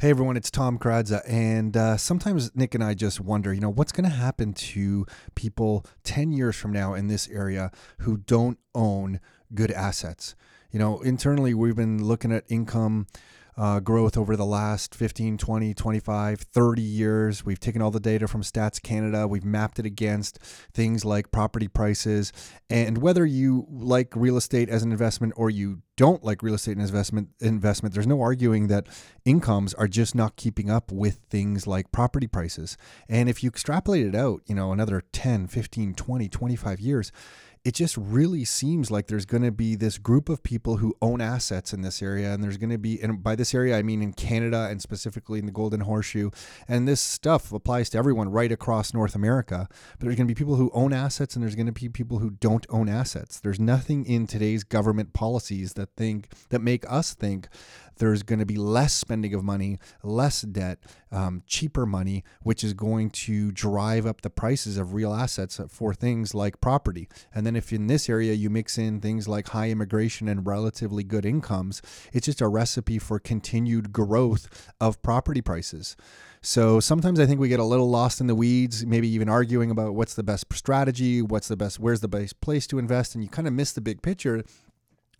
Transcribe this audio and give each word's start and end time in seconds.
Hey 0.00 0.08
everyone, 0.08 0.38
it's 0.38 0.50
Tom 0.50 0.78
Karadza, 0.78 1.20
and 1.28 1.76
uh, 1.76 1.98
sometimes 1.98 2.56
Nick 2.56 2.74
and 2.74 2.82
I 2.82 2.94
just 2.94 3.20
wonder, 3.20 3.52
you 3.52 3.60
know, 3.60 3.68
what's 3.68 3.92
going 3.92 4.08
to 4.08 4.16
happen 4.16 4.54
to 4.54 5.04
people 5.34 5.84
10 6.04 6.32
years 6.32 6.56
from 6.56 6.72
now 6.72 6.94
in 6.94 7.08
this 7.08 7.28
area 7.28 7.70
who 7.98 8.16
don't 8.16 8.56
own 8.74 9.20
good 9.54 9.70
assets? 9.70 10.34
You 10.72 10.78
know, 10.78 11.02
internally, 11.02 11.52
we've 11.52 11.76
been 11.76 12.02
looking 12.02 12.32
at 12.32 12.44
income 12.48 13.08
uh, 13.60 13.78
growth 13.78 14.16
over 14.16 14.36
the 14.36 14.46
last 14.46 14.94
15, 14.94 15.36
20, 15.36 15.74
25, 15.74 16.40
30 16.40 16.80
years. 16.80 17.44
We've 17.44 17.60
taken 17.60 17.82
all 17.82 17.90
the 17.90 18.00
data 18.00 18.26
from 18.26 18.40
Stats 18.40 18.82
Canada, 18.82 19.28
we've 19.28 19.44
mapped 19.44 19.78
it 19.78 19.84
against 19.84 20.38
things 20.72 21.04
like 21.04 21.30
property 21.30 21.68
prices. 21.68 22.32
And 22.70 22.98
whether 22.98 23.26
you 23.26 23.66
like 23.68 24.16
real 24.16 24.38
estate 24.38 24.70
as 24.70 24.82
an 24.82 24.92
investment 24.92 25.34
or 25.36 25.50
you 25.50 25.82
don't 26.00 26.24
like 26.24 26.42
real 26.42 26.54
estate 26.54 26.78
investment 26.78 27.28
investment 27.40 27.94
there's 27.94 28.06
no 28.06 28.22
arguing 28.22 28.68
that 28.68 28.86
incomes 29.26 29.74
are 29.74 29.86
just 29.86 30.14
not 30.14 30.34
keeping 30.34 30.70
up 30.70 30.90
with 30.90 31.20
things 31.28 31.66
like 31.66 31.92
property 31.92 32.26
prices 32.26 32.78
and 33.06 33.28
if 33.28 33.44
you 33.44 33.50
extrapolate 33.50 34.06
it 34.06 34.14
out 34.14 34.40
you 34.46 34.54
know 34.54 34.72
another 34.72 35.02
10 35.12 35.46
15 35.46 35.92
20 35.92 36.28
25 36.30 36.80
years 36.80 37.12
it 37.64 37.74
just 37.74 37.96
really 37.96 38.44
seems 38.44 38.90
like 38.90 39.06
there's 39.06 39.26
going 39.26 39.42
to 39.42 39.52
be 39.52 39.74
this 39.74 39.98
group 39.98 40.28
of 40.28 40.42
people 40.42 40.78
who 40.78 40.94
own 41.02 41.20
assets 41.20 41.72
in 41.72 41.82
this 41.82 42.02
area 42.02 42.32
and 42.32 42.42
there's 42.42 42.56
going 42.56 42.70
to 42.70 42.78
be 42.78 43.00
and 43.02 43.22
by 43.22 43.34
this 43.34 43.54
area 43.54 43.76
i 43.76 43.82
mean 43.82 44.02
in 44.02 44.12
canada 44.12 44.68
and 44.70 44.80
specifically 44.80 45.38
in 45.38 45.46
the 45.46 45.52
golden 45.52 45.80
horseshoe 45.80 46.30
and 46.66 46.88
this 46.88 47.00
stuff 47.00 47.52
applies 47.52 47.90
to 47.90 47.98
everyone 47.98 48.30
right 48.30 48.50
across 48.50 48.94
north 48.94 49.14
america 49.14 49.68
but 49.98 50.06
there's 50.06 50.16
going 50.16 50.26
to 50.26 50.34
be 50.34 50.38
people 50.38 50.56
who 50.56 50.70
own 50.72 50.92
assets 50.92 51.34
and 51.34 51.42
there's 51.42 51.54
going 51.54 51.66
to 51.66 51.72
be 51.72 51.88
people 51.88 52.18
who 52.18 52.30
don't 52.30 52.66
own 52.70 52.88
assets. 52.88 53.40
There's 53.40 53.60
nothing 53.60 54.04
in 54.04 54.26
today's 54.26 54.64
government 54.64 55.12
policies 55.12 55.74
that 55.74 55.90
think 55.96 56.28
that 56.48 56.60
make 56.60 56.90
us 56.90 57.14
think 57.14 57.48
there's 58.00 58.22
going 58.22 58.38
to 58.38 58.46
be 58.46 58.56
less 58.56 58.92
spending 58.92 59.34
of 59.34 59.44
money, 59.44 59.78
less 60.02 60.40
debt, 60.42 60.78
um, 61.12 61.42
cheaper 61.46 61.86
money, 61.86 62.24
which 62.42 62.64
is 62.64 62.72
going 62.72 63.10
to 63.10 63.52
drive 63.52 64.06
up 64.06 64.22
the 64.22 64.30
prices 64.30 64.76
of 64.76 64.94
real 64.94 65.14
assets 65.14 65.60
for 65.68 65.94
things 65.94 66.34
like 66.34 66.60
property. 66.60 67.08
And 67.34 67.46
then 67.46 67.54
if 67.54 67.72
in 67.72 67.86
this 67.86 68.08
area 68.08 68.32
you 68.32 68.50
mix 68.50 68.78
in 68.78 69.00
things 69.00 69.28
like 69.28 69.48
high 69.48 69.68
immigration 69.68 70.28
and 70.28 70.46
relatively 70.46 71.04
good 71.04 71.26
incomes, 71.26 71.82
it's 72.12 72.26
just 72.26 72.40
a 72.40 72.48
recipe 72.48 72.98
for 72.98 73.18
continued 73.18 73.92
growth 73.92 74.72
of 74.80 75.00
property 75.02 75.42
prices. 75.42 75.96
So 76.42 76.80
sometimes 76.80 77.20
I 77.20 77.26
think 77.26 77.38
we 77.38 77.50
get 77.50 77.60
a 77.60 77.64
little 77.64 77.90
lost 77.90 78.18
in 78.22 78.26
the 78.26 78.34
weeds, 78.34 78.86
maybe 78.86 79.08
even 79.08 79.28
arguing 79.28 79.70
about 79.70 79.94
what's 79.94 80.14
the 80.14 80.22
best 80.22 80.46
strategy, 80.54 81.20
what's 81.20 81.48
the 81.48 81.56
best, 81.56 81.78
where's 81.78 82.00
the 82.00 82.08
best 82.08 82.40
place 82.40 82.66
to 82.68 82.78
invest, 82.78 83.14
and 83.14 83.22
you 83.22 83.28
kind 83.28 83.46
of 83.46 83.52
miss 83.52 83.72
the 83.72 83.82
big 83.82 84.00
picture 84.00 84.42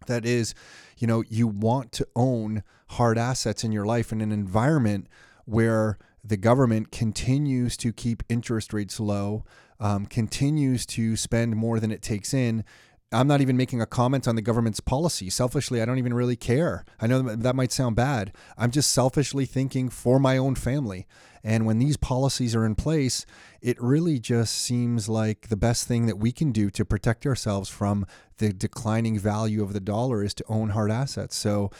that 0.06 0.24
is, 0.24 0.54
you 0.98 1.06
know, 1.06 1.22
you 1.28 1.46
want 1.46 1.92
to 1.92 2.06
own 2.16 2.62
hard 2.90 3.18
assets 3.18 3.64
in 3.64 3.72
your 3.72 3.86
life 3.86 4.12
in 4.12 4.20
an 4.20 4.32
environment 4.32 5.06
where 5.44 5.98
the 6.22 6.36
government 6.36 6.92
continues 6.92 7.76
to 7.78 7.92
keep 7.92 8.22
interest 8.28 8.72
rates 8.72 9.00
low, 9.00 9.44
um, 9.78 10.06
continues 10.06 10.84
to 10.84 11.16
spend 11.16 11.56
more 11.56 11.80
than 11.80 11.90
it 11.90 12.02
takes 12.02 12.34
in. 12.34 12.64
I'm 13.12 13.26
not 13.26 13.40
even 13.40 13.56
making 13.56 13.80
a 13.80 13.86
comment 13.86 14.28
on 14.28 14.36
the 14.36 14.42
government's 14.42 14.78
policy. 14.78 15.30
Selfishly, 15.30 15.82
I 15.82 15.84
don't 15.84 15.98
even 15.98 16.14
really 16.14 16.36
care. 16.36 16.84
I 17.00 17.08
know 17.08 17.22
that 17.22 17.56
might 17.56 17.72
sound 17.72 17.96
bad. 17.96 18.32
I'm 18.56 18.70
just 18.70 18.90
selfishly 18.90 19.46
thinking 19.46 19.88
for 19.88 20.20
my 20.20 20.36
own 20.36 20.54
family. 20.54 21.06
And 21.42 21.66
when 21.66 21.78
these 21.78 21.96
policies 21.96 22.54
are 22.54 22.64
in 22.64 22.76
place, 22.76 23.26
it 23.62 23.80
really 23.80 24.18
just 24.18 24.54
seems 24.54 25.08
like 25.08 25.48
the 25.48 25.56
best 25.56 25.86
thing 25.86 26.06
that 26.06 26.18
we 26.18 26.32
can 26.32 26.52
do 26.52 26.70
to 26.70 26.84
protect 26.84 27.26
ourselves 27.26 27.68
from 27.68 28.06
the 28.38 28.52
declining 28.52 29.18
value 29.18 29.62
of 29.62 29.72
the 29.72 29.80
dollar 29.80 30.22
is 30.22 30.34
to 30.34 30.44
own 30.48 30.70
hard 30.70 30.90
assets. 30.90 31.36
So, 31.36 31.70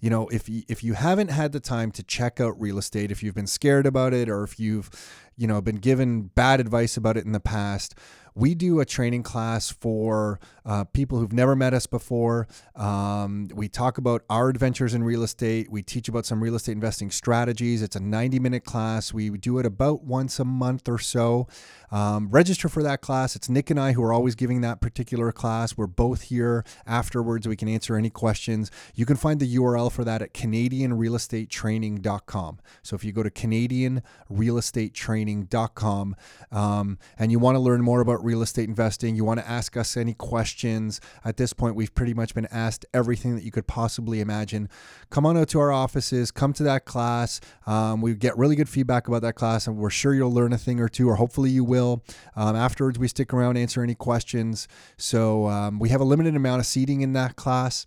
you 0.00 0.10
know, 0.10 0.28
if 0.28 0.48
you, 0.48 0.62
if 0.68 0.84
you 0.84 0.94
haven't 0.94 1.30
had 1.30 1.52
the 1.52 1.60
time 1.60 1.90
to 1.92 2.02
check 2.02 2.40
out 2.40 2.60
real 2.60 2.78
estate, 2.78 3.10
if 3.10 3.22
you've 3.22 3.34
been 3.34 3.46
scared 3.46 3.86
about 3.86 4.12
it, 4.12 4.28
or 4.28 4.44
if 4.44 4.60
you've, 4.60 4.90
you 5.36 5.46
know, 5.46 5.60
been 5.60 5.76
given 5.76 6.24
bad 6.34 6.60
advice 6.60 6.96
about 6.96 7.16
it 7.16 7.24
in 7.24 7.32
the 7.32 7.40
past, 7.40 7.94
we 8.34 8.54
do 8.54 8.80
a 8.80 8.84
training 8.84 9.22
class 9.22 9.70
for 9.70 10.38
uh, 10.64 10.84
people 10.84 11.18
who've 11.18 11.32
never 11.32 11.56
met 11.56 11.74
us 11.74 11.86
before. 11.86 12.46
Um, 12.76 13.48
we 13.54 13.68
talk 13.68 13.98
about 13.98 14.22
our 14.28 14.48
adventures 14.48 14.94
in 14.94 15.04
real 15.04 15.22
estate. 15.22 15.70
We 15.70 15.82
teach 15.82 16.08
about 16.08 16.26
some 16.26 16.42
real 16.42 16.54
estate 16.54 16.72
investing 16.72 17.10
strategies. 17.10 17.82
It's 17.82 17.96
a 17.96 18.00
90 18.00 18.38
minute 18.38 18.64
class. 18.64 19.14
We 19.14 19.30
do 19.30 19.58
it 19.58 19.66
about 19.66 20.04
once 20.04 20.38
a 20.38 20.44
month 20.44 20.88
or 20.88 20.98
so. 20.98 21.48
Um, 21.90 22.28
register 22.30 22.68
for 22.68 22.82
that 22.82 23.00
class. 23.00 23.34
It's 23.34 23.48
Nick 23.48 23.70
and 23.70 23.80
I 23.80 23.92
who 23.92 24.02
are 24.02 24.12
always 24.12 24.34
giving 24.34 24.60
that 24.60 24.80
particular 24.80 25.32
class. 25.32 25.76
We're 25.76 25.86
both 25.86 26.22
here 26.22 26.64
afterwards. 26.86 27.46
We 27.48 27.56
can 27.56 27.68
answer 27.68 27.96
any 27.96 28.10
questions. 28.10 28.70
You 28.94 29.06
can 29.06 29.16
find 29.16 29.40
the 29.40 29.56
URL 29.56 29.90
for 29.90 30.04
that 30.04 30.20
at 30.22 30.34
CanadianRealEstateTraining.com. 30.34 32.58
So 32.82 32.96
if 32.96 33.04
you 33.04 33.12
go 33.12 33.22
to 33.22 33.30
CanadianRealEstateTraining.com 33.30 36.16
um, 36.52 36.98
and 37.18 37.32
you 37.32 37.38
want 37.38 37.54
to 37.56 37.60
learn 37.60 37.82
more 37.82 38.00
about 38.00 38.24
real 38.24 38.40
estate 38.42 38.68
investing, 38.68 39.14
you 39.16 39.24
want 39.24 39.40
to 39.40 39.48
ask 39.48 39.76
us 39.76 39.96
any 39.96 40.14
questions. 40.14 40.59
At 40.64 41.36
this 41.36 41.52
point, 41.52 41.74
we've 41.74 41.94
pretty 41.94 42.14
much 42.14 42.34
been 42.34 42.46
asked 42.50 42.84
everything 42.92 43.34
that 43.34 43.44
you 43.44 43.50
could 43.50 43.66
possibly 43.66 44.20
imagine. 44.20 44.68
Come 45.10 45.26
on 45.26 45.36
out 45.36 45.48
to 45.48 45.60
our 45.60 45.72
offices, 45.72 46.30
come 46.30 46.52
to 46.54 46.62
that 46.64 46.84
class. 46.84 47.40
Um, 47.66 48.00
we 48.00 48.14
get 48.14 48.36
really 48.36 48.56
good 48.56 48.68
feedback 48.68 49.08
about 49.08 49.22
that 49.22 49.34
class, 49.34 49.66
and 49.66 49.76
we're 49.76 49.90
sure 49.90 50.14
you'll 50.14 50.32
learn 50.32 50.52
a 50.52 50.58
thing 50.58 50.80
or 50.80 50.88
two, 50.88 51.08
or 51.08 51.16
hopefully 51.16 51.50
you 51.50 51.64
will. 51.64 52.02
Um, 52.36 52.56
afterwards, 52.56 52.98
we 52.98 53.08
stick 53.08 53.32
around, 53.32 53.56
answer 53.56 53.82
any 53.82 53.94
questions. 53.94 54.68
So 54.96 55.46
um, 55.46 55.78
we 55.78 55.88
have 55.88 56.00
a 56.00 56.04
limited 56.04 56.36
amount 56.36 56.60
of 56.60 56.66
seating 56.66 57.00
in 57.00 57.12
that 57.14 57.36
class 57.36 57.86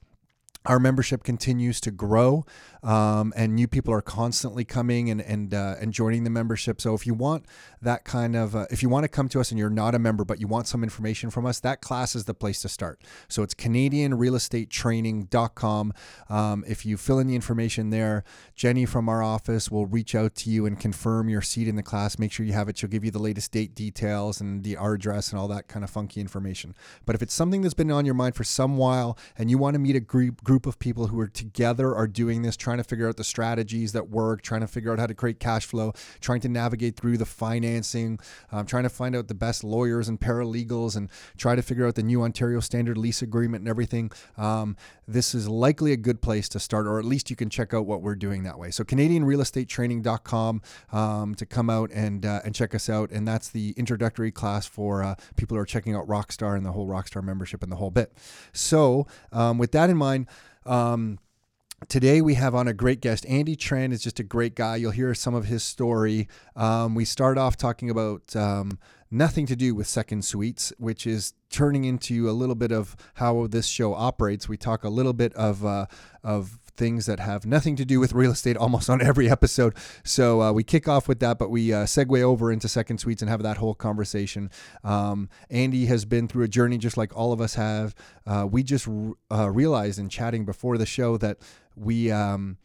our 0.66 0.79
membership 0.79 1.23
continues 1.23 1.81
to 1.81 1.91
grow 1.91 2.45
um, 2.83 3.33
and 3.35 3.55
new 3.55 3.67
people 3.67 3.91
are 3.94 4.01
constantly 4.01 4.66
coming 4.66 5.09
and 5.09 5.21
and 5.21 5.53
uh, 5.53 5.75
and 5.79 5.94
joining 5.94 6.23
the 6.23 6.29
membership. 6.29 6.79
So 6.81 6.94
if 6.94 7.07
you 7.07 7.13
want 7.13 7.45
that 7.81 8.03
kind 8.03 8.35
of 8.35 8.55
uh, 8.55 8.66
if 8.69 8.83
you 8.83 8.89
want 8.89 9.05
to 9.05 9.07
come 9.07 9.29
to 9.29 9.39
us 9.39 9.51
and 9.51 9.59
you're 9.59 9.69
not 9.69 9.95
a 9.95 9.99
member 9.99 10.25
but 10.25 10.39
you 10.39 10.47
want 10.47 10.67
some 10.67 10.83
information 10.83 11.29
from 11.29 11.45
us, 11.45 11.59
that 11.61 11.79
class 11.81 12.16
is 12.16 12.25
the 12.25 12.33
place 12.33 12.61
to 12.61 12.69
start. 12.69 13.01
So 13.27 13.44
it's 13.44 13.53
CanadianRealEstateTraining.com. 13.53 15.94
Um, 16.29 16.63
if 16.67 16.85
you 16.85 16.97
fill 16.97 17.19
in 17.19 17.27
the 17.27 17.35
information 17.35 17.89
there, 17.89 18.23
Jenny 18.55 18.85
from 18.85 19.09
our 19.09 19.23
office 19.23 19.71
will 19.71 19.85
reach 19.85 20.15
out 20.15 20.35
to 20.35 20.50
you 20.50 20.65
and 20.65 20.79
confirm 20.79 21.29
your 21.29 21.41
seat 21.41 21.67
in 21.67 21.75
the 21.75 21.83
class. 21.83 22.17
Make 22.19 22.31
sure 22.31 22.45
you 22.45 22.53
have 22.53 22.69
it. 22.69 22.77
She'll 22.77 22.89
give 22.89 23.05
you 23.05 23.11
the 23.11 23.19
latest 23.19 23.51
date 23.51 23.75
details 23.75 24.41
and 24.41 24.63
the 24.63 24.77
our 24.77 24.94
address 24.94 25.31
and 25.31 25.39
all 25.39 25.47
that 25.47 25.67
kind 25.67 25.83
of 25.83 25.89
funky 25.89 26.21
information. 26.21 26.75
But 27.05 27.15
if 27.15 27.21
it's 27.21 27.33
something 27.33 27.61
that's 27.61 27.73
been 27.73 27.91
on 27.91 28.05
your 28.05 28.15
mind 28.15 28.35
for 28.35 28.44
some 28.44 28.77
while 28.77 29.17
and 29.38 29.50
you 29.50 29.57
want 29.57 29.75
to 29.75 29.79
meet 29.79 29.95
a 29.95 30.00
group 30.00 30.44
group 30.44 30.65
of 30.65 30.79
people 30.79 31.07
who 31.07 31.19
are 31.19 31.27
together 31.27 31.95
are 31.95 32.07
doing 32.07 32.41
this, 32.41 32.57
trying 32.57 32.72
trying 32.73 32.84
to 32.84 32.89
figure 32.89 33.07
out 33.07 33.17
the 33.17 33.23
strategies 33.23 33.91
that 33.91 34.09
work, 34.09 34.41
trying 34.41 34.61
to 34.61 34.67
figure 34.67 34.91
out 34.91 34.97
how 34.97 35.06
to 35.06 35.13
create 35.13 35.39
cash 35.39 35.67
flow, 35.67 35.94
trying 36.22 36.41
to 36.41 36.50
navigate 36.50 36.95
through 36.95 37.17
the 37.17 37.25
financing, 37.25 38.19
um, 38.51 38.66
trying 38.66 38.81
to 38.81 38.89
find 38.89 39.16
out 39.16 39.28
the 39.28 39.35
best 39.35 39.63
lawyers 39.63 40.09
and 40.09 40.19
paralegals, 40.19 40.95
and 40.95 41.07
try 41.38 41.53
to 41.53 41.62
figure 41.62 41.85
out 41.85 41.94
the 41.94 42.01
new 42.01 42.23
Ontario 42.23 42.59
Standard 42.59 42.97
Lease 42.97 43.22
Agreement 43.22 43.62
and 43.62 43.69
everything. 43.69 44.12
Um, 44.38 44.75
this 45.07 45.35
is 45.35 45.47
likely 45.47 45.91
a 45.91 45.97
good 45.97 46.19
place 46.19 46.50
to 46.50 46.59
start, 46.59 46.88
or 46.88 46.97
at 46.97 47.06
least 47.06 47.29
you 47.29 47.35
can 47.35 47.47
check 47.47 47.75
out 47.75 47.85
what 47.85 48.01
we're 48.01 48.16
doing 48.16 48.41
that 48.41 48.57
way. 48.57 48.72
So 48.72 48.83
CanadianRealEstateTraining.com 48.83 50.62
um, 50.91 51.35
to 51.35 51.45
come 51.45 51.69
out 51.69 51.91
and 51.91 52.25
uh, 52.25 52.41
and 52.44 52.56
check 52.56 52.73
us 52.73 52.89
out, 52.89 53.12
and 53.12 53.28
that's 53.28 53.50
the 53.50 53.75
introductory 53.78 54.31
class 54.31 54.66
for 54.66 55.03
uh, 55.03 55.13
people 55.35 55.56
who 55.56 55.62
are 55.62 55.66
checking 55.67 55.95
out 55.95 56.07
Rockstar 56.07 56.57
and 56.57 56.66
the 56.66 56.72
whole 56.72 56.88
Rockstar 56.88 57.23
membership 57.23 57.62
and 57.62 57.72
the 57.72 57.75
whole 57.75 57.91
bit. 57.91 58.17
So 58.51 59.06
um, 59.31 59.59
with 59.59 59.73
that 59.73 59.91
in 59.91 59.97
mind. 59.97 60.28
Um, 60.66 61.19
Today 61.89 62.21
we 62.21 62.35
have 62.35 62.55
on 62.55 62.67
a 62.67 62.73
great 62.73 63.01
guest. 63.01 63.25
Andy 63.27 63.55
Tran 63.55 63.91
is 63.91 64.01
just 64.01 64.19
a 64.19 64.23
great 64.23 64.55
guy. 64.55 64.75
You'll 64.77 64.91
hear 64.91 65.13
some 65.13 65.33
of 65.33 65.45
his 65.45 65.63
story. 65.63 66.27
Um, 66.55 66.95
we 66.95 67.05
start 67.05 67.38
off 67.38 67.57
talking 67.57 67.89
about 67.89 68.35
um, 68.35 68.79
nothing 69.09 69.45
to 69.47 69.55
do 69.55 69.75
with 69.75 69.88
second 69.88 70.23
suites, 70.23 70.71
which 70.77 71.05
is 71.05 71.33
turning 71.49 71.83
into 71.83 72.29
a 72.29 72.31
little 72.31 72.55
bit 72.55 72.71
of 72.71 72.95
how 73.16 73.47
this 73.47 73.67
show 73.67 73.94
operates. 73.94 74.47
We 74.47 74.57
talk 74.57 74.83
a 74.83 74.89
little 74.89 75.13
bit 75.13 75.33
of 75.33 75.66
uh, 75.66 75.88
of 76.23 76.59
things 76.75 77.05
that 77.05 77.19
have 77.19 77.45
nothing 77.45 77.75
to 77.75 77.85
do 77.85 78.00
with 78.00 78.13
real 78.13 78.31
estate 78.31 78.57
almost 78.57 78.89
on 78.89 79.01
every 79.01 79.29
episode. 79.29 79.75
So 80.03 80.41
uh, 80.41 80.51
we 80.51 80.63
kick 80.63 80.88
off 80.88 81.07
with 81.07 81.19
that, 81.19 81.38
but 81.38 81.50
we 81.50 81.71
uh, 81.71 81.83
segue 81.83 82.21
over 82.21 82.51
into 82.51 82.68
second 82.68 82.97
suites 82.97 83.21
and 83.21 83.30
have 83.30 83.44
that 83.44 83.57
whole 83.57 83.75
conversation. 83.75 84.50
Um, 84.83 85.30
Andy 85.50 85.85
has 85.85 86.06
been 86.06 86.27
through 86.27 86.45
a 86.45 86.47
journey 86.47 86.77
just 86.77 86.97
like 86.97 87.15
all 87.15 87.31
of 87.31 87.41
us 87.41 87.56
have. 87.56 87.94
Uh, 88.25 88.47
we 88.50 88.63
just 88.63 88.88
uh, 89.31 89.50
realized 89.51 90.00
in 90.00 90.09
chatting 90.09 90.45
before 90.45 90.77
the 90.77 90.85
show 90.85 91.18
that 91.18 91.38
we 91.75 92.11
um, 92.11 92.57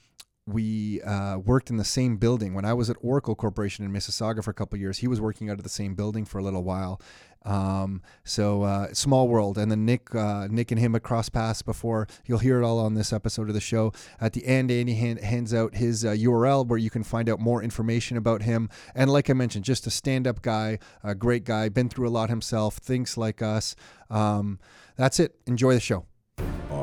we 0.49 1.03
uh, 1.03 1.39
worked 1.39 1.69
in 1.69 1.77
the 1.77 1.85
same 1.85 2.17
building 2.17 2.55
when 2.55 2.65
I 2.65 2.73
was 2.73 2.89
at 2.89 2.97
Oracle 3.03 3.35
Corporation 3.35 3.85
in 3.85 3.93
Mississauga 3.93 4.43
for 4.43 4.51
a 4.51 4.55
couple 4.55 4.79
years. 4.79 4.99
He 4.99 5.09
was 5.09 5.21
working 5.21 5.51
out 5.51 5.59
of 5.59 5.63
the 5.63 5.69
same 5.69 5.95
building 5.95 6.25
for 6.25 6.39
a 6.39 6.43
little 6.43 6.65
while. 6.65 7.01
Um, 7.45 8.03
so 8.25 8.63
uh, 8.63 8.93
small 8.95 9.29
world, 9.29 9.59
and 9.59 9.71
then 9.71 9.85
Nick, 9.85 10.15
uh, 10.15 10.49
Nick 10.51 10.71
and 10.71 10.81
him 10.81 10.95
had 10.95 11.03
crossed 11.03 11.33
paths 11.33 11.63
before. 11.63 12.07
You'll 12.27 12.39
hear 12.39 12.61
it 12.61 12.65
all 12.65 12.79
on 12.79 12.95
this 12.95 13.13
episode 13.13 13.49
of 13.49 13.55
the 13.55 13.61
show. 13.61 13.93
At 14.21 14.33
the 14.33 14.45
end, 14.47 14.71
Andy 14.71 14.95
hand, 14.95 15.21
hands 15.21 15.53
out 15.53 15.75
his 15.75 16.03
URL 16.03 16.63
uh, 16.63 16.65
where 16.65 16.79
you 16.79 16.91
can 16.91 17.05
find 17.05 17.29
out 17.29 17.41
more 17.41 17.63
information 17.63 18.17
about 18.17 18.43
him. 18.43 18.71
And 18.95 19.11
like 19.11 19.29
I 19.31 19.35
mentioned, 19.35 19.65
just 19.65 19.87
a 19.87 19.91
stand-up 19.91 20.43
guy, 20.43 20.79
a 21.05 21.15
great 21.15 21.45
guy, 21.45 21.69
been 21.69 21.89
through 21.89 22.09
a 22.09 22.11
lot 22.11 22.31
himself, 22.31 22.77
thinks 22.77 23.17
like 23.17 23.43
us. 23.43 23.77
Um, 24.11 24.59
that's 24.97 25.21
it. 25.21 25.37
Enjoy 25.47 25.75
the 25.75 25.81
show. 25.81 26.07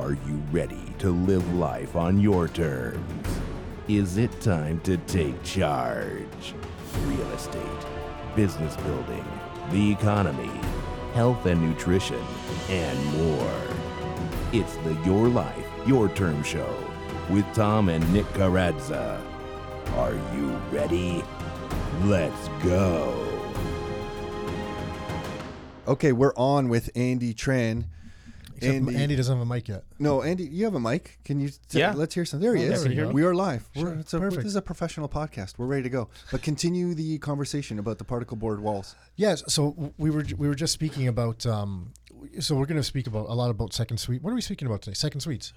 Are 0.05 0.11
you 0.27 0.35
ready 0.51 0.93
to 0.99 1.09
live 1.09 1.55
life 1.55 1.95
on 1.95 2.19
your 2.19 2.47
terms? 2.47 3.27
Is 3.87 4.17
it 4.17 4.39
time 4.39 4.79
to 4.81 4.97
take 4.97 5.41
charge? 5.41 6.53
Real 7.05 7.31
estate, 7.31 7.63
business 8.35 8.75
building, 8.75 9.25
the 9.71 9.91
economy, 9.91 10.51
health 11.15 11.47
and 11.47 11.59
nutrition, 11.59 12.21
and 12.69 13.05
more. 13.17 13.61
It's 14.53 14.75
the 14.83 14.93
Your 15.03 15.27
Life, 15.27 15.65
Your 15.87 16.07
Term 16.09 16.43
Show 16.43 16.71
with 17.31 17.51
Tom 17.55 17.89
and 17.89 18.13
Nick 18.13 18.27
Karadza. 18.33 19.19
Are 19.95 20.13
you 20.35 20.51
ready? 20.71 21.23
Let's 22.03 22.47
go. 22.61 23.27
Okay, 25.87 26.11
we're 26.11 26.35
on 26.35 26.69
with 26.69 26.91
Andy 26.93 27.33
Tran. 27.33 27.85
Except 28.55 28.89
Andy, 28.95 29.15
doesn't 29.15 29.37
have 29.37 29.45
a 29.47 29.53
mic 29.53 29.67
yet. 29.67 29.83
No, 29.99 30.21
Andy, 30.23 30.43
you 30.45 30.65
have 30.65 30.75
a 30.75 30.79
mic. 30.79 31.19
Can 31.25 31.39
you? 31.39 31.49
T- 31.49 31.79
Yeah. 31.79 31.93
Let's 31.93 32.15
hear 32.15 32.25
some. 32.25 32.39
There 32.39 32.55
he 32.55 32.67
Oh, 32.67 32.71
is. 32.71 32.83
there 32.83 33.07
we 33.07 33.13
we 33.13 33.23
are 33.23 33.35
live. 33.35 33.69
Sure. 33.75 33.85
We're, 33.85 33.99
it's 33.99 34.13
a, 34.13 34.19
Perfect. 34.19 34.43
this 34.43 34.49
is 34.51 34.55
a 34.55 34.61
professional 34.61 35.09
podcast. 35.09 35.55
We're 35.57 35.65
ready 35.67 35.83
to 35.83 35.89
go. 35.89 36.09
But 36.31 36.41
continue 36.41 36.93
the 36.93 37.17
conversation 37.19 37.79
about 37.79 37.97
the 37.97 38.03
particle 38.05 38.37
board 38.37 38.59
walls. 38.61 38.95
Yes. 39.15 39.43
So 39.47 39.93
we 39.97 40.09
were 40.09 40.25
we 40.37 40.47
were 40.47 40.55
just 40.55 40.73
speaking 40.73 41.07
about. 41.07 41.45
Um, 41.45 41.91
so 42.39 42.55
we're 42.55 42.65
going 42.65 42.77
to 42.77 42.83
speak 42.83 43.07
about 43.07 43.27
a 43.29 43.33
lot 43.33 43.49
about 43.51 43.71
second 43.73 43.97
suite. 43.97 44.23
What 44.23 44.31
are 44.31 44.35
we 44.35 44.41
speaking 44.41 44.67
about 44.67 44.81
today? 44.81 44.95
Second 44.95 45.19
suites, 45.21 45.53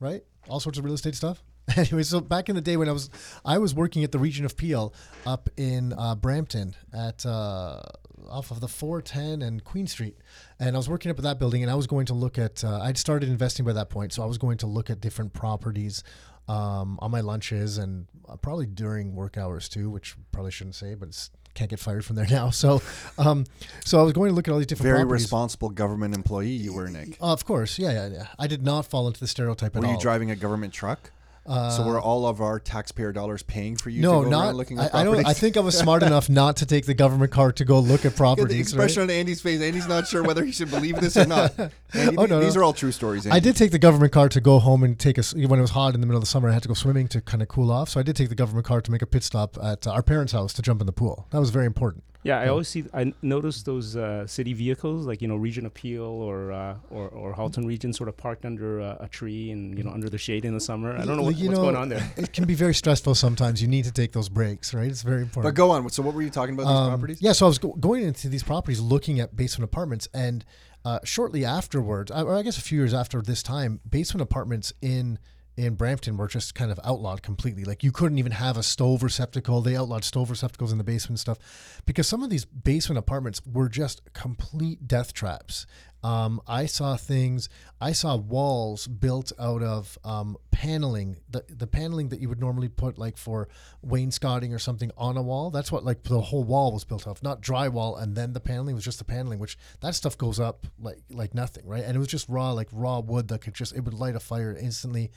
right? 0.00 0.22
All 0.48 0.60
sorts 0.60 0.78
of 0.78 0.84
real 0.84 0.94
estate 0.94 1.14
stuff. 1.14 1.42
Anyway, 1.78 2.02
so 2.02 2.20
back 2.20 2.50
in 2.50 2.54
the 2.56 2.60
day 2.60 2.76
when 2.76 2.90
I 2.90 2.92
was 2.92 3.08
I 3.42 3.56
was 3.56 3.74
working 3.74 4.04
at 4.04 4.12
the 4.12 4.18
region 4.18 4.44
of 4.44 4.54
Peel 4.54 4.92
up 5.26 5.48
in 5.56 5.94
uh, 5.94 6.14
Brampton 6.14 6.76
at 6.92 7.24
uh, 7.24 7.80
off 8.28 8.50
of 8.50 8.60
the 8.60 8.68
410 8.68 9.42
and 9.42 9.64
Queen 9.64 9.86
Street, 9.86 10.16
and 10.58 10.76
I 10.76 10.78
was 10.78 10.88
working 10.88 11.10
up 11.10 11.18
at 11.18 11.24
that 11.24 11.38
building, 11.38 11.62
and 11.62 11.70
I 11.70 11.74
was 11.74 11.86
going 11.86 12.06
to 12.06 12.14
look 12.14 12.38
at. 12.38 12.64
Uh, 12.64 12.80
I'd 12.80 12.98
started 12.98 13.28
investing 13.28 13.64
by 13.64 13.72
that 13.72 13.90
point, 13.90 14.12
so 14.12 14.22
I 14.22 14.26
was 14.26 14.38
going 14.38 14.58
to 14.58 14.66
look 14.66 14.90
at 14.90 15.00
different 15.00 15.32
properties 15.32 16.02
um, 16.48 16.98
on 17.00 17.10
my 17.10 17.20
lunches 17.20 17.78
and 17.78 18.06
uh, 18.28 18.36
probably 18.36 18.66
during 18.66 19.14
work 19.14 19.38
hours 19.38 19.68
too, 19.68 19.90
which 19.90 20.16
probably 20.32 20.50
shouldn't 20.50 20.74
say, 20.76 20.94
but 20.94 21.08
it's 21.08 21.30
can't 21.54 21.70
get 21.70 21.78
fired 21.78 22.04
from 22.04 22.16
there 22.16 22.26
now. 22.30 22.50
So, 22.50 22.82
um, 23.16 23.44
so 23.84 24.00
I 24.00 24.02
was 24.02 24.12
going 24.12 24.30
to 24.30 24.34
look 24.34 24.48
at 24.48 24.52
all 24.52 24.58
these 24.58 24.66
different 24.66 24.88
Very 24.90 24.98
properties. 25.00 25.22
responsible 25.24 25.70
government 25.70 26.14
employee 26.14 26.48
you 26.48 26.72
were, 26.72 26.88
Nick. 26.88 27.16
Uh, 27.20 27.32
of 27.32 27.44
course, 27.44 27.78
yeah, 27.78 27.92
yeah, 27.92 28.06
yeah. 28.08 28.26
I 28.38 28.46
did 28.46 28.62
not 28.62 28.86
fall 28.86 29.06
into 29.06 29.20
the 29.20 29.28
stereotype 29.28 29.76
at 29.76 29.82
Were 29.82 29.88
you 29.88 29.98
driving 30.00 30.30
a 30.30 30.36
government 30.36 30.72
truck? 30.72 31.10
So 31.46 31.84
were 31.86 32.00
all 32.00 32.26
of 32.26 32.40
our 32.40 32.58
taxpayer 32.58 33.12
dollars 33.12 33.42
paying 33.42 33.76
for 33.76 33.90
you 33.90 34.00
no, 34.00 34.20
to 34.20 34.24
go 34.24 34.30
not. 34.30 34.54
looking 34.54 34.78
I, 34.78 34.86
at 34.86 34.94
I 34.94 35.04
don't. 35.04 35.26
I 35.26 35.32
think 35.34 35.56
I 35.56 35.60
was 35.60 35.76
smart 35.76 36.02
enough 36.10 36.28
not 36.30 36.56
to 36.56 36.66
take 36.66 36.86
the 36.86 36.94
government 36.94 37.32
car 37.32 37.52
to 37.52 37.64
go 37.64 37.80
look 37.80 38.00
at 38.00 38.02
Get 38.04 38.10
the 38.12 38.16
properties. 38.16 38.60
expression 38.60 39.02
right? 39.02 39.10
on 39.10 39.16
Andy's 39.16 39.40
face. 39.42 39.60
Andy's 39.60 39.86
not 39.86 40.06
sure 40.06 40.22
whether 40.22 40.44
he 40.44 40.52
should 40.52 40.70
believe 40.70 41.00
this 41.00 41.16
or 41.16 41.26
not. 41.26 41.52
Andy, 41.92 42.16
Oh, 42.16 42.24
no, 42.26 42.40
these 42.40 42.54
no. 42.54 42.62
are 42.62 42.64
all 42.64 42.72
true 42.72 42.92
stories. 42.92 43.26
Andy. 43.26 43.36
I 43.36 43.40
did 43.40 43.56
take 43.56 43.70
the 43.72 43.78
government 43.78 44.12
car 44.12 44.28
to 44.30 44.40
go 44.40 44.58
home 44.58 44.82
and 44.82 44.98
take 44.98 45.18
a 45.18 45.20
s- 45.20 45.34
when 45.34 45.58
it 45.58 45.62
was 45.62 45.70
hot 45.72 45.94
in 45.94 46.00
the 46.00 46.06
middle 46.06 46.18
of 46.18 46.22
the 46.22 46.26
summer. 46.30 46.48
I 46.48 46.52
had 46.52 46.62
to 46.62 46.68
go 46.68 46.74
swimming 46.74 47.08
to 47.08 47.20
kind 47.20 47.42
of 47.42 47.48
cool 47.48 47.70
off. 47.70 47.90
So 47.90 48.00
I 48.00 48.02
did 48.02 48.16
take 48.16 48.30
the 48.30 48.34
government 48.34 48.66
car 48.66 48.80
to 48.80 48.90
make 48.90 49.02
a 49.02 49.06
pit 49.06 49.22
stop 49.22 49.58
at 49.62 49.86
uh, 49.86 49.90
our 49.92 50.02
parents' 50.02 50.32
house 50.32 50.52
to 50.54 50.62
jump 50.62 50.80
in 50.80 50.86
the 50.86 50.92
pool. 50.92 51.26
That 51.30 51.40
was 51.40 51.50
very 51.50 51.66
important. 51.66 52.04
Yeah, 52.24 52.40
I 52.40 52.48
always 52.48 52.68
see. 52.68 52.84
I 52.94 53.12
notice 53.20 53.62
those 53.62 53.96
uh, 53.96 54.26
city 54.26 54.54
vehicles, 54.54 55.06
like 55.06 55.20
you 55.20 55.28
know, 55.28 55.36
Region 55.36 55.66
of 55.66 55.74
Peel 55.74 56.02
or 56.04 56.52
uh, 56.52 56.76
or 56.90 57.08
or 57.10 57.34
Halton 57.34 57.66
Region, 57.66 57.92
sort 57.92 58.08
of 58.08 58.16
parked 58.16 58.46
under 58.46 58.80
uh, 58.80 58.96
a 59.00 59.08
tree 59.08 59.50
and 59.50 59.76
you 59.76 59.84
know 59.84 59.90
under 59.90 60.08
the 60.08 60.16
shade 60.16 60.46
in 60.46 60.54
the 60.54 60.60
summer. 60.60 60.96
I 60.96 61.04
don't 61.04 61.18
know 61.18 61.22
what, 61.22 61.36
You 61.36 61.48
what's 61.48 61.58
know, 61.58 61.64
going 61.66 61.76
on 61.76 61.90
there. 61.90 62.02
It 62.16 62.32
can 62.32 62.46
be 62.46 62.54
very 62.54 62.74
stressful 62.74 63.14
sometimes. 63.14 63.60
You 63.60 63.68
need 63.68 63.84
to 63.84 63.92
take 63.92 64.12
those 64.12 64.30
breaks, 64.30 64.72
right? 64.72 64.88
It's 64.90 65.02
very 65.02 65.20
important. 65.20 65.54
But 65.54 65.56
go 65.56 65.70
on. 65.70 65.88
So 65.90 66.02
what 66.02 66.14
were 66.14 66.22
you 66.22 66.30
talking 66.30 66.54
about? 66.54 66.62
These 66.64 66.70
Um, 66.72 66.88
properties? 66.88 67.20
Yeah, 67.20 67.32
so 67.32 67.44
I 67.44 67.48
was 67.48 67.58
go- 67.58 67.74
going 67.74 68.02
into 68.04 68.30
these 68.30 68.42
properties 68.42 68.80
looking 68.80 69.20
at 69.20 69.36
basement 69.36 69.64
apartments, 69.70 70.08
and 70.14 70.46
uh, 70.86 71.00
shortly 71.04 71.44
afterwards, 71.44 72.10
or 72.10 72.34
I 72.34 72.42
guess 72.42 72.56
a 72.56 72.62
few 72.62 72.78
years 72.78 72.94
after 72.94 73.20
this 73.20 73.42
time, 73.42 73.80
basement 73.88 74.22
apartments 74.22 74.72
in 74.80 75.18
in 75.56 75.74
Brampton 75.74 76.16
were 76.16 76.26
just 76.26 76.54
kind 76.54 76.70
of 76.70 76.80
outlawed 76.84 77.22
completely. 77.22 77.64
Like 77.64 77.84
you 77.84 77.92
couldn't 77.92 78.18
even 78.18 78.32
have 78.32 78.56
a 78.56 78.62
stove 78.62 79.02
receptacle. 79.02 79.60
They 79.60 79.76
outlawed 79.76 80.04
stove 80.04 80.30
receptacles 80.30 80.72
in 80.72 80.78
the 80.78 80.84
basement 80.84 81.20
stuff 81.20 81.38
because 81.86 82.08
some 82.08 82.22
of 82.22 82.30
these 82.30 82.44
basement 82.44 82.98
apartments 82.98 83.40
were 83.46 83.68
just 83.68 84.02
complete 84.12 84.88
death 84.88 85.12
traps. 85.12 85.66
Um, 86.04 86.42
I 86.46 86.66
saw 86.66 86.96
things. 86.96 87.48
I 87.80 87.92
saw 87.92 88.16
walls 88.16 88.86
built 88.86 89.32
out 89.38 89.62
of 89.62 89.98
um, 90.04 90.36
paneling. 90.50 91.16
The 91.30 91.44
the 91.48 91.66
paneling 91.66 92.10
that 92.10 92.20
you 92.20 92.28
would 92.28 92.40
normally 92.40 92.68
put 92.68 92.98
like 92.98 93.16
for 93.16 93.48
wainscoting 93.80 94.52
or 94.52 94.58
something 94.58 94.90
on 94.98 95.16
a 95.16 95.22
wall. 95.22 95.50
That's 95.50 95.72
what 95.72 95.82
like 95.82 96.02
the 96.02 96.20
whole 96.20 96.44
wall 96.44 96.72
was 96.72 96.84
built 96.84 97.06
of, 97.06 97.22
not 97.22 97.40
drywall 97.40 98.00
and 98.00 98.14
then 98.14 98.34
the 98.34 98.40
paneling 98.40 98.74
was 98.74 98.84
just 98.84 98.98
the 98.98 99.04
paneling. 99.04 99.38
Which 99.38 99.56
that 99.80 99.94
stuff 99.94 100.18
goes 100.18 100.38
up 100.38 100.66
like 100.78 100.98
like 101.08 101.34
nothing, 101.34 101.66
right? 101.66 101.82
And 101.82 101.96
it 101.96 101.98
was 101.98 102.08
just 102.08 102.28
raw 102.28 102.52
like 102.52 102.68
raw 102.70 102.98
wood 103.00 103.28
that 103.28 103.40
could 103.40 103.54
just 103.54 103.74
it 103.74 103.80
would 103.80 103.94
light 103.94 104.14
a 104.14 104.20
fire 104.20 104.54
instantly. 104.54 105.10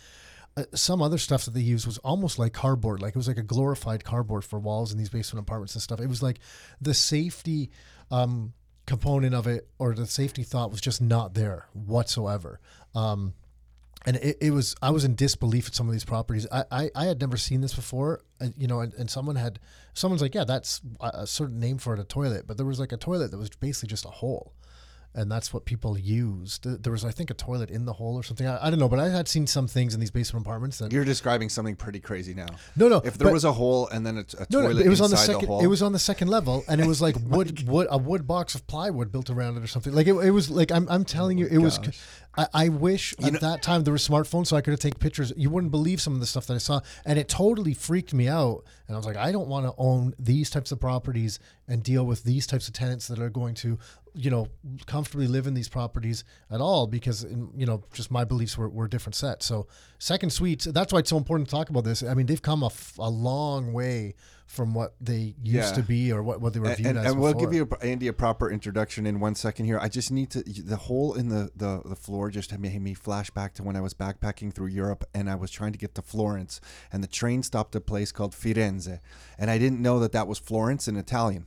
Uh, 0.57 0.63
some 0.74 1.04
other 1.04 1.19
stuff 1.19 1.45
that 1.45 1.54
they 1.54 1.62
used 1.62 1.86
was 1.86 2.00
almost 2.00 2.39
like 2.39 2.51
cardboard, 2.51 3.00
like 3.00 3.12
it 3.12 3.15
was 3.15 3.27
like 3.27 3.38
a 3.38 3.44
glorified 3.44 4.04
cardboard 4.04 4.44
for 4.44 4.57
walls 4.57 4.92
in 4.92 4.98
these 4.98 5.09
basement 5.09 5.45
apartments 5.45 5.75
and 5.75 5.83
stuff. 5.83 6.01
It 6.01 6.09
was 6.09 6.24
like 6.24 6.39
the 6.81 6.95
safety 6.95 7.69
um, 8.09 8.54
component 8.88 9.36
of 9.36 9.45
it 9.45 9.68
or 9.77 9.94
the 9.94 10.07
safety 10.07 10.42
thought 10.42 10.71
was 10.71 10.81
just 10.81 11.00
not 11.00 11.36
there 11.36 11.68
whatsoever. 11.74 12.59
Um, 12.95 13.36
and 14.06 14.15
it, 14.15 14.38
it 14.42 14.51
was 14.51 14.75
I 14.81 14.89
was 14.89 15.04
in 15.04 15.13
disbelief 15.15 15.68
at 15.68 15.75
some 15.75 15.88
of 15.88 15.94
these 15.94 16.06
properties. 16.06 16.48
I, 16.51 16.63
I, 16.71 16.89
I 16.95 17.06
had 17.06 17.19
never 17.19 17.38
seen 17.38 17.62
this 17.62 17.74
before, 17.75 18.21
and, 18.39 18.54
you 18.57 18.68
know, 18.68 18.80
and, 18.80 18.94
and 18.95 19.09
someone 19.12 19.36
had 19.36 19.59
someone's 19.94 20.21
like, 20.21 20.33
yeah, 20.33 20.45
that's 20.45 20.81
a, 21.00 21.12
a 21.13 21.27
certain 21.27 21.59
name 21.59 21.77
for 21.77 21.94
it, 21.94 22.00
a 22.00 22.04
toilet, 22.04 22.48
but 22.48 22.57
there 22.57 22.65
was 22.65 22.80
like 22.80 22.94
a 22.94 22.98
toilet 22.98 23.30
that 23.30 23.38
was 23.38 23.50
basically 23.50 23.89
just 23.89 24.06
a 24.06 24.09
hole. 24.09 24.54
And 25.18 25.31
that's 25.31 25.52
what 25.52 25.66
people 25.66 25.98
used. 25.98 26.84
There 26.84 26.92
was, 26.92 27.04
I 27.04 27.10
think, 27.10 27.31
a 27.31 27.34
toilet 27.34 27.72
in 27.72 27.86
the 27.86 27.94
hole 27.94 28.16
or 28.16 28.22
something. 28.22 28.46
I, 28.46 28.68
I 28.68 28.69
don't 28.69 28.78
know, 28.78 28.88
but 28.88 29.00
I 29.00 29.10
had 29.10 29.28
seen 29.28 29.48
some 29.48 29.68
things 29.68 29.96
in 29.96 30.00
these 30.00 30.12
basement 30.12 30.46
apartments 30.46 30.78
that 30.78 30.94
You're 30.94 31.04
describing 31.04 31.50
something 31.50 31.75
pretty 31.75 32.00
crazy 32.00 32.36
now. 32.36 32.46
no, 32.75 32.88
no. 32.88 32.98
If 32.98 33.18
there 33.18 33.25
but- 33.28 33.34
was 33.34 33.44
a 33.44 33.52
hole 33.52 33.88
and 33.88 34.06
then 34.06 34.18
a, 34.19 34.25
a 34.40 34.46
no, 34.52 34.62
no, 34.62 34.69
it 34.69 34.88
was 34.88 35.02
on 35.02 35.10
the 35.10 35.18
second. 35.18 35.48
hole, 35.48 35.64
it 35.64 35.68
was 35.68 35.81
on 35.81 35.92
the 35.92 36.00
second 36.00 36.28
level, 36.28 36.64
and 36.69 36.80
it 36.80 36.86
was 36.86 37.02
like 37.02 37.16
wood, 37.24 37.68
wood, 37.68 37.88
a 37.90 37.98
wood 37.98 38.28
box 38.28 38.54
of 38.54 38.68
plywood 38.68 39.12
built 39.12 39.31
around 39.31 39.58
it 39.58 39.64
or 39.64 39.68
something. 39.68 39.92
Like 39.92 40.06
it, 40.06 40.14
it 40.14 40.31
was 40.31 40.52
like 40.52 40.72
I'm, 40.72 40.88
I'm 40.88 41.04
telling 41.04 41.40
you, 41.40 41.48
it 41.48 41.58
was. 41.58 41.80
Oh 41.80 41.92
I, 42.38 42.48
I 42.54 42.69
wish 42.69 43.16
at 43.24 43.42
that 43.42 43.62
time 43.62 43.84
there 43.84 43.92
were 43.92 43.98
smartphones 43.98 44.48
so 44.48 44.56
I 44.56 44.62
could 44.62 44.72
have 44.72 44.80
taken 44.80 45.00
pictures. 45.00 45.34
You 45.36 45.50
wouldn't 45.50 45.72
believe 45.72 46.00
some 46.00 46.13
of 46.13 46.19
the 46.19 46.25
stuff 46.25 46.48
that 46.48 46.54
I 46.54 46.60
saw, 46.60 46.81
and 47.06 47.18
it 47.18 47.28
totally 47.28 47.74
freaked 47.74 48.13
me 48.13 48.28
out. 48.28 48.63
And 48.88 48.95
I 48.95 48.98
was 48.98 49.06
like, 49.06 49.18
I 49.18 49.31
don't 49.31 49.48
want 49.48 49.66
to 49.66 49.74
own 49.78 50.13
these 50.19 50.50
types 50.50 50.72
of 50.72 50.80
properties 50.80 51.39
and 51.68 51.84
deal 51.84 52.06
with 52.06 52.24
these 52.24 52.48
types 52.48 52.68
of 52.68 52.74
tenants 52.74 53.07
that 53.07 53.19
are 53.19 53.30
going 53.30 53.56
to, 53.56 53.78
you 54.13 54.30
know, 54.30 54.48
comfortably 54.86 55.28
live 55.28 55.48
in 55.48 55.54
these 55.54 55.68
properties 55.68 56.24
at 56.51 56.62
all 56.62 56.88
because, 56.88 57.24
in, 57.24 57.50
you 57.56 57.66
know, 57.66 57.84
just 57.94 58.12
my 58.12 58.24
beliefs 58.24 58.57
were, 58.57 58.69
were 58.69 58.86
a 58.86 58.90
different 58.90 59.16
set. 59.16 59.44
So 59.44 59.68
second 60.00 60.30
suites, 60.30 60.66
that's 60.66 60.94
why 60.94 61.00
it's 61.00 61.10
so 61.10 61.18
important 61.18 61.50
to 61.50 61.56
talk 61.56 61.69
about 61.69 61.83
this. 61.83 62.04
I 62.04 62.13
mean, 62.13 62.28
they've 62.28 62.42
come 62.42 62.63
a, 62.63 62.68
f- 62.68 62.98
a 63.00 63.10
long 63.10 63.74
way 63.74 64.16
from 64.47 64.73
what 64.73 64.95
they 64.99 65.35
used 65.44 65.69
Yeah. 65.69 65.71
to 65.73 65.83
be 65.83 66.11
or 66.11 66.23
what, 66.23 66.39
what 66.39 66.54
they 66.54 66.59
were 66.61 66.68
and, 66.69 66.77
viewed 66.77 66.87
and, 66.87 66.99
as. 66.99 67.11
and 67.11 67.21
we'll 67.21 67.33
give 67.33 67.54
you 67.54 67.68
a, 67.69 67.85
Andy 67.85 68.07
a 68.07 68.13
proper 68.13 68.49
introduction 68.49 69.06
in 69.06 69.19
one 69.19 69.35
second 69.35 69.66
here. 69.66 69.77
I 69.80 69.89
just 69.89 70.09
need 70.09 70.30
to. 70.31 70.42
The 70.42 70.77
hole 70.77 71.13
in 71.13 71.27
the, 71.27 71.51
the 71.56 71.81
the 71.85 71.97
floor 71.97 72.31
just 72.31 72.57
made 72.57 72.81
me 72.81 72.94
flash 72.94 73.30
back 73.30 73.54
to 73.56 73.63
when 73.63 73.75
I 73.75 73.81
was 73.81 73.94
backpacking 73.94 74.54
through 74.54 74.68
Europe 74.68 75.04
and 75.13 75.30
I 75.30 75.35
was 75.35 75.51
trying 75.51 75.73
to 75.73 75.77
get 75.77 75.94
to 75.95 76.01
Florence 76.01 76.61
and 76.92 77.04
the 77.04 77.07
train 77.07 77.44
stopped 77.44 77.75
at 77.75 77.81
a 77.81 77.85
place 77.85 78.11
called 78.13 78.31
Firenze 78.33 78.99
and 79.37 79.51
I 79.51 79.57
didn't 79.57 79.81
know 79.81 79.99
that 79.99 80.13
that 80.13 80.27
was 80.27 80.39
Florence 80.39 80.87
in 80.87 80.95
Italian. 80.95 81.45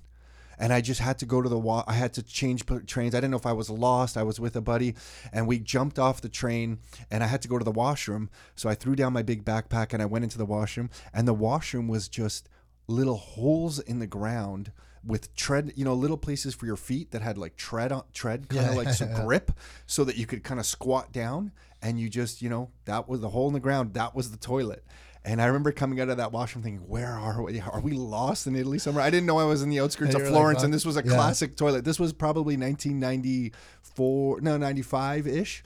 And 0.59 0.75
I 0.75 0.83
just 0.83 1.01
had 1.01 1.19
to 1.21 1.25
go 1.27 1.41
to 1.41 1.49
the 1.49 1.59
wa- 1.59 1.85
I 1.89 1.95
had 1.95 2.13
to 2.13 2.23
change 2.23 2.67
trains. 2.87 3.15
I 3.15 3.19
didn't 3.19 3.31
know 3.31 3.39
if 3.39 3.47
I 3.47 3.55
was 3.55 3.71
lost. 3.71 4.19
I 4.19 4.23
was 4.25 4.39
with 4.39 4.55
a 4.57 4.61
buddy, 4.61 4.95
and 5.33 5.47
we 5.49 5.59
jumped 5.59 5.99
off 5.99 6.21
the 6.21 6.29
train, 6.29 6.81
and 7.11 7.25
I 7.25 7.29
had 7.29 7.41
to 7.41 7.49
go 7.49 7.57
to 7.57 7.65
the 7.65 7.71
washroom. 7.73 8.29
So 8.57 8.69
I 8.69 8.75
threw 8.75 8.95
down 8.95 9.15
my 9.15 9.23
big 9.23 9.43
backpack 9.43 9.95
and 9.95 10.03
I 10.03 10.05
went 10.05 10.23
into 10.23 10.37
the 10.37 10.45
washroom, 10.45 10.91
and 11.15 11.27
the 11.27 11.33
washroom 11.33 11.89
was 11.89 12.09
just 12.09 12.51
little 12.91 13.17
holes 13.17 13.79
in 13.79 13.99
the 14.01 14.07
ground 14.07 14.73
with 15.05 15.35
tread, 15.35 15.73
you 15.77 15.85
know, 15.85 15.95
little 15.95 16.19
places 16.19 16.55
for 16.55 16.67
your 16.67 16.77
feet 16.77 17.11
that 17.13 17.23
had 17.23 17.39
like 17.39 17.57
tread 17.57 17.91
on 17.93 18.03
tread 18.13 18.49
kind 18.51 18.67
of 18.67 18.73
Yeah. 18.73 18.77
like 18.83 18.89
some 18.95 19.13
grip 19.15 19.51
so 19.87 20.05
that 20.05 20.17
you 20.17 20.27
could 20.27 20.45
kind 20.45 20.61
of 20.61 20.67
squat 20.67 21.11
down 21.13 21.53
and 21.81 21.99
you 21.99 22.09
just, 22.11 22.43
you 22.43 22.51
know, 22.51 22.71
that 22.85 23.09
was 23.09 23.21
the 23.23 23.31
hole 23.31 23.47
in 23.49 23.55
the 23.55 23.61
ground, 23.61 23.95
that 23.95 24.15
was 24.15 24.31
the 24.31 24.37
toilet. 24.37 24.85
And 25.25 25.41
I 25.41 25.47
remember 25.47 25.71
coming 25.73 26.01
out 26.01 26.09
of 26.09 26.17
that 26.19 26.33
washroom 26.33 26.63
thinking, 26.63 26.87
where 26.89 27.13
are 27.13 27.43
we? 27.43 27.61
Are 27.61 27.81
we 27.81 27.93
lost 27.93 28.47
in 28.47 28.57
Italy 28.57 28.79
somewhere? 28.79 29.05
I 29.05 29.11
didn't 29.11 29.27
know 29.27 29.39
I 29.39 29.45
was 29.45 29.63
in 29.63 29.69
the 29.71 29.79
outskirts 29.81 30.15
And 30.15 30.17
of 30.17 30.21
you're 30.23 30.31
like, 30.31 30.39
Florence 30.39 30.63
and 30.63 30.73
this 30.73 30.85
was 30.87 30.97
a 30.97 31.03
Yeah. 31.05 31.15
classic 31.15 31.57
toilet. 31.57 31.85
This 31.85 31.99
was 32.01 32.13
probably 32.15 32.57
1994, 32.57 34.41
no, 34.41 34.57
95 34.57 35.27
ish. 35.27 35.63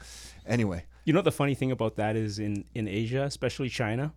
Anyway, 0.47 0.85
You 1.07 1.13
know 1.13 1.21
the 1.23 1.33
funny 1.33 1.55
thing 1.55 1.71
about 1.71 1.97
that 1.97 2.17
is 2.17 2.39
in 2.39 2.65
in 2.75 2.89
Asia, 2.89 3.25
especially 3.25 3.69
China, 3.69 4.13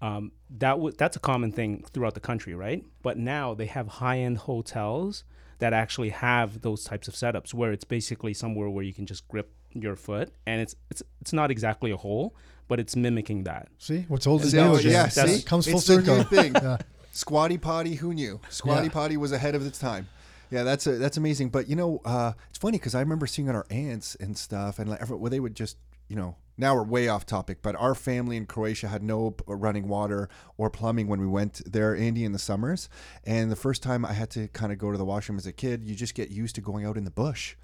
um, 0.00 0.32
that 0.58 0.70
w- 0.72 0.94
that's 0.96 1.16
a 1.16 1.20
common 1.20 1.52
thing 1.52 1.84
throughout 1.92 2.14
the 2.14 2.20
country, 2.20 2.54
right? 2.54 2.84
But 3.02 3.18
now 3.18 3.54
they 3.54 3.66
have 3.66 3.88
high 3.88 4.18
end 4.18 4.38
hotels 4.38 5.24
that 5.58 5.72
actually 5.72 6.10
have 6.10 6.60
those 6.60 6.84
types 6.84 7.08
of 7.08 7.14
setups 7.14 7.52
where 7.52 7.72
it's 7.72 7.84
basically 7.84 8.32
somewhere 8.34 8.70
where 8.70 8.84
you 8.84 8.94
can 8.94 9.06
just 9.06 9.26
grip 9.28 9.50
your 9.72 9.96
foot, 9.96 10.30
and 10.46 10.60
it's 10.60 10.74
it's 10.90 11.02
it's 11.20 11.32
not 11.32 11.50
exactly 11.50 11.90
a 11.90 11.96
hole, 11.96 12.34
but 12.68 12.78
it's 12.80 12.94
mimicking 12.96 13.44
that. 13.44 13.68
See, 13.78 14.04
what's 14.08 14.26
old 14.26 14.42
is 14.42 14.54
new 14.54 14.74
again. 14.74 14.92
yeah, 14.92 15.06
That's- 15.06 15.38
see, 15.38 15.42
comes 15.42 15.66
full 15.66 15.78
it's 15.78 15.86
the 15.88 15.96
new 15.98 16.04
circle. 16.04 16.24
thing. 16.24 16.52
Yeah. 16.62 16.76
Squatty 17.12 17.58
Potty, 17.58 17.96
who 17.96 18.14
knew? 18.14 18.40
Squatty 18.48 18.86
Yeah. 18.86 18.92
Potty 18.92 19.16
was 19.16 19.32
ahead 19.32 19.56
of 19.56 19.66
its 19.66 19.78
time. 19.80 20.06
Yeah, 20.52 20.62
that's 20.62 20.86
a, 20.86 20.92
that's 20.98 21.16
amazing. 21.16 21.48
But 21.48 21.68
you 21.68 21.74
know, 21.74 22.00
uh, 22.04 22.32
it's 22.48 22.58
funny 22.58 22.78
because 22.78 22.94
I 22.94 23.00
remember 23.00 23.26
seeing 23.26 23.48
on 23.48 23.56
our 23.56 23.66
aunts 23.70 24.14
and 24.14 24.38
stuff, 24.38 24.78
and 24.78 24.88
like 24.88 25.00
every, 25.02 25.16
well, 25.16 25.28
they 25.30 25.40
would 25.40 25.56
just 25.56 25.76
you 26.06 26.14
know 26.16 26.36
now 26.58 26.74
we're 26.74 26.82
way 26.82 27.08
off 27.08 27.24
topic, 27.24 27.58
but 27.62 27.76
our 27.76 27.94
family 27.94 28.36
in 28.36 28.44
Croatia 28.44 28.88
had 28.88 29.02
no 29.02 29.34
running 29.46 29.88
water 29.88 30.28
or 30.56 30.68
plumbing 30.68 31.06
when 31.06 31.20
we 31.20 31.26
went 31.26 31.62
there, 31.70 31.96
Andy, 31.96 32.24
in 32.24 32.32
the 32.32 32.38
summers. 32.38 32.88
And 33.24 33.50
the 33.50 33.56
first 33.56 33.82
time 33.82 34.04
I 34.04 34.12
had 34.12 34.28
to 34.30 34.48
kind 34.48 34.72
of 34.72 34.78
go 34.78 34.90
to 34.90 34.98
the 34.98 35.04
washroom 35.04 35.38
as 35.38 35.46
a 35.46 35.52
kid, 35.52 35.84
you 35.84 35.94
just 35.94 36.14
get 36.14 36.30
used 36.30 36.56
to 36.56 36.60
going 36.60 36.84
out 36.84 36.96
in 36.96 37.04
the 37.04 37.10
bush. 37.10 37.54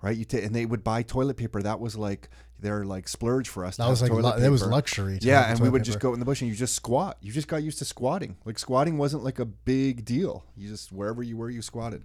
Right, 0.00 0.16
you 0.16 0.24
ta- 0.24 0.38
and 0.38 0.54
they 0.54 0.64
would 0.64 0.84
buy 0.84 1.02
toilet 1.02 1.36
paper. 1.36 1.60
That 1.60 1.80
was 1.80 1.96
like 1.96 2.28
their 2.60 2.84
like 2.84 3.08
splurge 3.08 3.48
for 3.48 3.64
us. 3.64 3.78
That 3.78 3.88
was 3.88 4.00
like 4.00 4.12
lu- 4.12 4.40
that 4.40 4.48
was 4.48 4.64
luxury. 4.64 5.18
Yeah, 5.20 5.50
and 5.50 5.58
we 5.58 5.68
would 5.68 5.82
just 5.82 5.98
go 5.98 6.14
in 6.14 6.20
the 6.20 6.24
bush 6.24 6.40
and 6.40 6.48
you 6.48 6.54
just 6.56 6.76
squat. 6.76 7.16
You 7.20 7.32
just 7.32 7.48
got 7.48 7.64
used 7.64 7.78
to 7.80 7.84
squatting. 7.84 8.36
Like 8.44 8.60
squatting 8.60 8.96
wasn't 8.96 9.24
like 9.24 9.40
a 9.40 9.44
big 9.44 10.04
deal. 10.04 10.44
You 10.56 10.68
just 10.68 10.92
wherever 10.92 11.20
you 11.20 11.36
were, 11.36 11.50
you 11.50 11.62
squatted. 11.62 12.04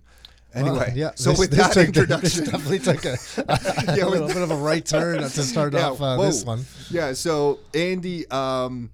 Anyway, 0.56 0.94
yeah. 0.96 1.12
So 1.16 1.32
this- 1.32 1.40
with 1.40 1.50
this 1.52 1.60
that 1.60 1.74
took- 1.74 1.88
introduction, 1.88 2.46
definitely 2.46 2.80
took 2.80 3.06
a, 3.06 3.18
a 3.48 3.98
Yeah, 3.98 4.06
little 4.06 4.28
bit 4.28 4.38
of 4.38 4.52
a 4.52 4.56
right 4.56 4.86
turn 4.86 5.20
to 5.20 5.30
start 5.30 5.74
Yeah, 5.74 5.90
off 5.90 6.02
uh, 6.02 6.18
this 6.22 6.44
one. 6.46 6.66
Yeah. 6.92 7.14
So 7.14 7.60
Andy, 7.74 8.28
um, 8.30 8.92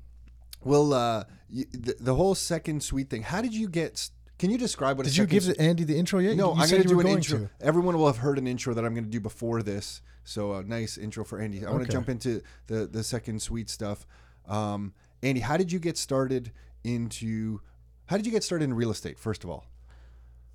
will 0.64 0.94
uh, 0.94 1.24
y 1.54 1.66
the, 1.72 1.96
the 2.00 2.16
whole 2.16 2.36
second 2.36 2.82
suite 2.84 3.10
thing. 3.10 3.24
How 3.24 3.42
did 3.42 3.54
you 3.54 3.68
get? 3.68 4.10
Can 4.38 4.50
you 4.52 4.58
describe 4.58 4.98
what? 4.98 5.06
Did 5.06 5.18
you 5.18 5.26
give 5.26 5.46
the- 5.46 5.60
Andy 5.60 5.84
the 5.84 5.98
intro 5.98 6.20
yet? 6.20 6.38
No, 6.38 6.54
you 6.56 6.62
I'm 6.62 6.70
going 6.70 6.82
to 6.84 6.88
do 6.88 7.00
an 7.02 7.08
intro. 7.08 7.40
to. 7.40 7.50
Everyone 7.60 7.98
will 7.98 8.08
have 8.08 8.18
heard 8.18 8.38
an 8.38 8.48
intro 8.48 8.74
that 8.74 8.86
I'm 8.86 8.94
going 8.94 9.04
to 9.06 9.10
do 9.10 9.20
before 9.20 9.62
this. 9.62 10.02
So 10.24 10.54
a 10.54 10.64
nice 10.64 10.98
intro 10.98 11.24
for 11.26 11.40
Andy. 11.42 11.66
I 11.66 11.72
want 11.72 11.86
to 11.86 11.92
jump 11.92 12.08
into 12.08 12.42
the 12.68 12.88
the 12.88 13.04
second 13.04 13.42
suite 13.42 13.70
stuff. 13.70 14.06
Um, 14.48 14.94
Andy, 15.22 15.42
how 15.42 15.58
did 15.58 15.72
you 15.72 15.80
get 15.80 15.98
started 15.98 16.52
into? 16.84 17.60
How 18.06 18.16
did 18.18 18.26
you 18.26 18.32
get 18.32 18.44
started 18.44 18.64
in 18.66 18.74
real 18.74 18.92
estate? 18.92 19.20
First 19.20 19.44
of 19.44 19.50
all, 19.50 19.66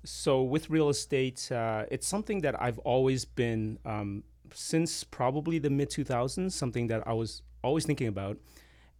So 0.05 0.43
with 0.43 0.69
real 0.69 0.89
estate, 0.89 1.51
uh, 1.51 1.85
it's 1.91 2.07
something 2.07 2.41
that 2.41 2.61
I've 2.61 2.79
always 2.79 3.25
been 3.25 3.79
um, 3.85 4.23
since 4.53 5.03
probably 5.03 5.59
the 5.59 5.69
mid 5.69 5.89
2000s. 5.89 6.51
Something 6.51 6.87
that 6.87 7.07
I 7.07 7.13
was 7.13 7.41
always 7.63 7.85
thinking 7.85 8.07
about. 8.07 8.37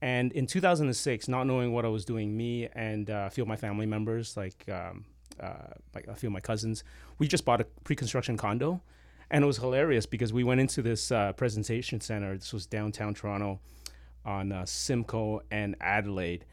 And 0.02 0.32
in 0.34 0.46
2006, 0.46 1.28
not 1.28 1.48
knowing 1.48 1.72
what 1.74 1.86
I 1.86 1.88
was 1.88 2.06
doing, 2.06 2.36
me 2.36 2.68
and 2.74 3.10
uh, 3.10 3.26
a 3.28 3.30
few 3.30 3.44
of 3.44 3.48
my 3.48 3.56
family 3.56 3.86
members, 3.86 4.36
like 4.36 4.66
um, 4.70 5.06
uh, 5.40 5.74
like 5.94 6.08
a 6.08 6.16
few 6.16 6.28
of 6.28 6.34
my 6.34 6.40
cousins, 6.40 6.84
we 7.18 7.28
just 7.28 7.46
bought 7.46 7.62
a 7.62 7.66
pre-construction 7.84 8.38
condo, 8.38 8.82
and 9.32 9.44
it 9.44 9.48
was 9.48 9.58
hilarious 9.58 10.06
because 10.06 10.34
we 10.34 10.44
went 10.44 10.60
into 10.60 10.82
this 10.82 11.12
uh, 11.12 11.34
presentation 11.34 12.02
center. 12.02 12.36
This 12.36 12.54
was 12.54 12.66
downtown 12.66 13.14
Toronto, 13.14 13.60
on 14.26 14.52
uh, 14.52 14.66
Simcoe 14.66 15.42
and 15.52 15.76
Adelaide, 15.80 16.46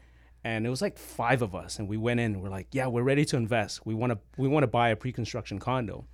and 0.43 0.65
it 0.65 0.69
was 0.69 0.81
like 0.81 0.97
five 0.97 1.41
of 1.41 1.55
us, 1.55 1.79
and 1.79 1.87
we 1.87 1.97
went 1.97 2.19
in. 2.19 2.41
We're 2.41 2.49
like, 2.49 2.67
yeah, 2.71 2.87
we're 2.87 3.03
ready 3.03 3.25
to 3.25 3.37
invest. 3.37 3.85
We 3.85 3.93
want 3.93 4.11
to 4.13 4.19
we 4.37 4.47
want 4.47 4.63
to 4.63 4.67
buy 4.67 4.89
a 4.89 4.95
pre-construction 4.95 5.59
condo, 5.59 6.05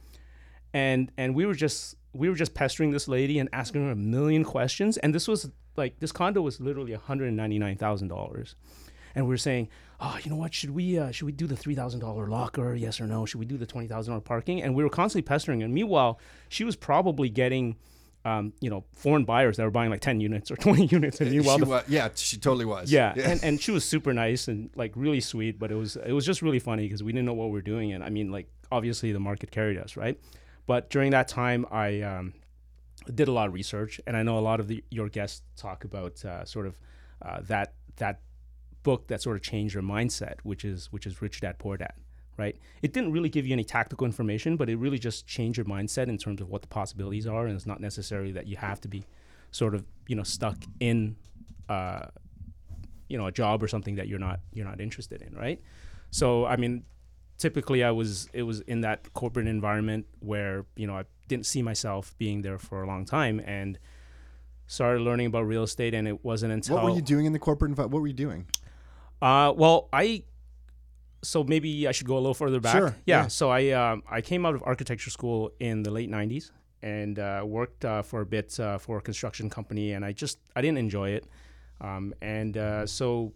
and 0.74 1.12
and 1.17 1.36
we 1.36 1.45
were 1.45 1.55
just 1.55 1.95
we 2.13 2.29
were 2.29 2.36
just 2.36 2.53
pestering 2.53 2.91
this 2.91 3.07
lady 3.07 3.39
and 3.39 3.50
asking 3.53 3.86
her 3.86 3.91
a 3.91 3.95
million 3.95 4.43
questions. 4.43 4.98
And 4.98 5.13
this 5.13 5.27
was 5.27 5.50
like 5.75 6.00
this 6.00 6.12
condo 6.12 6.41
was 6.41 6.59
literally 6.59 6.91
one 6.91 7.01
hundred 7.01 7.33
ninety 7.33 7.59
nine 7.59 7.77
thousand 7.77 8.09
dollars, 8.09 8.55
and 9.15 9.25
we 9.25 9.29
were 9.29 9.38
saying, 9.38 9.69
oh, 10.00 10.17
you 10.24 10.29
know 10.29 10.38
what? 10.38 10.53
Should 10.53 10.71
we 10.71 11.00
uh, 11.00 11.12
should 11.12 11.25
we 11.25 11.31
do 11.31 11.48
the 11.48 11.55
three 11.55 11.75
thousand 11.75 12.00
dollar 12.01 12.27
locker? 12.27 12.75
Yes 12.75 13.01
or 13.01 13.07
no? 13.07 13.25
Should 13.25 13.39
we 13.39 13.45
do 13.45 13.57
the 13.57 13.65
twenty 13.65 13.88
thousand 13.88 14.12
dollar 14.12 14.21
parking? 14.21 14.62
And 14.62 14.75
we 14.75 14.83
were 14.83 14.89
constantly 14.89 15.27
pestering. 15.27 15.63
And 15.63 15.74
meanwhile, 15.74 16.19
she 16.50 16.63
was 16.63 16.75
probably 16.75 17.29
getting. 17.29 17.75
Um, 18.29 18.53
you 18.59 18.69
know, 18.69 18.83
foreign 18.93 19.25
buyers 19.25 19.57
that 19.57 19.63
were 19.63 19.71
buying 19.79 19.89
like 19.89 20.01
ten 20.01 20.19
units 20.19 20.51
or 20.51 20.55
twenty 20.65 20.86
units, 20.86 21.19
and 21.21 21.31
meanwhile, 21.31 21.57
she 21.57 21.63
the 21.63 21.69
wa- 21.69 21.83
yeah, 21.88 22.09
she 22.15 22.38
totally 22.38 22.65
was. 22.65 22.91
yeah, 22.91 23.13
And, 23.31 23.43
and 23.43 23.62
she 23.63 23.71
was 23.71 23.83
super 23.83 24.13
nice 24.13 24.48
and 24.48 24.69
like 24.75 24.91
really 24.95 25.21
sweet, 25.21 25.57
but 25.57 25.71
it 25.71 25.75
was 25.75 25.95
it 25.95 26.12
was 26.12 26.25
just 26.25 26.41
really 26.41 26.59
funny 26.59 26.83
because 26.83 27.01
we 27.03 27.12
didn't 27.12 27.25
know 27.25 27.33
what 27.33 27.48
we 27.48 27.53
were 27.53 27.62
doing, 27.74 27.93
and 27.93 28.03
I 28.03 28.09
mean 28.09 28.31
like 28.31 28.48
obviously 28.71 29.12
the 29.12 29.19
market 29.19 29.51
carried 29.51 29.77
us, 29.77 29.98
right? 29.98 30.19
But 30.67 30.89
during 30.89 31.12
that 31.12 31.27
time, 31.27 31.65
I 31.71 32.01
um, 32.01 32.33
did 33.13 33.27
a 33.27 33.31
lot 33.31 33.48
of 33.48 33.53
research, 33.53 34.00
and 34.05 34.15
I 34.15 34.21
know 34.24 34.38
a 34.38 34.45
lot 34.51 34.59
of 34.59 34.67
the, 34.67 34.83
your 34.91 35.09
guests 35.09 35.41
talk 35.55 35.83
about 35.83 36.24
uh, 36.24 36.45
sort 36.45 36.67
of 36.67 36.77
uh, 37.24 37.39
that 37.48 37.74
that 37.98 38.21
book 38.83 39.07
that 39.07 39.21
sort 39.21 39.36
of 39.38 39.41
changed 39.41 39.74
your 39.74 39.83
mindset, 39.83 40.36
which 40.43 40.63
is 40.63 40.91
which 40.91 41.05
is 41.07 41.21
Rich 41.21 41.41
Dad 41.41 41.57
Poor 41.57 41.77
Dad, 41.77 41.93
right? 42.39 42.55
It 42.81 42.93
didn't 42.93 43.12
really 43.12 43.29
give 43.29 43.46
you 43.46 43.53
any 43.53 43.63
tactical 43.63 44.05
information, 44.05 44.58
but 44.58 44.69
it 44.69 44.77
really 44.77 44.98
just 44.98 45.27
changed 45.27 45.58
your 45.58 45.65
mindset 45.65 46.08
in 46.08 46.17
terms 46.17 46.41
of 46.41 46.50
what 46.50 46.62
the 46.62 46.67
possibilities 46.69 47.27
are, 47.27 47.46
and 47.46 47.55
it's 47.55 47.67
not 47.67 47.79
necessarily 47.81 48.31
that 48.31 48.48
you 48.48 48.58
have 48.58 48.79
to 48.81 48.88
be 48.88 49.03
sort 49.51 49.75
of 49.75 49.84
you 50.08 50.15
know 50.15 50.24
stuck 50.24 50.58
in 50.79 51.15
uh, 51.67 52.05
you 53.08 53.17
know 53.17 53.27
a 53.27 53.31
job 53.31 53.62
or 53.62 53.67
something 53.67 53.96
that 53.96 54.08
you're 54.08 54.19
not 54.19 54.39
you're 54.53 54.65
not 54.65 54.79
interested 54.79 55.22
in 55.24 55.36
right 55.36 55.60
so 56.12 56.46
i 56.46 56.55
mean 56.55 56.84
typically 57.39 57.84
i 57.84 57.89
was 57.89 58.29
it 58.34 58.43
was 58.43 58.62
in 58.62 58.81
that 58.81 59.12
corporate 59.13 59.48
environment 59.48 60.05
where 60.19 60.65
you 60.75 60.86
know 60.86 60.96
i 60.96 61.03
didn't 61.27 61.48
see 61.48 61.63
myself 61.63 62.15
being 62.19 62.43
there 62.43 62.60
for 62.60 62.84
a 62.84 62.88
long 62.88 63.05
time 63.05 63.39
and 63.46 63.79
started 64.67 65.01
learning 65.01 65.25
about 65.25 65.41
real 65.48 65.63
estate 65.63 65.96
and 65.96 66.08
it 66.08 66.24
wasn't 66.24 66.51
until 66.53 66.75
What 66.75 66.86
were 66.86 66.96
you 66.96 67.01
doing 67.01 67.25
in 67.25 67.34
the 67.34 67.39
corporate 67.39 67.69
environment? 67.69 67.93
What 67.93 68.01
were 68.01 68.08
you 68.08 68.13
doing? 68.13 68.46
uh, 69.22 69.51
well, 69.55 69.89
I 69.91 70.24
so 71.21 71.43
maybe 71.43 71.88
I 71.88 71.91
should 71.91 72.07
go 72.07 72.15
a 72.15 72.23
little 72.23 72.33
further 72.33 72.59
back. 72.59 72.75
Sure, 72.77 72.95
Yeah. 73.05 73.23
yeah. 73.23 73.27
So 73.27 73.49
I 73.49 73.69
um, 73.71 74.03
I 74.09 74.21
came 74.21 74.45
out 74.45 74.55
of 74.55 74.63
architecture 74.65 75.09
school 75.09 75.51
in 75.59 75.83
the 75.83 75.91
late 75.91 76.09
'90s 76.09 76.51
and 76.81 77.19
uh, 77.19 77.43
worked 77.45 77.83
uh, 77.85 78.01
for 78.01 78.21
a 78.21 78.25
bit 78.25 78.59
uh, 78.59 78.77
for 78.77 78.97
a 78.97 79.01
construction 79.01 79.49
company, 79.49 79.93
and 79.93 80.05
I 80.05 80.11
just 80.13 80.38
I 80.55 80.61
didn't 80.61 80.77
enjoy 80.77 81.09
it, 81.09 81.25
um, 81.81 82.13
and 82.21 82.57
uh, 82.57 82.85
so 82.85 83.33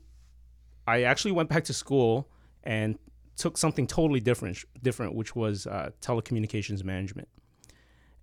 I 0.87 1.03
actually 1.03 1.31
went 1.33 1.49
back 1.49 1.63
to 1.65 1.73
school 1.73 2.29
and 2.63 2.97
took 3.35 3.57
something 3.57 3.87
totally 3.87 4.19
different, 4.19 4.57
different, 4.81 5.15
which 5.15 5.35
was 5.35 5.65
uh, 5.67 5.89
telecommunications 6.01 6.83
management. 6.83 7.27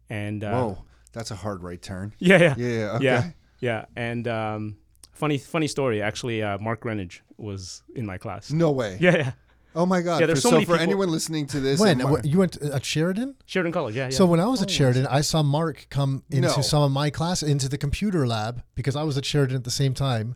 And 0.08 0.42
uh, 0.44 0.50
Whoa, 0.52 0.84
that's 1.12 1.30
a 1.30 1.36
hard 1.36 1.62
right 1.62 1.80
turn. 1.80 2.12
yeah, 2.18 2.38
yeah, 2.38 2.54
Yeah, 2.56 2.66
yeah, 2.68 2.92
okay. 2.96 3.04
yeah, 3.04 3.30
yeah. 3.60 3.84
And 3.96 4.26
um, 4.28 4.76
funny, 5.12 5.38
funny 5.38 5.66
story. 5.68 6.02
Actually, 6.02 6.42
uh, 6.42 6.58
Mark 6.58 6.80
Greenwich 6.80 7.22
was 7.36 7.82
in 7.94 8.06
my 8.06 8.18
class. 8.18 8.50
No 8.50 8.70
way. 8.70 8.98
Yeah, 9.00 9.16
yeah. 9.16 9.32
Oh 9.74 9.86
my 9.86 10.00
God. 10.02 10.20
Yeah, 10.20 10.26
there's 10.26 10.38
for, 10.38 10.42
so 10.42 10.48
so 10.50 10.54
many 10.56 10.64
for 10.64 10.72
people- 10.72 10.82
anyone 10.82 11.10
listening 11.10 11.46
to 11.48 11.60
this, 11.60 11.78
When 11.78 12.00
and 12.00 12.24
you 12.24 12.38
went 12.38 12.52
to- 12.52 12.74
at 12.74 12.84
Sheridan? 12.84 13.36
Sheridan 13.46 13.72
College. 13.72 13.94
Yeah, 13.96 14.04
yeah. 14.04 14.10
So 14.10 14.26
when 14.26 14.40
I 14.40 14.46
was 14.46 14.62
at 14.62 14.70
Sheridan, 14.70 15.06
I 15.06 15.20
saw 15.20 15.42
Mark 15.42 15.86
come 15.90 16.22
into 16.30 16.48
No. 16.48 16.62
some 16.62 16.82
of 16.82 16.90
my 16.90 17.10
class 17.10 17.42
into 17.42 17.68
the 17.68 17.78
computer 17.78 18.26
lab 18.26 18.62
because 18.74 18.96
I 18.96 19.02
was 19.04 19.16
at 19.16 19.24
Sheridan 19.24 19.56
at 19.56 19.64
the 19.64 19.70
same 19.70 19.94
time, 19.94 20.34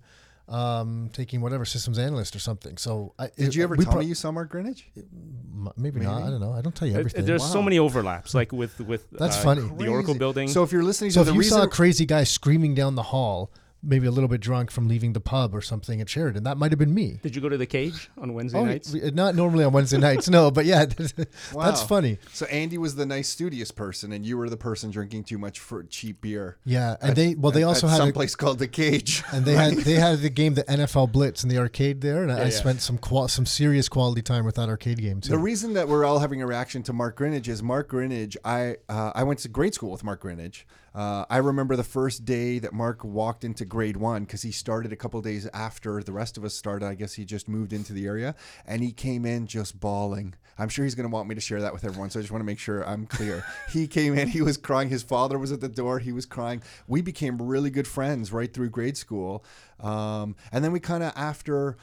um, 0.48 1.10
taking 1.12 1.40
whatever 1.40 1.64
systems 1.64 1.98
analyst 1.98 2.36
or 2.36 2.38
something. 2.38 2.76
So 2.76 3.14
I, 3.18 3.30
did 3.36 3.54
you 3.54 3.62
ever 3.64 3.74
we 3.76 3.84
tell 3.84 3.94
pro- 3.94 4.02
me 4.02 4.06
you 4.08 4.14
saw 4.14 4.30
Mark 4.30 4.50
Greenwich? 4.50 4.88
M- 4.96 5.70
Maybe, 5.76 6.00
not. 6.00 6.16
Maybe. 6.16 6.26
I 6.28 6.30
don't 6.30 6.40
know. 6.40 6.52
I 6.52 6.60
don't 6.60 6.74
tell 6.74 6.86
you 6.86 6.96
everything. 6.96 7.24
there's 7.24 7.44
so 7.50 7.62
many 7.62 7.78
overlaps, 7.78 8.34
like 8.34 8.52
with 8.52 8.78
with 8.80 9.10
That's 9.10 9.36
uh, 9.38 9.42
funny. 9.42 9.62
The 9.78 9.88
Oracle 9.88 10.14
building. 10.14 10.48
So 10.48 10.62
if 10.62 10.70
you're 10.70 10.82
listening 10.82 11.10
so 11.10 11.16
to 11.16 11.20
if 11.22 11.26
the 11.28 11.32
you 11.32 11.40
reason, 11.40 11.58
saw 11.58 11.64
a 11.64 11.68
crazy 11.68 12.04
guy 12.06 12.24
screaming 12.24 12.74
down 12.74 12.94
the 12.94 13.04
hall, 13.04 13.50
maybe 13.84 14.06
a 14.06 14.10
little 14.10 14.28
bit 14.28 14.40
drunk 14.40 14.70
from 14.70 14.88
leaving 14.88 15.12
the 15.12 15.20
pub 15.20 15.54
or 15.54 15.60
something 15.60 16.00
at 16.00 16.08
Sheridan, 16.08 16.44
that 16.44 16.56
might 16.56 16.72
have 16.72 16.78
been 16.78 16.94
me. 16.94 17.20
did 17.22 17.34
you 17.36 17.42
go 17.42 17.48
to 17.48 17.56
the 17.58 17.66
cage 17.66 18.10
on 18.18 18.32
Wednesday 18.34 18.58
Oh, 18.58 18.64
nights? 18.64 18.92
we- 18.92 19.10
not 19.10 19.34
normally 19.34 19.64
on 19.64 19.72
Wednesday 19.72 19.98
nights, 19.98 20.28
no, 20.28 20.50
but 20.50 20.64
yeah, 20.64 20.84
that's 20.96 21.52
Wow. 21.52 21.72
funny. 21.74 22.18
so 22.32 22.46
Andy 22.46 22.78
was 22.78 22.96
the 22.96 23.06
nice 23.06 23.28
studious 23.28 23.70
person, 23.70 24.12
and 24.12 24.24
you 24.24 24.36
were 24.38 24.48
the 24.48 24.56
person 24.56 24.90
drinking 24.90 25.24
too 25.24 25.38
much 25.38 25.60
for 25.60 25.82
cheap 25.84 26.20
beer. 26.20 26.56
Yeah, 26.64 26.96
and 27.02 27.14
they 27.16 27.34
well 27.34 27.52
they 27.52 27.62
At- 27.62 27.68
also 27.68 27.86
at 27.86 27.90
had 27.90 27.96
some 27.98 28.08
a, 28.08 28.12
place 28.12 28.34
called 28.34 28.58
the 28.58 28.68
Cage. 28.68 29.22
and 29.32 29.44
they 29.44 29.54
had 29.54 29.74
they 29.88 29.94
had 29.94 30.20
the 30.20 30.30
game 30.30 30.54
the 30.54 30.64
NFL 30.64 31.12
Blitz 31.12 31.42
in 31.42 31.48
the 31.48 31.58
arcade 31.58 32.00
there, 32.00 32.22
and 32.22 32.32
I, 32.32 32.38
I 32.40 32.42
yeah. 32.44 32.50
spent 32.50 32.80
some 32.80 32.98
qual- 32.98 33.28
some 33.28 33.46
serious 33.46 33.88
quality 33.88 34.22
time 34.22 34.44
with 34.44 34.54
that 34.56 34.68
arcade 34.68 34.98
game 34.98 35.20
too. 35.20 35.30
The 35.30 35.38
reason 35.38 35.74
that 35.74 35.88
we're 35.88 36.04
all 36.04 36.18
having 36.20 36.40
a 36.42 36.46
reaction 36.46 36.82
to 36.84 36.92
Mark 36.92 37.16
Greenwich 37.16 37.48
is 37.48 37.62
Mark 37.62 37.88
Greenwich. 37.88 38.36
I 38.44 38.76
uh, 38.88 39.12
I 39.14 39.22
went 39.24 39.40
to 39.40 39.48
grade 39.48 39.74
school 39.74 39.90
with 39.90 40.04
Mark 40.04 40.20
Greenwich. 40.20 40.66
Uh, 40.94 41.24
I 41.28 41.38
remember 41.38 41.74
the 41.74 41.82
first 41.82 42.24
day 42.24 42.60
that 42.60 42.72
Mark 42.72 43.02
walked 43.02 43.42
into 43.42 43.64
grade 43.64 43.96
one 43.96 44.24
because 44.24 44.42
he 44.42 44.52
started 44.52 44.92
a 44.92 44.96
couple 44.96 45.20
days 45.22 45.48
after 45.52 46.00
the 46.02 46.12
rest 46.12 46.38
of 46.38 46.44
us 46.44 46.54
started. 46.54 46.86
I 46.86 46.94
guess 46.94 47.14
he 47.14 47.24
just 47.24 47.48
moved 47.48 47.72
into 47.72 47.92
the 47.92 48.06
area 48.06 48.36
and 48.64 48.80
he 48.80 48.92
came 48.92 49.26
in 49.26 49.48
just 49.48 49.80
bawling. 49.80 50.34
I'm 50.56 50.68
sure 50.68 50.84
he's 50.84 50.94
going 50.94 51.08
to 51.08 51.12
want 51.12 51.28
me 51.28 51.34
to 51.34 51.40
share 51.40 51.60
that 51.62 51.72
with 51.72 51.84
everyone, 51.84 52.10
so 52.10 52.20
I 52.20 52.22
just 52.22 52.30
want 52.30 52.42
to 52.42 52.46
make 52.46 52.60
sure 52.60 52.86
I'm 52.86 53.06
clear. 53.06 53.44
he 53.72 53.88
came 53.88 54.16
in, 54.16 54.28
he 54.28 54.40
was 54.40 54.56
crying. 54.56 54.88
His 54.88 55.02
father 55.02 55.36
was 55.36 55.50
at 55.50 55.60
the 55.60 55.68
door, 55.68 55.98
he 55.98 56.12
was 56.12 56.26
crying. 56.26 56.62
We 56.86 57.02
became 57.02 57.42
really 57.42 57.70
good 57.70 57.88
friends 57.88 58.32
right 58.32 58.52
through 58.52 58.70
grade 58.70 58.96
school, 58.96 59.44
um, 59.80 60.36
and 60.52 60.64
then 60.64 60.70
we 60.70 60.78
kind 60.78 61.02
of 61.02 61.12
after 61.16 61.76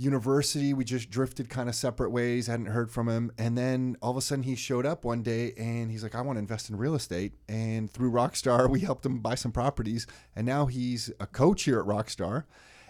university 0.00 0.72
we 0.72 0.82
just 0.82 1.10
drifted 1.10 1.50
kind 1.50 1.68
of 1.68 1.74
separate 1.74 2.10
ways 2.10 2.46
hadn't 2.46 2.66
heard 2.66 2.90
from 2.90 3.06
him 3.06 3.30
and 3.36 3.56
then 3.58 3.96
all 4.00 4.10
of 4.10 4.16
a 4.16 4.20
sudden 4.22 4.42
he 4.42 4.54
showed 4.54 4.86
up 4.86 5.04
one 5.04 5.22
day 5.22 5.52
and 5.58 5.90
he's 5.90 6.02
like 6.02 6.14
i 6.14 6.20
want 6.22 6.36
to 6.36 6.40
invest 6.40 6.70
in 6.70 6.76
real 6.76 6.94
estate 6.94 7.34
and 7.48 7.90
through 7.90 8.10
rockstar 8.10 8.68
we 8.68 8.80
helped 8.80 9.04
him 9.04 9.18
buy 9.18 9.34
some 9.34 9.52
properties 9.52 10.06
and 10.34 10.46
now 10.46 10.64
he's 10.64 11.12
a 11.20 11.26
coach 11.26 11.64
here 11.64 11.78
at 11.78 11.84
rockstar 11.84 12.44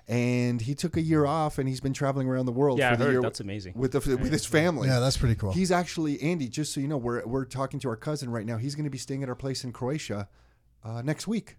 and 0.07 0.63
he 0.63 0.75
took 0.75 0.97
a 0.97 1.01
year 1.01 1.27
off 1.27 1.59
and 1.59 1.69
he's 1.69 1.81
been 1.81 1.93
traveling 1.93 2.29
around 2.29 2.47
the 2.47 2.53
world 2.53 2.79
yeah, 2.79 2.91
I 2.91 2.93
for 2.93 2.99
the 2.99 3.05
heard 3.05 3.13
year 3.13 3.23
that's 3.23 3.41
amazing. 3.41 3.75
with 3.77 3.93
the, 3.93 3.99
with 4.17 4.33
his 4.33 4.47
family 4.47 4.89
yeah, 4.89 4.99
that's 4.99 5.17
pretty 5.17 5.35
cool. 5.37 5.53
He's 5.53 5.71
actually 5.71 6.21
Andy. 6.21 6.49
Just 6.49 6.75
so 6.75 6.81
you 6.81 6.89
know, 6.89 6.97
we're 6.97 7.25
we're 7.27 7.45
talking 7.45 7.79
to 7.81 7.89
our 7.89 7.97
cousin 7.97 8.29
right 8.31 8.45
now. 8.45 8.57
He's 8.57 8.75
going 8.75 8.85
to 8.85 8.91
be 8.91 8.99
staying 8.99 9.23
at 9.23 9.29
our 9.29 9.37
place 9.37 9.63
in 9.63 9.73
Croatia 9.73 10.29
uh, 10.83 11.03
next 11.03 11.29
week. 11.29 11.57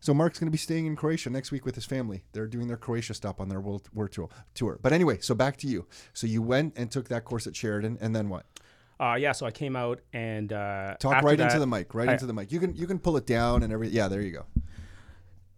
So 0.00 0.12
Mark's 0.14 0.38
going 0.38 0.46
to 0.46 0.52
be 0.52 0.58
staying 0.58 0.86
in 0.86 0.94
Croatia 0.94 1.30
next 1.30 1.50
week 1.50 1.64
with 1.64 1.74
his 1.74 1.84
family. 1.86 2.22
They're 2.32 2.46
doing 2.46 2.68
their 2.68 2.76
Croatia 2.76 3.14
stop 3.14 3.40
on 3.40 3.48
their 3.48 3.60
world 3.60 3.88
world 3.94 4.12
tour. 4.12 4.28
tour. 4.54 4.78
But 4.82 4.92
anyway, 4.92 5.18
so 5.20 5.34
back 5.34 5.56
to 5.58 5.66
you. 5.66 5.86
So 6.12 6.26
you 6.26 6.42
went 6.42 6.74
and 6.76 6.90
took 6.90 7.08
that 7.08 7.24
course 7.24 7.46
at 7.46 7.56
Sheridan, 7.56 7.98
and 8.00 8.14
then 8.14 8.28
what? 8.28 8.44
Uh, 9.00 9.16
yeah, 9.18 9.32
so 9.32 9.44
I 9.46 9.50
came 9.50 9.76
out 9.76 10.00
and 10.12 10.52
uh, 10.52 10.94
Talk 10.98 11.22
right 11.22 11.36
that- 11.36 11.44
into 11.48 11.58
the 11.58 11.66
mic. 11.66 11.94
Right 11.94 12.08
I- 12.08 12.12
into 12.12 12.26
the 12.26 12.32
mic. 12.32 12.52
You 12.52 12.60
can 12.60 12.74
you 12.76 12.86
can 12.86 12.98
pull 12.98 13.16
it 13.16 13.26
down 13.26 13.62
and 13.62 13.72
everything. 13.72 13.96
Yeah, 13.96 14.08
there 14.08 14.20
you 14.22 14.32
go. 14.32 14.46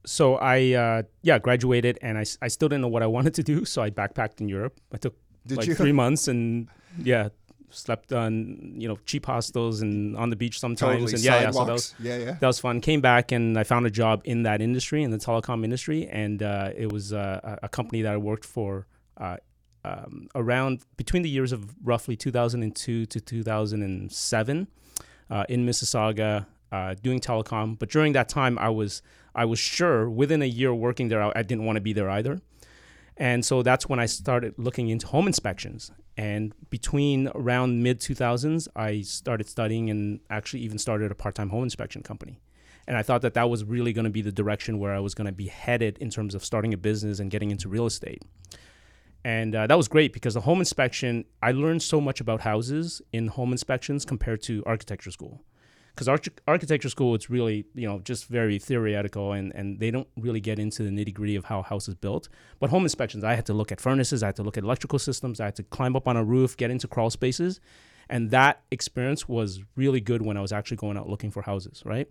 so 0.07 0.37
I 0.37 0.73
uh, 0.73 1.03
yeah 1.23 1.39
graduated 1.39 1.99
and 2.01 2.17
I, 2.19 2.25
I 2.41 2.49
still 2.49 2.69
didn't 2.69 2.83
know 2.83 2.89
what 2.89 3.03
I 3.03 3.07
wanted 3.17 3.35
to 3.35 3.43
do. 3.43 3.65
So 3.65 3.83
I 3.83 3.91
backpacked 3.91 4.41
in 4.41 4.49
Europe. 4.49 4.81
I 4.93 4.97
took 4.97 5.15
Did 5.47 5.59
like 5.59 5.67
you? 5.67 5.75
three 5.75 5.93
months 5.93 6.29
and 6.29 6.69
yeah 7.03 7.29
slept 7.71 8.13
on 8.13 8.75
you 8.77 8.89
know 8.89 8.99
cheap 9.07 9.27
hostels 9.27 9.81
and 9.83 10.17
on 10.17 10.31
the 10.31 10.37
beach 10.37 10.59
sometimes 10.59 11.01
Totally. 11.01 11.13
and 11.15 11.23
yeah, 11.23 11.41
yeah 11.43 11.51
so 11.51 11.65
that 11.65 11.73
was 11.73 11.95
yeah, 12.01 12.17
yeah. 12.19 12.37
that 12.41 12.47
was 12.47 12.59
fun. 12.59 12.81
Came 12.81 13.01
back 13.01 13.33
and 13.33 13.59
I 13.59 13.65
found 13.65 13.87
a 13.87 13.91
job 13.91 14.23
in 14.25 14.43
that 14.45 14.61
industry, 14.61 15.03
in 15.03 15.11
the 15.11 15.19
telecom 15.19 15.65
industry, 15.65 16.09
and 16.09 16.43
uh, 16.43 16.71
it 16.77 16.93
was 16.93 17.13
uh, 17.13 17.41
a 17.43 17.67
a 17.67 17.69
company 17.69 18.03
that 18.03 18.13
I 18.13 18.17
worked 18.17 18.45
for 18.45 18.87
uh, 19.19 19.37
um, 19.85 20.29
around 20.35 20.83
between 20.97 21.23
the 21.23 21.31
years 21.31 21.53
of 21.53 21.75
roughly 21.83 22.17
2002 22.17 23.07
to 23.07 23.21
2007 23.21 24.69
uh, 25.31 25.45
in 25.49 25.67
Mississauga, 25.67 26.47
uh, 26.73 26.95
doing 27.03 27.21
telecom. 27.21 27.79
But 27.79 27.91
during 27.91 28.13
that 28.13 28.29
time, 28.29 28.59
I 28.59 28.69
was 28.69 29.03
I 29.35 29.45
was 29.45 29.59
sure 29.59 30.09
within 30.09 30.43
a 30.43 30.47
year 30.47 30.75
working 30.75 31.09
there, 31.09 31.23
I, 31.23 31.33
I 31.37 31.43
didn't 31.43 31.65
want 31.65 31.77
to 31.77 31.81
be 31.81 31.93
there 31.93 32.11
either. 32.11 32.41
And 33.19 33.45
so 33.45 33.63
that's 33.63 33.89
when 33.89 33.99
I 33.99 34.07
started 34.07 34.55
looking 34.57 34.89
into 34.89 35.09
home 35.09 35.27
inspections. 35.27 35.91
And 36.17 36.55
between 36.71 37.29
around 37.35 37.83
mid 37.83 38.01
2000s, 38.01 38.69
I 38.77 39.03
started 39.03 39.49
studying 39.49 39.91
and 39.91 40.21
actually 40.31 40.61
even 40.61 40.79
started 40.79 41.11
a 41.11 41.15
part 41.15 41.35
time 41.35 41.51
home 41.51 41.65
inspection 41.65 42.03
company. 42.03 42.41
And 42.87 42.97
I 42.97 43.03
thought 43.03 43.23
that 43.23 43.35
that 43.35 43.51
was 43.51 43.65
really 43.65 43.93
going 43.93 44.05
to 44.05 44.11
be 44.11 44.23
the 44.23 44.33
direction 44.33 44.79
where 44.79 44.95
I 44.95 45.01
was 45.01 45.15
going 45.15 45.27
to 45.27 45.33
be 45.33 45.49
headed 45.49 45.99
in 45.99 46.11
terms 46.11 46.35
of 46.35 46.45
starting 46.45 46.73
a 46.73 46.79
business 46.79 47.19
and 47.19 47.31
getting 47.31 47.51
into 47.51 47.69
real 47.69 47.87
estate. 47.87 48.23
And 49.25 49.55
uh, 49.55 49.67
that 49.67 49.77
was 49.77 49.89
great 49.89 50.13
because 50.13 50.35
the 50.35 50.41
home 50.41 50.61
inspection, 50.61 51.25
I 51.43 51.53
learned 51.53 51.83
so 51.83 52.01
much 52.01 52.21
about 52.21 52.41
houses 52.41 53.03
in 53.13 53.27
home 53.27 53.53
inspections 53.53 54.05
compared 54.05 54.43
to 54.45 54.63
architecture 54.65 55.11
school. 55.11 55.43
Because 55.99 56.07
arch- 56.07 56.29
architecture 56.47 56.89
school, 56.89 57.17
it's 57.17 57.29
really, 57.29 57.67
you 57.75 57.89
know, 57.89 57.99
just 57.99 58.27
very 58.27 58.61
theoretical 58.61 59.33
and, 59.33 59.53
and 59.57 59.81
they 59.81 59.91
don't 59.91 60.07
really 60.17 60.39
get 60.39 60.61
into 60.61 60.85
the 60.85 60.91
nitty 60.91 61.13
gritty 61.13 61.35
of 61.35 61.47
how 61.47 61.59
a 61.59 61.63
house 61.65 61.89
is 61.89 61.97
built. 61.97 62.29
But 62.61 62.71
home 62.71 62.85
inspections, 62.85 63.25
I 63.25 63.35
had 63.35 63.47
to 63.47 63.53
look 63.53 63.73
at 63.73 63.81
furnaces, 63.81 64.23
I 64.23 64.27
had 64.27 64.37
to 64.37 64.45
look 64.45 64.57
at 64.57 64.63
electrical 64.63 65.01
systems, 65.01 65.41
I 65.41 65.47
had 65.47 65.57
to 65.57 65.65
climb 65.65 65.97
up 65.97 66.07
on 66.07 66.17
a 66.17 66.23
roof, 66.23 66.57
get 66.57 66.71
into 66.71 66.87
crawl 66.87 67.11
spaces. 67.11 67.59
And 68.09 68.31
that 68.31 68.63
experience 68.71 69.29
was 69.29 69.61
really 69.75 70.01
good 70.01 70.23
when 70.23 70.37
I 70.37 70.41
was 70.41 70.53
actually 70.53 70.77
going 70.77 70.97
out 70.97 71.09
looking 71.09 71.33
for 71.33 71.43
houses, 71.43 71.83
right? 71.85 72.09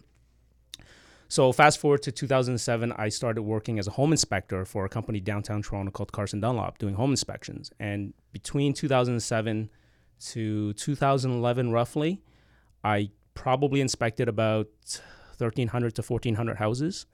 So 1.29 1.53
fast 1.53 1.79
forward 1.79 2.01
to 2.01 2.11
2007, 2.11 2.91
I 2.91 3.07
started 3.07 3.43
working 3.43 3.79
as 3.79 3.87
a 3.87 3.91
home 3.91 4.11
inspector 4.11 4.65
for 4.65 4.83
a 4.83 4.89
company 4.89 5.21
downtown 5.21 5.61
Toronto 5.61 5.91
called 5.91 6.11
Carson 6.11 6.41
Dunlop, 6.41 6.77
doing 6.77 6.95
home 6.95 7.11
inspections. 7.11 7.71
And 7.79 8.13
between 8.33 8.73
2007 8.73 9.69
to 10.31 10.73
2011, 10.73 11.71
roughly, 11.71 12.21
I 12.83 13.11
probably 13.37 13.79
inspected 13.81 14.27
about 14.27 14.67
1,300 15.37 15.95
to 15.95 16.01
1,400 16.01 16.57
houses, 16.57 17.05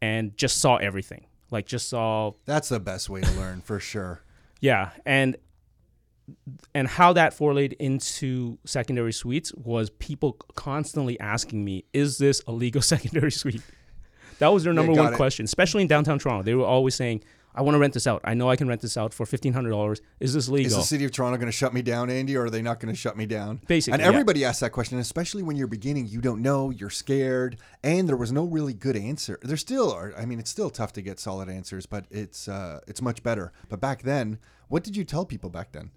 and 0.00 0.36
just 0.36 0.58
saw 0.58 0.76
everything. 0.76 1.26
Like 1.50 1.66
just 1.66 1.88
saw 1.88 2.32
That's 2.44 2.68
the 2.68 2.80
best 2.80 3.08
way 3.10 3.20
to 3.20 3.30
learn 3.32 3.60
for 3.60 3.78
sure. 3.80 4.22
yeah, 4.60 4.90
and 5.04 5.36
and 6.74 6.88
how 6.88 7.12
that 7.12 7.32
forlayed 7.34 7.74
into 7.74 8.58
secondary 8.64 9.12
suites 9.12 9.52
was 9.54 9.90
people 9.90 10.32
constantly 10.54 11.18
asking 11.20 11.64
me, 11.64 11.84
"Is 11.92 12.18
this 12.18 12.42
a 12.46 12.52
legal 12.52 12.82
secondary 12.94 13.30
suite?" 13.30 13.62
That 14.38 14.48
was 14.48 14.64
their 14.64 14.72
number 14.72 14.94
got 14.94 15.04
one 15.04 15.12
it. 15.14 15.16
question, 15.16 15.44
especially 15.44 15.82
in 15.82 15.88
downtown 15.88 16.18
Toronto. 16.18 16.42
They 16.42 16.54
were 16.54 16.66
always 16.66 16.94
saying, 16.94 17.22
"I 17.56 17.62
want 17.62 17.74
to 17.74 17.78
rent 17.78 17.94
this 17.94 18.06
out. 18.06 18.20
I 18.24 18.34
know 18.34 18.50
I 18.50 18.56
can 18.56 18.68
rent 18.68 18.82
this 18.82 18.96
out 18.96 19.14
for 19.14 19.26
fifteen 19.26 19.52
hundred 19.52 19.70
dollars. 19.70 20.00
Is 20.20 20.34
this 20.34 20.48
legal? 20.48 20.66
Is 20.66 20.76
the 20.76 20.82
city 20.82 21.04
of 21.04 21.12
Toronto 21.12 21.36
going 21.38 21.46
to 21.46 21.52
shut 21.52 21.72
me 21.74 21.82
down, 21.82 22.10
Andy, 22.10 22.36
or 22.36 22.44
are 22.44 22.50
they 22.50 22.62
not 22.62 22.80
going 22.80 22.92
to 22.92 22.98
shut 22.98 23.16
me 23.16 23.26
down? 23.26 23.60
Basically, 23.66 23.94
and 23.94 24.02
yeah. 24.02 24.08
everybody 24.08 24.44
asks 24.44 24.60
that 24.60 24.70
question, 24.70 24.98
especially 24.98 25.42
when 25.42 25.56
you're 25.56 25.66
beginning. 25.66 26.06
You 26.06 26.20
don't 26.20 26.42
know, 26.42 26.70
you're 26.70 26.90
scared, 26.90 27.56
and 27.82 28.08
there 28.08 28.16
was 28.16 28.30
no 28.32 28.44
really 28.44 28.74
good 28.74 28.96
answer. 28.96 29.38
There 29.42 29.56
still 29.56 29.92
are. 29.92 30.14
I 30.16 30.26
mean, 30.26 30.38
it's 30.38 30.50
still 30.50 30.70
tough 30.70 30.92
to 30.94 31.02
get 31.02 31.18
solid 31.18 31.48
answers, 31.48 31.86
but 31.86 32.04
it's 32.10 32.48
uh, 32.48 32.80
it's 32.86 33.02
much 33.02 33.22
better. 33.22 33.52
But 33.68 33.80
back 33.80 34.02
then, 34.02 34.38
what 34.68 34.84
did 34.84 34.96
you 34.96 35.04
tell 35.04 35.24
people 35.24 35.50
back 35.50 35.72
then? 35.72 35.90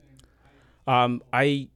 um, 0.89 1.21
I 1.31 1.67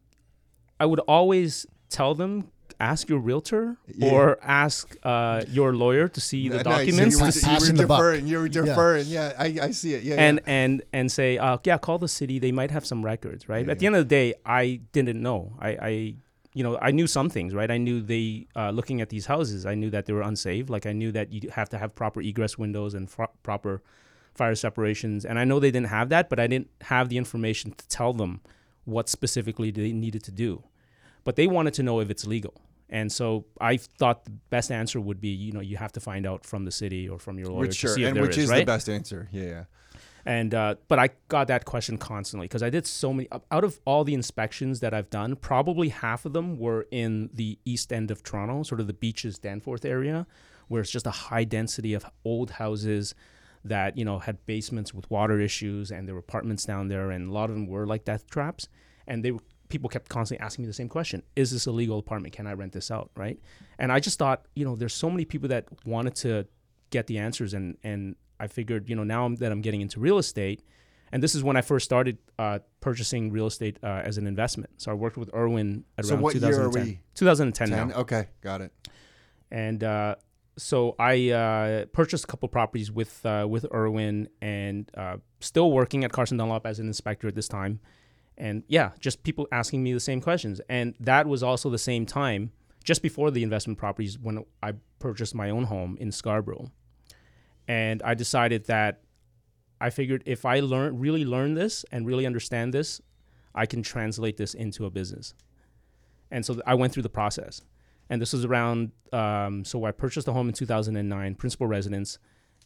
I 0.80 0.86
would 0.86 1.00
always 1.02 1.68
tell 1.90 2.16
them 2.16 2.50
ask 2.92 3.08
your 3.12 3.20
realtor 3.30 3.64
Yeah. 3.88 4.12
or 4.14 4.24
ask 4.42 4.84
uh, 5.04 5.44
your 5.58 5.74
lawyer 5.84 6.08
to 6.16 6.20
see 6.30 6.50
the 6.50 6.58
Nice. 6.58 6.64
So 6.66 6.72
documents 6.78 7.16
You 7.16 7.20
were, 7.22 7.26
Pass- 7.28 7.42
you 7.44 7.50
were 7.50 7.54
passing 7.60 7.76
the 7.76 7.88
buck. 7.88 7.98
deferring. 8.00 8.28
You 8.28 8.38
were 8.40 8.50
deferring. 8.50 9.06
Yeah, 9.08 9.34
I, 9.46 9.48
I 9.68 9.72
see 9.72 9.94
it. 9.98 10.04
Yeah, 10.04 10.16
and 10.28 10.36
yeah. 10.40 10.60
and 10.60 10.74
and 10.98 11.06
say, 11.12 11.38
uh, 11.38 11.58
yeah, 11.64 11.78
call 11.78 11.98
the 12.00 12.08
city. 12.20 12.40
They 12.40 12.52
might 12.52 12.72
have 12.72 12.86
some 12.86 13.02
records, 13.06 13.48
right? 13.48 13.66
Yeah, 13.66 13.72
At 13.74 13.80
the 13.80 13.86
end 13.88 13.96
of 13.96 14.04
the 14.08 14.14
day, 14.22 14.28
I 14.46 14.82
didn't 14.92 15.22
know. 15.28 15.40
I, 15.60 15.70
I 15.92 16.16
you 16.56 16.64
know, 16.66 16.78
I 16.88 16.92
knew 16.92 17.08
some 17.08 17.30
things, 17.30 17.52
right? 17.60 17.72
I 17.72 17.80
knew 17.86 17.98
they 18.02 18.46
uh, 18.56 18.70
looking 18.70 19.02
at 19.02 19.10
these 19.10 19.26
houses. 19.26 19.66
I 19.66 19.76
knew 19.76 19.90
that 19.96 20.06
they 20.06 20.14
were 20.14 20.22
unsafe. 20.22 20.70
Like 20.70 20.86
I 20.86 20.94
knew 20.94 21.12
that 21.18 21.32
you 21.34 21.50
have 21.50 21.70
to 21.70 21.78
have 21.80 21.96
proper 21.96 22.22
egress 22.22 22.58
windows 22.60 22.94
and 22.94 23.10
fr- 23.10 23.34
proper 23.42 23.82
fire 24.36 24.56
separations. 24.56 25.26
And 25.26 25.40
I 25.40 25.46
know 25.46 25.60
they 25.60 25.72
didn't 25.72 25.88
have 25.98 26.10
that, 26.10 26.30
but 26.30 26.40
I 26.40 26.48
didn't 26.48 26.70
have 26.82 27.10
the 27.10 27.18
information 27.18 27.72
to 27.80 27.88
tell 27.88 28.14
them 28.14 28.42
what 28.86 29.10
specifically 29.10 29.72
they 29.72 29.92
needed 29.94 30.24
to 30.26 30.32
do. 30.32 30.64
But 31.24 31.38
they 31.38 31.48
wanted 31.48 31.74
to 31.76 31.84
know 31.84 32.00
if 32.02 32.10
it's 32.10 32.26
legal. 32.28 32.54
And 32.94 33.12
so 33.12 33.46
I 33.60 33.78
thought 33.78 34.24
the 34.24 34.32
best 34.52 34.72
answer 34.72 35.02
would 35.02 35.20
be, 35.20 35.30
you 35.30 35.52
know, 35.52 35.62
you 35.62 35.78
have 35.78 35.92
to 35.94 36.00
find 36.00 36.28
out 36.28 36.46
from 36.46 36.64
the 36.64 36.72
city 36.72 37.10
or 37.10 37.18
from 37.18 37.40
your 37.40 37.48
lawyer 37.48 37.62
which 37.62 37.72
to 37.72 37.88
sure, 37.88 37.96
see 37.96 38.04
if 38.04 38.10
and 38.10 38.16
there 38.16 38.22
which 38.22 38.38
is, 38.38 38.44
is 38.46 38.50
right? 38.52 38.60
the 38.60 38.66
best 38.66 38.88
answer. 38.88 39.28
Yeah, 39.32 39.46
yeah. 39.46 39.64
And 40.28 40.54
uh, 40.54 40.76
but 40.88 41.00
I 41.00 41.10
got 41.28 41.48
that 41.48 41.66
question 41.66 41.98
constantly 41.98 42.46
because 42.46 42.62
I 42.62 42.70
did 42.70 42.86
so 42.86 43.12
many. 43.12 43.28
Out 43.52 43.64
of 43.64 43.80
all 43.86 44.04
the 44.04 44.14
inspections 44.14 44.80
that 44.82 44.94
I've 44.94 45.10
done, 45.10 45.36
probably 45.36 45.90
half 45.90 46.24
of 46.24 46.34
them 46.34 46.60
were 46.60 46.86
in 46.92 47.32
the 47.34 47.58
east 47.66 47.92
end 47.92 48.12
of 48.12 48.22
Toronto, 48.22 48.62
sort 48.62 48.80
of 48.80 48.86
the 48.86 48.94
beaches, 48.94 49.40
Danforth 49.40 49.86
area, 49.86 50.28
where 50.68 50.80
it's 50.80 50.92
just 50.92 51.08
a 51.08 51.12
high 51.12 51.46
density 51.46 51.96
of 51.96 52.06
old 52.24 52.52
houses 52.52 53.16
that 53.66 53.98
you 53.98 54.06
know 54.06 54.20
had 54.20 54.46
basements 54.46 54.94
with 54.94 55.10
water 55.10 55.40
issues, 55.40 55.90
and 55.92 56.08
there 56.08 56.14
were 56.14 56.20
apartments 56.20 56.64
down 56.64 56.90
there, 56.90 57.10
and 57.10 57.32
a 57.32 57.34
lot 57.34 57.50
of 57.50 57.56
them 57.56 57.66
were 57.66 57.88
like 57.88 58.06
death 58.06 58.30
traps. 58.30 58.70
And 59.08 59.26
they 59.26 59.32
were- 59.32 59.42
people 59.74 59.90
kept 59.90 60.08
constantly 60.18 60.44
asking 60.46 60.64
me 60.64 60.68
the 60.68 60.74
same 60.82 60.90
question: 60.98 61.24
Is 61.36 61.48
this 61.52 61.66
a 61.72 61.72
legal 61.82 61.98
apartment? 62.00 62.32
Can 62.38 62.46
I 62.48 62.54
rent 62.62 62.72
this 62.78 62.90
out? 62.98 63.10
Right? 63.24 63.38
And 63.80 63.92
I 63.92 64.00
just 64.08 64.18
thought, 64.22 64.40
you 64.56 64.66
know, 64.66 64.76
there's 64.80 64.94
so 65.06 65.10
many 65.10 65.26
people 65.26 65.50
that 65.50 65.64
wanted 65.86 66.16
to 66.26 66.32
get 66.96 67.08
the 67.08 67.18
answers 67.18 67.54
and 67.58 67.68
and 67.84 68.02
I 68.40 68.48
figured 68.48 68.88
you 68.90 68.96
know 68.96 69.04
now 69.16 69.24
that 69.42 69.52
I'm 69.54 69.62
getting 69.68 69.82
into 69.82 70.00
real 70.00 70.20
estate 70.26 70.60
and 71.12 71.24
this 71.24 71.34
is 71.38 71.42
when 71.48 71.58
I 71.58 71.62
first 71.62 71.86
started 71.86 72.18
uh, 72.38 72.60
purchasing 72.88 73.32
real 73.38 73.48
estate 73.48 73.76
uh, 73.82 74.10
as 74.10 74.16
an 74.20 74.28
investment 74.28 74.70
so 74.78 74.92
I 74.92 74.94
worked 74.94 75.18
with 75.18 75.30
Irwin 75.34 75.86
at 75.98 76.06
So 76.06 76.14
around 76.14 76.22
what 76.24 76.36
year 76.36 76.44
are 76.46 76.70
2010 76.70 76.86
we? 76.86 77.00
2010 77.16 77.70
Ten. 77.70 77.88
now 77.90 77.96
Okay, 78.04 78.24
got 78.42 78.62
it. 78.62 78.72
and 79.50 79.84
uh, 79.84 80.16
so 80.58 80.96
I 81.00 81.32
uh, 81.32 81.86
purchased 82.00 82.26
a 82.26 82.28
couple 82.28 82.48
properties 82.50 82.92
with 82.92 83.26
uh, 83.26 83.48
with 83.50 83.66
Irwin 83.74 84.30
and 84.42 84.82
uh, 84.96 85.18
still 85.40 85.72
working 85.72 86.04
at 86.04 86.12
Carson 86.12 86.38
Dunlop 86.38 86.66
as 86.68 86.78
an 86.80 86.86
inspector 86.88 87.28
at 87.28 87.34
this 87.34 87.48
time 87.48 87.80
and 88.38 88.64
yeah 88.68 88.92
just 89.00 89.24
people 89.24 89.48
asking 89.52 89.84
me 89.84 89.94
the 89.94 90.00
same 90.00 90.20
questions 90.20 90.60
and 90.70 90.96
that 91.00 91.28
was 91.28 91.44
also 91.44 91.70
the 91.70 91.78
same 91.78 92.06
time 92.06 92.52
just 92.84 93.02
before 93.02 93.32
the 93.32 93.44
investment 93.44 93.78
properties 93.80 94.18
when 94.20 94.44
I 94.62 94.74
purchased 95.00 95.36
my 95.36 95.50
own 95.50 95.66
home 95.66 95.98
in 96.00 96.12
Scarborough 96.12 96.72
and 97.68 98.02
I 98.04 98.14
decided 98.14 98.66
that 98.66 99.02
I 99.80 99.90
figured 99.90 100.24
if 100.26 100.46
I 100.46 100.62
learn 100.62 100.98
really 100.98 101.26
learn 101.26 101.56
this 101.56 101.86
and 101.92 102.06
really 102.06 102.26
understand 102.26 102.74
this, 102.74 103.02
I 103.54 103.66
can 103.66 103.84
translate 103.84 104.38
this 104.38 104.54
into 104.54 104.86
a 104.86 104.90
business. 104.90 105.34
And 106.32 106.46
so 106.46 106.62
I 106.66 106.74
went 106.76 106.94
through 106.94 107.04
the 107.04 107.10
process, 107.10 107.62
and 108.10 108.22
this 108.22 108.32
was 108.32 108.46
around. 108.46 108.92
Um, 109.12 109.66
so 109.66 109.84
I 109.86 109.92
purchased 109.92 110.26
the 110.26 110.34
home 110.34 110.48
in 110.48 110.54
2009, 110.54 111.36
principal 111.36 111.68
residence, 111.68 112.18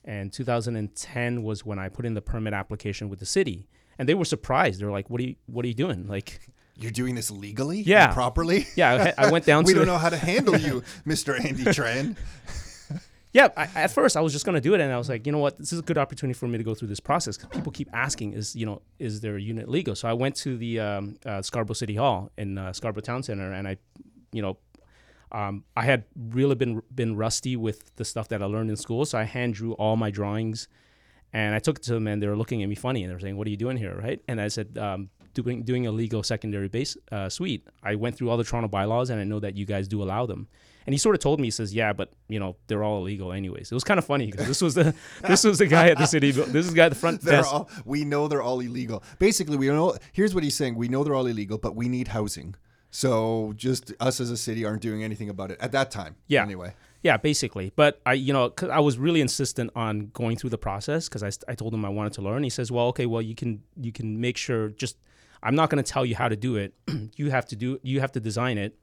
and 0.06 0.32
2010 0.32 1.44
was 1.44 1.66
when 1.66 1.80
I 1.80 1.90
put 1.90 2.06
in 2.06 2.14
the 2.14 2.22
permit 2.22 2.54
application 2.54 3.10
with 3.10 3.20
the 3.20 3.26
city, 3.26 3.68
and 4.00 4.08
they 4.08 4.14
were 4.16 4.26
surprised. 4.26 4.80
They're 4.82 4.92
like, 4.92 5.10
"What 5.10 5.20
are 5.22 5.26
you 5.26 5.36
What 5.48 5.66
are 5.66 5.68
you 5.68 5.74
doing?" 5.74 6.08
Like, 6.08 6.40
You're 6.76 6.92
doing 6.92 7.16
this 7.16 7.32
legally? 7.32 7.82
Yeah. 7.82 8.06
And 8.06 8.14
properly? 8.14 8.68
yeah, 8.76 9.14
I, 9.18 9.26
I 9.28 9.32
went 9.32 9.46
down 9.52 9.64
to. 9.64 9.68
we 9.68 9.74
don't 9.74 9.86
the- 9.86 9.92
know 9.94 9.98
how 9.98 10.10
to 10.10 10.18
handle 10.18 10.58
you, 10.58 10.84
Mr. 11.06 11.40
Andy 11.44 11.64
Tran. 11.66 12.16
yeah 13.34 13.50
I, 13.58 13.68
at 13.76 13.92
first 13.92 14.16
i 14.16 14.22
was 14.22 14.32
just 14.32 14.46
going 14.46 14.56
to 14.56 14.62
do 14.62 14.74
it 14.74 14.80
and 14.80 14.92
i 14.92 14.98
was 14.98 15.10
like 15.10 15.26
you 15.26 15.34
know 15.34 15.38
what 15.40 15.58
this 15.58 15.74
is 15.74 15.80
a 15.80 15.82
good 15.82 15.98
opportunity 15.98 16.34
for 16.34 16.48
me 16.48 16.58
to 16.58 16.64
go 16.64 16.74
through 16.74 16.88
this 16.88 17.02
process 17.02 17.36
because 17.38 17.50
people 17.56 17.74
keep 17.74 17.90
asking 17.94 18.32
is 18.32 18.56
you 18.56 18.66
know 18.66 18.82
is 19.00 19.20
there 19.20 19.36
a 19.36 19.42
unit 19.42 19.68
legal 19.68 19.96
so 19.96 20.08
i 20.08 20.14
went 20.14 20.34
to 20.36 20.58
the 20.58 20.80
um, 20.80 21.18
uh, 21.26 21.42
scarborough 21.42 21.74
city 21.76 21.96
hall 21.96 22.32
in 22.38 22.58
uh, 22.58 22.72
scarborough 22.72 23.02
town 23.02 23.22
center 23.22 23.52
and 23.52 23.68
i 23.68 23.76
you 24.32 24.42
know 24.42 24.58
um, 25.34 25.66
i 25.76 25.84
had 25.84 26.06
really 26.30 26.56
been 26.56 26.82
been 26.96 27.18
rusty 27.18 27.58
with 27.58 27.94
the 27.98 28.06
stuff 28.06 28.30
that 28.30 28.42
i 28.42 28.46
learned 28.46 28.70
in 28.70 28.78
school 28.78 29.06
so 29.06 29.18
i 29.20 29.24
hand 29.24 29.54
drew 29.56 29.74
all 29.74 29.98
my 29.98 30.10
drawings 30.10 30.70
and 31.34 31.56
i 31.56 31.60
took 31.60 31.78
it 31.78 31.84
to 31.84 31.94
them 31.94 32.08
and 32.08 32.22
they 32.22 32.28
were 32.28 32.38
looking 32.38 32.64
at 32.64 32.70
me 32.70 32.76
funny 32.76 33.04
and 33.04 33.10
they 33.10 33.14
were 33.14 33.20
saying 33.20 33.38
what 33.38 33.48
are 33.48 33.50
you 33.52 33.58
doing 33.58 33.78
here 33.78 33.96
right 34.02 34.22
and 34.28 34.40
i 34.40 34.48
said 34.48 34.78
um, 34.78 35.10
doing 35.34 35.64
doing 35.64 35.88
a 35.88 35.92
legal 35.92 36.24
secondary 36.24 36.68
base 36.68 36.98
uh, 37.12 37.30
suite 37.30 37.66
i 37.84 37.96
went 37.96 38.16
through 38.16 38.30
all 38.30 38.38
the 38.38 38.44
toronto 38.44 38.68
bylaws 38.68 39.10
and 39.10 39.20
i 39.20 39.24
know 39.24 39.40
that 39.40 39.56
you 39.56 39.66
guys 39.66 39.88
do 39.88 40.02
allow 40.02 40.26
them 40.26 40.48
and 40.88 40.94
he 40.94 40.98
sort 40.98 41.16
of 41.16 41.20
told 41.22 41.42
me, 41.42 41.48
he 41.48 41.52
says, 41.52 41.74
"Yeah, 41.74 41.92
but 41.92 42.14
you 42.30 42.40
know 42.40 42.56
they're 42.68 42.82
all 42.82 43.02
illegal 43.02 43.34
anyways." 43.34 43.70
It 43.70 43.76
was 43.76 43.84
kind 43.84 43.98
of 43.98 44.06
funny 44.06 44.28
because 44.32 44.48
this 44.48 44.62
was 44.62 44.74
the 44.74 44.96
this 45.28 45.44
was 45.44 45.58
the 45.58 45.68
guy 45.68 45.90
at 45.90 45.98
the 45.98 46.06
city. 46.06 46.32
This 46.32 46.66
is 46.66 46.70
the 46.70 46.78
guy 46.78 46.86
at 46.86 46.94
the 46.94 46.96
front 46.96 47.22
They're 47.24 47.42
desk. 47.42 47.54
all, 47.54 47.70
we 47.84 48.06
know 48.06 48.30
they're 48.30 48.42
all 48.42 48.62
illegal. 48.62 49.04
Basically, 49.20 49.58
we 49.58 49.68
know. 49.68 49.98
Here's 50.14 50.34
what 50.34 50.46
he's 50.46 50.56
saying: 50.56 50.76
we 50.76 50.88
know 50.88 51.04
they're 51.04 51.14
all 51.14 51.28
illegal, 51.28 51.58
but 51.58 51.76
we 51.76 51.90
need 51.90 52.08
housing. 52.08 52.56
So 52.90 53.52
just 53.58 53.92
us 54.00 54.22
as 54.22 54.32
a 54.32 54.38
city 54.38 54.64
aren't 54.64 54.82
doing 54.82 55.04
anything 55.04 55.30
about 55.30 55.52
it 55.52 55.58
at 55.60 55.74
that 55.74 55.92
time. 55.92 56.16
Yeah. 56.28 56.42
Anyway. 56.42 56.74
Yeah, 57.04 57.18
basically. 57.18 57.72
But 57.76 58.02
I, 58.06 58.14
you 58.14 58.34
know, 58.34 58.54
I 58.72 58.80
was 58.80 58.98
really 58.98 59.22
insistent 59.22 59.72
on 59.76 60.08
going 60.14 60.36
through 60.38 60.50
the 60.50 60.58
process 60.58 61.08
because 61.08 61.24
I, 61.24 61.32
I 61.52 61.56
told 61.56 61.74
him 61.74 61.86
I 61.86 61.90
wanted 61.90 62.14
to 62.14 62.22
learn. 62.22 62.44
He 62.44 62.50
says, 62.50 62.72
"Well, 62.72 62.88
okay, 62.88 63.06
well 63.06 63.22
you 63.22 63.36
can 63.36 63.62
you 63.80 63.92
can 63.92 64.20
make 64.20 64.38
sure. 64.38 64.70
Just 64.70 64.98
I'm 65.44 65.56
not 65.56 65.70
going 65.70 65.84
to 65.84 65.90
tell 65.90 66.06
you 66.06 66.16
how 66.16 66.28
to 66.28 66.36
do 66.36 66.56
it. 66.56 66.74
you 67.16 67.30
have 67.30 67.46
to 67.48 67.56
do 67.56 67.80
you 67.84 68.00
have 68.00 68.12
to 68.14 68.20
design 68.20 68.58
it. 68.58 68.78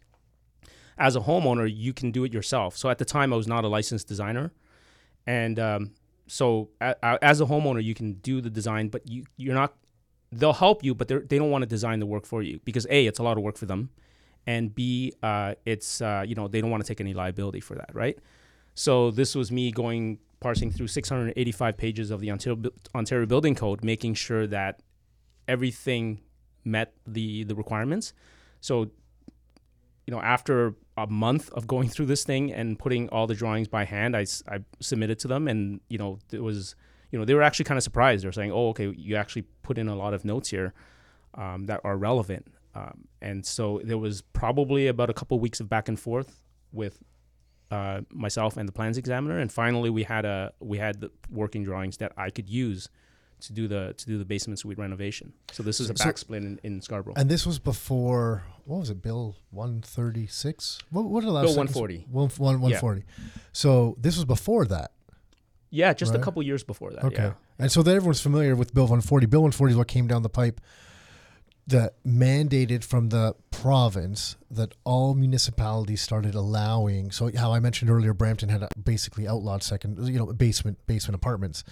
As 0.97 1.17
a 1.17 1.21
homeowner, 1.21 1.69
you 1.75 1.93
can 1.93 2.13
do 2.13 2.23
it 2.23 2.33
yourself. 2.33 2.77
So 2.77 2.89
at 2.89 2.99
the 2.99 3.05
time, 3.05 3.33
I 3.33 3.37
was 3.37 3.49
not 3.49 3.65
a 3.65 3.69
licensed 3.69 4.07
designer, 4.07 4.53
and 5.27 5.59
um, 5.59 5.91
so 6.29 6.71
as 6.81 7.41
a 7.41 7.47
homeowner, 7.47 7.83
you 7.83 7.95
can 7.95 8.15
do 8.15 8.41
the 8.41 8.51
design, 8.51 8.89
but 8.89 9.09
you 9.09 9.25
you're 9.37 9.55
not. 9.55 9.75
They'll 10.31 10.53
help 10.53 10.83
you, 10.83 10.97
but 10.97 11.07
they're- 11.07 11.25
they 11.29 11.39
don't 11.39 11.51
want 11.51 11.63
to 11.63 11.67
design 11.67 12.01
the 12.01 12.07
work 12.07 12.27
for 12.27 12.43
you 12.43 12.59
because 12.65 12.89
a 12.91 13.07
it's 13.07 13.21
a 13.21 13.23
lot 13.23 13.37
of 13.37 13.45
work 13.45 13.57
for 13.57 13.67
them, 13.67 13.91
and 14.47 14.75
b 14.75 15.13
uh, 15.23 15.55
it's 15.65 16.01
uh, 16.01 16.25
you 16.27 16.35
know 16.35 16.49
they 16.49 16.61
don't 16.61 16.71
want 16.71 16.83
to 16.83 16.89
take 16.89 17.01
any 17.01 17.15
liability 17.15 17.61
for 17.61 17.75
that, 17.75 17.91
right? 17.95 18.19
So 18.75 19.11
this 19.11 19.35
was 19.35 19.53
me 19.53 19.71
going 19.71 20.19
parsing 20.41 20.71
through 20.71 20.89
685 20.89 21.77
pages 21.77 22.11
of 22.11 22.21
the 22.21 22.31
Ontario, 22.31 22.71
Ontario 22.95 23.25
Building 23.25 23.55
Code, 23.55 23.83
making 23.83 24.15
sure 24.15 24.47
that 24.49 24.81
everything 25.49 26.21
met 26.65 26.93
the 27.07 27.45
the 27.45 27.55
requirements. 27.55 28.13
So, 28.61 28.91
you 30.07 30.13
know, 30.13 30.21
after 30.21 30.75
a 30.97 31.07
month 31.07 31.51
of 31.51 31.67
going 31.67 31.89
through 31.89 32.07
this 32.07 32.25
thing 32.25 32.53
and 32.53 32.79
putting 32.79 33.09
all 33.09 33.27
the 33.27 33.35
drawings 33.35 33.69
by 33.69 33.85
hand, 33.85 34.17
I 34.17 34.27
submitted 34.81 35.19
to 35.21 35.29
them, 35.29 35.49
and 35.49 35.81
you 35.89 35.99
know, 35.99 36.19
it 36.33 36.43
was, 36.43 36.75
you 37.11 37.19
know, 37.19 37.25
they 37.25 37.35
were 37.35 37.43
actually 37.43 37.65
kind 37.65 37.79
of 37.79 37.85
surprised. 37.85 38.25
They're 38.25 38.33
saying, 38.33 38.53
"Oh, 38.53 38.69
okay, 38.71 38.93
you 38.97 39.17
actually 39.17 39.43
put 39.63 39.79
in 39.79 39.89
a 39.89 39.97
lot 39.97 40.15
of 40.15 40.25
notes 40.25 40.51
here 40.51 40.75
um, 41.35 41.67
that 41.67 41.81
are 41.85 41.97
relevant." 41.97 42.47
Um, 42.75 43.07
and 43.23 43.47
so 43.47 43.81
there 43.85 43.99
was 43.99 44.23
probably 44.23 44.89
about 44.89 45.09
a 45.11 45.15
couple 45.15 45.39
weeks 45.39 45.61
of 45.61 45.69
back 45.69 45.89
and 45.89 45.99
forth 45.99 46.41
with 46.73 47.03
uh, 47.71 48.01
myself 48.11 48.57
and 48.57 48.69
the 48.69 48.73
plans 48.73 48.99
examiner, 48.99 49.39
and 49.39 49.51
finally 49.51 49.91
we 49.91 50.03
had 50.03 50.25
a 50.25 50.53
we 50.61 50.79
had 50.79 51.01
the 51.01 51.11
working 51.31 51.65
drawings 51.65 51.97
that 51.99 52.13
I 52.17 52.31
could 52.31 52.49
use 52.49 52.89
to 53.41 53.53
do 53.53 53.69
the 53.69 53.95
to 53.97 54.07
do 54.07 54.19
the 54.19 54.25
basement 54.25 54.59
suite 54.59 54.79
renovation. 54.79 55.33
So 55.53 55.63
this 55.63 55.81
is 55.81 55.91
a 55.91 55.97
So- 55.97 56.05
back 56.05 56.19
split 56.19 56.43
in, 56.45 56.59
in 56.63 56.81
Scarborough. 56.81 57.15
And 57.17 57.29
this 57.31 57.47
was 57.47 57.59
before 57.59 58.45
what 58.65 58.79
was 58.81 58.91
it, 58.91 59.03
Bill 59.03 59.37
one 59.51 59.81
thirty 59.83 60.27
six? 60.27 60.79
What 60.91 61.05
what 61.05 61.25
allows 61.25 61.45
Bill 61.47 61.55
seconds- 61.55 61.75
140. 61.77 62.07
One 62.11 62.29
one 62.39 62.61
one 62.61 62.75
forty. 62.81 63.05
So 63.53 63.97
this 64.01 64.17
was 64.17 64.25
before 64.25 64.65
that. 64.67 64.93
yeah, 65.71 65.93
just 65.93 66.13
Right. 66.13 66.21
a 66.21 66.23
couple 66.23 66.43
years 66.43 66.63
before 66.65 66.93
that. 66.93 67.05
Okay. 67.05 67.23
Yeah. 67.23 67.33
And 67.59 67.71
so 67.73 67.83
then 67.83 67.97
everyone's 67.97 68.21
familiar 68.21 68.55
with 68.57 68.73
Bill 68.75 68.85
140. 68.85 69.27
Bill 69.27 69.41
140 69.43 69.73
is 69.73 69.77
what 69.77 69.89
came 69.89 70.07
down 70.07 70.23
the 70.23 70.29
pipe 70.29 70.61
that 71.67 71.95
mandated 72.05 72.85
from 72.85 73.09
the 73.09 73.35
province 73.51 74.37
that 74.51 74.75
all 74.85 75.15
municipalities 75.15 76.03
started 76.03 76.35
allowing. 76.35 77.11
So 77.11 77.31
how 77.37 77.53
I 77.53 77.61
mentioned 77.61 77.91
earlier, 77.91 78.13
Brampton 78.13 78.51
had 78.51 78.63
uh, 78.63 78.69
basically 78.83 79.27
outlawed 79.27 79.63
second, 79.63 80.07
you 80.07 80.19
know, 80.19 80.27
basement 80.27 80.79
basement 80.87 81.15
apartments. 81.15 81.65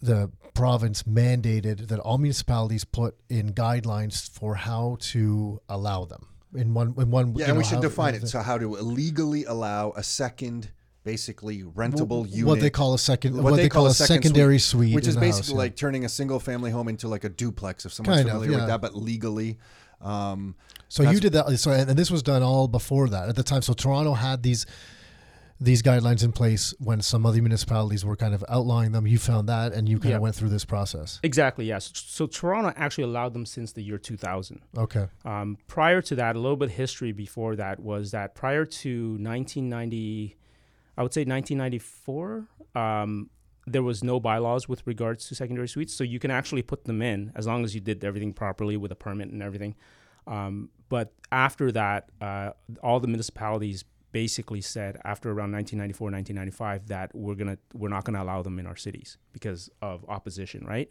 The 0.00 0.30
province 0.54 1.02
mandated 1.04 1.88
that 1.88 1.98
all 1.98 2.18
municipalities 2.18 2.84
put 2.84 3.16
in 3.28 3.52
guidelines 3.52 4.28
for 4.30 4.54
how 4.54 4.96
to 5.00 5.60
allow 5.68 6.04
them. 6.04 6.28
In 6.54 6.72
one, 6.72 6.94
in 6.96 7.10
one, 7.10 7.34
Yeah, 7.34 7.48
and 7.48 7.58
we 7.58 7.64
should 7.64 7.76
how- 7.76 7.80
define 7.82 8.14
it. 8.14 8.28
So, 8.28 8.40
how 8.40 8.58
to 8.58 8.68
legally 8.68 9.44
allow 9.44 9.92
a 9.96 10.02
second, 10.02 10.70
basically 11.04 11.62
rentable 11.62 12.28
unit. 12.28 12.46
what 12.46 12.60
they 12.60 12.70
call 12.70 12.94
a 12.94 12.98
second, 12.98 13.40
what, 13.40 13.56
they, 13.56 13.68
call, 13.68 13.86
a 13.86 13.94
second 13.94 14.22
secondary 14.22 14.58
suite, 14.58 14.94
which 14.94 15.06
is 15.06 15.16
basically 15.16 15.40
house, 15.40 15.50
yeah. 15.50 15.56
like 15.56 15.76
turning 15.76 16.04
a 16.04 16.08
single 16.08 16.40
family 16.40 16.70
home 16.70 16.88
into 16.88 17.06
like 17.08 17.24
a 17.24 17.28
duplex. 17.28 17.84
If 17.84 17.92
someone's 17.92 18.18
Kind 18.18 18.28
of, 18.28 18.34
familiar 18.34 18.52
yeah. 18.52 18.56
with 18.58 18.68
that, 18.68 18.80
but 18.80 18.96
legally. 18.96 19.58
Um, 20.00 20.56
So 20.88 21.08
you 21.08 21.20
did 21.20 21.32
that. 21.34 21.56
So 21.58 21.70
and 21.70 21.90
this 21.90 22.10
was 22.10 22.22
done 22.22 22.42
all 22.42 22.66
before 22.68 23.08
that 23.10 23.28
at 23.28 23.36
the 23.36 23.42
time. 23.42 23.62
So 23.62 23.72
Toronto 23.74 24.14
had 24.14 24.42
these 24.42 24.66
these 25.60 25.82
guidelines 25.82 26.24
in 26.24 26.32
place 26.32 26.74
when 26.80 27.00
some 27.00 27.24
other 27.24 27.40
municipalities 27.40 28.04
were 28.04 28.16
kind 28.16 28.34
of 28.34 28.44
outlawing 28.48 28.90
them. 28.92 29.06
You 29.06 29.18
found 29.18 29.48
that, 29.48 29.72
and 29.72 29.88
you 29.88 29.98
kind 29.98 30.10
Yeah. 30.10 30.16
of 30.16 30.22
went 30.22 30.34
through 30.34 30.48
this 30.48 30.64
process. 30.64 31.20
Exactly. 31.22 31.64
Yes. 31.64 31.90
So 31.94 32.26
Toronto 32.26 32.72
actually 32.76 33.04
allowed 33.04 33.34
them 33.34 33.46
since 33.46 33.72
the 33.72 33.82
year 33.82 33.96
2000. 33.96 34.60
Okay. 34.76 35.06
Um, 35.24 35.56
prior 35.68 36.02
to 36.02 36.16
that, 36.16 36.34
a 36.34 36.40
little 36.40 36.56
bit 36.56 36.70
of 36.70 36.74
history 36.74 37.12
before 37.12 37.54
that 37.56 37.78
was 37.80 38.10
that 38.10 38.34
prior 38.34 38.64
to 38.66 39.16
1990, 39.20 40.36
I 40.96 41.02
would 41.02 41.12
say 41.12 41.22
1994, 41.22 42.46
um, 42.74 43.30
there 43.66 43.82
was 43.82 44.04
no 44.04 44.20
bylaws 44.20 44.68
with 44.68 44.86
regards 44.86 45.28
to 45.28 45.34
secondary 45.34 45.68
suites. 45.68 45.94
So 45.94 46.04
you 46.04 46.18
can 46.18 46.30
actually 46.30 46.62
put 46.62 46.84
them 46.84 47.02
in 47.02 47.32
as 47.34 47.46
long 47.46 47.64
as 47.64 47.74
you 47.74 47.80
did 47.80 48.04
everything 48.04 48.32
properly 48.32 48.76
with 48.76 48.92
a 48.92 48.94
permit 48.94 49.30
and 49.30 49.42
everything. 49.42 49.74
Um, 50.26 50.70
but 50.88 51.12
after 51.32 51.72
that, 51.72 52.10
uh, 52.20 52.50
all 52.82 53.00
the 53.00 53.08
municipalities 53.08 53.84
basically 54.12 54.60
said 54.60 54.96
after 55.04 55.28
around 55.28 55.50
1994, 55.52 56.10
1995 56.12 56.86
that 56.86 57.14
we're 57.14 57.34
gonna 57.34 57.58
we're 57.74 57.88
not 57.88 58.04
gonna 58.04 58.22
allow 58.22 58.42
them 58.42 58.58
in 58.60 58.66
our 58.66 58.76
cities 58.76 59.18
because 59.32 59.68
of 59.82 60.04
opposition, 60.08 60.64
right? 60.64 60.90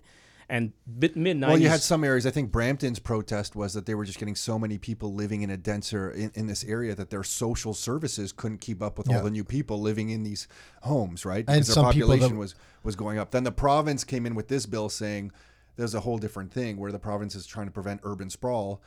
And 0.53 0.71
mid 0.85 1.15
90s. 1.15 1.47
well, 1.47 1.57
you 1.57 1.67
had 1.67 1.81
some 1.81 2.03
areas. 2.03 2.27
I 2.27 2.29
think 2.31 2.51
Brampton's 2.51 2.99
protest 2.99 3.55
was 3.55 3.73
that 3.73 3.87
they 3.87 3.95
were 3.95 4.05
just 4.05 4.19
getting 4.19 4.35
so 4.35 4.59
many 4.59 4.77
people 4.77 5.11
living 5.13 5.41
in 5.41 5.49
a 5.49 5.57
denser 5.57 6.11
in, 6.11 6.31
in 6.35 6.45
this 6.45 6.63
area 6.63 6.93
that 6.93 7.09
their 7.09 7.23
social 7.23 7.73
services 7.73 8.31
couldn't 8.31 8.59
keep 8.61 8.81
up 8.83 8.99
with 8.99 9.07
Yeah. 9.09 9.17
all 9.17 9.23
the 9.23 9.31
new 9.31 9.43
people 9.43 9.81
living 9.81 10.09
in 10.09 10.21
these 10.21 10.47
homes, 10.83 11.25
right? 11.25 11.37
And 11.47 11.47
Because 11.47 11.67
their 11.67 11.73
some 11.73 11.91
people 11.91 12.09
that- 12.09 12.15
population 12.17 12.37
was 12.37 12.53
was 12.83 12.95
going 12.95 13.17
up. 13.17 13.31
Then 13.31 13.43
the 13.45 13.51
province 13.51 14.03
came 14.03 14.27
in 14.27 14.35
with 14.35 14.47
this 14.47 14.67
bill 14.67 14.89
saying 14.89 15.31
there's 15.75 15.95
a 15.95 16.01
whole 16.01 16.19
different 16.19 16.51
thing 16.53 16.77
where 16.77 16.91
the 16.91 16.99
province 16.99 17.33
is 17.33 17.47
trying 17.47 17.65
to 17.65 17.71
prevent 17.71 18.01
urban 18.03 18.29
sprawl 18.29 18.79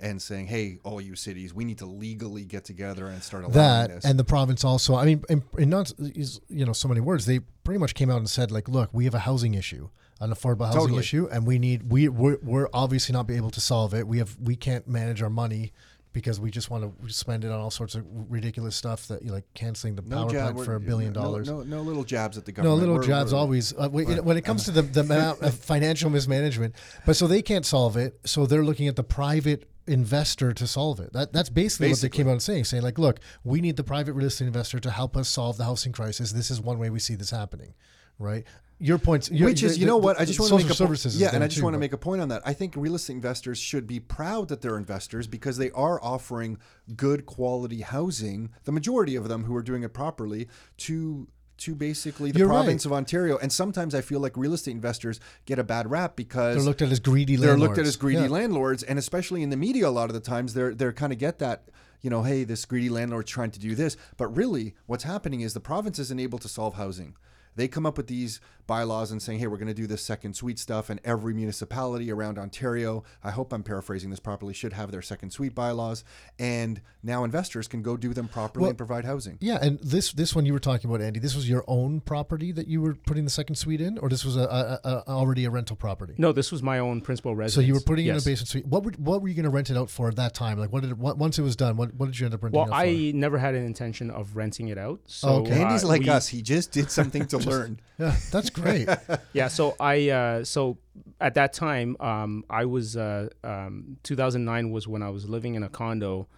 and 0.00 0.20
saying, 0.20 0.46
"Hey, 0.48 0.80
all 0.82 1.00
you 1.00 1.14
cities, 1.14 1.54
we 1.54 1.64
need 1.64 1.78
to 1.78 1.86
legally 1.86 2.44
get 2.44 2.64
together 2.64 3.06
and 3.06 3.22
start 3.22 3.44
allowing 3.44 3.54
that 3.54 3.90
this." 3.90 4.04
and 4.04 4.18
the 4.18 4.24
province 4.24 4.64
also. 4.64 4.96
I 4.96 5.04
mean, 5.04 5.22
in, 5.28 5.44
in 5.56 5.70
not 5.70 5.92
you 5.98 6.64
know 6.66 6.72
so 6.72 6.88
many 6.88 7.00
words. 7.00 7.26
They 7.26 7.38
pretty 7.62 7.78
much 7.78 7.94
came 7.94 8.10
out 8.10 8.18
and 8.18 8.28
said 8.28 8.50
like, 8.50 8.68
look, 8.68 8.90
we 8.92 9.04
have 9.04 9.14
a 9.14 9.20
housing 9.20 9.54
issue, 9.54 9.88
an 10.22 10.30
affordable 10.30 10.66
housing 10.66 10.80
Totally. 10.80 11.00
issue, 11.00 11.28
and 11.30 11.46
we 11.46 11.58
need 11.58 11.90
we 11.90 12.08
we're, 12.08 12.38
we're 12.42 12.68
obviously 12.72 13.12
not 13.12 13.26
be 13.26 13.36
able 13.36 13.50
to 13.50 13.60
solve 13.60 13.92
it. 13.92 14.06
We 14.06 14.18
have 14.18 14.36
we 14.40 14.56
can't 14.56 14.86
manage 14.88 15.22
our 15.22 15.30
money. 15.30 15.72
Because 16.14 16.38
we 16.38 16.50
just 16.50 16.68
want 16.68 16.82
to 17.06 17.10
spend 17.10 17.42
it 17.42 17.50
on 17.50 17.58
all 17.58 17.70
sorts 17.70 17.94
of 17.94 18.04
ridiculous 18.30 18.76
stuff 18.76 19.08
that 19.08 19.22
you 19.22 19.32
like 19.32 19.46
canceling 19.54 19.94
the 19.94 20.02
power 20.02 20.28
plant 20.28 20.62
for 20.62 20.74
a 20.74 20.80
billion 20.80 21.14
dollars. 21.14 21.48
No, 21.48 21.62
no, 21.62 21.80
little 21.80 22.04
jabs 22.04 22.36
at 22.36 22.44
the 22.44 22.52
government. 22.52 22.76
No, 22.76 22.78
little 22.78 22.96
We're- 22.96 23.06
jabs 23.06 23.32
we're- 23.32 23.40
always. 23.40 23.72
Uh, 23.72 23.88
when, 23.88 24.22
when 24.22 24.36
it 24.36 24.44
comes 24.44 24.64
to 24.64 24.72
the, 24.72 24.82
the 24.82 25.00
amount 25.00 25.40
of 25.40 25.54
financial 25.72 26.10
mismanagement, 26.10 26.74
but 27.06 27.16
so 27.16 27.26
they 27.26 27.40
can't 27.40 27.64
solve 27.64 27.96
it. 27.96 28.20
So 28.26 28.44
they're 28.44 28.62
looking 28.62 28.88
at 28.88 28.96
the 28.96 29.02
private 29.02 29.70
investor 29.86 30.52
to 30.52 30.66
solve 30.66 31.00
it. 31.00 31.14
That 31.14 31.32
that's 31.32 31.48
basically, 31.48 31.88
what 31.88 32.02
they 32.02 32.10
came 32.10 32.28
out 32.28 32.32
and 32.32 32.42
saying, 32.42 32.64
saying 32.64 32.82
like, 32.82 32.98
look, 32.98 33.18
we 33.42 33.62
need 33.62 33.76
the 33.76 33.84
private 33.84 34.12
real 34.12 34.26
estate 34.26 34.48
investor 34.48 34.78
to 34.80 34.90
help 34.90 35.16
us 35.16 35.30
solve 35.30 35.56
the 35.56 35.64
housing 35.64 35.92
crisis. 35.92 36.32
This 36.32 36.50
is 36.50 36.60
one 36.60 36.78
way 36.78 36.90
we 36.90 36.98
see 36.98 37.14
this 37.14 37.30
happening, 37.30 37.72
right? 38.18 38.44
Your 38.78 38.98
points, 38.98 39.30
your, 39.30 39.48
Which 39.48 39.62
is, 39.62 39.74
the- 39.74 39.80
you 39.80 39.86
know 39.86 40.00
the- 40.00 40.04
what? 40.06 40.20
I 40.20 40.24
just 40.24 40.40
want 40.40 40.50
to 40.50 40.56
make 40.58 40.68
a 40.70 40.74
services. 40.74 41.16
yeah, 41.20 41.30
and 41.32 41.44
I 41.44 41.46
just 41.46 41.58
too, 41.58 41.64
want 41.64 41.74
to 41.74 41.78
make 41.78 41.92
a 41.92 41.98
point 41.98 42.20
on 42.20 42.28
that. 42.30 42.42
I 42.44 42.52
think 42.52 42.74
real 42.76 42.96
estate 42.96 43.12
investors 43.14 43.58
should 43.58 43.86
be 43.86 44.00
proud 44.00 44.48
that 44.48 44.60
they're 44.60 44.76
investors 44.76 45.26
because 45.28 45.56
they 45.56 45.70
are 45.70 46.02
offering 46.02 46.58
good 46.96 47.24
quality 47.24 47.82
housing. 47.82 48.50
The 48.64 48.72
majority 48.72 49.14
of 49.14 49.28
them 49.28 49.44
who 49.44 49.54
are 49.54 49.62
doing 49.62 49.82
it 49.84 49.92
properly 49.94 50.48
to 50.78 51.28
to 51.58 51.76
basically 51.76 52.32
the 52.32 52.40
You're 52.40 52.48
province 52.48 52.84
right. 52.84 52.90
of 52.90 52.96
Ontario. 52.96 53.38
And 53.38 53.52
sometimes 53.52 53.94
I 53.94 54.00
feel 54.00 54.18
like 54.18 54.36
real 54.36 54.52
estate 54.52 54.72
investors 54.72 55.20
get 55.44 55.60
a 55.60 55.62
bad 55.64 55.88
rap 55.88 56.16
because 56.16 56.56
They're 56.56 56.64
looked 56.64 56.82
at 56.82 56.90
as 56.90 56.98
greedy. 56.98 57.36
they're 57.36 57.50
landlords. 57.50 57.68
looked 57.76 57.78
at 57.78 57.86
as 57.86 57.94
greedy 57.96 58.22
Yeah. 58.22 58.28
landlords, 58.28 58.82
and 58.82 58.98
especially 58.98 59.44
in 59.44 59.50
the 59.50 59.56
media, 59.56 59.86
a 59.86 59.90
lot 59.90 60.10
of 60.10 60.14
the 60.14 60.20
times 60.20 60.54
they're 60.54 60.74
they're 60.74 60.92
kind 60.92 61.12
of 61.12 61.20
get 61.20 61.38
that. 61.38 61.68
You 62.00 62.10
know, 62.10 62.24
hey, 62.24 62.42
this 62.42 62.64
greedy 62.64 62.88
landlord's 62.88 63.30
trying 63.30 63.52
to 63.52 63.60
do 63.60 63.76
this, 63.76 63.96
but 64.16 64.26
really, 64.36 64.74
what's 64.86 65.04
happening 65.04 65.40
is 65.42 65.54
the 65.54 65.60
province 65.60 66.00
isn't 66.00 66.18
able 66.18 66.40
to 66.40 66.48
solve 66.48 66.74
housing. 66.74 67.14
They 67.56 67.68
come 67.68 67.86
up 67.86 67.96
with 67.96 68.06
these 68.06 68.40
bylaws 68.66 69.10
and 69.10 69.20
saying, 69.20 69.38
hey, 69.38 69.46
we're 69.46 69.56
going 69.56 69.68
to 69.68 69.74
do 69.74 69.86
this 69.86 70.02
second 70.02 70.34
suite 70.34 70.58
stuff, 70.58 70.88
and 70.90 71.00
every 71.04 71.34
municipality 71.34 72.10
around 72.10 72.38
Ontario, 72.38 73.04
I 73.22 73.30
hope 73.30 73.52
I'm 73.52 73.62
paraphrasing 73.62 74.10
this 74.10 74.20
properly, 74.20 74.54
should 74.54 74.72
have 74.72 74.90
their 74.90 75.02
second 75.02 75.30
suite 75.30 75.54
bylaws, 75.54 76.04
and 76.38 76.80
now 77.02 77.24
investors 77.24 77.68
can 77.68 77.82
go 77.82 77.96
do 77.96 78.14
them 78.14 78.28
properly 78.28 78.62
Well, 78.62 78.70
and 78.70 78.78
provide 78.78 79.04
housing. 79.04 79.38
Yeah, 79.40 79.58
and 79.60 79.78
this 79.80 80.12
this 80.12 80.34
one 80.34 80.46
you 80.46 80.52
were 80.52 80.58
talking 80.58 80.88
about, 80.88 81.02
Andy. 81.02 81.20
This 81.20 81.34
was 81.34 81.48
your 81.48 81.64
own 81.66 82.00
property 82.00 82.52
that 82.52 82.68
you 82.68 82.80
were 82.80 82.94
putting 82.94 83.24
the 83.24 83.30
second 83.30 83.56
suite 83.56 83.80
in, 83.80 83.98
or 83.98 84.08
this 84.08 84.24
was 84.24 84.36
a, 84.36 84.80
a, 84.84 84.88
a 84.88 85.08
already 85.08 85.44
a 85.44 85.50
rental 85.50 85.76
property. 85.76 86.14
No, 86.18 86.32
this 86.32 86.52
was 86.52 86.62
my 86.62 86.78
own 86.78 87.00
principal 87.00 87.34
residence. 87.34 87.54
So 87.54 87.66
you 87.66 87.74
were 87.74 87.80
putting 87.80 88.06
yes. 88.06 88.24
in 88.24 88.30
a 88.30 88.32
basement 88.32 88.48
suite. 88.48 88.66
What 88.66 88.84
were, 88.84 88.92
what 88.92 89.22
were 89.22 89.28
you 89.28 89.34
going 89.34 89.44
to 89.44 89.50
rent 89.50 89.70
it 89.70 89.76
out 89.76 89.90
for 89.90 90.08
at 90.08 90.16
that 90.16 90.34
time? 90.34 90.58
Like, 90.58 90.72
what 90.72 90.82
did 90.82 90.92
it, 90.92 90.98
what, 90.98 91.18
once 91.18 91.38
it 91.38 91.42
was 91.42 91.56
done? 91.56 91.76
What, 91.76 91.94
what 91.94 92.06
did 92.06 92.18
you 92.18 92.26
end 92.26 92.34
up 92.34 92.42
renting 92.42 92.58
Well, 92.58 92.68
it 92.68 92.72
out 92.72 92.82
for? 92.82 92.86
I 92.86 93.12
never 93.14 93.38
had 93.38 93.54
an 93.54 93.64
intention 93.64 94.10
of 94.10 94.36
renting 94.36 94.68
it 94.68 94.78
out. 94.78 95.00
So 95.06 95.28
okay. 95.40 95.60
Andy's 95.62 95.84
uh, 95.84 95.88
like 95.88 96.02
we- 96.02 96.08
us; 96.08 96.28
he 96.28 96.42
just 96.42 96.72
did 96.72 96.90
something 96.90 97.26
to 97.26 97.38
learn. 97.46 97.80
Yeah, 97.98 98.16
that's 98.30 98.50
great. 98.50 98.88
Yeah, 99.32 99.48
so 99.48 99.76
I 99.80 100.10
uh, 100.10 100.44
so 100.44 100.78
at 101.20 101.34
that 101.34 101.52
time 101.52 101.96
um, 102.00 102.44
I 102.50 102.64
was 102.64 102.96
uh, 102.96 103.28
um, 103.44 103.96
2009 104.02 104.70
was 104.70 104.86
when 104.88 105.02
I 105.02 105.10
was 105.10 105.28
living 105.28 105.54
in 105.54 105.62
a 105.62 105.68
condo 105.68 106.28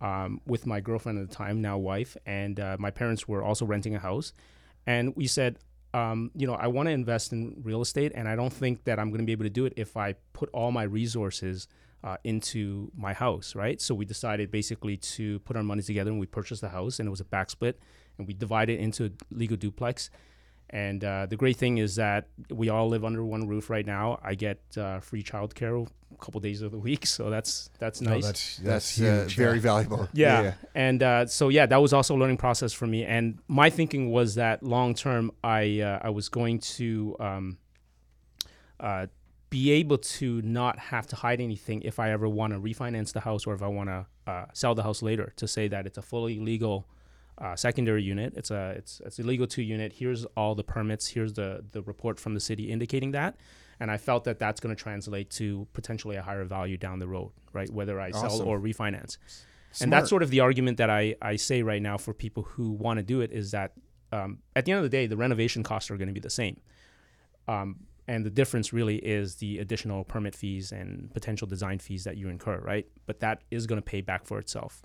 um, 0.00 0.40
with 0.46 0.66
my 0.66 0.80
girlfriend 0.80 1.18
at 1.18 1.28
the 1.28 1.34
time, 1.34 1.60
now 1.60 1.78
wife, 1.78 2.16
and 2.26 2.58
uh, 2.58 2.76
my 2.78 2.90
parents 2.90 3.28
were 3.28 3.42
also 3.42 3.64
renting 3.66 3.94
a 3.94 3.98
house, 3.98 4.32
and 4.86 5.14
we 5.14 5.26
said 5.26 5.58
um, 5.92 6.30
you 6.36 6.46
know, 6.46 6.54
I 6.54 6.68
want 6.68 6.86
to 6.86 6.92
invest 6.92 7.32
in 7.32 7.60
real 7.62 7.82
estate, 7.82 8.12
and 8.14 8.28
I 8.28 8.36
don't 8.36 8.52
think 8.52 8.84
that 8.84 8.98
I'm 8.98 9.08
going 9.10 9.20
to 9.20 9.26
be 9.26 9.32
able 9.32 9.44
to 9.44 9.50
do 9.50 9.66
it 9.66 9.72
if 9.76 9.96
I 9.96 10.14
put 10.32 10.48
all 10.52 10.70
my 10.70 10.84
resources 10.84 11.66
uh, 12.04 12.16
into 12.24 12.90
my 12.96 13.12
house, 13.12 13.54
right? 13.54 13.80
So 13.80 13.94
we 13.94 14.04
decided 14.04 14.50
basically 14.50 14.96
to 14.96 15.40
put 15.40 15.56
our 15.56 15.62
money 15.62 15.82
together, 15.82 16.10
and 16.10 16.20
we 16.20 16.26
purchased 16.26 16.60
the 16.60 16.68
house, 16.68 16.98
and 16.98 17.06
it 17.06 17.10
was 17.10 17.20
a 17.20 17.24
back 17.24 17.50
split, 17.50 17.78
and 18.18 18.26
we 18.26 18.34
divided 18.34 18.78
it 18.78 18.82
into 18.82 19.06
a 19.06 19.10
legal 19.32 19.56
duplex. 19.56 20.10
And 20.72 21.02
uh, 21.04 21.26
the 21.26 21.36
great 21.36 21.56
thing 21.56 21.78
is 21.78 21.96
that 21.96 22.28
we 22.48 22.68
all 22.68 22.88
live 22.88 23.04
under 23.04 23.24
one 23.24 23.48
roof 23.48 23.70
right 23.70 23.84
now. 23.84 24.20
I 24.22 24.36
get 24.36 24.60
uh, 24.76 25.00
free 25.00 25.22
childcare 25.22 25.84
a 25.84 26.24
couple 26.24 26.40
days 26.40 26.62
of 26.62 26.70
the 26.70 26.78
week, 26.78 27.06
so 27.06 27.28
that's 27.28 27.70
that's 27.80 28.00
No, 28.00 28.12
nice. 28.12 28.24
that's 28.24 28.56
That's, 28.58 28.96
that's, 28.96 29.00
uh, 29.00 29.22
huge. 29.22 29.36
very 29.36 29.56
yeah. 29.56 29.62
valuable. 29.62 30.08
Yeah. 30.12 30.54
And 30.74 31.02
uh, 31.02 31.26
so 31.26 31.48
yeah, 31.48 31.66
that 31.66 31.82
was 31.82 31.92
also 31.92 32.14
a 32.14 32.18
learning 32.18 32.36
process 32.36 32.72
for 32.72 32.86
me. 32.86 33.04
And 33.04 33.40
my 33.48 33.68
thinking 33.68 34.10
was 34.12 34.36
that 34.36 34.62
long 34.62 34.94
term, 34.94 35.32
I 35.42 35.80
uh, 35.80 35.98
I 36.02 36.10
was 36.10 36.28
going 36.28 36.60
to 36.78 37.16
um, 37.18 37.58
uh, 38.78 39.06
be 39.50 39.72
able 39.72 39.98
to 39.98 40.40
not 40.42 40.78
have 40.78 41.06
to 41.08 41.16
hide 41.16 41.40
anything 41.40 41.82
if 41.82 41.98
I 41.98 42.12
ever 42.12 42.28
want 42.28 42.52
to 42.52 42.60
refinance 42.60 43.12
the 43.12 43.20
house 43.20 43.44
or 43.44 43.54
if 43.54 43.62
I 43.62 43.66
want 43.66 43.88
to 43.88 44.06
uh, 44.28 44.44
sell 44.52 44.76
the 44.76 44.84
house 44.84 45.02
later. 45.02 45.32
To 45.36 45.48
say 45.48 45.66
that 45.68 45.84
it's 45.86 45.98
a 45.98 46.02
fully 46.02 46.38
legal. 46.38 46.86
Uh, 47.40 47.56
secondary 47.56 48.02
unit. 48.02 48.34
It's 48.36 48.50
a 48.50 48.74
it's 48.76 49.00
it's 49.06 49.18
a 49.18 49.22
legal 49.22 49.46
two 49.46 49.62
unit. 49.62 49.94
Here's 49.94 50.26
all 50.36 50.54
the 50.54 50.62
permits. 50.62 51.08
Here's 51.08 51.32
the 51.32 51.64
the 51.70 51.80
report 51.80 52.20
from 52.20 52.34
the 52.34 52.40
city 52.40 52.70
indicating 52.70 53.12
that, 53.12 53.36
and 53.80 53.90
I 53.90 53.96
felt 53.96 54.24
that 54.24 54.38
that's 54.38 54.60
going 54.60 54.76
to 54.76 54.80
translate 54.80 55.30
to 55.30 55.66
potentially 55.72 56.16
a 56.16 56.22
higher 56.22 56.44
value 56.44 56.76
down 56.76 56.98
the 56.98 57.08
road, 57.08 57.32
right? 57.54 57.70
Whether 57.70 57.98
I 57.98 58.10
sell 58.10 58.42
or 58.42 58.60
refinance. 58.60 59.16
And 59.80 59.92
that's 59.92 60.10
sort 60.10 60.22
of 60.22 60.30
the 60.30 60.40
argument 60.40 60.78
that 60.78 60.90
I, 60.90 61.14
I 61.22 61.36
say 61.36 61.62
right 61.62 61.80
now 61.80 61.96
for 61.96 62.12
people 62.12 62.42
who 62.42 62.72
want 62.72 62.98
to 62.98 63.02
do 63.02 63.20
it 63.20 63.30
is 63.30 63.52
that 63.52 63.72
um, 64.12 64.38
at 64.56 64.64
the 64.64 64.72
end 64.72 64.78
of 64.78 64.82
the 64.82 64.88
day, 64.88 65.06
the 65.06 65.16
renovation 65.16 65.62
costs 65.62 65.90
are 65.90 65.96
going 65.96 66.08
to 66.08 66.14
be 66.14 66.20
the 66.20 66.28
same. 66.28 66.60
Um, 67.46 67.76
and 68.08 68.26
the 68.26 68.30
difference 68.30 68.72
really 68.72 68.96
is 68.96 69.36
the 69.36 69.58
additional 69.58 70.02
permit 70.04 70.34
fees 70.34 70.72
and 70.72 71.12
potential 71.14 71.46
design 71.46 71.78
fees 71.78 72.04
that 72.04 72.16
you 72.16 72.28
incur, 72.28 72.58
right? 72.58 72.86
But 73.06 73.20
that 73.20 73.42
is 73.50 73.66
going 73.66 73.80
to 73.80 73.84
pay 73.84 74.00
back 74.00 74.26
for 74.26 74.38
itself. 74.38 74.82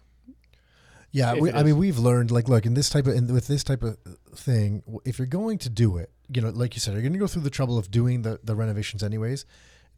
Yeah, 1.12 1.36
we, 1.36 1.52
I 1.52 1.64
mean, 1.64 1.78
we've 1.78 1.98
learned 1.98 2.30
like, 2.32 2.50
look, 2.50 2.66
in 2.66 2.74
this 2.74 2.90
type 2.90 3.08
of, 3.08 3.16
in, 3.16 3.34
with 3.34 3.48
this 3.48 3.64
type 3.64 3.84
of 3.84 3.98
thing, 4.36 4.84
if 5.06 5.18
you're 5.18 5.26
going 5.26 5.58
to 5.60 5.70
do 5.70 5.98
it, 5.98 6.12
you 6.34 6.42
know, 6.42 6.50
like 6.50 6.76
you 6.76 6.82
said, 6.82 6.94
you're 6.94 7.02
going 7.02 7.14
to 7.14 7.20
go 7.20 7.28
through 7.28 7.44
the 7.44 7.50
trouble 7.50 7.78
of 7.78 7.90
doing 7.90 8.24
the, 8.24 8.40
the 8.44 8.56
renovations 8.56 9.02
anyways. 9.02 9.46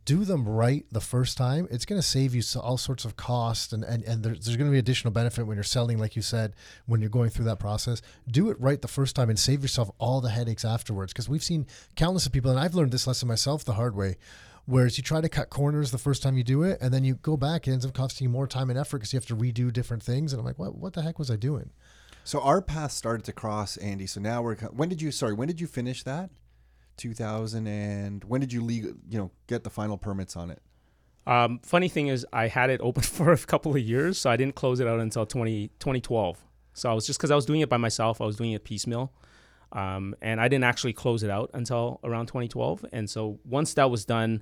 Do 0.06 0.24
them 0.24 0.48
right 0.48 0.86
the 0.90 1.02
first 1.02 1.38
time. 1.38 1.68
It's 1.70 1.84
going 1.84 2.00
to 2.00 2.08
save 2.08 2.34
you 2.34 2.42
all 2.62 2.78
sorts 2.78 3.04
of 3.04 3.18
cost, 3.18 3.74
and 3.74 3.84
and 3.84 4.04
and 4.04 4.24
there's, 4.24 4.46
there's 4.46 4.56
going 4.56 4.70
to 4.70 4.72
be 4.72 4.80
additional 4.80 5.12
benefit 5.12 5.46
when 5.46 5.58
you're 5.58 5.66
selling, 5.66 5.98
like 5.98 6.16
you 6.16 6.22
said, 6.22 6.54
when 6.86 7.02
you're 7.02 7.10
going 7.10 7.30
through 7.30 7.44
that 7.46 7.60
process. 7.60 8.02
Do 8.26 8.50
it 8.50 8.58
right 8.58 8.82
the 8.82 8.88
first 8.88 9.18
time 9.18 9.30
and 9.30 9.38
save 9.38 9.62
yourself 9.62 9.92
all 9.98 10.22
the 10.22 10.30
headaches 10.30 10.64
afterwards. 10.64 11.12
Because 11.12 11.28
we've 11.28 11.44
seen 11.44 11.66
countless 11.98 12.26
of 12.26 12.32
people, 12.32 12.52
and 12.52 12.60
I've 12.60 12.74
learned 12.74 12.94
this 12.94 13.06
lesson 13.06 13.28
myself 13.28 13.66
the 13.66 13.74
hard 13.74 13.98
way. 13.98 14.16
Whereas 14.68 14.98
you 14.98 15.04
try 15.04 15.22
to 15.22 15.30
cut 15.30 15.50
corners 15.50 15.92
the 15.92 15.98
first 15.98 16.22
time 16.22 16.38
you 16.38 16.44
do 16.44 16.62
it, 16.64 16.78
and 16.82 16.94
then 16.94 17.06
you 17.06 17.16
go 17.16 17.38
back, 17.38 17.68
it 17.68 17.72
ends 17.72 17.86
up 17.86 17.94
costing 17.94 18.26
you 18.26 18.30
more 18.30 18.48
time 18.48 18.70
and 18.70 18.78
effort 18.78 18.98
because 18.98 19.14
you 19.14 19.18
have 19.18 19.26
to 19.28 19.36
redo 19.36 19.72
different 19.72 20.04
things. 20.04 20.34
And 20.34 20.42
I'm 20.42 20.46
like, 20.46 20.60
what? 20.60 20.76
What 20.76 20.94
the 20.94 21.02
heck 21.02 21.18
was 21.18 21.32
I 21.32 21.38
doing? 21.38 21.72
So 22.26 22.42
our 22.42 22.62
path 22.62 22.92
started 22.92 23.24
to 23.26 23.32
cross, 23.32 23.78
Andy. 23.78 24.06
So 24.06 24.20
now 24.20 24.42
we're. 24.42 24.56
When 24.56 24.90
did 24.90 25.02
you? 25.02 25.12
Sorry, 25.12 25.34
when 25.34 25.48
did 25.48 25.62
you 25.62 25.68
finish 25.68 26.04
that? 26.04 26.30
2000 26.98 27.68
and 27.68 28.24
when 28.26 28.42
did 28.42 28.52
you 28.52 28.62
legal? 28.62 28.92
You 29.10 29.20
know, 29.20 29.32
get 29.48 29.64
the 29.64 29.70
final 29.70 29.98
permits 29.98 30.36
on 30.36 30.52
it. 30.52 30.62
Um, 31.26 31.60
funny 31.64 31.88
thing 31.88 32.08
is, 32.08 32.26
I 32.34 32.48
had 32.48 32.70
it 32.70 32.82
open 32.82 33.04
for 33.04 33.32
a 33.32 33.38
couple 33.38 33.74
of 33.74 33.82
years, 33.82 34.18
so 34.18 34.30
I 34.30 34.36
didn't 34.36 34.56
close 34.56 34.80
it 34.80 34.88
out 34.88 35.00
until 35.00 35.26
20, 35.26 35.70
2012. 35.80 36.44
So 36.74 36.90
I 36.90 36.94
was 36.94 37.08
just 37.08 37.20
because 37.20 37.32
I 37.32 37.36
was 37.36 37.46
doing 37.46 37.62
it 37.62 37.70
by 37.70 37.78
myself, 37.78 38.22
I 38.22 38.26
was 38.26 38.36
doing 38.36 38.52
it 38.52 38.64
piecemeal. 38.64 39.14
Um, 39.72 40.16
and 40.22 40.40
I 40.40 40.48
didn't 40.48 40.66
actually 40.66 40.94
close 40.94 41.24
it 41.24 41.30
out 41.30 41.50
until 41.54 42.00
around 42.04 42.28
2012. 42.28 42.86
And 42.92 43.10
so 43.10 43.40
once 43.44 43.74
that 43.76 43.92
was 43.92 44.06
done, 44.06 44.42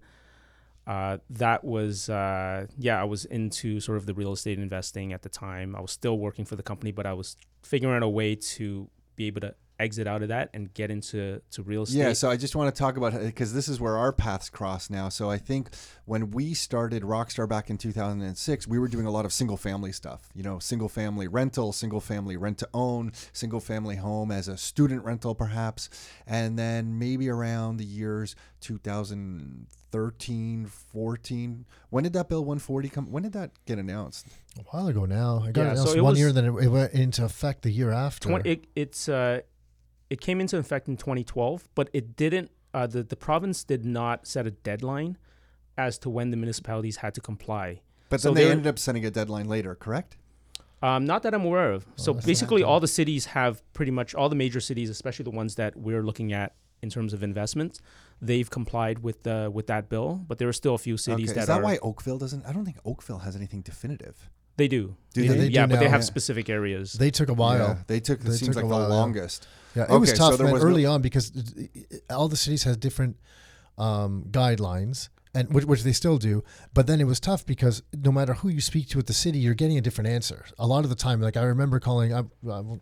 uh, 0.87 1.17
that 1.31 1.63
was, 1.63 2.09
uh, 2.09 2.67
yeah, 2.77 3.01
I 3.01 3.05
was 3.05 3.25
into 3.25 3.79
sort 3.79 3.97
of 3.97 4.05
the 4.05 4.13
real 4.13 4.33
estate 4.33 4.59
investing 4.59 5.13
at 5.13 5.23
the 5.23 5.29
time. 5.29 5.75
I 5.75 5.81
was 5.81 5.91
still 5.91 6.17
working 6.19 6.45
for 6.45 6.55
the 6.55 6.63
company, 6.63 6.91
but 6.91 7.05
I 7.05 7.13
was 7.13 7.37
figuring 7.63 7.95
out 7.95 8.03
a 8.03 8.09
way 8.09 8.35
to 8.35 8.87
be 9.15 9.25
able 9.27 9.41
to 9.41 9.55
exit 9.79 10.07
out 10.07 10.21
of 10.21 10.29
that 10.29 10.49
and 10.53 10.73
get 10.73 10.89
into 10.89 11.41
to 11.51 11.61
real 11.63 11.83
estate. 11.83 11.97
Yeah, 11.99 12.13
so 12.13 12.29
I 12.29 12.37
just 12.37 12.55
want 12.55 12.73
to 12.73 12.79
talk 12.79 12.95
about 12.97 13.13
because 13.13 13.53
this 13.53 13.67
is 13.67 13.79
where 13.79 13.97
our 13.97 14.13
paths 14.13 14.49
cross 14.49 14.89
now. 14.89 15.09
So 15.09 15.29
I 15.29 15.37
think 15.37 15.69
when 16.05 16.31
we 16.31 16.53
started 16.53 17.03
Rockstar 17.03 17.47
back 17.49 17.69
in 17.69 17.77
2006, 17.77 18.67
we 18.67 18.79
were 18.79 18.87
doing 18.87 19.05
a 19.05 19.11
lot 19.11 19.25
of 19.25 19.33
single 19.33 19.57
family 19.57 19.91
stuff. 19.91 20.29
You 20.33 20.43
know, 20.43 20.59
single 20.59 20.89
family 20.89 21.27
rental, 21.27 21.73
single 21.73 21.99
family 21.99 22.37
rent 22.37 22.57
to 22.59 22.69
own, 22.73 23.11
single 23.33 23.59
family 23.59 23.97
home 23.97 24.31
as 24.31 24.47
a 24.47 24.57
student 24.57 25.03
rental, 25.03 25.35
perhaps. 25.35 25.89
And 26.25 26.57
then 26.57 26.97
maybe 26.97 27.29
around 27.29 27.77
the 27.77 27.85
years 27.85 28.35
2013, 28.61 30.65
14. 30.65 31.65
When 31.89 32.03
did 32.03 32.13
that 32.13 32.29
Bill 32.29 32.41
140 32.43 32.89
come? 32.89 33.11
When 33.11 33.23
did 33.23 33.33
that 33.33 33.51
get 33.65 33.79
announced? 33.79 34.25
A 34.57 34.61
while 34.75 34.87
ago 34.87 35.05
now. 35.05 35.43
I 35.45 35.51
got 35.51 35.63
Yeah, 35.63 35.71
it 35.73 35.77
so 35.77 35.81
announced 35.81 35.97
it 35.97 36.01
one 36.01 36.11
was- 36.11 36.19
year, 36.19 36.31
then 36.31 36.45
it, 36.45 36.63
it 36.63 36.67
went 36.69 36.93
into 36.93 37.25
effect 37.25 37.63
the 37.63 37.71
year 37.71 37.91
after. 37.91 38.29
20, 38.29 38.49
it, 38.49 38.67
it's 38.75 39.09
uh, 39.09 39.41
it 40.09 40.21
came 40.21 40.39
into 40.41 40.57
effect 40.57 40.87
in 40.87 40.97
2012, 40.97 41.67
but 41.75 41.89
it 41.93 42.15
didn't. 42.15 42.51
Uh, 42.73 42.87
the 42.87 43.03
the 43.03 43.15
province 43.15 43.63
did 43.63 43.85
not 43.85 44.27
set 44.27 44.45
a 44.45 44.51
deadline 44.51 45.17
as 45.77 45.97
to 45.99 46.09
when 46.09 46.31
the 46.31 46.37
municipalities 46.37 46.97
had 46.97 47.13
to 47.15 47.21
comply. 47.21 47.81
But 48.09 48.21
So 48.21 48.29
then 48.29 48.35
they 48.43 48.51
ended 48.51 48.67
up 48.67 48.77
setting 48.79 49.05
a 49.05 49.11
deadline 49.11 49.47
later, 49.47 49.75
correct? 49.75 50.17
Um, 50.81 51.05
not 51.05 51.23
that 51.23 51.33
I'm 51.33 51.43
aware 51.45 51.71
of. 51.71 51.85
so 51.95 52.13
basically, 52.13 52.61
all 52.61 52.79
the 52.79 52.87
cities 52.87 53.25
have 53.27 53.61
pretty 53.73 53.91
much 53.91 54.13
all 54.13 54.29
the 54.29 54.35
major 54.35 54.59
cities, 54.59 54.89
especially 54.89 55.23
the 55.23 55.31
ones 55.31 55.55
that 55.55 55.75
we're 55.75 56.03
looking 56.03 56.31
at 56.33 56.53
in 56.81 56.89
terms 56.89 57.13
of 57.13 57.23
investments, 57.23 57.81
they've 58.21 58.49
complied 58.49 58.99
with 58.99 59.23
the 59.23 59.49
with 59.51 59.67
that 59.67 59.89
bill. 59.89 60.23
But 60.27 60.37
there 60.37 60.47
are 60.47 60.53
still 60.53 60.75
a 60.75 60.77
few 60.77 60.97
cities 60.97 61.29
Okay. 61.31 61.35
that 61.35 61.41
Is 61.41 61.47
that 61.47 61.59
are 61.59 61.63
why 61.63 61.77
Oakville 61.81 62.19
doesn't? 62.19 62.45
I 62.45 62.51
don't 62.51 62.65
think 62.65 62.77
Oakville 62.85 63.19
has 63.19 63.35
anything 63.35 63.61
definitive. 63.61 64.29
They 64.57 64.67
do. 64.67 64.95
Do 65.13 65.21
They 65.21 65.27
they? 65.27 65.33
do. 65.33 65.39
They 65.41 65.47
do 65.49 65.53
yeah, 65.53 65.65
but 65.67 65.79
they 65.79 65.89
have 65.89 66.01
yeah. 66.01 66.05
specific 66.05 66.49
areas. 66.49 66.93
they 66.93 67.11
took 67.11 67.29
a 67.29 67.33
while. 67.33 67.57
Yeah, 67.57 67.77
they 67.87 67.99
took. 67.99 68.19
It 68.21 68.25
They 68.25 68.31
seems 68.31 68.55
took 68.55 68.57
like 68.57 68.65
a 68.65 68.67
the 68.67 68.73
while, 68.73 68.89
yeah. 68.89 68.95
longest. 68.95 69.47
Yeah, 69.75 69.83
it 69.83 69.99
was 69.99 70.09
Okay, 70.09 70.17
so 70.17 70.29
tough 70.29 70.37
there 70.37 70.45
man, 70.47 70.53
was 70.53 70.63
no- 70.63 70.69
early 70.69 70.85
on 70.85 71.01
because 71.01 71.31
it- 71.35 71.69
it- 71.91 72.03
all 72.09 72.27
the 72.27 72.37
cities 72.37 72.63
had 72.63 72.79
different 72.79 73.17
um, 73.77 74.25
guidelines, 74.31 75.09
and 75.35 75.53
which, 75.53 75.65
which 75.65 75.83
they 75.83 75.91
still 75.91 76.17
do. 76.17 76.43
But 76.73 76.87
then 76.87 77.01
it 77.01 77.03
was 77.03 77.19
tough 77.19 77.45
because 77.45 77.83
no 77.93 78.11
matter 78.11 78.33
who 78.33 78.47
you 78.47 78.61
speak 78.61 78.87
to 78.89 78.99
at 78.99 79.07
the 79.07 79.13
city, 79.13 79.37
you're 79.37 79.53
getting 79.53 79.77
a 79.77 79.81
different 79.81 80.09
answer. 80.09 80.45
A 80.57 80.65
lot 80.65 80.85
of 80.85 80.89
the 80.89 80.95
time, 80.95 81.21
like 81.21 81.37
I 81.37 81.43
remember 81.43 81.79
calling, 81.79 82.13
I, 82.13 82.23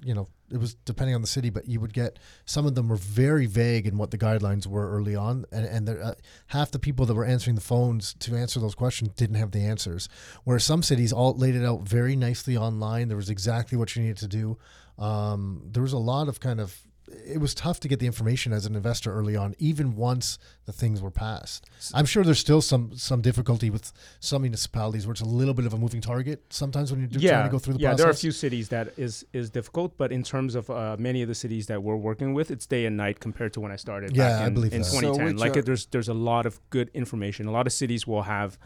you 0.03 0.13
know, 0.13 0.29
it 0.51 0.57
was 0.57 0.75
depending 0.75 1.15
on 1.15 1.21
the 1.21 1.27
city, 1.27 1.49
but 1.49 1.67
you 1.67 1.79
would 1.79 1.93
get 1.93 2.19
some 2.45 2.67
of 2.67 2.75
them 2.75 2.87
were 2.87 2.95
very 2.95 3.47
vague 3.47 3.87
in 3.87 3.97
what 3.97 4.11
the 4.11 4.19
guidelines 4.19 4.67
were 4.67 4.91
early 4.91 5.15
on, 5.15 5.45
and 5.51 5.65
and 5.65 5.87
there, 5.87 6.03
uh, 6.03 6.13
half 6.47 6.69
the 6.69 6.77
people 6.77 7.07
that 7.07 7.15
were 7.15 7.25
answering 7.25 7.55
the 7.55 7.61
phones 7.61 8.13
to 8.19 8.35
answer 8.35 8.59
those 8.59 8.75
questions 8.75 9.09
didn't 9.15 9.37
have 9.37 9.49
the 9.49 9.65
answers. 9.65 10.07
Whereas 10.43 10.63
some 10.63 10.83
cities 10.83 11.11
all 11.11 11.33
laid 11.33 11.55
it 11.55 11.65
out 11.65 11.81
very 11.81 12.15
nicely 12.15 12.55
online. 12.55 13.07
There 13.07 13.17
was 13.17 13.31
exactly 13.31 13.79
what 13.79 13.95
you 13.95 14.03
needed 14.03 14.17
to 14.17 14.27
do. 14.27 14.59
Um, 14.99 15.63
there 15.71 15.81
was 15.81 15.93
a 15.93 15.97
lot 15.97 16.27
of 16.27 16.39
kind 16.39 16.59
of 16.61 16.77
it 17.25 17.39
was 17.39 17.53
tough 17.53 17.79
to 17.81 17.87
get 17.87 17.99
the 17.99 18.05
information 18.05 18.53
as 18.53 18.65
an 18.65 18.75
investor 18.75 19.13
early 19.13 19.35
on, 19.35 19.55
even 19.59 19.95
once 19.95 20.37
the 20.65 20.71
things 20.71 21.01
were 21.01 21.11
passed. 21.11 21.65
I'm 21.93 22.05
sure 22.05 22.23
there's 22.23 22.39
still 22.39 22.61
some 22.61 22.95
some 22.95 23.21
difficulty 23.21 23.69
with 23.69 23.91
some 24.19 24.41
municipalities 24.43 25.05
where 25.05 25.11
it's 25.11 25.21
a 25.21 25.25
little 25.25 25.53
bit 25.53 25.65
of 25.65 25.73
a 25.73 25.77
moving 25.77 26.01
target 26.01 26.43
sometimes 26.49 26.91
when 26.91 26.99
you're 27.01 27.09
do- 27.09 27.19
trying 27.19 27.45
to 27.45 27.51
go 27.51 27.59
through 27.59 27.75
the 27.75 27.79
yeah, 27.79 27.89
process. 27.89 27.99
Yeah, 27.99 28.03
there 28.03 28.09
are 28.11 28.13
a 28.13 28.17
few 28.17 28.31
cities 28.31 28.69
that 28.69 28.93
is 28.97 29.25
is 29.33 29.49
difficult, 29.49 29.97
but 29.97 30.11
in 30.11 30.23
terms 30.23 30.55
of 30.55 30.69
uh, 30.69 30.95
many 30.99 31.21
of 31.21 31.27
the 31.27 31.35
cities 31.35 31.67
that 31.67 31.83
we're 31.83 31.95
working 31.95 32.33
with, 32.33 32.51
it's 32.51 32.65
day 32.65 32.85
and 32.85 32.95
night 32.97 33.19
compared 33.19 33.53
to 33.53 33.59
when 33.61 33.71
I 33.71 33.75
started 33.77 34.15
Yeah, 34.15 34.29
back 34.29 34.41
I 34.41 34.47
in, 34.47 34.53
believe 34.53 34.73
in 34.73 34.81
that. 34.81 34.85
So 34.85 34.99
2010. 35.01 35.25
which 35.25 35.41
like 35.41 35.55
are- 35.55 35.59
it, 35.59 35.65
there's 35.65 35.85
there's 35.87 36.09
a 36.09 36.13
lot 36.13 36.45
of 36.45 36.59
good 36.69 36.89
information. 36.93 37.47
A 37.47 37.51
lot 37.51 37.67
of 37.67 37.73
cities 37.73 38.05
will 38.07 38.23
have 38.23 38.57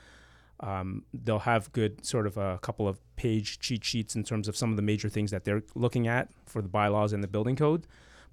um, 0.59 1.03
they'll 1.13 1.39
have 1.39 1.71
good 1.71 2.05
sort 2.05 2.25
of 2.25 2.37
a 2.37 2.57
couple 2.61 2.87
of 2.87 2.99
page 3.15 3.59
cheat 3.59 3.83
sheets 3.83 4.15
in 4.15 4.23
terms 4.23 4.47
of 4.47 4.55
some 4.57 4.71
of 4.71 4.75
the 4.75 4.81
major 4.81 5.09
things 5.09 5.31
that 5.31 5.43
they're 5.43 5.63
looking 5.75 6.07
at 6.07 6.29
for 6.45 6.61
the 6.61 6.67
bylaws 6.69 7.13
and 7.13 7.23
the 7.23 7.27
building 7.27 7.55
code. 7.55 7.85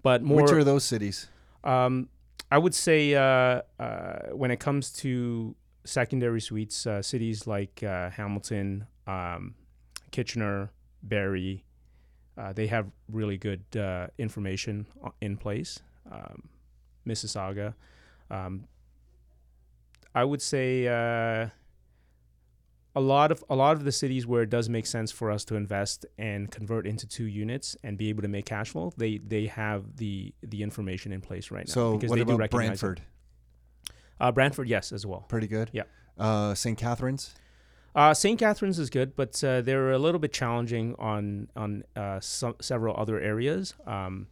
But 0.04 0.22
more 0.22 0.42
Which 0.42 0.52
are 0.52 0.62
those 0.62 0.84
cities? 0.84 1.28
um, 1.64 2.08
I 2.52 2.58
would 2.58 2.74
say 2.74 3.14
uh, 3.14 3.62
uh, 3.80 4.18
when 4.32 4.52
it 4.52 4.60
comes 4.60 4.92
to 5.02 5.56
secondary 5.84 6.40
suites, 6.40 6.86
uh, 6.86 7.02
cities 7.02 7.46
like 7.46 7.82
uh, 7.82 8.10
Hamilton, 8.10 8.86
um, 9.08 9.54
Kitchener, 10.12 10.70
Barrie, 11.02 11.64
uh, 12.36 12.52
they 12.52 12.66
have 12.66 12.86
really 13.10 13.38
good 13.38 13.64
uh, 13.76 14.06
information 14.18 14.86
in 15.20 15.36
place. 15.36 15.80
Um, 16.12 16.48
Mississauga, 17.06 17.74
um, 18.30 18.66
I 20.14 20.22
would 20.24 20.42
say 20.42 20.86
uh, 20.86 21.48
a 22.96 23.00
lot 23.00 23.32
of 23.32 23.44
a 23.50 23.56
lot 23.56 23.76
of 23.76 23.84
the 23.84 23.92
cities 23.92 24.26
where 24.26 24.42
it 24.42 24.50
does 24.50 24.68
make 24.68 24.86
sense 24.86 25.10
for 25.10 25.30
us 25.30 25.44
to 25.46 25.56
invest 25.56 26.06
and 26.16 26.50
convert 26.50 26.86
into 26.86 27.06
two 27.06 27.24
units 27.24 27.76
and 27.82 27.98
be 27.98 28.08
able 28.08 28.22
to 28.22 28.28
make 28.28 28.46
cash 28.46 28.70
flow, 28.70 28.92
they 28.96 29.18
they 29.18 29.46
have 29.46 29.96
the 29.96 30.32
the 30.42 30.62
information 30.62 31.12
in 31.12 31.20
place 31.20 31.50
right 31.50 31.66
now. 31.66 31.72
So 31.72 31.94
because 31.96 32.10
what 32.10 32.16
they 32.16 32.24
do 32.24 32.34
about 32.34 32.38
recognize 32.38 32.78
it. 32.78 32.80
Brantford? 32.80 33.02
Uh, 34.20 34.32
Brantford, 34.32 34.68
yes, 34.68 34.92
as 34.92 35.04
well. 35.04 35.24
Pretty 35.28 35.48
good. 35.48 35.70
Yeah. 35.72 35.82
Uh, 36.16 36.54
St. 36.54 36.78
Catharines. 36.78 37.34
Uh, 37.96 38.14
St. 38.14 38.38
Catharines 38.38 38.78
is 38.78 38.90
good, 38.90 39.16
but 39.16 39.42
uh, 39.42 39.60
they're 39.60 39.90
a 39.92 39.98
little 39.98 40.20
bit 40.20 40.32
challenging 40.32 40.94
on 40.98 41.48
on 41.56 41.82
uh, 41.96 42.20
some, 42.20 42.54
several 42.60 42.96
other 42.96 43.20
areas. 43.20 43.74
Um, 43.86 44.28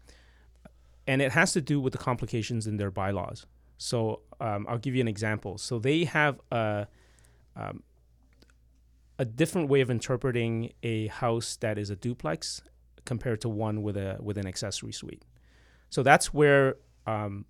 and 1.07 1.21
it 1.21 1.33
has 1.33 1.53
to 1.55 1.61
do 1.61 1.81
with 1.81 1.93
the 1.93 1.99
complications 1.99 2.69
in 2.69 2.77
their 2.77 2.91
bylaws. 2.91 3.47
So 3.77 4.21
um, 4.41 4.67
I'll 4.69 4.79
give 4.79 4.95
you 4.95 5.01
an 5.01 5.09
example. 5.09 5.59
So 5.59 5.81
they 5.81 6.05
have 6.05 6.41
a 6.53 6.87
um, 7.57 7.83
a 9.23 9.25
different 9.25 9.69
way 9.69 9.81
of 9.81 9.89
interpreting 9.89 10.73
a 10.83 11.07
house 11.07 11.55
that 11.61 11.79
is 11.79 11.91
a 11.91 11.95
duplex 11.95 12.61
compared 13.05 13.41
to 13.41 13.49
one 13.49 13.81
with 13.81 13.97
a 13.97 14.19
with 14.21 14.37
an 14.37 14.49
accessory 14.49 14.93
suite. 14.93 15.23
So 15.91 16.03
that's 16.03 16.35
where 16.35 16.75
um, 17.07 17.45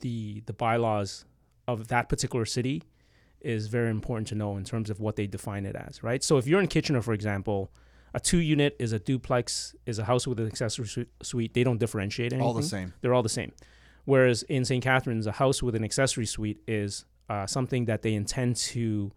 the 0.00 0.42
the 0.46 0.52
bylaws 0.52 1.24
of 1.68 1.86
that 1.88 2.08
particular 2.08 2.44
city 2.44 2.82
is 3.40 3.68
very 3.68 3.88
important 3.88 4.26
to 4.28 4.34
know 4.34 4.56
in 4.56 4.64
terms 4.64 4.90
of 4.90 4.98
what 4.98 5.14
they 5.14 5.28
define 5.28 5.64
it 5.64 5.76
as, 5.76 6.02
right? 6.02 6.24
So 6.24 6.38
if 6.38 6.46
you're 6.48 6.60
in 6.60 6.66
Kitchener, 6.66 7.02
for 7.02 7.12
example, 7.12 7.70
a 8.14 8.18
two 8.18 8.38
unit 8.38 8.74
is 8.80 8.92
a 8.92 8.98
duplex, 8.98 9.76
is 9.86 10.00
a 10.00 10.04
house 10.04 10.26
with 10.26 10.40
an 10.40 10.48
accessory 10.48 10.86
su- 10.88 11.06
suite. 11.22 11.54
They 11.54 11.62
don't 11.62 11.78
differentiate 11.78 12.32
anything. 12.32 12.46
All 12.46 12.54
the 12.54 12.64
same. 12.64 12.94
They're 13.00 13.14
all 13.14 13.22
the 13.22 13.28
same. 13.28 13.52
Whereas 14.06 14.42
in 14.44 14.64
St. 14.64 14.82
Catharines, 14.82 15.28
a 15.28 15.32
house 15.32 15.62
with 15.62 15.76
an 15.76 15.84
accessory 15.84 16.26
suite 16.26 16.60
is 16.66 17.04
uh, 17.28 17.46
something 17.46 17.84
that 17.84 18.02
they 18.02 18.14
intend 18.14 18.56
to 18.56 19.12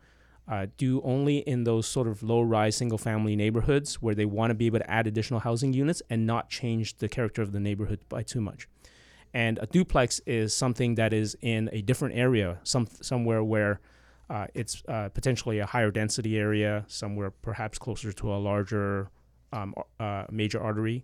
uh, 0.47 0.67
do 0.77 1.01
only 1.03 1.39
in 1.39 1.63
those 1.63 1.87
sort 1.87 2.07
of 2.07 2.21
low 2.21 2.41
rise 2.41 2.75
single 2.75 2.97
family 2.97 3.35
neighborhoods 3.35 4.01
where 4.01 4.13
they 4.13 4.25
want 4.25 4.51
to 4.51 4.53
be 4.53 4.67
able 4.67 4.79
to 4.79 4.89
add 4.89 5.07
additional 5.07 5.39
housing 5.39 5.73
units 5.73 6.01
and 6.09 6.25
not 6.25 6.49
change 6.49 6.97
the 6.97 7.09
character 7.09 7.41
of 7.41 7.51
the 7.51 7.59
neighborhood 7.59 7.99
by 8.09 8.21
too 8.21 8.41
much. 8.41 8.67
And 9.33 9.57
a 9.59 9.65
duplex 9.65 10.21
is 10.25 10.53
something 10.53 10.95
that 10.95 11.13
is 11.13 11.35
in 11.41 11.69
a 11.73 11.81
different 11.81 12.15
area, 12.15 12.59
some 12.63 12.87
somewhere 13.01 13.43
where 13.43 13.81
uh, 14.29 14.47
it's 14.53 14.83
uh, 14.87 15.09
potentially 15.09 15.59
a 15.59 15.65
higher 15.65 15.91
density 15.91 16.37
area, 16.37 16.85
somewhere 16.87 17.31
perhaps 17.31 17.77
closer 17.77 18.13
to 18.13 18.33
a 18.33 18.37
larger 18.37 19.09
um, 19.51 19.73
major 20.31 20.61
artery. 20.61 21.03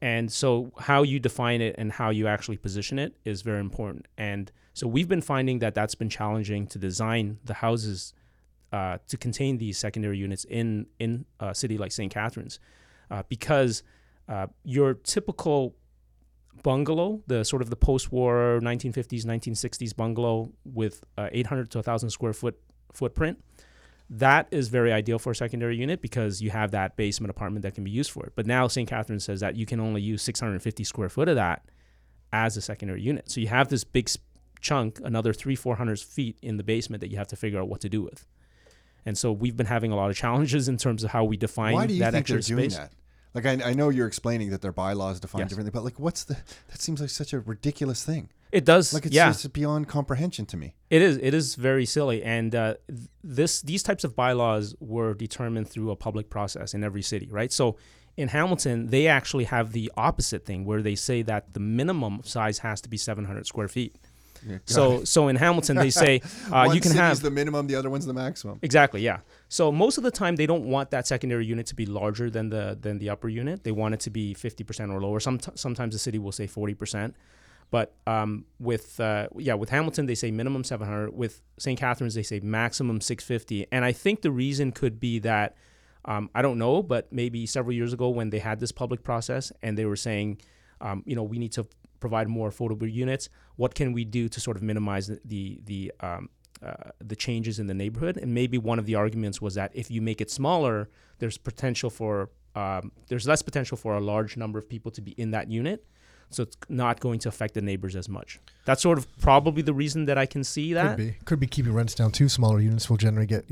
And 0.00 0.30
so, 0.30 0.72
how 0.78 1.02
you 1.02 1.18
define 1.18 1.60
it 1.60 1.74
and 1.78 1.90
how 1.90 2.10
you 2.10 2.26
actually 2.26 2.56
position 2.56 2.98
it 2.98 3.14
is 3.24 3.42
very 3.42 3.60
important. 3.60 4.06
And 4.16 4.50
so, 4.72 4.86
we've 4.86 5.08
been 5.08 5.22
finding 5.22 5.58
that 5.58 5.74
that's 5.74 5.96
been 5.96 6.08
challenging 6.08 6.66
to 6.68 6.78
design 6.78 7.38
the 7.44 7.54
houses 7.54 8.14
uh, 8.72 8.98
to 9.08 9.16
contain 9.16 9.58
these 9.58 9.78
secondary 9.78 10.18
units 10.18 10.44
in 10.44 10.86
in 10.98 11.24
a 11.40 11.54
city 11.54 11.78
like 11.78 11.92
St. 11.92 12.12
Catharines, 12.12 12.60
uh, 13.10 13.22
because 13.28 13.82
uh, 14.28 14.46
your 14.64 14.94
typical 14.94 15.74
bungalow, 16.62 17.22
the 17.26 17.44
sort 17.44 17.62
of 17.62 17.70
the 17.70 17.76
post-war 17.76 18.60
1950s, 18.62 19.24
1960s 19.24 19.94
bungalow 19.94 20.52
with 20.64 21.02
uh, 21.16 21.28
800 21.32 21.70
to 21.70 21.78
1,000 21.78 22.10
square 22.10 22.32
foot 22.32 22.58
footprint, 22.92 23.42
that 24.10 24.48
is 24.50 24.68
very 24.68 24.92
ideal 24.92 25.18
for 25.18 25.32
a 25.32 25.36
secondary 25.36 25.76
unit 25.76 26.00
because 26.00 26.40
you 26.40 26.50
have 26.50 26.70
that 26.70 26.96
basement 26.96 27.30
apartment 27.30 27.62
that 27.62 27.74
can 27.74 27.84
be 27.84 27.90
used 27.90 28.10
for 28.10 28.24
it. 28.24 28.32
But 28.34 28.46
now 28.46 28.66
St. 28.66 28.88
Catharines 28.88 29.24
says 29.24 29.40
that 29.40 29.56
you 29.56 29.66
can 29.66 29.80
only 29.80 30.00
use 30.00 30.22
650 30.22 30.84
square 30.84 31.08
foot 31.08 31.28
of 31.28 31.36
that 31.36 31.62
as 32.32 32.56
a 32.56 32.60
secondary 32.60 33.02
unit. 33.02 33.30
So 33.30 33.40
you 33.40 33.48
have 33.48 33.68
this 33.68 33.84
big 33.84 34.10
chunk, 34.60 35.00
another 35.04 35.32
three, 35.32 35.54
400 35.54 36.00
feet 36.00 36.38
in 36.42 36.56
the 36.56 36.64
basement 36.64 37.00
that 37.00 37.10
you 37.10 37.18
have 37.18 37.28
to 37.28 37.36
figure 37.36 37.60
out 37.60 37.68
what 37.68 37.80
to 37.82 37.88
do 37.88 38.02
with. 38.02 38.26
And 39.08 39.16
so 39.16 39.32
we've 39.32 39.56
been 39.56 39.66
having 39.66 39.90
a 39.90 39.96
lot 39.96 40.10
of 40.10 40.16
challenges 40.16 40.68
in 40.68 40.76
terms 40.76 41.02
of 41.04 41.10
how 41.10 41.24
we 41.24 41.36
define 41.36 41.72
Why 41.74 41.86
do 41.86 41.94
you 41.94 42.00
that 42.00 42.12
think 42.12 42.26
they're 42.26 42.38
doing 42.40 42.70
space. 42.70 42.76
that? 42.78 42.92
Like 43.34 43.46
I, 43.46 43.70
I 43.70 43.72
know 43.74 43.88
you're 43.88 44.06
explaining 44.06 44.50
that 44.50 44.62
their 44.62 44.72
bylaws 44.72 45.18
define 45.20 45.40
Yes. 45.40 45.48
differently, 45.50 45.70
but 45.70 45.84
like, 45.84 45.98
what's 45.98 46.24
the? 46.24 46.34
That 46.70 46.80
seems 46.80 47.00
like 47.00 47.10
such 47.10 47.32
a 47.32 47.40
ridiculous 47.40 48.04
thing. 48.04 48.28
It 48.50 48.64
does, 48.64 48.94
Like 48.94 49.04
it's 49.06 49.14
yeah. 49.14 49.28
just 49.28 49.52
beyond 49.52 49.88
comprehension 49.88 50.46
to 50.46 50.56
me. 50.56 50.74
It 50.90 51.02
is. 51.02 51.18
It 51.18 51.34
is 51.34 51.54
very 51.54 51.84
silly, 51.84 52.22
and 52.22 52.54
uh, 52.54 52.74
this 53.22 53.60
these 53.62 53.82
types 53.82 54.04
of 54.04 54.16
bylaws 54.16 54.74
were 54.80 55.12
determined 55.14 55.68
through 55.68 55.90
a 55.90 55.96
public 55.96 56.30
process 56.30 56.72
in 56.74 56.82
every 56.82 57.02
city, 57.02 57.28
right? 57.30 57.52
So, 57.52 57.76
in 58.16 58.28
Hamilton, 58.28 58.86
they 58.88 59.06
actually 59.06 59.44
have 59.44 59.72
the 59.72 59.92
opposite 59.96 60.46
thing, 60.46 60.64
where 60.64 60.80
they 60.82 60.94
say 60.94 61.20
that 61.22 61.52
the 61.52 61.60
minimum 61.60 62.20
size 62.24 62.58
has 62.60 62.80
to 62.80 62.88
be 62.88 62.96
700 62.96 63.46
square 63.46 63.68
feet. 63.68 63.96
So, 64.64 65.04
so 65.04 65.28
in 65.28 65.36
Hamilton, 65.36 65.76
they 65.76 65.90
say 65.90 66.20
uh, 66.52 66.64
One 66.64 66.74
you 66.74 66.80
can 66.80 66.92
have 66.92 67.20
the 67.20 67.30
minimum, 67.30 67.66
the 67.66 67.74
other 67.74 67.90
one's 67.90 68.06
the 68.06 68.14
maximum. 68.14 68.58
Exactly, 68.62 69.02
yeah. 69.02 69.20
So 69.48 69.72
most 69.72 69.98
of 69.98 70.04
the 70.04 70.10
time 70.10 70.36
they 70.36 70.46
don't 70.46 70.64
want 70.64 70.90
that 70.90 71.06
secondary 71.06 71.46
unit 71.46 71.66
to 71.66 71.74
be 71.74 71.86
larger 71.86 72.30
than 72.30 72.50
the 72.50 72.78
than 72.80 72.98
the 72.98 73.10
upper 73.10 73.28
unit. 73.28 73.64
They 73.64 73.72
want 73.72 73.94
it 73.94 74.00
to 74.00 74.10
be 74.10 74.34
50% 74.34 74.92
or 74.92 75.00
lower. 75.00 75.20
Some 75.20 75.40
sometimes 75.54 75.94
the 75.94 75.98
city 75.98 76.18
will 76.18 76.32
say 76.32 76.46
40%. 76.46 77.14
But 77.70 77.94
um, 78.06 78.46
with 78.58 78.98
uh, 78.98 79.28
yeah, 79.36 79.54
with 79.54 79.70
Hamilton 79.70 80.06
they 80.06 80.14
say 80.14 80.30
minimum 80.30 80.64
700. 80.64 81.14
With 81.14 81.42
St. 81.58 81.78
Catharines 81.78 82.14
they 82.14 82.22
say 82.22 82.40
maximum 82.40 83.00
650. 83.00 83.66
And 83.72 83.84
I 83.84 83.92
think 83.92 84.22
the 84.22 84.30
reason 84.30 84.72
could 84.72 84.98
be 85.00 85.18
that 85.20 85.56
um, 86.04 86.30
I 86.34 86.42
don't 86.42 86.58
know, 86.58 86.82
but 86.82 87.12
maybe 87.12 87.44
several 87.44 87.74
years 87.74 87.92
ago 87.92 88.08
when 88.08 88.30
they 88.30 88.38
had 88.38 88.60
this 88.60 88.72
public 88.72 89.02
process 89.02 89.52
and 89.62 89.76
they 89.76 89.84
were 89.84 89.96
saying, 89.96 90.40
um, 90.80 91.02
you 91.04 91.14
know, 91.14 91.22
we 91.22 91.38
need 91.38 91.52
to 91.52 91.66
provide 92.00 92.28
more 92.28 92.50
affordable 92.50 92.90
units. 92.90 93.28
What 93.56 93.74
can 93.74 93.92
we 93.92 94.04
do 94.04 94.28
to 94.28 94.40
sort 94.40 94.56
of 94.56 94.62
minimize 94.62 95.08
the 95.08 95.20
the, 95.24 95.60
the 95.64 95.92
um, 96.00 96.28
uh, 96.60 96.72
the 96.98 97.14
changes 97.14 97.60
in 97.60 97.68
the 97.68 97.74
neighborhood. 97.74 98.16
And 98.16 98.34
maybe 98.34 98.58
one 98.58 98.80
of 98.80 98.86
the 98.86 98.96
arguments 98.96 99.40
was 99.40 99.54
that 99.54 99.70
if 99.74 99.92
you 99.92 100.02
make 100.02 100.20
it 100.20 100.28
smaller, 100.28 100.88
there's 101.20 101.38
potential 101.38 101.88
for 101.88 102.30
um, 102.56 102.90
there's 103.06 103.28
less 103.28 103.42
potential 103.42 103.76
for 103.76 103.94
a 103.94 104.00
large 104.00 104.36
number 104.36 104.58
of 104.58 104.68
people 104.68 104.90
to 104.92 105.00
be 105.00 105.12
in 105.12 105.30
that 105.30 105.48
unit. 105.48 105.84
So 106.30 106.42
it's 106.42 106.56
not 106.68 106.98
going 106.98 107.20
to 107.20 107.28
affect 107.28 107.54
the 107.54 107.62
neighbors 107.62 107.94
as 107.94 108.08
much. 108.08 108.40
That's 108.64 108.82
sort 108.82 108.98
of 108.98 109.06
probably 109.18 109.62
the 109.62 109.72
reason 109.72 110.06
that 110.06 110.18
I 110.18 110.26
can 110.26 110.42
see 110.42 110.72
that. 110.74 110.96
Could 110.96 110.96
be. 110.96 111.16
Could 111.24 111.40
be 111.40 111.46
keeping 111.46 111.72
rents 111.72 111.94
down 111.94 112.10
too. 112.10 112.28
Smaller 112.28 112.60
units 112.60 112.90
will 112.90 112.96
generally 112.96 113.26
get 113.26 113.44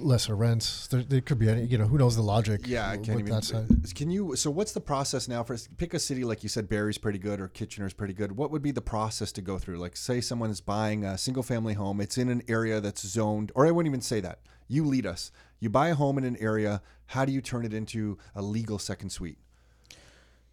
lesser 0.00 0.34
rents. 0.34 0.86
There, 0.86 1.02
there 1.02 1.20
could 1.20 1.38
be 1.38 1.48
any. 1.48 1.64
You 1.64 1.78
know, 1.78 1.86
who 1.86 1.98
knows 1.98 2.16
the 2.16 2.22
logic? 2.22 2.62
Yeah, 2.66 2.88
I 2.88 2.96
can't 2.96 3.20
even. 3.20 3.26
that 3.26 3.44
side. 3.44 3.68
Can 3.94 4.10
you? 4.10 4.36
So, 4.36 4.50
what's 4.50 4.72
the 4.72 4.80
process 4.80 5.28
now 5.28 5.42
for 5.42 5.56
pick 5.76 5.94
a 5.94 5.98
city 5.98 6.24
like 6.24 6.42
you 6.42 6.48
said? 6.48 6.68
Barrie's 6.68 6.98
pretty 6.98 7.18
good, 7.18 7.40
or 7.40 7.48
Kitchener's 7.48 7.92
pretty 7.92 8.14
good. 8.14 8.36
What 8.36 8.50
would 8.50 8.62
be 8.62 8.70
the 8.70 8.80
process 8.82 9.32
to 9.32 9.42
go 9.42 9.58
through? 9.58 9.78
Like, 9.78 9.96
say 9.96 10.20
someone 10.20 10.50
is 10.50 10.60
buying 10.60 11.04
a 11.04 11.18
single-family 11.18 11.74
home. 11.74 12.00
It's 12.00 12.18
in 12.18 12.28
an 12.28 12.42
area 12.48 12.80
that's 12.80 13.06
zoned, 13.06 13.52
or 13.54 13.66
I 13.66 13.70
wouldn't 13.70 13.90
even 13.90 14.00
say 14.00 14.20
that. 14.20 14.40
You 14.68 14.84
lead 14.84 15.06
us. 15.06 15.30
You 15.60 15.68
buy 15.68 15.88
a 15.88 15.94
home 15.94 16.18
in 16.18 16.24
an 16.24 16.36
area. 16.38 16.82
How 17.06 17.24
do 17.24 17.32
you 17.32 17.40
turn 17.40 17.64
it 17.64 17.74
into 17.74 18.18
a 18.34 18.42
legal 18.42 18.78
second 18.78 19.10
suite? 19.10 19.38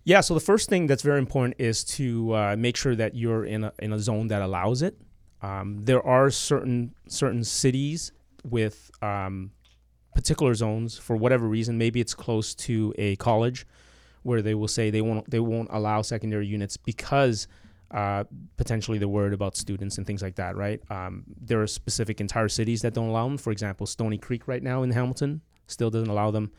Yeah. 0.04 0.22
So 0.22 0.34
the 0.34 0.40
first 0.40 0.70
thing 0.70 0.88
that's 0.88 1.04
very 1.04 1.20
important 1.20 1.56
is 1.60 1.84
to 1.86 2.34
uh, 2.34 2.56
make 2.58 2.76
sure 2.76 2.96
that 2.96 3.16
you're 3.16 3.46
in 3.46 3.64
a 3.64 3.74
in 3.80 3.94
a 3.94 4.00
zone 4.00 4.28
that 4.28 4.42
allows 4.42 4.82
it. 4.82 4.98
Um, 5.42 5.86
there 5.86 6.06
are 6.06 6.30
certain 6.30 6.94
certain 7.08 7.44
cities 7.44 8.12
with 8.44 8.92
um, 9.02 9.52
particular 10.14 10.54
zones 10.54 10.98
for 10.98 11.16
whatever 11.16 11.48
reason. 11.48 11.78
Maybe 11.78 12.00
it's 12.00 12.14
close 12.14 12.56
to 12.56 12.94
a 12.98 13.16
college 13.18 13.66
where 14.24 14.42
they 14.42 14.54
will 14.54 14.68
say 14.68 14.90
they 14.90 15.02
won't 15.02 15.30
they 15.30 15.40
won't 15.40 15.70
allow 15.72 16.02
secondary 16.02 16.48
units 16.48 16.78
because 16.78 17.48
uh, 17.92 18.24
potentially 18.58 18.98
they're 18.98 19.08
worried 19.08 19.34
about 19.34 19.56
students 19.56 19.98
and 19.98 20.06
things 20.06 20.22
like 20.22 20.36
that. 20.36 20.56
Right? 20.56 20.82
Um, 20.92 21.24
there 21.40 21.62
are 21.62 21.68
specific 21.68 22.20
entire 22.22 22.50
cities 22.50 22.82
that 22.82 22.94
don't 22.94 23.10
allow 23.10 23.28
them. 23.28 23.38
For 23.38 23.52
example, 23.52 23.86
Stoney 23.86 24.18
Creek 24.18 24.48
right 24.48 24.62
now 24.62 24.84
in 24.84 24.92
Hamilton 24.92 25.42
still 25.68 25.90
doesn't 25.90 26.10
allow 26.10 26.32
them. 26.32 26.52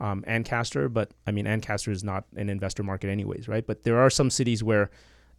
Um, 0.00 0.22
Ancaster, 0.28 0.88
but 0.88 1.10
I 1.26 1.32
mean 1.32 1.48
Ancaster 1.48 1.90
is 1.90 2.04
not 2.04 2.24
an 2.36 2.48
investor 2.48 2.84
market 2.84 3.10
anyways, 3.10 3.48
right? 3.48 3.66
But 3.66 3.82
there 3.82 3.98
are 3.98 4.10
some 4.10 4.30
cities 4.30 4.62
where 4.62 4.90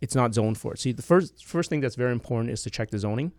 it's 0.02 0.16
not 0.16 0.34
zoned 0.34 0.58
for 0.58 0.74
it. 0.74 0.80
See, 0.80 0.92
the 0.92 1.02
first 1.02 1.46
first 1.46 1.70
thing 1.70 1.80
that's 1.80 1.96
very 1.96 2.12
important 2.12 2.52
is 2.52 2.62
to 2.64 2.70
check 2.70 2.92
the 2.92 3.00
zoning. 3.00 3.32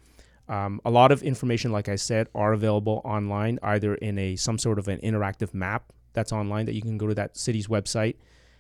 Um, 0.51 0.81
a 0.85 0.91
lot 0.91 1.13
of 1.13 1.23
information, 1.23 1.71
like 1.71 1.89
I 1.89 1.95
said, 1.95 2.29
are 2.35 2.53
available 2.53 3.01
online, 3.05 3.61
either 3.63 3.95
in 3.95 4.19
a 4.19 4.35
some 4.35 4.59
sort 4.59 4.81
of 4.81 4.89
an 4.89 4.99
interactive 4.99 5.55
map 5.55 5.93
that's 6.13 6.33
online 6.33 6.67
that 6.67 6.75
you 6.75 6.83
can 6.83 6.99
go 6.99 7.07
to 7.07 7.15
that 7.15 7.37
city's 7.37 7.69
website 7.69 8.17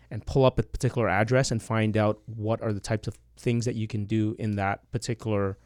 and 0.08 0.24
pull 0.24 0.44
up 0.44 0.60
a 0.60 0.62
particular 0.62 1.08
address 1.08 1.50
and 1.50 1.60
find 1.60 1.96
out 1.96 2.20
what 2.26 2.62
are 2.62 2.72
the 2.72 2.80
types 2.80 3.08
of 3.08 3.18
things 3.36 3.64
that 3.64 3.74
you 3.74 3.88
can 3.88 4.04
do 4.04 4.36
in 4.38 4.54
that 4.54 4.88
particular 4.92 5.58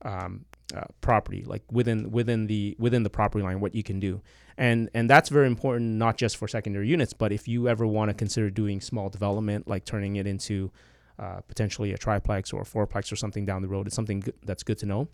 um, 0.00 0.46
uh, 0.74 0.84
property, 1.02 1.44
like 1.44 1.62
within 1.70 2.10
within 2.10 2.46
the 2.46 2.74
within 2.78 3.02
the 3.02 3.10
property 3.10 3.44
line, 3.44 3.60
what 3.60 3.74
you 3.74 3.82
can 3.82 4.00
do, 4.00 4.22
and 4.56 4.88
and 4.94 5.10
that's 5.10 5.28
very 5.28 5.46
important, 5.46 5.90
not 5.96 6.16
just 6.16 6.38
for 6.38 6.48
secondary 6.48 6.88
units, 6.88 7.12
but 7.12 7.32
if 7.32 7.46
you 7.46 7.68
ever 7.68 7.86
want 7.86 8.08
to 8.08 8.14
consider 8.14 8.48
doing 8.48 8.80
small 8.80 9.10
development, 9.10 9.68
like 9.68 9.84
turning 9.84 10.16
it 10.16 10.26
into 10.26 10.72
uh, 11.18 11.40
potentially 11.48 11.92
a 11.92 11.98
triplex 11.98 12.50
or 12.50 12.62
a 12.62 12.64
fourplex 12.64 13.12
or 13.12 13.16
something 13.16 13.44
down 13.44 13.60
the 13.60 13.68
road, 13.68 13.86
it's 13.86 13.96
something 13.96 14.24
that's 14.42 14.62
good 14.62 14.78
to 14.78 14.86
know. 14.86 15.08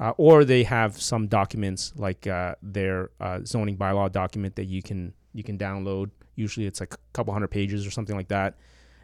Uh, 0.00 0.12
or 0.16 0.44
they 0.44 0.62
have 0.62 1.00
some 1.00 1.26
documents 1.26 1.92
like 1.96 2.26
uh, 2.26 2.54
their 2.62 3.10
uh, 3.20 3.40
zoning 3.44 3.76
bylaw 3.76 4.10
document 4.10 4.54
that 4.56 4.66
you 4.66 4.82
can 4.82 5.12
you 5.34 5.42
can 5.42 5.58
download. 5.58 6.10
Usually, 6.36 6.66
it's 6.66 6.78
like 6.80 6.94
a 6.94 6.98
couple 7.12 7.32
hundred 7.32 7.48
pages 7.48 7.84
or 7.86 7.90
something 7.90 8.14
like 8.16 8.28
that, 8.28 8.54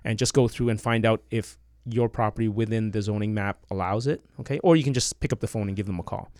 and 0.05 0.19
just 0.19 0.35
go 0.35 0.47
through 0.47 0.69
and 0.69 0.81
find 0.81 1.05
out 1.05 1.23
if 1.31 1.59
your 1.85 2.09
property 2.09 2.49
within 2.49 2.93
the 2.93 3.03
zoning 3.03 3.35
map 3.35 3.59
allows 3.71 4.07
it. 4.07 4.23
Okay, 4.41 4.59
or 4.61 4.77
you 4.77 4.85
can 4.85 4.95
just 4.95 5.19
pick 5.21 5.33
up 5.33 5.41
the 5.41 5.49
phone 5.49 5.67
and 5.69 5.77
give 5.77 5.87
them 5.87 5.99
a 5.99 6.03
call. 6.05 6.31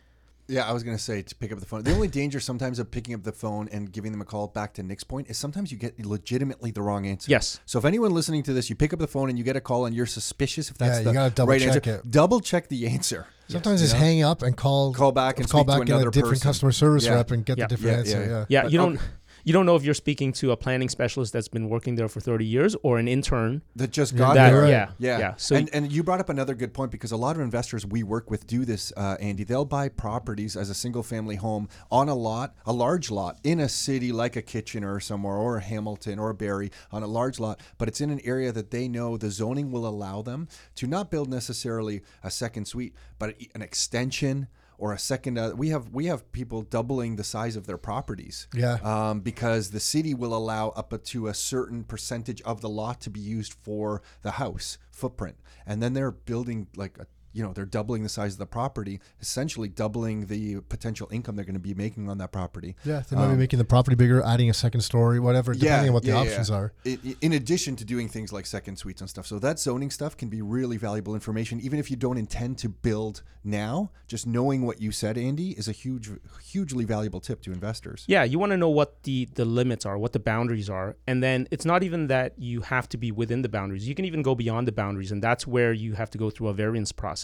Yeah, 0.47 0.69
I 0.69 0.73
was 0.73 0.83
gonna 0.85 0.99
say 0.99 1.23
to 1.23 1.35
pick 1.35 1.51
up 1.53 1.59
the 1.59 1.67
phone. 1.67 1.83
The 1.83 1.93
only 1.95 2.07
danger 2.07 2.39
sometimes 2.39 2.79
of 2.79 2.91
picking 2.91 3.15
up 3.15 3.23
the 3.25 3.33
phone 3.33 3.67
and 3.73 3.91
giving 3.91 4.13
them 4.13 4.21
a 4.21 4.25
call 4.27 4.47
back 4.49 4.75
to 4.75 4.83
Nick's 4.83 5.03
point 5.03 5.29
is 5.31 5.37
sometimes 5.39 5.73
you 5.73 5.79
get 5.79 5.99
legitimately 6.05 6.71
the 6.71 6.83
wrong 6.83 7.07
answer. 7.07 7.31
Yes. 7.31 7.61
So 7.67 7.79
if 7.79 7.85
anyone 7.87 8.13
listening 8.13 8.43
to 8.45 8.53
this, 8.53 8.69
you 8.71 8.77
pick 8.77 8.93
up 8.93 8.99
the 8.99 9.07
phone 9.07 9.31
and 9.31 9.39
you 9.39 9.43
get 9.45 9.57
a 9.57 9.61
call 9.61 9.87
and 9.87 9.97
you're 9.97 10.05
suspicious 10.07 10.71
if 10.71 10.77
that's 10.79 10.99
Yeah, 10.99 11.03
the 11.03 11.11
you 11.11 11.15
gotta 11.15 11.35
double 11.35 11.49
right 11.51 11.61
check 11.61 11.75
answer, 11.87 11.95
it. 12.05 12.11
double 12.11 12.41
check 12.41 12.69
the 12.69 12.87
answer. 12.87 13.27
Sometimes 13.49 13.81
you 13.81 13.87
just 13.87 13.95
know? 13.95 14.01
hang 14.07 14.23
up 14.23 14.43
and 14.43 14.57
call 14.57 14.93
Call 14.95 15.13
back 15.13 15.39
and 15.39 15.49
call 15.49 15.61
speak 15.63 15.75
to 15.75 15.79
back 15.81 15.89
in 15.89 15.95
another 15.95 16.09
a 16.09 16.13
different 16.13 16.35
person. 16.37 16.49
customer 16.49 16.73
service 16.73 17.05
Yeah. 17.05 17.15
rep 17.15 17.31
and 17.31 17.45
get 17.45 17.59
Yeah. 17.59 17.67
the 17.67 17.77
different 17.77 18.07
Yeah, 18.07 18.15
answer. 18.15 18.21
yeah, 18.25 18.29
Yeah. 18.39 18.45
Yeah, 18.49 18.63
But 18.63 18.73
you 18.73 18.81
I'll- 18.81 18.87
don't 18.87 19.01
you 19.45 19.53
don't 19.53 19.67
know 19.67 19.77
if 19.77 19.85
you're 19.85 19.95
speaking 19.95 20.33
to 20.33 20.51
a 20.51 20.57
planning 20.57 20.89
specialist 20.89 21.33
that's 21.33 21.49
been 21.49 21.69
working 21.69 21.95
there 21.95 22.09
for 22.09 22.21
30 22.21 22.45
years 22.45 22.75
or 22.83 22.99
an 22.99 23.07
intern 23.07 23.63
that 23.77 23.91
just 23.91 24.17
got 24.17 24.35
that 24.35 24.51
there. 24.51 24.67
yeah 24.67 24.91
Yeah, 24.99 25.19
yeah 25.19 25.35
so 25.37 25.55
and 25.55 25.71
and 25.73 25.93
you 25.93 26.03
brought 26.03 26.21
up 26.21 26.29
another 26.29 26.55
good 26.55 26.73
point 26.75 26.91
because 26.91 27.13
a 27.13 27.17
lot 27.17 27.37
of 27.37 27.43
investors 27.43 27.87
we 27.87 28.03
work 28.03 28.31
with 28.31 28.47
do 28.47 28.65
this, 28.65 28.93
uh, 28.97 29.17
Andy. 29.21 29.45
They'll 29.45 29.65
buy 29.65 29.89
properties 29.89 30.57
as 30.57 30.71
a 30.71 30.75
single 30.75 31.03
family 31.03 31.37
home 31.37 31.69
on 31.91 32.09
a 32.09 32.15
lot, 32.15 32.55
a 32.67 32.73
large 32.73 33.11
lot 33.11 33.39
in 33.45 33.61
a 33.61 33.69
city 33.69 34.13
like 34.13 34.37
a 34.37 34.43
Kitchener 34.43 34.95
or 34.95 35.01
somewhere, 35.01 35.37
or 35.37 35.59
a 35.59 35.63
Hamilton 35.63 36.19
or 36.19 36.31
a 36.31 36.35
Barrie 36.35 36.71
on 36.91 37.03
a 37.03 37.07
large 37.07 37.39
lot, 37.39 37.61
but 37.79 37.89
it's 37.89 38.01
in 38.01 38.11
an 38.11 38.21
area 38.25 38.53
that 38.53 38.71
they 38.71 38.89
know 38.89 39.17
the 39.17 39.31
zoning 39.31 39.71
will 39.71 39.87
allow 39.87 40.23
them 40.23 40.49
to 40.77 40.87
not 40.87 41.11
build 41.11 41.29
necessarily 41.29 42.03
a 42.23 42.31
second 42.31 42.67
suite, 42.67 42.95
but 43.19 43.37
an 43.55 43.63
extension. 43.63 44.49
Or 44.79 44.93
a 44.93 44.99
second, 44.99 45.39
uh, 45.39 45.53
we 45.57 45.69
have 45.69 45.91
we 45.91 46.07
have 46.07 46.31
people 46.33 46.63
doubling 46.63 47.17
the 47.17 47.25
size 47.25 47.57
of 47.57 47.67
their 47.67 47.79
properties 47.79 48.49
Yeah. 48.55 48.75
um, 48.83 49.21
because 49.21 49.71
the 49.71 49.81
city 49.81 50.15
will 50.15 50.35
allow 50.35 50.71
up 50.71 50.93
to 51.05 51.27
a 51.29 51.35
certain 51.35 51.85
percentage 51.85 52.41
of 52.43 52.61
the 52.61 52.69
lot 52.69 53.01
to 53.03 53.11
be 53.11 53.21
used 53.21 53.55
for 53.55 54.03
the 54.23 54.33
house 54.33 54.79
footprint, 54.91 55.37
and 55.67 55.83
then 55.83 55.93
they're 55.95 56.11
building 56.11 56.67
like 56.77 56.99
a, 56.99 57.07
you 57.35 57.43
know 57.43 57.53
they're 57.53 57.67
doubling 57.67 58.03
the 58.03 58.09
size 58.09 58.33
of 58.33 58.39
the 58.39 58.47
property, 58.47 59.01
essentially 59.21 59.69
doubling 59.69 60.27
the 60.27 60.61
potential 60.69 61.09
income 61.11 61.37
they're 61.37 61.45
going 61.45 61.55
to 61.55 61.61
be 61.61 61.75
making 61.75 62.09
on 62.09 62.19
that 62.19 62.33
property. 62.33 62.77
Yeah, 62.85 63.03
they 63.09 63.17
might 63.17 63.27
be 63.27 63.33
um, 63.33 63.39
making 63.39 63.59
the 63.59 63.65
property 63.65 63.97
bigger, 63.97 64.23
adding 64.23 64.49
a 64.49 64.55
second 64.55 64.81
story, 64.83 65.21
whatever, 65.21 65.53
depending 65.53 65.89
on 65.91 65.95
what 65.95 66.05
the 66.05 66.11
yeah, 66.11 66.17
options 66.19 66.49
yeah. 66.49 66.57
are. 66.57 66.73
I- 66.87 66.99
i- 67.05 67.17
in 67.21 67.33
addition 67.33 67.77
to 67.77 67.85
doing 67.85 68.09
things 68.09 68.33
like 68.33 68.47
second 68.47 68.77
suites 68.77 69.01
and 69.01 69.11
stuff, 69.11 69.27
so 69.27 69.39
that 69.41 69.59
zoning 69.59 69.91
stuff 69.91 70.17
can 70.17 70.29
be 70.29 70.41
really 70.43 70.77
valuable 70.77 71.15
information, 71.15 71.61
even 71.61 71.79
if 71.79 71.91
you 71.91 71.97
don't 71.97 72.17
intend 72.19 72.57
to 72.59 72.69
build 72.69 73.23
now. 73.43 73.91
Just 74.07 74.27
knowing 74.27 74.65
what 74.65 74.81
you 74.81 74.93
said, 74.93 75.19
Andy, 75.19 75.51
is 75.53 75.67
a 75.67 75.73
huge, 75.73 76.11
hugely 76.43 76.85
valuable 76.85 77.21
tip 77.21 77.43
to 77.43 77.53
investors. 77.53 78.05
Yeah, 78.07 78.23
you 78.25 78.39
want 78.39 78.51
to 78.53 78.57
know 78.57 78.69
what 78.69 79.03
the 79.03 79.29
the 79.35 79.45
limits 79.45 79.85
are, 79.87 79.99
what 79.99 80.13
the 80.13 80.21
boundaries 80.21 80.71
are, 80.71 80.97
and 81.07 81.23
then 81.23 81.49
it's 81.51 81.65
not 81.65 81.83
even 81.83 82.07
that 82.09 82.35
you 82.39 82.61
have 82.61 82.89
to 82.91 82.97
be 82.97 83.11
within 83.11 83.43
the 83.43 83.49
boundaries. 83.49 83.89
You 83.89 83.95
can 83.95 84.05
even 84.05 84.23
go 84.23 84.35
beyond 84.35 84.69
the 84.69 84.73
boundaries, 84.73 85.11
and 85.11 85.23
that's 85.23 85.47
where 85.47 85.73
you 85.73 85.95
have 85.95 86.11
to 86.11 86.19
go 86.19 86.31
through 86.31 86.49
a 86.49 86.55
variance 86.55 86.93
process. 86.93 87.24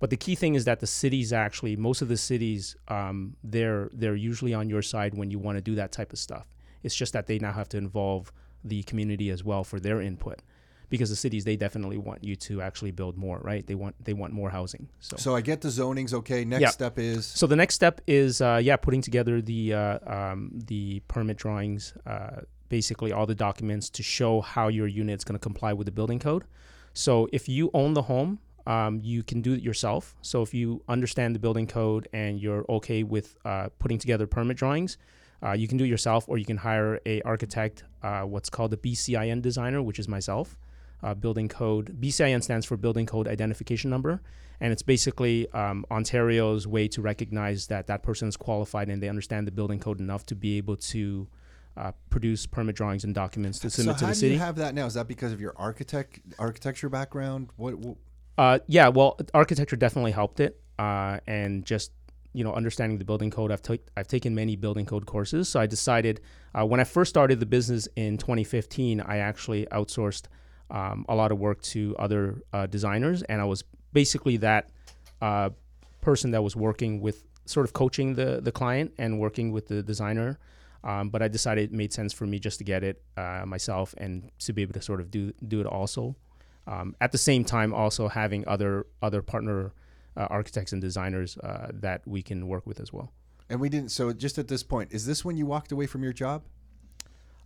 But 0.00 0.10
the 0.10 0.16
key 0.16 0.36
thing 0.36 0.54
is 0.54 0.64
that 0.64 0.78
the 0.80 0.86
cities 0.86 1.32
actually, 1.32 1.74
most 1.76 2.02
of 2.02 2.08
the 2.08 2.16
cities, 2.16 2.76
um, 2.86 3.36
they're 3.42 3.90
they're 3.92 4.14
usually 4.14 4.54
on 4.54 4.68
your 4.70 4.82
side 4.82 5.14
when 5.14 5.30
you 5.30 5.38
want 5.40 5.58
to 5.58 5.62
do 5.62 5.74
that 5.74 5.90
type 5.90 6.12
of 6.12 6.18
stuff. 6.18 6.46
It's 6.84 6.94
just 6.94 7.12
that 7.12 7.26
they 7.26 7.38
now 7.40 7.52
have 7.52 7.68
to 7.70 7.76
involve 7.76 8.32
the 8.64 8.82
community 8.84 9.30
as 9.30 9.42
well 9.42 9.64
for 9.64 9.80
their 9.80 10.00
input, 10.00 10.38
because 10.88 11.10
the 11.10 11.16
cities 11.16 11.44
they 11.44 11.56
definitely 11.56 11.98
want 11.98 12.22
you 12.22 12.36
to 12.36 12.62
actually 12.62 12.92
build 12.92 13.16
more, 13.16 13.38
right? 13.42 13.66
They 13.66 13.74
want 13.74 13.96
they 14.04 14.12
want 14.12 14.32
more 14.32 14.50
housing. 14.50 14.88
So 15.00 15.16
So 15.16 15.34
I 15.34 15.40
get 15.40 15.60
the 15.62 15.68
zonings 15.68 16.12
okay. 16.12 16.44
Next 16.44 16.62
Yeah. 16.62 16.70
step 16.70 16.98
is 16.98 17.26
so 17.26 17.46
the 17.48 17.56
next 17.56 17.74
step 17.74 18.00
is, 18.06 18.40
uh, 18.40 18.60
yeah, 18.62 18.76
putting 18.76 19.02
together 19.02 19.42
the 19.42 19.74
uh, 19.74 19.98
um, 20.16 20.50
the 20.54 21.00
permit 21.08 21.38
drawings, 21.38 21.94
uh, 22.06 22.42
basically 22.68 23.10
all 23.12 23.26
the 23.26 23.34
documents 23.34 23.90
to 23.90 24.02
show 24.02 24.40
how 24.40 24.68
your 24.68 24.86
unit 24.86 25.18
is 25.18 25.24
going 25.24 25.38
to 25.40 25.42
comply 25.50 25.72
with 25.72 25.86
the 25.86 25.92
building 25.92 26.20
code. 26.20 26.44
So 26.94 27.28
if 27.32 27.48
you 27.48 27.70
own 27.74 27.94
the 27.94 28.02
home, 28.02 28.38
um, 28.68 29.00
you 29.02 29.22
can 29.22 29.40
do 29.40 29.54
it 29.54 29.62
yourself. 29.62 30.14
So 30.20 30.42
if 30.42 30.52
you 30.52 30.82
understand 30.88 31.34
the 31.34 31.38
building 31.38 31.66
code 31.66 32.06
and 32.12 32.38
you're 32.38 32.66
okay 32.68 33.02
with 33.02 33.36
uh, 33.44 33.70
putting 33.78 33.98
together 33.98 34.26
permit 34.26 34.58
drawings, 34.58 34.98
uh, 35.42 35.52
you 35.52 35.66
can 35.66 35.78
do 35.78 35.84
it 35.84 35.88
yourself, 35.88 36.28
or 36.28 36.36
you 36.36 36.44
can 36.44 36.58
hire 36.58 37.00
a 37.06 37.22
architect, 37.22 37.84
uh, 38.02 38.22
what's 38.22 38.50
called 38.50 38.72
a 38.74 38.76
BCIN 38.76 39.40
designer, 39.40 39.80
which 39.82 39.98
is 39.98 40.06
myself. 40.06 40.58
Uh, 41.02 41.14
building 41.14 41.48
code 41.48 41.96
BCIN 42.00 42.42
stands 42.42 42.66
for 42.66 42.76
Building 42.76 43.06
Code 43.06 43.28
Identification 43.28 43.88
Number, 43.88 44.20
and 44.60 44.72
it's 44.72 44.82
basically 44.82 45.48
um, 45.52 45.86
Ontario's 45.92 46.66
way 46.66 46.88
to 46.88 47.00
recognize 47.00 47.68
that 47.68 47.86
that 47.86 48.02
person 48.02 48.28
is 48.28 48.36
qualified 48.36 48.88
and 48.88 49.00
they 49.00 49.08
understand 49.08 49.46
the 49.46 49.52
building 49.52 49.78
code 49.78 50.00
enough 50.00 50.26
to 50.26 50.34
be 50.34 50.56
able 50.56 50.76
to 50.76 51.28
uh, 51.76 51.92
produce 52.10 52.46
permit 52.46 52.74
drawings 52.74 53.04
and 53.04 53.14
documents 53.14 53.60
to 53.60 53.70
so 53.70 53.76
submit 53.82 53.98
to 53.98 54.04
how 54.06 54.10
the 54.10 54.14
do 54.14 54.20
city. 54.20 54.34
you 54.34 54.40
have 54.40 54.56
that 54.56 54.74
now? 54.74 54.86
Is 54.86 54.94
that 54.94 55.06
because 55.06 55.32
of 55.32 55.40
your 55.40 55.54
architect 55.56 56.18
architecture 56.36 56.88
background? 56.88 57.50
What, 57.56 57.76
what 57.76 57.96
Uh, 58.38 58.60
yeah, 58.68 58.86
well, 58.86 59.18
architecture 59.34 59.74
definitely 59.74 60.12
helped 60.12 60.38
it, 60.38 60.60
uh, 60.78 61.18
and 61.26 61.64
just 61.64 61.90
you 62.32 62.44
know 62.44 62.52
understanding 62.52 62.96
the 62.96 63.04
building 63.04 63.30
code. 63.30 63.50
I've 63.50 63.62
ta- 63.62 63.84
I've 63.96 64.06
taken 64.06 64.32
many 64.32 64.54
building 64.54 64.86
code 64.86 65.06
courses, 65.06 65.48
so 65.48 65.58
I 65.58 65.66
decided 65.66 66.20
uh, 66.54 66.64
when 66.64 66.78
I 66.78 66.84
first 66.84 67.08
started 67.08 67.40
the 67.40 67.46
business 67.46 67.88
in 67.96 68.16
2015, 68.16 69.00
I 69.00 69.18
actually 69.18 69.66
outsourced 69.72 70.26
um, 70.70 71.04
a 71.08 71.16
lot 71.16 71.32
of 71.32 71.40
work 71.40 71.60
to 71.62 71.96
other 71.98 72.40
uh, 72.52 72.66
designers, 72.66 73.22
and 73.24 73.40
I 73.40 73.44
was 73.44 73.64
basically 73.92 74.36
that 74.36 74.68
uh, 75.20 75.50
person 76.00 76.30
that 76.30 76.42
was 76.42 76.54
working 76.54 77.00
with 77.00 77.24
sort 77.44 77.66
of 77.66 77.72
coaching 77.72 78.14
the 78.14 78.40
the 78.40 78.52
client 78.52 78.92
and 78.98 79.18
working 79.18 79.50
with 79.50 79.66
the 79.66 79.82
designer. 79.82 80.38
Um, 80.84 81.08
but 81.08 81.22
I 81.22 81.26
decided 81.26 81.70
it 81.70 81.72
made 81.72 81.92
sense 81.92 82.12
for 82.12 82.24
me 82.24 82.38
just 82.38 82.58
to 82.58 82.64
get 82.64 82.84
it 82.84 83.02
uh, 83.16 83.42
myself 83.44 83.96
and 83.98 84.30
to 84.38 84.52
be 84.52 84.62
able 84.62 84.74
to 84.74 84.80
sort 84.80 85.00
of 85.00 85.10
do 85.10 85.32
do 85.48 85.60
it 85.60 85.66
also 85.66 86.14
um, 86.68 86.94
at 87.00 87.10
the 87.12 87.18
same 87.18 87.44
time 87.44 87.72
also 87.72 88.08
having 88.08 88.46
other 88.46 88.86
other 89.02 89.22
partner 89.22 89.72
uh, 90.16 90.26
architects 90.30 90.72
and 90.72 90.82
designers 90.82 91.38
uh, 91.38 91.68
that 91.72 92.06
we 92.06 92.22
can 92.22 92.46
work 92.46 92.66
with 92.66 92.78
as 92.80 92.92
well. 92.92 93.12
and 93.50 93.60
we 93.60 93.68
didn't. 93.68 93.90
So 93.90 94.12
just 94.12 94.38
at 94.38 94.48
this 94.48 94.62
point, 94.62 94.92
is 94.92 95.06
this 95.06 95.24
when 95.24 95.36
you 95.36 95.46
walked 95.46 95.72
away 95.72 95.86
from 95.86 96.02
your 96.02 96.12
job? 96.12 96.42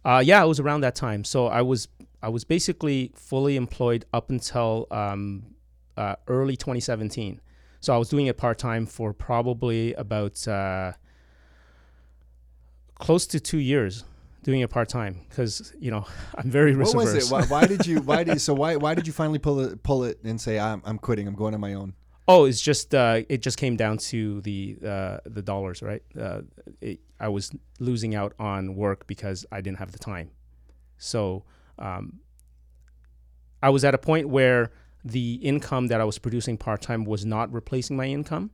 Uh, 0.04 0.22
yeah, 0.24 0.42
it 0.42 0.48
was 0.48 0.58
around 0.58 0.80
that 0.80 0.96
time. 0.96 1.22
So 1.24 1.46
I 1.46 1.62
was 1.62 1.88
I 2.22 2.28
was 2.28 2.44
basically 2.44 3.12
fully 3.14 3.56
employed 3.56 4.04
up 4.12 4.30
until 4.30 4.86
um, 4.90 5.54
uh, 5.96 6.16
early 6.26 6.56
2017. 6.56 7.40
So 7.80 7.94
I 7.94 7.98
was 7.98 8.08
doing 8.08 8.26
it 8.26 8.36
part 8.36 8.58
time 8.58 8.86
for 8.86 9.12
probably 9.12 9.92
about 9.94 10.46
uh, 10.48 10.92
close 12.94 13.26
to 13.28 13.40
two 13.40 13.58
years, 13.58 14.04
doing 14.43 14.61
it 14.61 14.70
part 14.70 14.88
time 14.88 15.20
because 15.28 15.72
you 15.78 15.90
know 15.90 16.07
I'm 16.34 16.51
very 16.51 16.74
risk 16.74 16.95
What 16.95 17.05
was 17.05 17.14
it? 17.14 17.32
Why, 17.32 17.45
why 17.45 17.66
did 17.66 17.86
you? 17.86 18.01
Why 18.01 18.24
did 18.28 18.40
so? 18.40 18.55
Why 18.55 18.76
why 18.76 18.95
did 18.95 19.07
you 19.07 19.12
finally 19.12 19.38
pull 19.38 19.61
it 19.61 19.82
pull 19.82 20.05
it 20.05 20.18
and 20.24 20.40
say 20.40 20.59
I'm 20.59 20.82
I'm 20.84 20.99
quitting. 20.99 21.26
I'm 21.26 21.34
going 21.34 21.55
on 21.55 21.61
my 21.61 21.74
own. 21.74 21.95
Oh, 22.28 22.45
it's 22.45 22.61
just 22.61 22.95
uh, 22.95 23.22
it 23.28 23.43
just 23.43 23.59
came 23.59 23.76
down 23.76 23.99
to 23.99 24.40
the 24.43 24.78
uh, 24.84 25.18
the 25.26 25.43
dollars, 25.43 25.82
right? 25.82 26.03
Uh, 26.18 26.43
it, 26.80 27.01
I 27.18 27.28
was 27.28 27.51
losing 27.80 28.14
out 28.14 28.32
on 28.38 28.74
work 28.74 29.07
because 29.07 29.45
I 29.51 29.61
didn't 29.61 29.78
have 29.78 29.93
the 29.93 29.99
time. 29.99 30.30
So 30.99 31.45
um, 31.78 32.20
I 33.62 33.70
was 33.70 33.84
at 33.84 33.95
a 33.95 33.99
point 33.99 34.28
where 34.28 34.72
the 35.05 35.34
income 35.34 35.88
that 35.88 36.01
I 36.01 36.05
was 36.05 36.18
producing 36.18 36.57
part 36.57 36.80
time 36.80 37.05
was 37.05 37.24
not 37.24 37.53
replacing 37.53 37.97
my 37.97 38.07
income, 38.07 38.51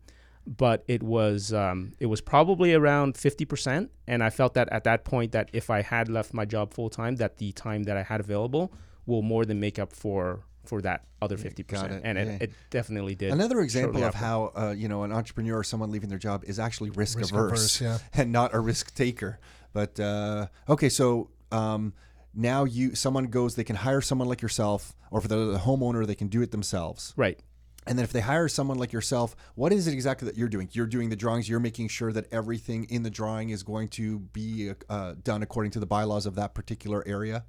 but 0.47 0.85
it 0.87 1.03
was 1.03 1.53
um, 1.53 1.93
it 1.99 2.07
was 2.07 2.21
probably 2.21 2.75
around 2.75 3.17
fifty 3.17 3.45
percent, 3.45 3.91
and 4.07 4.23
I 4.23 4.31
felt 4.31 4.55
that 4.55 4.69
at 4.71 4.85
that 4.85 5.05
point 5.05 5.33
that 5.33 5.51
if 5.53 5.71
I 5.71 5.83
had 5.83 6.09
left 6.09 6.33
my 6.33 6.45
job 6.45 6.73
full 6.73 6.91
time, 6.91 7.17
that 7.17 7.39
the 7.39 7.53
time 7.53 7.85
that 7.85 7.97
I 7.97 8.03
had 8.03 8.21
available 8.21 8.73
will 9.07 9.23
more 9.23 9.45
than 9.45 9.61
make 9.61 9.79
up 9.79 9.93
for 9.93 10.41
for 10.65 10.83
that 10.83 11.05
other 11.21 11.37
fifty 11.37 11.63
got 11.63 11.85
percent, 11.85 12.05
it, 12.05 12.09
and 12.09 12.19
yeah. 12.19 12.35
it, 12.35 12.43
it 12.43 12.53
definitely 12.71 13.15
did. 13.15 13.33
Another 13.33 13.61
example 13.61 14.03
of 14.03 14.15
after. 14.15 14.19
how 14.19 14.53
uh, 14.57 14.75
you 14.77 14.89
know 14.89 15.03
an 15.03 15.13
entrepreneur 15.13 15.59
or 15.59 15.65
someone 15.65 15.91
leaving 15.91 16.09
their 16.09 16.19
job 16.19 16.45
is 16.47 16.59
actually 16.59 16.91
risk, 16.91 17.19
Risk 17.19 17.35
averse, 17.35 17.81
averse, 17.81 17.81
yeah. 17.81 17.99
and 18.21 18.33
not 18.33 18.55
a 18.55 18.61
risk 18.61 18.95
taker. 18.95 19.39
But 19.73 19.99
uh, 20.01 20.47
okay, 20.69 20.89
so 20.89 21.31
um, 21.53 21.93
now 22.35 22.65
you 22.65 22.95
someone 22.95 23.27
goes, 23.27 23.55
they 23.55 23.65
can 23.65 23.77
hire 23.77 24.01
someone 24.01 24.29
like 24.29 24.43
yourself, 24.43 24.95
or 25.11 25.21
for 25.21 25.29
the, 25.29 25.37
the 25.53 25.59
homeowner, 25.59 26.07
they 26.07 26.15
can 26.15 26.29
do 26.29 26.43
it 26.43 26.51
themselves. 26.51 27.13
Right. 27.17 27.41
And 27.89 27.99
then 27.99 28.05
if 28.05 28.13
they 28.13 28.21
hire 28.21 28.49
someone 28.49 28.79
like 28.79 28.93
yourself, 28.93 29.35
what 29.55 29.73
is 29.73 29.87
it 29.87 29.95
exactly 29.95 30.27
that 30.27 30.37
you're 30.37 30.49
doing? 30.49 30.69
You're 30.73 30.87
doing 30.87 31.09
the 31.09 31.17
drawings. 31.17 31.49
You're 31.49 31.61
making 31.61 31.89
sure 31.89 32.13
that 32.13 32.27
everything 32.33 32.85
in 32.85 33.03
the 33.03 33.11
drawing 33.11 33.51
is 33.51 33.63
going 33.63 33.89
to 33.91 34.19
be 34.19 34.73
uh, 34.89 35.15
done 35.23 35.43
according 35.43 35.73
to 35.73 35.81
the 35.81 35.87
bylaws 35.87 36.27
of 36.27 36.35
that 36.37 36.55
particular 36.55 37.03
area. 37.07 37.45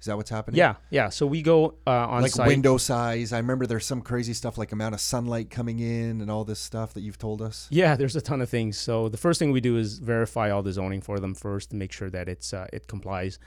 Is 0.00 0.06
that 0.06 0.16
what's 0.16 0.30
happening? 0.30 0.58
Yeah, 0.58 0.74
yeah. 0.90 1.10
So 1.10 1.26
we 1.26 1.42
go 1.42 1.76
uh, 1.86 1.90
on 2.08 2.22
Like 2.22 2.32
site. 2.32 2.48
window 2.48 2.76
size. 2.76 3.32
I 3.32 3.38
remember 3.38 3.66
there's 3.66 3.86
some 3.86 4.02
crazy 4.02 4.34
stuff 4.34 4.58
like 4.58 4.72
amount 4.72 4.96
of 4.96 5.00
sunlight 5.00 5.48
coming 5.48 5.78
in 5.78 6.20
and 6.20 6.28
all 6.28 6.44
this 6.44 6.58
stuff 6.58 6.92
that 6.94 7.02
you've 7.02 7.18
told 7.18 7.40
us. 7.40 7.68
Yeah, 7.70 7.94
there's 7.94 8.16
a 8.16 8.20
ton 8.20 8.40
of 8.40 8.48
things. 8.48 8.76
So 8.76 9.08
the 9.08 9.16
first 9.16 9.38
thing 9.38 9.52
we 9.52 9.60
do 9.60 9.76
is 9.76 10.00
verify 10.00 10.50
all 10.50 10.64
the 10.64 10.72
zoning 10.72 11.02
for 11.02 11.20
them 11.20 11.34
first 11.36 11.70
to 11.70 11.76
make 11.76 11.92
sure 11.92 12.10
that 12.10 12.28
it's 12.28 12.52
uh, 12.52 12.66
it 12.72 12.88
complies, 12.88 13.38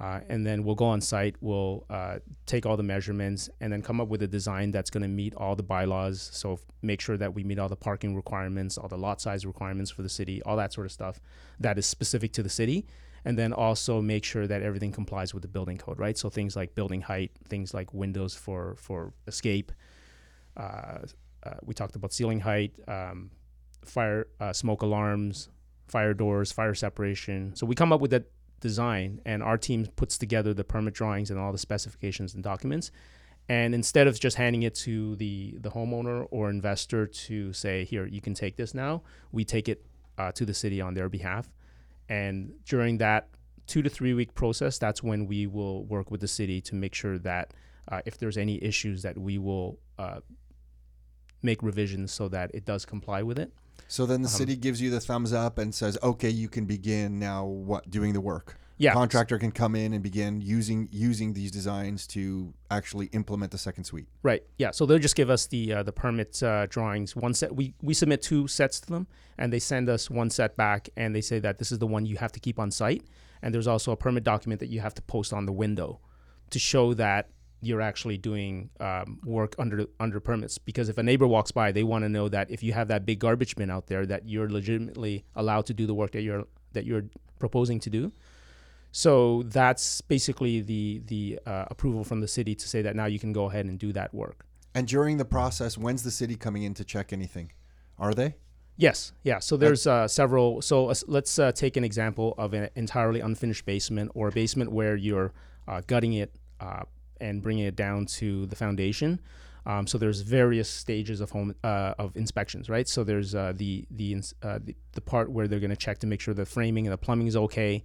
uh, 0.00 0.20
and 0.30 0.46
then 0.46 0.64
we'll 0.64 0.74
go 0.74 0.86
on 0.86 1.00
site. 1.00 1.36
We'll 1.42 1.84
uh, 1.90 2.20
take 2.46 2.64
all 2.64 2.78
the 2.78 2.82
measurements 2.82 3.50
and 3.60 3.70
then 3.70 3.82
come 3.82 4.00
up 4.00 4.08
with 4.08 4.22
a 4.22 4.26
design 4.26 4.70
that's 4.70 4.88
going 4.88 5.02
to 5.02 5.08
meet 5.08 5.34
all 5.34 5.54
the 5.54 5.62
bylaws. 5.62 6.30
So 6.32 6.54
f- 6.54 6.60
make 6.80 7.02
sure 7.02 7.18
that 7.18 7.34
we 7.34 7.44
meet 7.44 7.58
all 7.58 7.68
the 7.68 7.76
parking 7.76 8.16
requirements, 8.16 8.78
all 8.78 8.88
the 8.88 8.96
lot 8.96 9.20
size 9.20 9.44
requirements 9.44 9.90
for 9.90 10.00
the 10.00 10.08
city, 10.08 10.42
all 10.42 10.56
that 10.56 10.72
sort 10.72 10.86
of 10.86 10.92
stuff 10.92 11.20
that 11.58 11.76
is 11.78 11.84
specific 11.84 12.32
to 12.32 12.42
the 12.42 12.48
city. 12.48 12.86
And 13.26 13.38
then 13.38 13.52
also 13.52 14.00
make 14.00 14.24
sure 14.24 14.46
that 14.46 14.62
everything 14.62 14.90
complies 14.90 15.34
with 15.34 15.42
the 15.42 15.48
building 15.48 15.76
code, 15.76 15.98
right? 15.98 16.16
So 16.16 16.30
things 16.30 16.56
like 16.56 16.74
building 16.74 17.02
height, 17.02 17.32
things 17.48 17.74
like 17.74 17.92
windows 17.92 18.34
for 18.34 18.76
for 18.76 19.12
escape, 19.26 19.70
uh, 20.56 21.00
uh, 21.42 21.54
we 21.62 21.74
talked 21.74 21.96
about 21.96 22.14
ceiling 22.14 22.40
height, 22.40 22.72
um, 22.88 23.30
fire, 23.84 24.28
uh, 24.40 24.54
smoke 24.54 24.80
alarms, 24.80 25.50
fire 25.88 26.14
doors, 26.14 26.52
fire 26.52 26.74
separation. 26.74 27.54
So 27.54 27.66
we 27.66 27.74
come 27.74 27.92
up 27.92 28.00
with 28.00 28.12
that 28.12 28.24
design, 28.60 29.20
and 29.24 29.42
our 29.42 29.58
team 29.58 29.86
puts 29.96 30.18
together 30.18 30.54
the 30.54 30.64
permit 30.64 30.94
drawings 30.94 31.30
and 31.30 31.38
all 31.38 31.52
the 31.52 31.58
specifications 31.58 32.34
and 32.34 32.42
documents. 32.42 32.90
And 33.48 33.74
instead 33.74 34.06
of 34.06 34.18
just 34.20 34.36
handing 34.36 34.62
it 34.62 34.74
to 34.76 35.16
the 35.16 35.56
the 35.60 35.70
homeowner 35.70 36.26
or 36.30 36.50
investor 36.50 37.06
to 37.06 37.52
say, 37.52 37.84
"Here, 37.84 38.06
you 38.06 38.20
can 38.20 38.34
take 38.34 38.56
this 38.56 38.74
now," 38.74 39.02
we 39.32 39.44
take 39.44 39.68
it 39.68 39.84
uh, 40.18 40.32
to 40.32 40.44
the 40.44 40.54
city 40.54 40.80
on 40.80 40.94
their 40.94 41.08
behalf, 41.08 41.50
and 42.08 42.52
during 42.64 42.98
that 42.98 43.28
two 43.66 43.82
to 43.82 43.88
three 43.88 44.14
week 44.14 44.34
process, 44.34 44.78
that's 44.78 45.02
when 45.02 45.26
we 45.26 45.46
will 45.46 45.84
work 45.84 46.10
with 46.10 46.20
the 46.20 46.28
city 46.28 46.60
to 46.60 46.74
make 46.74 46.94
sure 46.94 47.18
that 47.18 47.54
uh, 47.88 48.00
if 48.04 48.18
there's 48.18 48.36
any 48.36 48.62
issues, 48.62 49.02
that 49.02 49.16
we 49.16 49.38
will 49.38 49.78
uh, 49.98 50.20
make 51.42 51.62
revisions 51.62 52.12
so 52.12 52.28
that 52.28 52.50
it 52.54 52.64
does 52.64 52.84
comply 52.84 53.22
with 53.22 53.38
it. 53.38 53.52
So 53.88 54.06
then 54.06 54.22
the 54.22 54.28
Um, 54.28 54.34
city 54.34 54.56
gives 54.56 54.80
you 54.80 54.90
the 54.90 55.00
thumbs 55.00 55.32
up 55.32 55.58
and 55.58 55.74
says, 55.74 55.98
"Okay, 56.02 56.30
you 56.30 56.48
can 56.48 56.66
begin 56.66 57.18
now. 57.18 57.44
What 57.44 57.90
doing 57.90 58.12
the 58.12 58.20
work? 58.20 58.56
Yeah, 58.78 58.94
Contractor 58.94 59.38
can 59.38 59.50
come 59.52 59.76
in 59.76 59.92
and 59.92 60.02
begin 60.02 60.40
using 60.40 60.88
using 60.90 61.34
these 61.34 61.50
designs 61.50 62.06
to 62.08 62.54
actually 62.70 63.06
implement 63.12 63.52
the 63.52 63.58
second 63.58 63.84
suite." 63.84 64.08
Right. 64.22 64.42
Yeah. 64.56 64.70
So 64.70 64.86
they'll 64.86 64.98
just 64.98 65.16
give 65.16 65.28
us 65.28 65.46
the 65.46 65.74
uh, 65.74 65.82
the 65.82 65.92
permit 65.92 66.42
uh, 66.42 66.66
drawings. 66.66 67.14
One 67.14 67.34
set. 67.34 67.54
We 67.54 67.74
we 67.82 67.92
submit 67.92 68.22
two 68.22 68.48
sets 68.48 68.80
to 68.80 68.86
them, 68.88 69.06
and 69.36 69.52
they 69.52 69.58
send 69.58 69.88
us 69.90 70.08
one 70.08 70.30
set 70.30 70.56
back, 70.56 70.88
and 70.96 71.14
they 71.14 71.20
say 71.20 71.40
that 71.40 71.58
this 71.58 71.70
is 71.70 71.78
the 71.78 71.86
one 71.86 72.06
you 72.06 72.16
have 72.16 72.32
to 72.32 72.40
keep 72.40 72.58
on 72.58 72.70
site. 72.70 73.04
And 73.42 73.54
there's 73.54 73.66
also 73.66 73.92
a 73.92 73.96
permit 73.96 74.24
document 74.24 74.60
that 74.60 74.68
you 74.68 74.80
have 74.80 74.94
to 74.94 75.02
post 75.02 75.32
on 75.32 75.46
the 75.46 75.52
window 75.52 76.00
to 76.50 76.58
show 76.58 76.94
that 76.94 77.28
you're 77.62 77.80
actually 77.80 78.16
doing 78.16 78.70
um, 78.80 79.20
work 79.24 79.54
under 79.58 79.86
under 79.98 80.20
permits. 80.20 80.58
Because 80.58 80.88
if 80.88 80.98
a 80.98 81.02
neighbor 81.02 81.26
walks 81.26 81.50
by, 81.50 81.72
they 81.72 81.82
want 81.82 82.04
to 82.04 82.08
know 82.08 82.28
that 82.28 82.50
if 82.50 82.62
you 82.62 82.72
have 82.72 82.88
that 82.88 83.04
big 83.04 83.18
garbage 83.18 83.56
bin 83.56 83.70
out 83.70 83.86
there, 83.86 84.06
that 84.06 84.28
you're 84.28 84.50
legitimately 84.50 85.24
allowed 85.36 85.66
to 85.66 85.74
do 85.74 85.86
the 85.86 85.94
work 85.94 86.12
that 86.12 86.22
you're 86.22 86.44
that 86.72 86.84
you're 86.84 87.04
proposing 87.38 87.80
to 87.80 87.90
do. 87.90 88.12
So 88.92 89.44
that's 89.44 90.00
basically 90.00 90.60
the 90.60 91.02
the 91.06 91.38
uh, 91.46 91.66
approval 91.70 92.04
from 92.04 92.20
the 92.20 92.28
city 92.28 92.54
to 92.54 92.68
say 92.68 92.82
that 92.82 92.96
now 92.96 93.06
you 93.06 93.18
can 93.18 93.32
go 93.32 93.48
ahead 93.48 93.66
and 93.66 93.78
do 93.78 93.92
that 93.92 94.12
work. 94.14 94.44
And 94.74 94.86
during 94.86 95.16
the 95.16 95.24
process, 95.24 95.76
when's 95.76 96.02
the 96.02 96.10
city 96.10 96.36
coming 96.36 96.62
in 96.62 96.74
to 96.74 96.84
check 96.84 97.12
anything? 97.12 97.52
Are 97.98 98.14
they? 98.14 98.36
Yes, 98.76 99.12
yeah. 99.24 99.40
So 99.40 99.56
there's 99.56 99.86
uh, 99.86 100.08
several. 100.08 100.62
So 100.62 100.88
uh, 100.88 100.94
let's 101.06 101.38
uh, 101.38 101.52
take 101.52 101.76
an 101.76 101.84
example 101.84 102.34
of 102.38 102.54
an 102.54 102.70
entirely 102.76 103.20
unfinished 103.20 103.66
basement 103.66 104.10
or 104.14 104.28
a 104.28 104.32
basement 104.32 104.72
where 104.72 104.96
you're 104.96 105.32
uh, 105.68 105.82
gutting 105.86 106.14
it 106.14 106.34
uh, 106.60 106.84
and 107.20 107.42
bringing 107.42 107.66
it 107.66 107.76
down 107.76 108.06
to 108.06 108.46
the 108.46 108.56
foundation. 108.56 109.20
Um, 109.66 109.86
so 109.86 109.98
there's 109.98 110.22
various 110.22 110.68
stages 110.70 111.20
of 111.20 111.30
home 111.30 111.54
uh, 111.62 111.94
of 111.98 112.16
inspections, 112.16 112.70
right? 112.70 112.88
So 112.88 113.04
there's 113.04 113.34
uh, 113.34 113.52
the 113.54 113.84
the, 113.90 114.12
ins- 114.14 114.34
uh, 114.42 114.58
the 114.64 114.74
the 114.92 115.00
part 115.00 115.30
where 115.30 115.46
they're 115.48 115.60
going 115.60 115.70
to 115.70 115.76
check 115.76 115.98
to 115.98 116.06
make 116.06 116.20
sure 116.20 116.32
the 116.34 116.46
framing 116.46 116.86
and 116.86 116.92
the 116.92 116.98
plumbing 116.98 117.26
is 117.26 117.36
okay, 117.36 117.84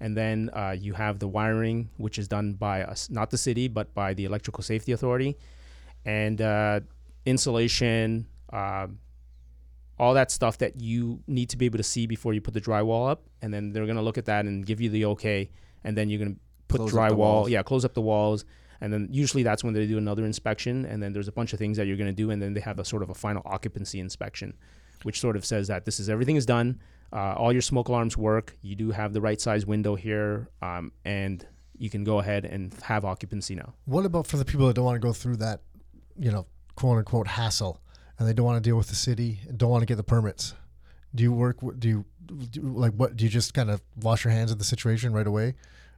and 0.00 0.16
then 0.16 0.50
uh, 0.52 0.76
you 0.78 0.92
have 0.92 1.18
the 1.18 1.28
wiring, 1.28 1.88
which 1.96 2.18
is 2.18 2.28
done 2.28 2.52
by 2.54 2.82
us, 2.82 3.08
not 3.08 3.30
the 3.30 3.38
city, 3.38 3.68
but 3.68 3.94
by 3.94 4.12
the 4.14 4.24
Electrical 4.26 4.62
Safety 4.62 4.92
Authority, 4.92 5.36
and 6.04 6.40
uh, 6.40 6.80
insulation. 7.26 8.26
um 8.52 8.98
all 9.96 10.14
that 10.14 10.28
stuff 10.32 10.58
that 10.58 10.80
you 10.80 11.20
need 11.28 11.48
to 11.48 11.56
be 11.56 11.66
able 11.66 11.76
to 11.76 11.84
see 11.84 12.04
before 12.04 12.34
you 12.34 12.40
put 12.40 12.52
the 12.52 12.60
drywall 12.60 13.08
up, 13.08 13.22
and 13.42 13.54
then 13.54 13.72
they're 13.72 13.86
gonna 13.86 14.02
look 14.02 14.18
at 14.18 14.24
that 14.24 14.44
and 14.44 14.66
give 14.66 14.80
you 14.80 14.90
the 14.90 15.04
okay, 15.04 15.48
and 15.84 15.96
then 15.96 16.08
you're 16.08 16.18
gonna 16.18 16.34
put 16.66 16.78
Close 16.78 16.90
the 16.90 16.98
drywall, 16.98 17.48
yeah, 17.48 17.62
close 17.62 17.84
up 17.84 17.94
the 17.94 18.00
walls, 18.00 18.44
and 18.80 18.92
then 18.92 19.08
usually 19.10 19.42
that's 19.42 19.62
when 19.64 19.74
they 19.74 19.86
do 19.86 19.98
another 19.98 20.24
inspection, 20.24 20.84
and 20.86 21.02
then 21.02 21.12
there's 21.12 21.28
a 21.28 21.32
bunch 21.32 21.52
of 21.52 21.58
things 21.58 21.76
that 21.76 21.86
you're 21.86 21.96
gonna 21.96 22.12
do, 22.12 22.30
and 22.30 22.40
then 22.40 22.54
they 22.54 22.60
have 22.60 22.78
a 22.78 22.84
sort 22.84 23.02
of 23.02 23.10
a 23.10 23.14
final 23.14 23.42
occupancy 23.44 24.00
inspection, 24.00 24.54
which 25.02 25.20
sort 25.20 25.36
of 25.36 25.44
says 25.44 25.68
that 25.68 25.84
this 25.84 26.00
is 26.00 26.08
everything 26.08 26.36
is 26.36 26.46
done, 26.46 26.80
uh, 27.12 27.34
all 27.36 27.52
your 27.52 27.62
smoke 27.62 27.88
alarms 27.88 28.16
work, 28.16 28.56
you 28.62 28.74
do 28.74 28.90
have 28.90 29.12
the 29.12 29.20
right 29.20 29.40
size 29.40 29.64
window 29.66 29.94
here, 29.94 30.48
um, 30.62 30.90
and 31.04 31.46
you 31.76 31.90
can 31.90 32.04
go 32.04 32.18
ahead 32.20 32.44
and 32.44 32.72
have 32.82 33.04
occupancy 33.04 33.54
now. 33.54 33.74
What 33.84 34.04
about 34.06 34.26
for 34.26 34.36
the 34.36 34.44
people 34.44 34.66
that 34.68 34.74
don't 34.74 34.84
want 34.84 34.96
to 35.00 35.06
go 35.06 35.12
through 35.12 35.36
that, 35.38 35.60
you 36.18 36.30
know, 36.30 36.46
quote 36.76 36.98
unquote 36.98 37.26
hassle, 37.28 37.80
and 38.18 38.28
they 38.28 38.32
don't 38.32 38.46
want 38.46 38.62
to 38.62 38.68
deal 38.68 38.76
with 38.76 38.88
the 38.88 38.94
city 38.94 39.40
and 39.48 39.58
don't 39.58 39.70
want 39.70 39.82
to 39.82 39.86
get 39.86 39.96
the 39.96 40.04
permits? 40.04 40.54
Do 41.14 41.22
you 41.22 41.32
work? 41.32 41.58
Do 41.78 41.88
you 41.88 42.04
do, 42.26 42.60
you- 42.60 42.68
like 42.68 42.92
what? 42.94 43.16
Do 43.16 43.24
you 43.24 43.30
just 43.30 43.54
kind 43.54 43.70
of 43.70 43.80
wash 44.02 44.24
your 44.24 44.32
hands 44.32 44.50
of 44.50 44.58
the 44.58 44.64
situation 44.64 45.12
right 45.12 45.26
away? 45.26 45.54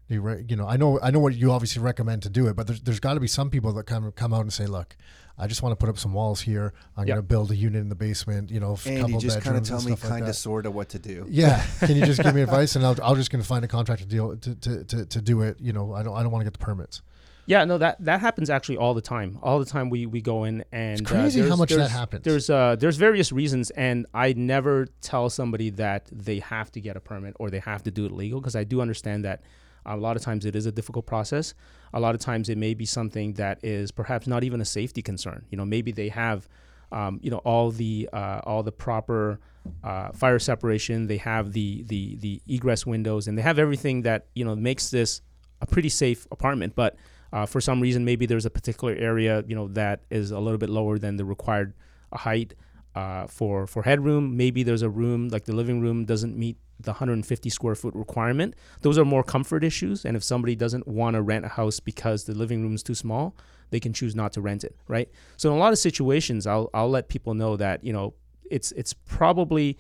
Do 0.09 0.15
you, 0.15 0.21
re- 0.21 0.45
you 0.49 0.55
know, 0.57 0.67
I 0.69 0.77
know, 0.77 1.01
I 1.03 1.11
know 1.11 1.19
what 1.19 1.35
you 1.35 1.51
obviously 1.51 1.83
recommend 1.83 2.23
to 2.23 2.31
do 2.31 2.47
it, 2.47 2.55
but 2.55 2.67
there's, 2.69 2.81
there's 2.81 3.01
got 3.01 3.15
to 3.15 3.21
be 3.21 3.27
some 3.27 3.51
people 3.51 3.73
that 3.73 3.87
kind 3.87 4.05
of 4.05 4.15
come 4.15 4.33
out 4.33 4.43
and 4.43 4.53
say, 4.53 4.67
look, 4.67 4.97
I 5.37 5.47
just 5.49 5.63
want 5.63 5.73
to 5.73 5.77
put 5.77 5.89
up 5.89 5.99
some 5.99 6.13
walls 6.15 6.41
here. 6.43 6.73
I'm 6.97 7.03
Yeah. 7.07 7.15
going 7.15 7.25
to 7.25 7.29
build 7.29 7.51
a 7.51 7.57
unit 7.57 7.81
in 7.81 7.89
the 7.89 7.95
basement. 7.97 8.51
You 8.51 8.61
know, 8.61 8.77
a 8.85 8.89
And 8.89 8.97
you 8.99 9.03
couple 9.05 9.21
just 9.21 9.41
kind 9.41 9.57
of 9.57 9.65
tell 9.65 9.79
me 9.79 9.83
stuff 9.97 10.05
like 10.05 10.11
kind 10.11 10.23
that. 10.27 10.31
of 10.31 10.37
sort 10.37 10.65
of 10.65 10.75
what 10.75 10.89
to 10.91 10.99
do. 11.01 11.27
Yeah, 11.29 11.61
can 11.81 11.97
you 11.97 12.07
just 12.07 12.23
give 12.23 12.35
me 12.35 12.43
advice, 12.49 12.77
and 12.77 12.87
I'll, 12.87 12.97
I'll 13.03 13.17
just 13.17 13.31
going 13.31 13.43
to 13.43 13.49
find 13.49 13.65
a 13.65 13.69
contractor 13.69 14.05
to 14.05 14.09
deal 14.11 14.37
to, 14.37 14.55
to, 14.55 14.85
to, 14.85 15.07
to 15.07 15.21
do 15.21 15.43
it. 15.43 15.59
You 15.61 15.73
know, 15.73 15.93
I 15.93 16.03
don't 16.05 16.17
I 16.17 16.23
don't 16.23 16.31
want 16.31 16.41
to 16.43 16.51
get 16.51 16.59
the 16.59 16.65
permits. 16.65 17.03
Yeah, 17.49 17.65
no, 17.65 17.77
that 17.79 18.03
that 18.05 18.21
happens 18.21 18.49
actually 18.49 18.77
all 18.79 18.95
the 18.95 19.01
time. 19.03 19.39
All 19.43 19.59
the 19.59 19.65
time 19.67 19.89
we, 19.91 20.07
we 20.07 20.21
go 20.21 20.45
in 20.45 20.65
and 20.73 21.01
It's 21.01 21.11
uh, 21.11 21.15
crazy 21.15 21.49
how 21.49 21.55
much 21.57 21.71
that 21.71 21.91
happens. 21.91 22.25
There's 22.25 22.49
uh 22.49 22.77
there's 22.77 22.97
various 22.97 23.31
reasons, 23.33 23.71
and 23.71 24.07
I 24.15 24.33
never 24.33 24.87
tell 25.01 25.29
somebody 25.31 25.71
that 25.71 26.09
they 26.13 26.39
have 26.39 26.73
to 26.73 26.81
get 26.81 26.97
a 26.97 27.01
permit 27.01 27.35
or 27.39 27.51
they 27.51 27.59
have 27.61 27.83
to 27.85 27.91
do 27.91 28.07
it 28.07 28.13
legal 28.13 28.41
because 28.41 28.57
I 28.57 28.65
do 28.65 28.81
understand 28.81 29.25
that 29.27 29.43
a 29.87 29.97
lot 29.97 30.17
of 30.17 30.23
times 30.23 30.45
it 30.45 30.57
is 30.57 30.67
a 30.67 30.73
difficult 30.73 31.07
process. 31.07 31.55
A 31.95 32.01
lot 32.01 32.15
of 32.15 32.21
times 32.21 32.49
it 32.49 32.59
may 32.59 32.75
be 32.75 32.85
something 32.85 33.35
that 33.35 33.65
is 33.65 33.91
perhaps 33.91 34.27
not 34.27 34.45
even 34.45 34.61
a 34.61 34.65
safety 34.65 35.03
concern. 35.03 35.45
You 35.51 35.57
know, 35.57 35.65
maybe 35.65 35.93
they 35.93 36.09
have, 36.09 36.49
um, 36.93 37.21
you 37.23 37.31
know, 37.31 37.39
all 37.39 37.71
the 37.71 38.09
uh, 38.13 38.41
all 38.45 38.63
the 38.63 38.73
proper 38.73 39.41
uh, 39.83 40.11
fire 40.13 40.39
separation. 40.39 41.07
They 41.07 41.19
have 41.19 41.53
the 41.53 41.85
the 41.85 42.17
the 42.17 42.43
egress 42.47 42.85
windows, 42.87 43.29
and 43.29 43.39
they 43.39 43.43
have 43.43 43.59
everything 43.59 44.03
that 44.03 44.27
you 44.35 44.45
know 44.45 44.55
makes 44.57 44.91
this 44.91 45.23
a 45.61 45.67
pretty 45.67 45.89
safe 45.89 46.27
apartment. 46.31 46.75
But 46.75 46.97
uh, 47.33 47.47
for 47.47 47.61
some 47.61 47.81
reason, 47.81 48.05
maybe 48.05 48.27
there's 48.27 48.47
a 48.47 48.51
particular 48.51 48.95
area, 48.95 49.45
you 49.47 49.55
know, 49.55 49.69
that 49.69 50.01
is 50.11 50.31
a 50.31 50.39
little 50.39 50.59
bit 50.59 50.71
lower 50.71 50.99
than 50.99 51.17
the 51.17 51.25
required 51.25 51.75
uh, 52.13 52.19
height 52.19 52.55
uh, 52.95 53.27
for 53.27 53.67
for 53.67 53.83
headroom. 53.83 54.37
Maybe 54.37 54.63
there's 54.63 54.83
a 54.83 54.91
room 54.91 55.29
like 55.29 55.45
the 55.45 55.55
living 55.55 55.81
room 55.81 56.05
doesn't 56.05 56.37
meet 56.37 56.57
the 56.79 56.93
150 56.93 57.51
square 57.51 57.75
foot 57.75 57.95
requirement. 57.95 58.55
Those 58.83 58.99
are 58.99 59.05
more 59.05 59.23
comfort 59.23 59.65
issues. 59.65 60.05
And 60.05 60.17
if 60.17 60.23
somebody 60.23 60.55
doesn't 60.55 60.87
want 60.87 61.15
to 61.15 61.23
rent 61.23 61.45
a 61.45 61.49
house 61.49 61.81
because 61.81 62.25
the 62.25 62.35
living 62.35 62.63
room 62.63 62.75
is 62.75 62.83
too 62.83 62.95
small, 62.95 63.35
they 63.71 63.81
can 63.81 63.93
choose 63.93 64.15
not 64.15 64.33
to 64.35 64.41
rent 64.41 64.65
it, 64.65 64.77
right? 64.89 65.09
So 65.37 65.51
in 65.51 65.57
a 65.57 65.59
lot 65.59 65.73
of 65.73 65.79
situations, 65.79 66.47
I'll 66.47 66.71
I'll 66.73 66.91
let 66.91 67.09
people 67.09 67.35
know 67.35 67.57
that 67.57 67.83
you 67.85 67.93
know 67.93 68.15
it's 68.51 68.73
it's 68.73 68.93
probably 68.93 69.79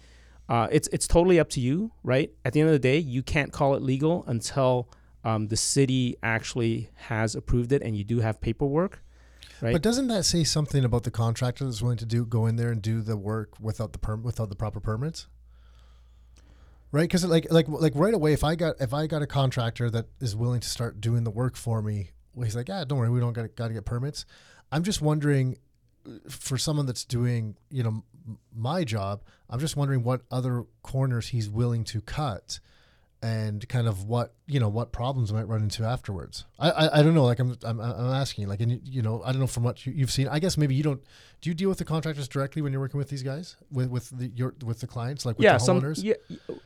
uh, 0.48 0.68
it's 0.70 0.88
it's 0.92 1.06
totally 1.06 1.38
up 1.38 1.48
to 1.50 1.60
you, 1.60 1.92
right? 2.02 2.30
At 2.44 2.52
the 2.52 2.60
end 2.60 2.68
of 2.68 2.72
the 2.72 2.78
day, 2.78 2.98
you 2.98 3.22
can't 3.22 3.52
call 3.52 3.74
it 3.74 3.82
legal 3.82 4.24
until 4.26 4.88
um, 5.24 5.48
the 5.48 5.56
city 5.56 6.16
actually 6.22 6.90
has 6.94 7.34
approved 7.34 7.72
it 7.72 7.82
and 7.82 7.96
you 7.96 8.04
do 8.04 8.20
have 8.20 8.40
paperwork, 8.40 9.02
right? 9.60 9.72
But 9.72 9.82
doesn't 9.82 10.08
that 10.08 10.24
say 10.24 10.44
something 10.44 10.84
about 10.84 11.02
the 11.02 11.10
contractor 11.10 11.64
that's 11.64 11.82
willing 11.82 11.98
to 11.98 12.06
do 12.06 12.24
go 12.24 12.46
in 12.46 12.56
there 12.56 12.70
and 12.70 12.80
do 12.80 13.02
the 13.02 13.16
work 13.16 13.54
without 13.60 13.92
the 13.92 13.98
perm 13.98 14.22
without 14.22 14.48
the 14.48 14.56
proper 14.56 14.80
permits? 14.80 15.26
Right, 16.92 17.02
because 17.02 17.24
like 17.24 17.50
like 17.50 17.68
like 17.68 17.92
right 17.94 18.14
away, 18.14 18.32
if 18.32 18.44
I 18.44 18.54
got 18.54 18.76
if 18.80 18.94
I 18.94 19.06
got 19.06 19.20
a 19.20 19.26
contractor 19.26 19.90
that 19.90 20.06
is 20.20 20.36
willing 20.36 20.60
to 20.60 20.68
start 20.68 21.00
doing 21.00 21.24
the 21.24 21.30
work 21.30 21.56
for 21.56 21.82
me, 21.82 22.10
well, 22.34 22.44
he's 22.44 22.56
like, 22.56 22.68
yeah, 22.68 22.84
don't 22.84 22.98
worry, 22.98 23.10
we 23.10 23.20
don't 23.20 23.32
got 23.32 23.68
to 23.68 23.74
get 23.74 23.84
permits. 23.84 24.24
I'm 24.70 24.82
just 24.82 25.02
wondering, 25.02 25.58
for 26.28 26.56
someone 26.56 26.86
that's 26.86 27.04
doing 27.04 27.56
you 27.70 27.82
know 27.82 28.04
my 28.54 28.84
job, 28.84 29.24
I'm 29.50 29.58
just 29.58 29.76
wondering 29.76 30.04
what 30.04 30.22
other 30.30 30.64
corners 30.82 31.28
he's 31.28 31.50
willing 31.50 31.84
to 31.84 32.00
cut, 32.00 32.60
and 33.26 33.68
kind 33.68 33.88
of 33.88 34.04
what 34.04 34.34
you 34.46 34.60
know 34.60 34.68
what 34.68 34.92
problems 34.92 35.32
I 35.32 35.34
might 35.34 35.48
run 35.48 35.62
into 35.62 35.82
afterwards. 35.84 36.44
I 36.58 36.70
I, 36.70 36.98
I 36.98 37.02
don't 37.02 37.14
know. 37.14 37.24
Like 37.24 37.40
I'm 37.40 37.56
I'm, 37.64 37.80
I'm 37.80 38.12
asking. 38.22 38.46
Like 38.46 38.60
and 38.60 38.80
you, 38.84 39.02
know 39.02 39.22
I 39.24 39.32
don't 39.32 39.40
know 39.40 39.48
from 39.48 39.64
what 39.64 39.84
you, 39.84 39.92
you've 39.92 40.12
seen. 40.12 40.28
I 40.28 40.38
guess 40.38 40.56
maybe 40.56 40.74
you 40.74 40.84
don't. 40.84 41.02
Do 41.40 41.50
you 41.50 41.54
deal 41.54 41.68
with 41.68 41.78
the 41.78 41.84
contractors 41.84 42.28
directly 42.28 42.62
when 42.62 42.72
you're 42.72 42.80
working 42.80 42.98
with 42.98 43.08
these 43.08 43.24
guys 43.24 43.56
with 43.70 43.90
with 43.90 44.10
the 44.10 44.28
your 44.28 44.54
with 44.64 44.78
the 44.80 44.86
clients 44.86 45.26
like 45.26 45.38
with 45.38 45.44
yeah, 45.44 45.54
the 45.54 45.58
some 45.58 45.94
yeah. 45.96 46.14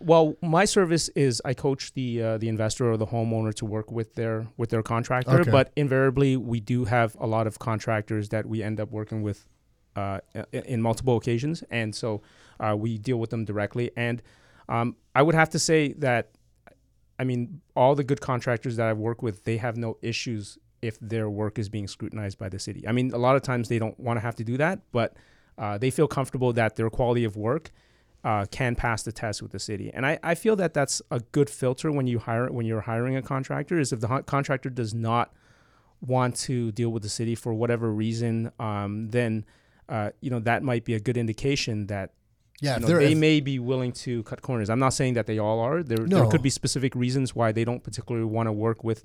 Well, 0.01 0.37
my 0.43 0.67
service 0.67 1.09
is 1.11 1.41
I 1.45 1.55
coach 1.55 1.95
the 1.95 2.23
uh, 2.23 2.39
the 2.39 2.49
investor 2.49 2.91
or 2.91 2.97
the 2.99 3.07
homeowner 3.07 3.55
to 3.55 3.65
work 3.65 3.91
with 3.91 4.15
their 4.15 4.47
with 4.59 4.69
their 4.71 4.83
contractor, 4.83 5.41
Okay. 5.41 5.51
but 5.51 5.73
invariably 5.77 6.37
we 6.37 6.61
do 6.61 6.85
have 6.85 7.17
a 7.19 7.27
lot 7.27 7.47
of 7.47 7.59
contractors 7.59 8.29
that 8.29 8.45
we 8.47 8.63
end 8.63 8.81
up 8.81 8.91
working 8.91 9.23
with 9.23 9.47
uh, 9.97 10.21
in 10.53 10.83
multiple 10.83 11.17
occasions, 11.17 11.65
and 11.71 11.95
so 11.95 12.21
uh, 12.61 12.77
we 12.77 12.99
deal 12.99 13.19
with 13.19 13.31
them 13.31 13.45
directly. 13.45 13.91
And 13.97 14.23
um, 14.69 14.97
I 15.15 15.23
would 15.23 15.35
have 15.35 15.51
to 15.51 15.59
say 15.59 15.95
that, 15.95 16.31
I 17.21 17.25
mean, 17.25 17.61
all 17.77 17.95
the 17.95 18.03
good 18.03 18.23
contractors 18.23 18.77
that 18.77 18.89
I've 18.89 18.97
worked 18.97 19.23
with, 19.23 19.45
they 19.45 19.59
have 19.59 19.77
no 19.77 19.99
issues 20.01 20.57
if 20.81 20.99
their 21.01 21.29
work 21.29 21.59
is 21.59 21.69
being 21.69 21.87
scrutinized 21.87 22.39
by 22.39 22.49
the 22.49 22.59
city. 22.59 22.89
I 22.89 22.93
mean, 22.93 23.13
a 23.13 23.19
lot 23.19 23.37
of 23.37 23.43
times 23.43 23.69
they 23.69 23.79
don't 23.79 24.01
want 24.01 24.17
to 24.17 24.23
have 24.23 24.37
to 24.37 24.45
do 24.45 24.57
that, 24.57 24.81
but 24.91 25.15
uh, 25.59 25.77
they 25.77 25.91
feel 25.91 26.09
comfortable 26.09 26.55
that 26.55 26.77
their 26.77 26.89
quality 26.89 27.25
of 27.25 27.37
work 27.37 27.73
uh, 28.25 28.47
can 28.51 28.75
pass 28.75 29.03
the 29.03 29.13
test 29.13 29.43
with 29.43 29.53
the 29.53 29.59
city. 29.59 29.91
And 29.93 30.07
I, 30.07 30.19
I 30.23 30.35
feel 30.35 30.57
that 30.57 30.73
that's 30.73 31.03
a 31.11 31.21
good 31.21 31.51
filter 31.51 31.93
when 31.93 32.07
you 32.07 32.21
hire 32.21 32.51
when 32.51 32.65
you're 32.65 32.81
hiring 32.81 33.17
a 33.17 33.23
contractor 33.23 33.79
is 33.79 33.93
if 33.93 34.01
the 34.01 34.09
ho- 34.09 34.23
contractor 34.23 34.71
does 34.71 34.95
not 34.95 35.31
want 36.01 36.37
to 36.37 36.73
deal 36.73 36.89
with 36.89 37.03
the 37.03 37.11
city 37.11 37.35
for 37.35 37.53
whatever 37.53 37.93
reason, 37.93 38.51
um, 38.59 39.11
then 39.11 39.45
uh, 39.91 40.11
you 40.23 40.31
know 40.31 40.41
that 40.41 40.63
might 40.63 40.87
be 40.87 40.95
a 40.95 41.01
good 41.01 41.19
indication 41.19 41.87
that 41.89 42.13
yeah, 42.61 42.75
you 42.75 42.81
know, 42.81 42.87
they're 42.89 42.99
they 42.99 43.13
if- 43.13 43.19
may 43.19 43.41
be 43.41 43.59
willing 43.59 43.93
to 43.93 44.23
cut 44.25 44.43
corners. 44.43 44.69
I'm 44.71 44.79
not 44.79 44.95
saying 44.95 45.15
that 45.15 45.27
they 45.27 45.39
all 45.39 45.61
are. 45.61 45.83
There, 45.83 46.07
there 46.07 46.27
could 46.27 46.43
be 46.43 46.51
specific 46.51 46.95
reasons 46.95 47.35
why 47.35 47.53
they 47.53 47.65
don't 47.65 47.83
particularly 47.83 48.27
want 48.27 48.47
to 48.49 48.53
work 48.53 48.85
with 48.85 49.05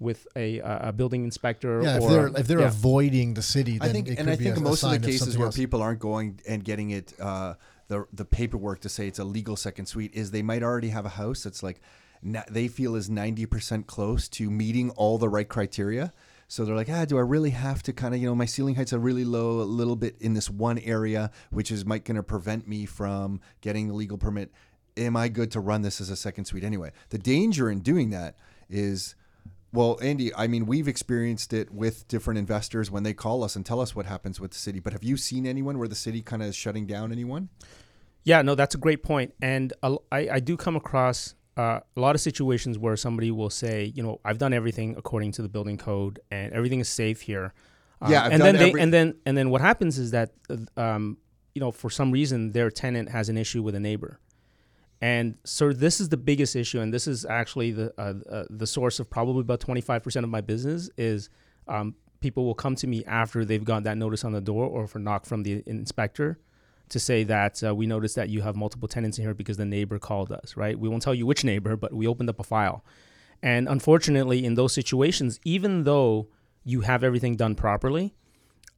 with 0.00 0.26
a, 0.34 0.60
uh, 0.60 0.88
a 0.88 0.92
building 0.92 1.22
inspector. 1.24 1.80
yeah, 1.82 1.96
if 1.96 2.02
or 2.02 2.10
they're 2.10 2.26
if 2.40 2.46
they're 2.48 2.60
yeah. 2.60 2.66
avoiding 2.66 3.34
the 3.34 3.42
city, 3.42 3.78
then 3.78 3.88
I 3.90 3.92
think, 3.92 4.08
it 4.08 4.18
and 4.18 4.28
I 4.28 4.36
be 4.36 4.44
think 4.44 4.56
a- 4.56 4.60
a 4.60 4.62
most 4.62 4.82
of 4.82 4.90
the 4.90 4.98
cases 4.98 5.20
something 5.20 5.38
where 5.38 5.46
else. 5.46 5.56
people 5.56 5.82
aren't 5.82 6.00
going 6.00 6.40
and 6.48 6.64
getting 6.64 6.90
it 6.90 7.12
uh, 7.20 7.54
the 7.88 8.06
the 8.12 8.24
paperwork 8.24 8.80
to 8.80 8.88
say 8.88 9.06
it's 9.06 9.18
a 9.20 9.24
legal 9.24 9.56
second 9.56 9.86
suite 9.86 10.12
is 10.14 10.30
they 10.32 10.42
might 10.42 10.62
already 10.62 10.88
have 10.88 11.06
a 11.06 11.10
house 11.10 11.44
that's 11.44 11.62
like 11.62 11.80
na- 12.22 12.42
they 12.50 12.66
feel 12.66 12.96
is 12.96 13.08
90% 13.08 13.86
close 13.86 14.28
to 14.30 14.50
meeting 14.50 14.90
all 14.90 15.16
the 15.18 15.28
right 15.28 15.48
criteria. 15.48 16.12
So 16.48 16.64
they're 16.64 16.76
like, 16.76 16.90
ah, 16.90 17.04
do 17.04 17.18
I 17.18 17.22
really 17.22 17.50
have 17.50 17.82
to 17.84 17.92
kind 17.92 18.14
of, 18.14 18.20
you 18.20 18.28
know, 18.28 18.34
my 18.34 18.44
ceiling 18.44 18.74
heights 18.74 18.92
are 18.92 18.98
really 18.98 19.24
low, 19.24 19.60
a 19.60 19.62
little 19.62 19.96
bit 19.96 20.16
in 20.20 20.34
this 20.34 20.50
one 20.50 20.78
area, 20.78 21.30
which 21.50 21.70
is 21.70 21.84
might 21.84 22.04
going 22.04 22.16
to 22.16 22.22
prevent 22.22 22.68
me 22.68 22.86
from 22.86 23.40
getting 23.60 23.88
the 23.88 23.94
legal 23.94 24.18
permit. 24.18 24.52
Am 24.96 25.16
I 25.16 25.28
good 25.28 25.50
to 25.52 25.60
run 25.60 25.82
this 25.82 26.00
as 26.00 26.10
a 26.10 26.16
second 26.16 26.44
suite 26.44 26.62
anyway? 26.62 26.92
The 27.08 27.18
danger 27.18 27.70
in 27.70 27.80
doing 27.80 28.10
that 28.10 28.36
is, 28.68 29.16
well, 29.72 29.98
Andy, 30.00 30.32
I 30.34 30.46
mean, 30.46 30.66
we've 30.66 30.86
experienced 30.86 31.52
it 31.52 31.72
with 31.72 32.06
different 32.06 32.38
investors 32.38 32.90
when 32.90 33.02
they 33.02 33.14
call 33.14 33.42
us 33.42 33.56
and 33.56 33.66
tell 33.66 33.80
us 33.80 33.96
what 33.96 34.06
happens 34.06 34.38
with 34.38 34.52
the 34.52 34.58
city. 34.58 34.78
But 34.78 34.92
have 34.92 35.02
you 35.02 35.16
seen 35.16 35.46
anyone 35.46 35.78
where 35.78 35.88
the 35.88 35.96
city 35.96 36.22
kind 36.22 36.42
of 36.42 36.48
is 36.48 36.54
shutting 36.54 36.86
down 36.86 37.10
anyone? 37.10 37.48
Yeah, 38.22 38.42
no, 38.42 38.54
that's 38.54 38.74
a 38.74 38.78
great 38.78 39.02
point, 39.02 39.34
and 39.42 39.72
I 40.12 40.40
do 40.40 40.56
come 40.56 40.76
across 40.76 41.34
uh, 41.56 41.80
a 41.96 42.00
lot 42.00 42.14
of 42.14 42.20
situations 42.20 42.78
where 42.78 42.96
somebody 42.96 43.30
will 43.30 43.50
say, 43.50 43.92
you 43.94 44.02
know, 44.02 44.20
I've 44.24 44.38
done 44.38 44.52
everything 44.52 44.96
according 44.96 45.32
to 45.32 45.42
the 45.42 45.48
building 45.48 45.78
code, 45.78 46.18
and 46.30 46.52
everything 46.52 46.80
is 46.80 46.88
safe 46.88 47.20
here. 47.22 47.52
Um, 48.02 48.10
Yeah, 48.12 48.24
I've 48.24 48.32
and 48.32 48.40
done 48.40 48.46
then 48.54 48.56
they 48.62 48.68
every- 48.70 48.80
and 48.80 48.92
then 48.92 49.14
and 49.26 49.36
then 49.38 49.50
what 49.50 49.60
happens 49.60 49.98
is 49.98 50.10
that, 50.10 50.32
uh, 50.50 50.56
um, 50.80 51.18
you 51.54 51.60
know, 51.60 51.70
for 51.70 51.90
some 51.90 52.10
reason 52.10 52.52
their 52.52 52.70
tenant 52.70 53.08
has 53.10 53.28
an 53.28 53.36
issue 53.36 53.62
with 53.62 53.74
a 53.76 53.80
neighbor, 53.80 54.18
and 55.00 55.36
so 55.44 55.72
this 55.72 56.00
is 56.00 56.08
the 56.08 56.16
biggest 56.16 56.56
issue, 56.56 56.80
and 56.80 56.92
this 56.92 57.06
is 57.06 57.24
actually 57.24 57.70
the 57.72 57.92
uh, 57.98 58.14
uh, 58.30 58.44
the 58.50 58.66
source 58.66 58.98
of 59.00 59.08
probably 59.08 59.40
about 59.42 59.60
twenty 59.60 59.80
five 59.80 60.02
percent 60.02 60.24
of 60.24 60.30
my 60.30 60.40
business 60.40 60.90
is 60.96 61.30
um, 61.68 61.94
people 62.20 62.44
will 62.44 62.54
come 62.54 62.74
to 62.76 62.86
me 62.86 63.04
after 63.04 63.44
they've 63.44 63.64
got 63.64 63.84
that 63.84 63.96
notice 63.96 64.24
on 64.24 64.32
the 64.32 64.40
door 64.40 64.66
or 64.66 64.86
for 64.86 64.98
knock 64.98 65.24
from 65.26 65.42
the 65.44 65.62
inspector 65.66 66.38
to 66.90 66.98
say 67.00 67.24
that 67.24 67.62
uh, 67.64 67.74
we 67.74 67.86
noticed 67.86 68.14
that 68.16 68.28
you 68.28 68.42
have 68.42 68.56
multiple 68.56 68.88
tenants 68.88 69.18
in 69.18 69.24
here 69.24 69.34
because 69.34 69.56
the 69.56 69.64
neighbor 69.64 69.98
called 69.98 70.30
us, 70.30 70.56
right? 70.56 70.78
We 70.78 70.88
won't 70.88 71.02
tell 71.02 71.14
you 71.14 71.26
which 71.26 71.42
neighbor, 71.44 71.76
but 71.76 71.92
we 71.92 72.06
opened 72.06 72.28
up 72.28 72.38
a 72.38 72.44
file. 72.44 72.84
And 73.42 73.68
unfortunately, 73.68 74.44
in 74.44 74.54
those 74.54 74.72
situations, 74.72 75.40
even 75.44 75.84
though 75.84 76.28
you 76.64 76.82
have 76.82 77.02
everything 77.04 77.36
done 77.36 77.54
properly, 77.54 78.14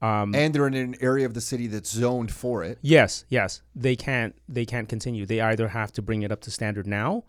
um, 0.03 0.35
And 0.35 0.55
they're 0.55 0.67
in 0.67 0.75
an 0.75 0.95
area 1.01 1.25
of 1.25 1.35
the 1.35 1.41
city 1.41 1.67
that's 1.69 1.91
zoned 1.91 2.31
for 2.31 2.63
it. 2.63 2.79
yes, 2.83 3.25
yes, 3.31 3.63
they 3.75 3.97
can't 3.97 4.35
they 4.49 4.67
can't 4.67 4.89
continue. 4.89 5.25
They 5.25 5.41
either 5.41 5.69
have 5.69 5.91
to 5.93 6.03
bring 6.03 6.23
it 6.23 6.31
up 6.31 6.41
to 6.43 6.51
standard 6.51 6.87
now, 6.87 7.25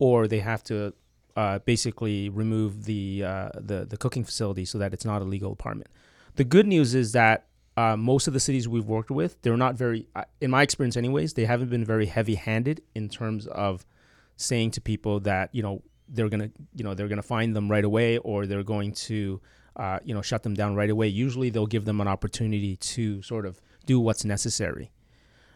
or 0.00 0.26
they 0.26 0.40
have 0.40 0.62
to 0.64 0.94
uh, 1.36 1.60
basically 1.60 2.28
remove 2.28 2.84
the 2.86 3.22
uh, 3.24 3.50
the 3.54 3.84
the 3.84 3.96
cooking 3.96 4.24
facility 4.24 4.64
so 4.64 4.78
that 4.78 4.92
it's 4.92 5.04
not 5.04 5.22
a 5.22 5.24
legal 5.24 5.52
apartment. 5.52 5.90
The 6.34 6.44
good 6.44 6.66
news 6.66 6.94
is 6.94 7.12
that 7.12 7.46
uh, 7.78 7.96
most 7.96 8.26
of 8.26 8.32
the 8.34 8.40
cities 8.40 8.66
we've 8.66 8.88
worked 8.88 9.10
with, 9.10 9.40
they're 9.42 9.56
not 9.56 9.76
very, 9.76 10.08
in 10.40 10.50
my 10.50 10.62
experience, 10.62 10.96
anyways, 10.96 11.34
they 11.34 11.44
haven't 11.44 11.70
been 11.70 11.84
very 11.84 12.06
heavy-handed 12.06 12.82
in 12.96 13.08
terms 13.08 13.46
of 13.46 13.86
saying 14.34 14.72
to 14.72 14.80
people 14.80 15.20
that 15.20 15.48
you 15.52 15.62
know 15.62 15.82
they're 16.08 16.28
gonna 16.28 16.50
you 16.74 16.82
know 16.82 16.94
they're 16.94 17.06
gonna 17.06 17.22
find 17.22 17.54
them 17.54 17.70
right 17.70 17.84
away 17.84 18.18
or 18.18 18.46
they're 18.46 18.64
going 18.64 18.92
to 18.92 19.40
uh, 19.76 19.98
you 20.02 20.12
know 20.12 20.22
shut 20.22 20.42
them 20.42 20.54
down 20.54 20.74
right 20.74 20.90
away. 20.90 21.06
Usually, 21.06 21.50
they'll 21.50 21.66
give 21.76 21.84
them 21.84 22.00
an 22.00 22.08
opportunity 22.08 22.74
to 22.94 23.22
sort 23.22 23.46
of 23.46 23.60
do 23.86 24.00
what's 24.00 24.24
necessary. 24.24 24.90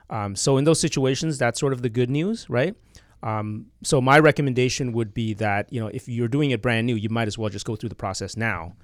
Um, 0.09 0.37
so 0.37 0.59
in 0.59 0.65
those 0.65 0.79
situations, 0.79 1.39
that's 1.39 1.59
sort 1.59 1.73
of 1.73 1.83
the 1.83 1.89
good 1.89 2.11
news, 2.11 2.49
right? 2.49 2.77
Um, 3.25 3.67
so 3.83 4.01
my 4.01 4.21
recommendation 4.21 4.93
would 4.93 5.13
be 5.13 5.35
that 5.35 5.73
you 5.73 5.81
know 5.81 5.89
if 5.89 6.09
you're 6.09 6.29
doing 6.29 6.53
it 6.53 6.63
brand 6.63 6.87
new, 6.87 6.95
you 6.95 7.09
might 7.09 7.27
as 7.27 7.37
well 7.37 7.51
just 7.51 7.67
go 7.67 7.75
through 7.75 7.89
the 7.89 8.03
process 8.07 8.37
now. 8.37 8.77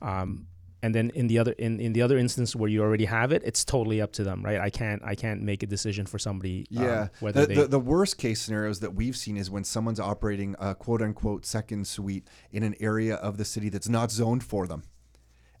Um, 0.00 0.46
and 0.82 0.94
then 0.94 1.10
in 1.14 1.28
the 1.28 1.38
other 1.38 1.52
in, 1.52 1.78
in 1.80 1.92
the 1.92 2.02
other 2.02 2.18
instance 2.18 2.56
where 2.56 2.68
you 2.68 2.82
already 2.82 3.04
have 3.04 3.30
it, 3.32 3.42
it's 3.44 3.64
totally 3.64 4.00
up 4.00 4.12
to 4.12 4.24
them, 4.24 4.42
right? 4.42 4.60
I 4.60 4.70
can't 4.70 5.02
I 5.04 5.14
can't 5.14 5.42
make 5.42 5.62
a 5.62 5.66
decision 5.66 6.06
for 6.06 6.18
somebody. 6.18 6.66
um, 6.76 6.84
Yeah. 6.84 7.08
whether 7.20 7.42
the, 7.42 7.46
they 7.46 7.54
the, 7.54 7.68
the 7.68 7.80
worst 7.80 8.18
case 8.18 8.40
scenarios 8.42 8.80
that 8.80 8.94
we've 8.94 9.16
seen 9.16 9.36
is 9.36 9.50
when 9.50 9.64
someone's 9.64 10.00
operating 10.00 10.56
a 10.58 10.74
quote 10.74 11.00
unquote 11.02 11.46
second 11.46 11.86
suite 11.86 12.26
in 12.50 12.62
an 12.62 12.74
area 12.80 13.14
of 13.14 13.38
the 13.38 13.44
city 13.44 13.68
that's 13.68 13.88
not 13.88 14.10
zoned 14.10 14.42
for 14.42 14.66
them. 14.66 14.82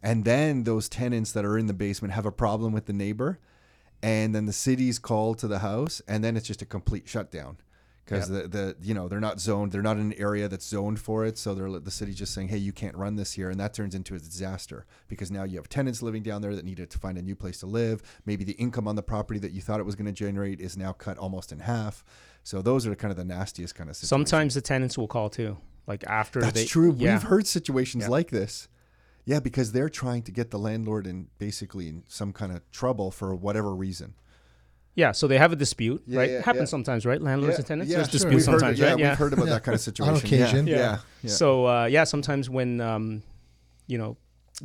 And 0.02 0.24
then 0.24 0.64
those 0.64 0.88
tenants 0.88 1.30
that 1.32 1.44
are 1.44 1.56
in 1.56 1.66
the 1.66 1.74
basement 1.74 2.14
have 2.14 2.26
a 2.26 2.32
problem 2.32 2.72
with 2.72 2.86
the 2.86 2.92
neighbor. 2.92 3.38
And 4.02 4.34
then 4.34 4.46
the 4.46 4.52
city's 4.52 4.98
called 4.98 5.38
to 5.38 5.46
the 5.46 5.60
house. 5.60 6.02
And 6.08 6.24
then 6.24 6.36
it's 6.36 6.48
just 6.48 6.60
a 6.60 6.66
complete 6.66 7.08
shutdown. 7.08 7.58
Because 8.12 8.28
the, 8.28 8.48
the 8.48 8.76
you 8.82 8.94
know 8.94 9.08
they're 9.08 9.20
not 9.20 9.40
zoned, 9.40 9.72
they're 9.72 9.82
not 9.82 9.96
in 9.96 10.12
an 10.12 10.14
area 10.18 10.48
that's 10.48 10.66
zoned 10.66 11.00
for 11.00 11.24
it, 11.24 11.38
so 11.38 11.54
they're 11.54 11.80
the 11.80 11.90
city's 11.90 12.16
just 12.16 12.32
saying, 12.34 12.48
hey, 12.48 12.58
you 12.58 12.72
can't 12.72 12.96
run 12.96 13.16
this 13.16 13.32
here, 13.32 13.50
and 13.50 13.58
that 13.60 13.74
turns 13.74 13.94
into 13.94 14.14
a 14.14 14.18
disaster 14.18 14.86
because 15.08 15.30
now 15.30 15.44
you 15.44 15.56
have 15.56 15.68
tenants 15.68 16.02
living 16.02 16.22
down 16.22 16.42
there 16.42 16.54
that 16.54 16.64
needed 16.64 16.90
to 16.90 16.98
find 16.98 17.18
a 17.18 17.22
new 17.22 17.34
place 17.36 17.60
to 17.60 17.66
live. 17.66 18.02
Maybe 18.26 18.44
the 18.44 18.52
income 18.52 18.86
on 18.88 18.96
the 18.96 19.02
property 19.02 19.40
that 19.40 19.52
you 19.52 19.60
thought 19.60 19.80
it 19.80 19.86
was 19.86 19.94
going 19.94 20.06
to 20.06 20.12
generate 20.12 20.60
is 20.60 20.76
now 20.76 20.92
cut 20.92 21.18
almost 21.18 21.52
in 21.52 21.60
half. 21.60 22.04
So 22.44 22.60
those 22.62 22.86
are 22.86 22.94
kind 22.94 23.10
of 23.10 23.16
the 23.16 23.24
nastiest 23.24 23.74
kind 23.74 23.88
of 23.88 23.96
situations. 23.96 24.08
sometimes 24.30 24.54
the 24.54 24.60
tenants 24.60 24.98
will 24.98 25.08
call 25.08 25.30
too, 25.30 25.56
like 25.86 26.04
after 26.04 26.40
that's 26.40 26.54
they. 26.54 26.64
true. 26.66 26.94
Yeah. 26.96 27.14
We've 27.14 27.22
heard 27.22 27.46
situations 27.46 28.02
Yeah. 28.04 28.10
like 28.10 28.30
this. 28.30 28.68
Yeah, 29.24 29.38
because 29.38 29.70
they're 29.70 29.88
trying 29.88 30.22
to 30.22 30.32
get 30.32 30.50
the 30.50 30.58
landlord 30.58 31.06
in 31.06 31.28
basically 31.38 31.88
in 31.88 32.02
some 32.08 32.32
kind 32.32 32.50
of 32.50 32.68
trouble 32.72 33.12
for 33.12 33.32
whatever 33.36 33.72
reason. 33.74 34.14
Yeah, 34.94 35.12
so 35.12 35.26
they 35.26 35.38
have 35.38 35.52
a 35.52 35.56
dispute, 35.56 36.02
Yeah, 36.06 36.18
right? 36.18 36.30
yeah, 36.30 36.38
it 36.38 36.44
happens 36.44 36.68
yeah. 36.68 36.76
sometimes, 36.76 37.06
right? 37.06 37.20
Landlords 37.20 37.56
and 37.56 37.66
tenants. 37.66 37.90
There's 37.90 38.06
sure. 38.08 38.12
disputes 38.12 38.46
We've 38.46 38.52
heard, 38.52 38.60
sometimes, 38.60 38.78
yeah, 38.78 38.86
right? 38.88 38.96
we've 38.96 39.18
heard 39.18 39.32
about 39.32 39.46
that 39.46 39.62
kind 39.64 39.74
of 39.74 39.80
situation. 39.88 40.14
On 40.14 40.20
occasion. 40.20 40.66
Yeah, 40.66 40.76
Yeah. 40.76 40.80
yeah. 40.82 40.98
yeah. 41.22 41.30
So 41.30 41.66
uh, 41.66 41.84
yeah, 41.86 42.04
sometimes 42.04 42.50
when 42.50 42.80
um, 42.80 43.22
you 43.86 43.96
know 43.98 44.16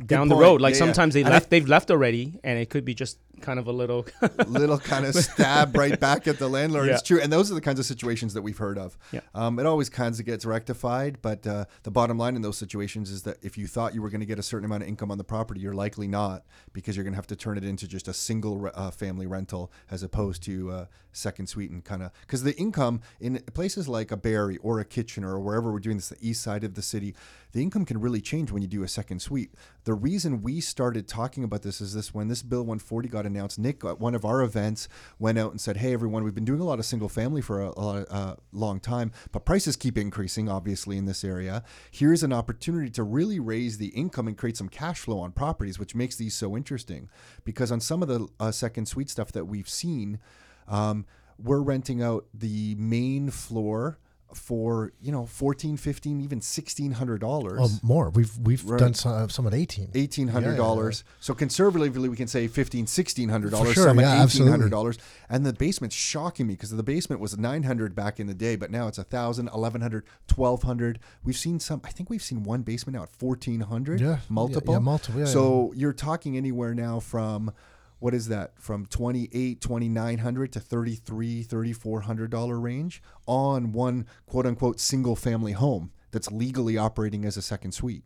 down 0.04 0.28
the 0.28 0.36
road, 0.36 0.60
like 0.60 0.74
Yeah, 0.74 0.80
yeah. 0.80 0.84
sometimes 0.86 1.14
they 1.14 1.20
And 1.22 1.30
I- 1.30 1.32
left, 1.32 1.50
they've 1.50 1.66
left 1.66 1.90
already, 1.90 2.38
and 2.44 2.58
it 2.58 2.68
could 2.68 2.84
be 2.84 2.94
just 2.94 3.18
kind 3.38 3.58
of 3.58 3.66
a 3.66 3.72
little. 3.72 4.06
little 4.46 4.78
kind 4.78 5.06
of 5.06 5.14
stab 5.14 5.76
right 5.76 5.98
back 5.98 6.26
at 6.26 6.38
the 6.38 6.48
landlord. 6.48 6.88
Yeah. 6.88 6.94
It's 6.94 7.02
true, 7.02 7.20
and 7.20 7.32
those 7.32 7.50
are 7.50 7.54
the 7.54 7.60
kinds 7.60 7.78
of 7.78 7.86
situations 7.86 8.34
that 8.34 8.42
we've 8.42 8.58
heard 8.58 8.78
of. 8.78 8.98
Yeah. 9.12 9.20
Um, 9.34 9.58
it 9.58 9.66
always 9.66 9.88
kind 9.88 10.18
of 10.18 10.24
gets 10.24 10.44
rectified, 10.44 11.20
but 11.22 11.46
uh, 11.46 11.64
the 11.82 11.90
bottom 11.90 12.18
line 12.18 12.36
in 12.36 12.42
those 12.42 12.58
situations 12.58 13.10
is 13.10 13.22
that 13.22 13.38
if 13.42 13.58
you 13.58 13.66
thought 13.66 13.94
you 13.94 14.02
were 14.02 14.10
going 14.10 14.20
to 14.20 14.26
get 14.26 14.38
a 14.38 14.42
certain 14.42 14.64
amount 14.64 14.82
of 14.82 14.88
income 14.88 15.10
on 15.10 15.18
the 15.18 15.24
property, 15.24 15.60
you're 15.60 15.74
likely 15.74 16.08
not 16.08 16.44
because 16.72 16.96
you're 16.96 17.04
going 17.04 17.12
to 17.12 17.18
have 17.18 17.26
to 17.28 17.36
turn 17.36 17.56
it 17.56 17.64
into 17.64 17.86
just 17.86 18.08
a 18.08 18.12
single 18.12 18.70
uh, 18.74 18.90
family 18.90 19.26
rental 19.26 19.72
as 19.90 20.02
opposed 20.02 20.42
to 20.44 20.70
uh, 20.70 20.86
second 21.12 21.48
suite 21.48 21.70
and 21.70 21.84
kind 21.84 22.02
of 22.02 22.10
because 22.22 22.42
the 22.42 22.56
income 22.56 23.00
in 23.20 23.38
places 23.54 23.88
like 23.88 24.10
a 24.10 24.16
Barrie 24.16 24.58
or 24.58 24.80
a 24.80 24.84
Kitchener 24.84 25.34
or 25.34 25.40
wherever 25.40 25.72
we're 25.72 25.78
doing 25.80 25.96
this, 25.96 26.08
the 26.08 26.16
east 26.20 26.42
side 26.42 26.64
of 26.64 26.74
the 26.74 26.82
city, 26.82 27.14
the 27.52 27.62
income 27.62 27.84
can 27.84 28.00
really 28.00 28.20
change 28.20 28.50
when 28.50 28.62
you 28.62 28.68
do 28.68 28.82
a 28.82 28.88
second 28.88 29.20
suite. 29.20 29.54
The 29.84 29.94
reason 29.94 30.42
we 30.42 30.60
started 30.60 31.08
talking 31.08 31.44
about 31.44 31.62
this 31.62 31.80
is 31.80 31.94
this 31.94 32.12
when 32.12 32.28
this 32.28 32.42
Bill 32.42 32.62
140 32.62 33.08
got 33.08 33.26
announced, 33.26 33.58
Nick 33.58 33.84
at 33.84 34.00
one 34.00 34.14
of 34.14 34.24
our 34.24 34.42
events 34.42 34.88
went 35.18 35.38
out 35.38 35.50
and 35.50 35.60
said, 35.60 35.78
"Hey, 35.78 35.92
everyone, 35.92 36.24
we've 36.24 36.34
been 36.34 36.44
doing 36.44 36.60
a 36.60 36.64
lot 36.64 36.78
of 36.78 36.84
single 36.84 37.08
family 37.08 37.40
for 37.40 37.62
a, 37.62 37.68
a 37.70 38.06
uh, 38.10 38.36
long 38.52 38.80
time, 38.80 39.12
but 39.32 39.44
prices 39.44 39.76
keep 39.76 39.96
increasing, 39.96 40.48
obviously 40.48 40.96
in 40.96 41.06
this 41.06 41.24
area. 41.24 41.62
Here's 41.90 42.22
an 42.22 42.32
opportunity 42.32 42.90
to 42.90 43.02
really 43.02 43.40
raise 43.40 43.78
the 43.78 43.88
income 43.88 44.28
and 44.28 44.36
create 44.36 44.56
some 44.56 44.68
cash 44.68 45.00
flow 45.00 45.20
on 45.20 45.32
properties, 45.32 45.78
which 45.78 45.94
makes 45.94 46.16
these 46.16 46.34
so 46.34 46.56
interesting. 46.56 47.08
Because 47.44 47.72
on 47.72 47.80
some 47.80 48.02
of 48.02 48.08
the 48.08 48.28
uh, 48.38 48.50
second 48.50 48.86
suite 48.86 49.10
stuff 49.10 49.32
that 49.32 49.46
we've 49.46 49.68
seen." 49.68 50.18
Um, 50.66 51.06
we're 51.38 51.60
renting 51.60 52.02
out 52.02 52.26
the 52.34 52.74
main 52.74 53.30
floor 53.30 53.98
for 54.34 54.92
you 55.00 55.10
know 55.10 55.24
14 55.24 55.76
15 55.76 56.20
even 56.20 56.36
1600 56.36 57.18
dollars 57.20 57.58
Oh, 57.62 57.70
more. 57.82 58.10
We've 58.10 58.36
we've 58.38 58.64
Right. 58.64 58.78
done 58.78 58.94
some, 58.94 59.30
some 59.30 59.46
at 59.46 59.54
eighteen. 59.54 59.90
eighteen 59.94 60.28
hundred 60.28 60.52
Yeah, 60.52 60.56
dollars. 60.58 61.02
So 61.20 61.32
conservatively, 61.34 62.08
we 62.08 62.16
can 62.16 62.28
say 62.28 62.46
fifteen, 62.48 62.86
sixteen 62.86 63.30
hundred 63.30 63.52
dollars. 63.52 63.72
sure, 63.74 63.84
some 63.84 63.98
yeah, 64.00 64.22
at 64.22 64.24
eighteen 64.34 64.46
hundred 64.48 64.70
dollars. 64.70 64.98
And 65.30 65.46
the 65.46 65.52
basement's 65.52 65.96
shocking 65.96 66.46
me 66.46 66.54
because 66.54 66.70
the 66.70 66.82
basement 66.82 67.20
was 67.22 67.36
nine 67.38 67.62
hundred 67.62 67.94
back 67.94 68.20
in 68.20 68.26
the 68.26 68.34
day, 68.34 68.56
but 68.56 68.70
now 68.70 68.86
it's 68.88 68.98
a 68.98 69.04
thousand, 69.04 69.48
eleven 69.54 69.80
hundred, 69.80 70.04
twelve 70.26 70.62
hundred. 70.62 70.98
We've 71.24 71.36
seen 71.36 71.58
some. 71.60 71.80
I 71.84 71.90
think 71.90 72.10
we've 72.10 72.22
seen 72.22 72.42
one 72.42 72.62
basement 72.62 72.96
now 72.96 73.04
at 73.04 73.10
fourteen 73.10 73.60
hundred. 73.60 74.00
Yeah, 74.00 74.08
yeah, 74.08 74.18
multiple. 74.28 74.74
yeah, 74.74 74.80
multiple, 74.80 75.20
yeah, 75.20 75.26
so 75.26 75.72
you're 75.74 75.92
talking 75.94 76.36
anywhere 76.36 76.74
now 76.74 77.00
from. 77.00 77.52
What 77.98 78.14
is 78.14 78.28
that? 78.28 78.52
From 78.58 78.86
28, 78.86 79.60
2900 79.60 80.52
to 80.52 80.60
33, 80.60 81.42
3400 81.42 82.30
dollar 82.30 82.60
range 82.60 83.02
on 83.26 83.72
one 83.72 84.06
quote 84.26 84.46
unquote 84.46 84.80
single 84.80 85.16
family 85.16 85.52
home 85.52 85.92
that's 86.10 86.30
legally 86.30 86.78
operating 86.78 87.24
as 87.24 87.36
a 87.36 87.42
second 87.42 87.72
suite 87.72 88.04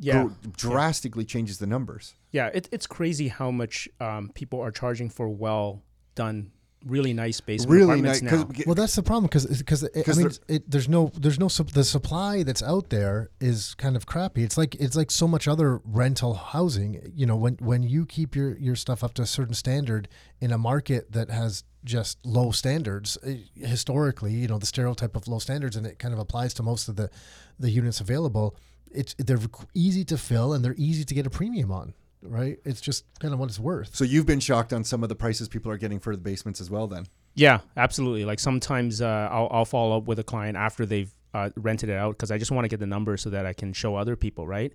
yeah, 0.00 0.28
drastically 0.56 1.24
changes 1.24 1.58
the 1.58 1.66
numbers. 1.66 2.14
yeah. 2.32 2.46
It, 2.48 2.68
it's 2.72 2.86
crazy 2.86 3.28
how 3.28 3.50
much 3.50 3.88
um, 4.00 4.30
people 4.34 4.60
are 4.60 4.70
charging 4.70 5.10
for 5.10 5.28
well 5.28 5.82
done, 6.14 6.52
really 6.86 7.12
nice 7.12 7.40
basement 7.40 7.70
Really 7.70 8.00
nice. 8.00 8.22
apartments 8.22 8.58
now. 8.58 8.64
Well, 8.66 8.74
that's 8.74 8.94
the 8.94 9.02
problem 9.02 9.24
because 9.24 9.46
because 9.46 9.84
I 9.84 10.02
'Cause 10.02 10.16
mean 10.18 10.30
it, 10.48 10.70
there's 10.70 10.88
no 10.88 11.10
there's 11.14 11.38
no 11.38 11.48
sup- 11.48 11.72
the 11.72 11.84
supply 11.84 12.42
that's 12.42 12.62
out 12.62 12.90
there 12.90 13.30
is 13.40 13.74
kind 13.74 13.96
of 13.96 14.06
crappy. 14.06 14.42
It's 14.42 14.56
like 14.56 14.74
it's 14.76 14.96
like 14.96 15.10
so 15.10 15.28
much 15.28 15.46
other 15.46 15.80
rental 15.84 16.34
housing. 16.34 17.12
You 17.14 17.26
know, 17.26 17.36
when 17.36 17.54
when 17.60 17.82
you 17.82 18.06
keep 18.06 18.34
your 18.34 18.56
your 18.56 18.76
stuff 18.76 19.04
up 19.04 19.14
to 19.14 19.22
a 19.22 19.26
certain 19.26 19.54
standard 19.54 20.08
in 20.40 20.52
a 20.52 20.58
market 20.58 21.12
that 21.12 21.30
has 21.30 21.64
just 21.84 22.18
low 22.24 22.50
standards 22.50 23.16
eh, 23.24 23.36
historically, 23.54 24.32
you 24.34 24.48
know, 24.48 24.58
the 24.58 24.66
stereotype 24.66 25.16
of 25.16 25.26
low 25.28 25.38
standards, 25.38 25.76
and 25.76 25.86
it 25.86 25.98
kind 25.98 26.12
of 26.14 26.20
applies 26.20 26.54
to 26.54 26.62
most 26.62 26.88
of 26.88 26.96
the 26.96 27.10
the 27.58 27.70
units 27.70 28.00
available. 28.00 28.56
It's 28.90 29.14
they're 29.18 29.38
easy 29.74 30.04
to 30.06 30.18
fill 30.18 30.52
and 30.52 30.64
they're 30.64 30.74
easy 30.76 31.04
to 31.04 31.14
get 31.14 31.26
a 31.26 31.30
premium 31.30 31.70
on. 31.70 31.94
Right? 32.22 32.58
It's 32.64 32.80
just 32.80 33.04
kind 33.18 33.32
of 33.32 33.40
what 33.40 33.48
it's 33.48 33.58
worth. 33.58 33.94
so 33.94 34.04
you've 34.04 34.26
been 34.26 34.40
shocked 34.40 34.72
on 34.72 34.84
some 34.84 35.02
of 35.02 35.08
the 35.08 35.14
prices 35.14 35.48
people 35.48 35.72
are 35.72 35.78
getting 35.78 35.98
for 35.98 36.14
the 36.14 36.22
basements 36.22 36.60
as 36.60 36.70
well. 36.70 36.86
Then 36.86 37.06
Yeah, 37.34 37.60
absolutely. 37.76 38.24
Like 38.24 38.38
sometimes 38.38 39.00
uh, 39.00 39.28
I'll, 39.30 39.48
I'll 39.50 39.64
follow 39.64 39.96
up 39.96 40.04
with 40.04 40.18
a 40.18 40.24
client 40.24 40.56
after 40.56 40.84
they've 40.84 41.12
uh, 41.32 41.50
rented 41.56 41.88
it 41.88 41.96
out 41.96 42.12
because 42.12 42.30
I 42.30 42.38
just 42.38 42.50
want 42.50 42.64
to 42.64 42.68
get 42.68 42.80
the 42.80 42.86
numbers 42.86 43.22
so 43.22 43.30
that 43.30 43.46
I 43.46 43.52
can 43.52 43.72
show 43.72 43.96
other 43.96 44.16
people, 44.16 44.46
right? 44.46 44.72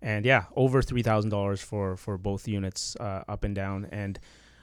And 0.00 0.24
yeah, 0.24 0.44
over 0.56 0.80
three 0.80 1.02
thousand 1.02 1.30
dollars 1.30 1.60
for 1.60 1.96
for 1.96 2.16
both 2.16 2.46
units, 2.46 2.96
uh, 2.96 3.24
up 3.28 3.44
and 3.44 3.54
down. 3.54 3.88
And 3.90 4.18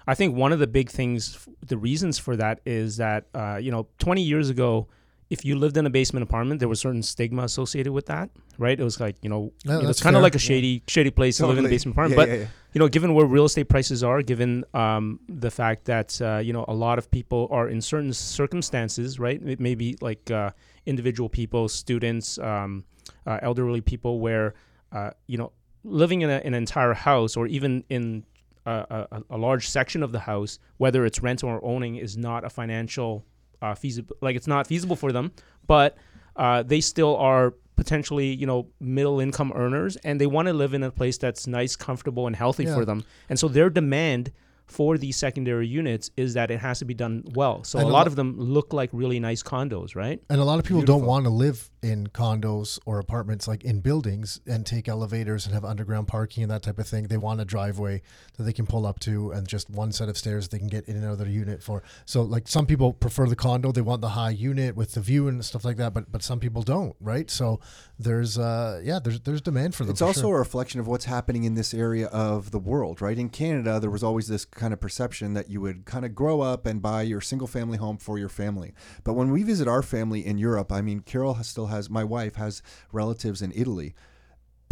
I 0.07 0.15
think 0.15 0.35
one 0.35 0.53
of 0.53 0.59
the 0.59 0.67
big 0.67 0.89
things, 0.89 1.47
the 1.65 1.77
reasons 1.77 2.17
for 2.17 2.35
that 2.37 2.61
is 2.65 2.97
that 2.97 3.27
uh, 3.33 3.57
you 3.57 3.71
know, 3.71 3.87
twenty 3.99 4.21
years 4.21 4.49
ago, 4.49 4.87
if 5.29 5.43
you 5.43 5.55
lived 5.55 5.75
in 5.77 5.85
a 5.85 5.89
basement 5.89 6.23
apartment, 6.23 6.59
there 6.59 6.69
was 6.69 6.79
certain 6.79 7.01
stigma 7.01 7.43
associated 7.43 7.91
with 7.91 8.05
that, 8.05 8.29
right? 8.57 8.79
It 8.79 8.83
was 8.83 8.99
like 8.99 9.15
you 9.21 9.29
know, 9.29 9.51
Yeah, 9.63 9.77
you 9.77 9.83
know, 9.83 9.89
it's 9.89 10.01
kind 10.01 10.15
of 10.15 10.21
like 10.21 10.35
a 10.35 10.39
shady 10.39 10.83
shady 10.87 11.09
place 11.09 11.37
to 11.37 11.47
live 11.47 11.57
in 11.57 11.65
a 11.65 11.69
basement 11.69 11.95
apartment, 11.95 12.19
Yeah, 12.19 12.25
but 12.25 12.29
yeah, 12.31 12.41
yeah. 12.43 12.47
you 12.73 12.79
know, 12.79 12.87
given 12.87 13.13
where 13.13 13.25
real 13.25 13.45
estate 13.45 13.67
prices 13.69 14.03
are, 14.03 14.21
given 14.21 14.63
um, 14.73 15.19
the 15.27 15.49
fact 15.49 15.85
that 15.85 16.21
uh, 16.21 16.37
you 16.37 16.53
know 16.53 16.65
a 16.67 16.73
lot 16.73 16.99
of 16.99 17.09
people 17.09 17.47
are 17.51 17.67
in 17.69 17.81
certain 17.81 18.13
circumstances, 18.13 19.19
right? 19.19 19.41
It 19.45 19.59
may 19.59 19.75
be 19.75 19.97
like 20.01 20.29
uh, 20.29 20.51
individual 20.85 21.29
people, 21.29 21.67
students, 21.69 22.37
um, 22.37 22.83
uh, 23.25 23.39
elderly 23.41 23.81
people, 23.81 24.19
where 24.19 24.53
uh, 24.91 25.11
you 25.27 25.37
know 25.37 25.51
living 25.83 26.21
in 26.21 26.29
a, 26.29 26.37
an 26.37 26.53
entire 26.53 26.93
house 26.93 27.35
or 27.37 27.45
even 27.47 27.83
in 27.89 28.25
a, 28.65 29.07
a, 29.11 29.23
a 29.31 29.37
large 29.37 29.69
section 29.69 30.01
of 30.01 30.11
the 30.11 30.19
house, 30.19 30.59
whether 30.77 31.05
it's 31.05 31.21
rental 31.21 31.49
or 31.49 31.63
owning, 31.63 31.95
is 31.95 32.17
not 32.17 32.43
a 32.43 32.49
financial 32.49 33.23
uh, 33.61 33.75
feasible. 33.75 34.15
Like 34.21 34.35
it's 34.35 34.47
not 34.47 34.67
feasible 34.67 34.95
for 34.95 35.11
them, 35.11 35.31
but 35.67 35.97
uh, 36.35 36.63
they 36.63 36.81
still 36.81 37.15
are 37.17 37.53
potentially 37.75 38.33
you 38.33 38.45
know 38.47 38.67
middle 38.79 39.19
income 39.19 39.51
earners 39.53 39.97
and 39.97 40.19
they 40.19 40.25
want 40.25 40.47
to 40.47 40.53
live 40.53 40.73
in 40.73 40.81
a 40.83 40.89
place 40.91 41.17
that's 41.17 41.45
nice 41.45 41.75
comfortable 41.75 42.25
and 42.25 42.33
healthy 42.35 42.63
Yeah. 42.63 42.73
for 42.73 42.85
them 42.85 43.03
and 43.27 43.37
so 43.37 43.49
their 43.49 43.69
demand 43.69 44.31
for 44.67 44.97
these 44.97 45.15
secondary 45.15 45.67
units 45.67 46.09
is 46.17 46.33
that 46.33 46.51
it 46.51 46.59
has 46.59 46.79
to 46.79 46.85
be 46.85 46.93
done 46.93 47.23
well 47.33 47.63
so 47.63 47.79
And 47.79 47.87
a 47.87 47.91
a 47.91 47.93
lot 47.93 48.05
lo- 48.05 48.07
of 48.07 48.15
them 48.15 48.35
look 48.39 48.73
like 48.73 48.89
really 48.93 49.19
nice 49.19 49.43
condos 49.43 49.95
right 49.95 50.21
And 50.29 50.41
a 50.41 50.43
lot 50.43 50.59
of 50.59 50.65
people 50.65 50.81
don't 50.81 51.05
want 51.05 51.25
to 51.25 51.29
live 51.29 51.69
in 51.81 52.07
condos 52.07 52.79
or 52.85 52.97
apartments 52.97 53.47
like 53.47 53.63
in 53.63 53.79
buildings 53.79 54.39
and 54.47 54.65
take 54.65 54.87
elevators 54.87 55.45
and 55.45 55.53
have 55.53 55.63
underground 55.63 56.07
parking 56.07 56.41
and 56.41 56.51
that 56.51 56.63
type 56.63 56.79
of 56.79 56.87
thing. 56.87 57.07
They 57.07 57.17
want 57.17 57.39
a 57.41 57.45
driveway 57.45 58.01
that 58.37 58.43
they 58.43 58.53
can 58.53 58.65
pull 58.65 58.87
up 58.87 58.99
to 59.01 59.31
and 59.31 59.47
just 59.47 59.69
one 59.69 59.91
set 59.91 60.09
of 60.09 60.17
stairs 60.17 60.47
they 60.47 60.57
can 60.57 60.67
get 60.67 60.85
in 60.85 60.95
and 60.95 61.05
out 61.05 61.11
of 61.11 61.19
their 61.19 61.27
unit 61.27 61.61
for. 61.61 61.83
So 62.05 62.23
like 62.23 62.47
some 62.47 62.65
people 62.65 62.91
prefer 62.91 63.27
the 63.27 63.35
condo, 63.35 63.71
they 63.71 63.81
want 63.81 64.01
the 64.01 64.09
high 64.09 64.31
unit 64.31 64.75
with 64.75 64.93
the 64.93 65.01
view 65.01 65.27
and 65.27 65.45
stuff 65.45 65.63
like 65.63 65.77
that, 65.77 65.93
but 65.93 66.11
but 66.11 66.23
some 66.23 66.39
people 66.39 66.63
don't, 66.63 66.95
right? 66.99 67.29
So 67.29 67.59
there's 67.99 68.37
uh 68.39 68.81
yeah, 68.83 68.99
there's 69.03 69.19
there's 69.21 69.41
demand 69.41 69.75
for 69.75 69.83
them. 69.83 69.91
It's 69.91 69.99
for 69.99 70.05
also 70.07 70.21
sure. 70.21 70.35
a 70.37 70.39
reflection 70.39 70.79
of 70.79 70.87
what's 70.87 71.05
happening 71.05 71.43
in 71.43 71.53
this 71.53 71.73
area 71.73 72.07
of 72.07 72.49
the 72.49 72.59
world, 72.59 72.99
right? 73.01 73.17
In 73.17 73.29
Canada, 73.29 73.79
there 73.79 73.91
was 73.91 74.03
always 74.03 74.27
this 74.27 74.43
kind 74.55 74.73
of 74.73 74.79
perception 74.79 75.33
that 75.33 75.49
you 75.49 75.61
would 75.61 75.85
kind 75.85 76.05
of 76.05 76.15
grow 76.15 76.41
up 76.41 76.65
and 76.65 76.81
buy 76.81 77.03
your 77.03 77.21
single 77.21 77.47
family 77.47 77.77
home 77.77 77.97
for 77.97 78.17
your 78.17 78.29
family. 78.29 78.73
But 79.03 79.13
when 79.13 79.31
we 79.31 79.43
visit 79.43 79.67
our 79.67 79.83
family 79.83 80.25
in 80.25 80.37
Europe, 80.37 80.71
I 80.71 80.81
mean, 80.81 81.01
Carol 81.01 81.35
has, 81.35 81.47
still 81.47 81.67
has, 81.67 81.89
my 81.89 82.03
wife 82.03 82.35
has 82.35 82.63
relatives 82.91 83.41
in 83.41 83.51
Italy. 83.55 83.93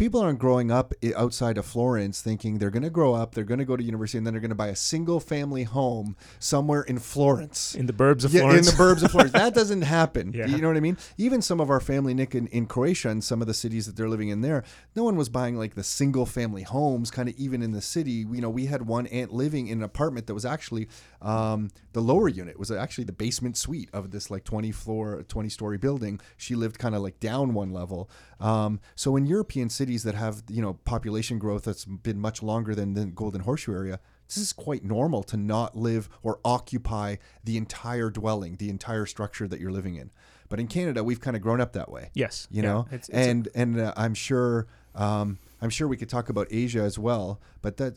People 0.04 0.20
aren't 0.20 0.38
growing 0.38 0.70
up 0.70 0.92
outside 1.16 1.56
of 1.56 1.64
Florence 1.64 2.20
thinking 2.20 2.58
they're 2.58 2.68
going 2.68 2.82
to 2.82 2.90
grow 2.90 3.14
up, 3.14 3.34
they're 3.34 3.42
going 3.42 3.58
to 3.58 3.64
go 3.64 3.74
to 3.74 3.82
university, 3.82 4.18
and 4.18 4.26
then 4.26 4.34
they're 4.34 4.40
going 4.42 4.50
to 4.50 4.54
buy 4.54 4.66
a 4.66 4.76
single 4.76 5.18
family 5.18 5.62
home 5.62 6.14
somewhere 6.38 6.82
in 6.82 6.98
Florence. 6.98 7.74
in 7.74 7.86
the 7.86 7.94
burbs 7.94 8.22
of 8.22 8.34
Yeah, 8.34 8.42
florence 8.42 8.70
in 8.70 8.76
the 8.76 8.82
burbs 8.82 9.02
of 9.02 9.12
Florence. 9.12 9.32
That 9.32 9.54
doesn't 9.60 9.80
happen. 9.80 10.34
Yeah. 10.34 10.44
You 10.44 10.58
know 10.58 10.68
what 10.68 10.76
I 10.76 10.80
mean? 10.80 10.98
Even 11.16 11.40
some 11.40 11.58
of 11.58 11.70
our 11.70 11.80
family, 11.80 12.12
Nick, 12.12 12.34
in, 12.34 12.48
in 12.48 12.66
Croatia 12.66 13.08
and 13.08 13.24
some 13.24 13.40
of 13.40 13.46
the 13.46 13.54
cities 13.54 13.86
that 13.86 13.96
they're 13.96 14.10
living 14.10 14.28
in 14.28 14.42
there, 14.42 14.62
no 14.94 15.04
one 15.04 15.16
was 15.16 15.30
buying 15.30 15.56
like 15.56 15.74
the 15.74 15.82
single 15.82 16.26
family 16.26 16.64
homes, 16.64 17.10
kind 17.10 17.30
of 17.30 17.34
even 17.38 17.62
in 17.62 17.72
the 17.72 17.80
city. 17.80 18.26
You 18.30 18.42
know, 18.42 18.50
we 18.50 18.66
had 18.66 18.86
one 18.86 19.06
aunt 19.06 19.32
living 19.32 19.68
in 19.68 19.78
an 19.78 19.84
apartment 19.84 20.26
that 20.26 20.34
was 20.34 20.44
actually 20.44 20.86
um, 21.24 21.70
the 21.94 22.00
lower 22.00 22.28
unit 22.28 22.58
was 22.58 22.70
actually 22.70 23.04
the 23.04 23.12
basement 23.12 23.56
suite 23.56 23.88
of 23.92 24.10
this 24.10 24.30
like 24.30 24.44
20 24.44 24.70
floor, 24.72 25.22
20 25.26 25.48
story 25.48 25.78
building. 25.78 26.20
She 26.36 26.54
lived 26.54 26.78
kind 26.78 26.94
of 26.94 27.02
like 27.02 27.18
down 27.18 27.54
one 27.54 27.70
level. 27.72 28.10
Um, 28.40 28.78
so 28.94 29.16
in 29.16 29.24
European 29.26 29.70
cities 29.70 30.02
that 30.02 30.14
have, 30.14 30.42
you 30.48 30.60
know, 30.62 30.74
population 30.84 31.38
growth 31.38 31.64
that's 31.64 31.84
been 31.86 32.20
much 32.20 32.42
longer 32.42 32.74
than 32.74 32.94
the 32.94 33.06
Golden 33.06 33.40
Horseshoe 33.42 33.72
area, 33.74 34.00
this 34.28 34.36
is 34.36 34.52
quite 34.52 34.84
normal 34.84 35.22
to 35.24 35.36
not 35.36 35.76
live 35.76 36.08
or 36.22 36.40
occupy 36.44 37.16
the 37.42 37.56
entire 37.56 38.10
dwelling, 38.10 38.56
the 38.56 38.68
entire 38.70 39.06
structure 39.06 39.48
that 39.48 39.60
you're 39.60 39.72
living 39.72 39.94
in. 39.96 40.10
But 40.50 40.60
in 40.60 40.66
Canada, 40.68 41.02
we've 41.02 41.20
kind 41.20 41.36
of 41.36 41.42
grown 41.42 41.60
up 41.60 41.72
that 41.72 41.90
way. 41.90 42.10
yes 42.14 42.46
You 42.50 42.62
yeah. 42.62 42.68
know, 42.68 42.80
It's- 42.92 43.08
it's 43.08 43.16
a- 43.16 43.30
and 43.30 43.48
and 43.54 43.80
uh, 43.80 43.92
I'm 43.96 44.14
sure 44.14 44.66
um, 44.94 45.38
I'm 45.60 45.70
sure 45.70 45.88
we 45.88 45.96
could 45.96 46.08
talk 46.08 46.28
about 46.28 46.46
Asia 46.52 46.80
as 46.82 46.98
well, 47.00 47.40
but 47.62 47.78
that 47.78 47.94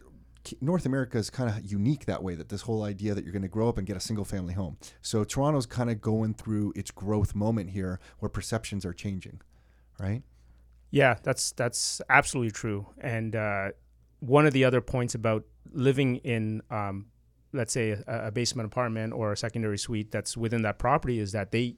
North 0.62 0.86
America 0.86 1.18
is 1.18 1.30
kind 1.30 1.50
of 1.50 1.64
unique 1.70 2.06
that 2.06 2.24
way. 2.24 2.36
That 2.36 2.50
this 2.50 2.62
whole 2.62 2.84
idea 2.84 3.14
that 3.14 3.24
you're 3.24 3.34
going 3.34 3.42
to 3.42 3.48
grow 3.48 3.70
up 3.70 3.78
and 3.78 3.88
get 3.88 3.98
a 3.98 4.00
single 4.00 4.26
family 4.26 4.54
home. 4.54 4.78
So 5.02 5.24
Toronto's 5.24 5.66
kind 5.66 5.90
of 5.90 6.02
going 6.02 6.34
through 6.34 6.74
its 6.76 6.92
growth 6.92 7.36
moment 7.36 7.72
here, 7.72 8.00
where 8.20 8.30
perceptions 8.30 8.86
are 8.86 8.94
changing, 8.94 9.42
right? 10.00 10.24
Yeah, 10.92 11.16
that's 11.24 11.52
that's 11.52 12.02
absolutely 12.10 12.52
true. 12.52 12.88
And 13.00 13.36
uh, 13.36 13.70
one 14.20 14.46
of 14.46 14.54
the 14.54 14.66
other 14.66 14.82
points 14.82 15.16
about 15.16 15.44
living 15.72 16.18
in, 16.18 16.62
um, 16.72 17.08
let's 17.54 17.74
say, 17.74 17.92
a, 17.92 18.28
a 18.28 18.32
basement 18.32 18.68
apartment 18.68 19.14
or 19.14 19.34
a 19.34 19.38
secondary 19.38 19.78
suite 19.78 20.12
that's 20.12 20.38
within 20.38 20.62
that 20.64 20.80
property 20.80 21.20
is 21.20 21.32
that 21.34 21.52
they 21.52 21.76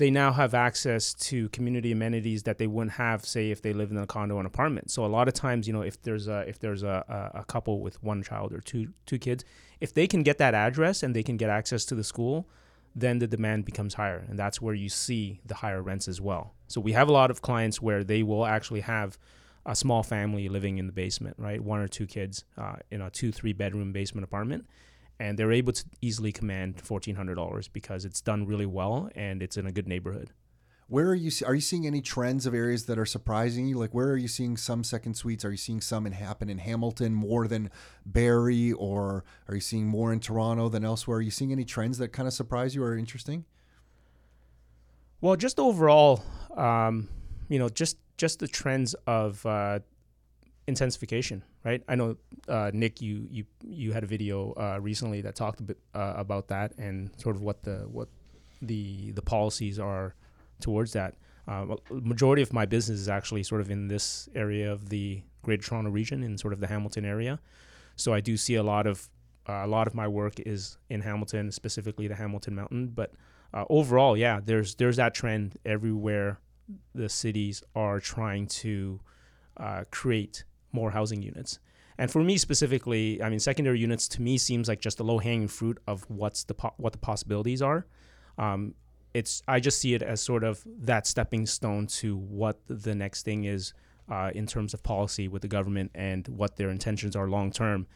they 0.00 0.10
now 0.10 0.32
have 0.32 0.54
access 0.54 1.12
to 1.12 1.50
community 1.50 1.92
amenities 1.92 2.44
that 2.44 2.56
they 2.56 2.66
wouldn't 2.66 2.92
have, 2.92 3.22
say, 3.22 3.50
if 3.50 3.60
they 3.60 3.74
live 3.74 3.90
in 3.90 3.98
a 3.98 4.06
condo 4.06 4.36
or 4.36 4.40
an 4.40 4.46
apartment. 4.46 4.90
So 4.90 5.04
a 5.04 5.06
lot 5.06 5.28
of 5.28 5.34
times, 5.34 5.66
you 5.66 5.74
know, 5.74 5.82
if 5.82 6.00
there's 6.00 6.26
a 6.26 6.38
if 6.48 6.58
there's 6.58 6.82
a, 6.82 7.30
a, 7.34 7.44
couple 7.44 7.82
with 7.82 8.02
one 8.02 8.22
child 8.22 8.54
or 8.54 8.60
two 8.60 8.94
two 9.04 9.18
kids, 9.18 9.44
if 9.78 9.92
they 9.92 10.06
can 10.06 10.22
get 10.22 10.38
that 10.38 10.54
address 10.54 11.02
and 11.02 11.14
they 11.14 11.22
can 11.22 11.36
get 11.36 11.50
access 11.50 11.84
to 11.84 11.94
the 11.94 12.02
school, 12.02 12.48
then 12.96 13.18
the 13.18 13.26
demand 13.26 13.66
becomes 13.66 13.92
higher. 13.92 14.24
And 14.26 14.38
that's 14.38 14.58
where 14.58 14.72
you 14.72 14.88
see 14.88 15.42
the 15.44 15.56
higher 15.56 15.82
rents 15.82 16.08
as 16.08 16.18
well. 16.18 16.54
So 16.66 16.80
we 16.80 16.92
have 16.92 17.10
a 17.10 17.12
lot 17.12 17.30
of 17.30 17.42
clients 17.42 17.82
where 17.82 18.02
they 18.02 18.22
will 18.22 18.46
actually 18.46 18.80
have 18.80 19.18
a 19.66 19.76
small 19.76 20.02
family 20.02 20.48
living 20.48 20.78
in 20.78 20.86
the 20.86 20.94
basement 20.94 21.36
right? 21.38 21.62
One 21.62 21.80
or 21.80 21.88
two 21.88 22.06
kids 22.06 22.46
uh, 22.56 22.76
in 22.90 23.02
a 23.02 23.10
two 23.10 23.32
three 23.32 23.52
bedroom 23.52 23.92
basement 23.92 24.24
apartment 24.24 24.66
and 25.20 25.38
they're 25.38 25.52
able 25.52 25.72
to 25.74 25.84
easily 26.00 26.32
command 26.32 26.78
$1400 26.78 27.68
because 27.72 28.06
it's 28.06 28.22
done 28.22 28.46
really 28.46 28.66
well 28.66 29.10
and 29.14 29.42
it's 29.42 29.58
in 29.58 29.66
a 29.66 29.70
good 29.70 29.86
neighborhood 29.86 30.32
Where 30.88 31.08
are 31.10 31.14
you? 31.14 31.30
Are 31.46 31.54
you 31.54 31.60
seeing 31.60 31.86
any 31.86 32.00
trends 32.00 32.46
of 32.46 32.54
areas 32.54 32.86
that 32.86 32.98
are 32.98 33.06
surprising 33.06 33.68
you? 33.68 33.78
Like, 33.78 33.94
where 33.94 34.08
are 34.08 34.16
you 34.16 34.26
seeing 34.26 34.56
some 34.56 34.82
second 34.82 35.14
suites? 35.14 35.44
Are 35.44 35.52
you 35.52 35.56
seeing 35.56 35.80
some 35.80 36.06
in 36.06 36.12
happen 36.12 36.48
in 36.48 36.58
Hamilton 36.58 37.14
more 37.14 37.46
than 37.46 37.70
Barrie, 38.04 38.72
or 38.72 39.24
are 39.46 39.54
you 39.54 39.60
seeing 39.60 39.86
more 39.86 40.12
in 40.12 40.18
Toronto 40.18 40.68
than 40.68 40.84
elsewhere? 40.84 41.18
Are 41.18 41.20
you 41.20 41.30
seeing 41.30 41.52
any 41.52 41.64
trends 41.64 41.98
that 41.98 42.08
kind 42.08 42.26
of 42.26 42.34
surprise 42.34 42.74
you 42.74 42.82
or 42.82 42.88
are 42.88 42.98
interesting? 42.98 43.44
Well, 45.20 45.36
just 45.36 45.60
overall, 45.60 46.24
um, 46.56 47.08
you 47.48 47.58
know, 47.60 47.68
just 47.68 47.98
just 48.16 48.40
the 48.40 48.48
trends 48.48 48.94
of 49.06 49.44
uh, 49.46 49.80
intensification, 50.66 51.42
right? 51.64 51.82
I 51.88 51.94
know 51.94 52.16
uh, 52.48 52.70
Nick, 52.72 53.00
you 53.00 53.26
you 53.30 53.44
you 53.62 53.92
had 53.92 54.04
a 54.04 54.06
video 54.06 54.52
uh, 54.52 54.78
recently 54.80 55.20
that 55.22 55.34
talked 55.34 55.60
a 55.60 55.62
bit 55.62 55.78
uh, 55.94 56.14
about 56.16 56.48
that 56.48 56.72
and 56.78 57.10
sort 57.20 57.36
of 57.36 57.42
what 57.42 57.62
the 57.62 57.78
what 57.90 58.08
the 58.62 59.12
the 59.12 59.22
policies 59.22 59.78
are 59.78 60.14
towards 60.60 60.92
that. 60.92 61.14
Uh, 61.48 61.76
majority 61.90 62.42
of 62.42 62.52
my 62.52 62.66
business 62.66 63.00
is 63.00 63.08
actually 63.08 63.42
sort 63.42 63.60
of 63.60 63.70
in 63.70 63.88
this 63.88 64.28
area 64.34 64.70
of 64.70 64.88
the 64.88 65.22
Greater 65.42 65.62
Toronto 65.62 65.90
region, 65.90 66.22
in 66.22 66.38
sort 66.38 66.52
of 66.52 66.60
the 66.60 66.66
Hamilton 66.66 67.04
area. 67.04 67.40
So 67.96 68.14
I 68.14 68.20
do 68.20 68.36
see 68.36 68.54
a 68.54 68.62
lot 68.62 68.86
of 68.86 69.08
uh, 69.48 69.62
a 69.64 69.66
lot 69.66 69.86
of 69.86 69.94
my 69.94 70.06
work 70.06 70.38
is 70.40 70.76
in 70.88 71.00
Hamilton, 71.00 71.50
specifically 71.50 72.06
the 72.06 72.14
Hamilton 72.14 72.54
Mountain, 72.54 72.88
but 72.88 73.12
uh, 73.52 73.64
overall, 73.68 74.16
yeah, 74.16 74.40
there's 74.44 74.76
there's 74.76 74.96
that 74.96 75.14
trend 75.14 75.58
everywhere. 75.64 76.38
The 76.94 77.08
cities 77.08 77.64
are 77.74 77.98
trying 77.98 78.46
to 78.46 79.00
create 79.90 80.44
more 80.72 80.90
housing 80.90 81.22
units, 81.22 81.58
and 81.98 82.10
for 82.10 82.22
me 82.22 82.38
specifically, 82.38 83.22
I 83.22 83.28
mean, 83.28 83.40
secondary 83.40 83.78
units 83.78 84.08
to 84.08 84.22
me 84.22 84.38
seems 84.38 84.68
like 84.68 84.80
just 84.80 84.98
the 84.98 85.04
low 85.04 85.18
hanging 85.18 85.48
fruit 85.48 85.78
of 85.86 86.08
what's 86.08 86.44
the 86.44 86.54
po- 86.54 86.74
what 86.76 86.92
the 86.92 86.98
possibilities 86.98 87.62
are. 87.62 87.86
Um, 88.38 88.74
it's 89.12 89.42
I 89.48 89.60
just 89.60 89.78
see 89.78 89.94
it 89.94 90.02
as 90.02 90.20
sort 90.22 90.44
of 90.44 90.62
that 90.82 91.06
stepping 91.06 91.46
stone 91.46 91.86
to 91.88 92.16
what 92.16 92.58
the 92.68 92.94
next 92.94 93.24
thing 93.24 93.44
is 93.44 93.74
uh, 94.10 94.30
in 94.34 94.46
terms 94.46 94.74
of 94.74 94.82
policy 94.82 95.28
with 95.28 95.42
the 95.42 95.48
government 95.48 95.90
and 95.94 96.26
what 96.28 96.56
their 96.56 96.70
intentions 96.70 97.16
are 97.16 97.28
long 97.28 97.50
term 97.50 97.86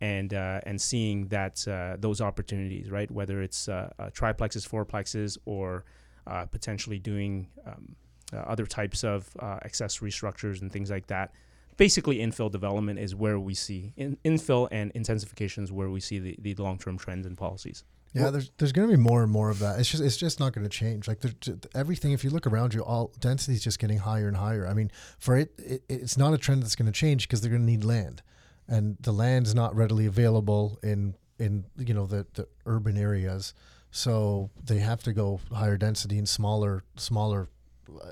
and 0.00 0.34
uh, 0.34 0.60
and 0.64 0.80
seeing 0.80 1.28
that 1.28 1.66
uh, 1.68 1.96
those 1.98 2.20
opportunities, 2.20 2.90
right? 2.90 3.10
Whether 3.10 3.42
it's 3.42 3.68
uh, 3.68 3.90
uh, 3.98 4.10
triplexes, 4.10 4.68
fourplexes, 4.68 5.38
or 5.46 5.84
uh, 6.26 6.44
potentially 6.46 6.98
doing 6.98 7.48
um, 7.66 7.96
other 8.32 8.66
types 8.66 9.04
of 9.04 9.30
accessory 9.64 10.10
structures 10.10 10.62
and 10.62 10.72
things 10.72 10.90
like 10.90 11.06
that. 11.06 11.32
Basically, 11.76 12.18
infill 12.18 12.50
development 12.50 12.98
is 12.98 13.14
where 13.14 13.38
we 13.38 13.54
see 13.54 13.92
in, 13.96 14.16
infill 14.24 14.68
and 14.70 14.92
intensifications 14.94 15.70
where 15.70 15.90
we 15.90 16.00
see 16.00 16.18
the, 16.18 16.36
the 16.40 16.54
long 16.54 16.78
term 16.78 16.96
trends 16.96 17.26
and 17.26 17.36
policies. 17.36 17.84
Yeah, 18.14 18.30
there's 18.30 18.50
there's 18.56 18.72
going 18.72 18.88
to 18.88 18.96
be 18.96 19.02
more 19.02 19.22
and 19.22 19.30
more 19.30 19.50
of 19.50 19.58
that. 19.58 19.78
It's 19.78 19.90
just 19.90 20.02
it's 20.02 20.16
just 20.16 20.40
not 20.40 20.54
going 20.54 20.64
to 20.64 20.70
change. 20.70 21.06
Like 21.06 21.20
there's 21.20 21.34
everything, 21.74 22.12
if 22.12 22.24
you 22.24 22.30
look 22.30 22.46
around 22.46 22.72
you, 22.72 22.82
all 22.82 23.12
density 23.20 23.54
is 23.56 23.62
just 23.62 23.78
getting 23.78 23.98
higher 23.98 24.26
and 24.26 24.36
higher. 24.38 24.66
I 24.66 24.72
mean, 24.72 24.90
for 25.18 25.36
it, 25.36 25.52
it 25.58 25.82
it's 25.88 26.16
not 26.16 26.32
a 26.32 26.38
trend 26.38 26.62
that's 26.62 26.76
going 26.76 26.86
to 26.86 26.98
change 26.98 27.28
because 27.28 27.42
they're 27.42 27.50
going 27.50 27.66
to 27.66 27.70
need 27.70 27.84
land, 27.84 28.22
and 28.66 28.96
the 29.00 29.12
land 29.12 29.46
is 29.46 29.54
not 29.54 29.76
readily 29.76 30.06
available 30.06 30.78
in 30.82 31.14
in 31.38 31.64
you 31.76 31.92
know 31.92 32.06
the 32.06 32.26
the 32.34 32.48
urban 32.64 32.96
areas. 32.96 33.52
so 33.90 34.50
they 34.64 34.78
have 34.78 35.02
to 35.02 35.12
go 35.12 35.40
higher 35.52 35.76
density 35.76 36.16
and 36.16 36.28
smaller 36.28 36.84
smaller 36.96 37.48
uh, 37.90 38.10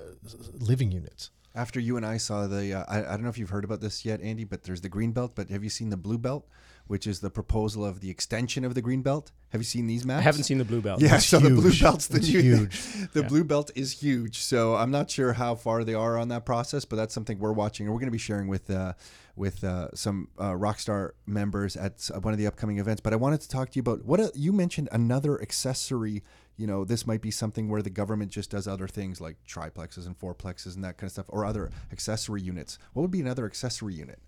living 0.58 0.92
units. 0.92 1.30
After 1.56 1.78
you 1.78 1.96
and 1.96 2.04
I 2.04 2.16
saw 2.16 2.46
the, 2.48 2.74
uh, 2.74 2.84
I, 2.88 2.98
I 3.04 3.10
don't 3.12 3.22
know 3.22 3.28
if 3.28 3.38
you've 3.38 3.50
heard 3.50 3.62
about 3.64 3.80
this 3.80 4.04
yet, 4.04 4.20
Andy, 4.20 4.42
but 4.42 4.64
there's 4.64 4.80
the 4.80 4.88
green 4.88 5.12
belt. 5.12 5.32
But 5.36 5.50
have 5.50 5.62
you 5.62 5.70
seen 5.70 5.90
the 5.90 5.96
blue 5.96 6.18
belt, 6.18 6.48
which 6.88 7.06
is 7.06 7.20
the 7.20 7.30
proposal 7.30 7.84
of 7.84 8.00
the 8.00 8.10
extension 8.10 8.64
of 8.64 8.74
the 8.74 8.82
green 8.82 9.02
belt? 9.02 9.30
Have 9.50 9.60
you 9.60 9.64
seen 9.64 9.86
these 9.86 10.04
maps? 10.04 10.18
I 10.18 10.22
haven't 10.22 10.42
seen 10.44 10.58
the 10.58 10.64
blue 10.64 10.80
belt. 10.80 11.00
Yeah, 11.00 11.14
It's 11.16 11.26
so 11.26 11.38
the 11.38 11.50
blue 11.50 11.72
belt's 11.78 12.08
the 12.08 12.18
new, 12.18 12.40
huge. 12.42 12.80
the 13.12 13.20
Yeah. 13.22 13.28
blue 13.28 13.44
belt 13.44 13.70
is 13.76 13.92
huge. 13.92 14.38
So 14.38 14.74
I'm 14.74 14.90
not 14.90 15.08
sure 15.10 15.32
how 15.34 15.54
far 15.54 15.84
they 15.84 15.94
are 15.94 16.18
on 16.18 16.26
that 16.28 16.44
process, 16.44 16.84
but 16.84 16.96
that's 16.96 17.14
something 17.14 17.38
we're 17.38 17.52
watching, 17.52 17.86
and 17.86 17.94
we're 17.94 18.00
going 18.00 18.08
to 18.08 18.12
be 18.12 18.18
sharing 18.18 18.48
with 18.48 18.68
uh, 18.68 18.94
with 19.36 19.64
uh, 19.64 19.88
some 19.94 20.28
uh, 20.38 20.52
Rockstar 20.52 21.12
members 21.26 21.76
at 21.76 22.08
one 22.22 22.32
of 22.32 22.38
the 22.38 22.46
upcoming 22.46 22.78
events. 22.78 23.00
But 23.00 23.12
I 23.12 23.16
wanted 23.16 23.40
to 23.40 23.48
talk 23.48 23.70
to 23.70 23.76
you 23.76 23.80
about 23.80 24.04
what 24.04 24.20
uh, 24.20 24.28
you 24.34 24.52
mentioned 24.52 24.88
another 24.92 25.40
accessory. 25.40 26.22
You 26.56 26.66
know, 26.66 26.84
this 26.84 27.06
might 27.06 27.20
be 27.20 27.30
something 27.30 27.68
where 27.68 27.82
the 27.82 27.90
government 27.90 28.30
just 28.30 28.50
does 28.50 28.68
other 28.68 28.86
things 28.86 29.20
like 29.20 29.36
triplexes 29.48 30.06
and 30.06 30.18
fourplexes 30.18 30.76
and 30.76 30.84
that 30.84 30.98
kind 30.98 31.08
of 31.08 31.12
stuff, 31.12 31.26
or 31.28 31.44
other 31.44 31.70
accessory 31.90 32.42
units. 32.42 32.78
What 32.92 33.02
would 33.02 33.10
be 33.10 33.20
another 33.20 33.44
accessory 33.44 33.94
unit? 33.94 34.20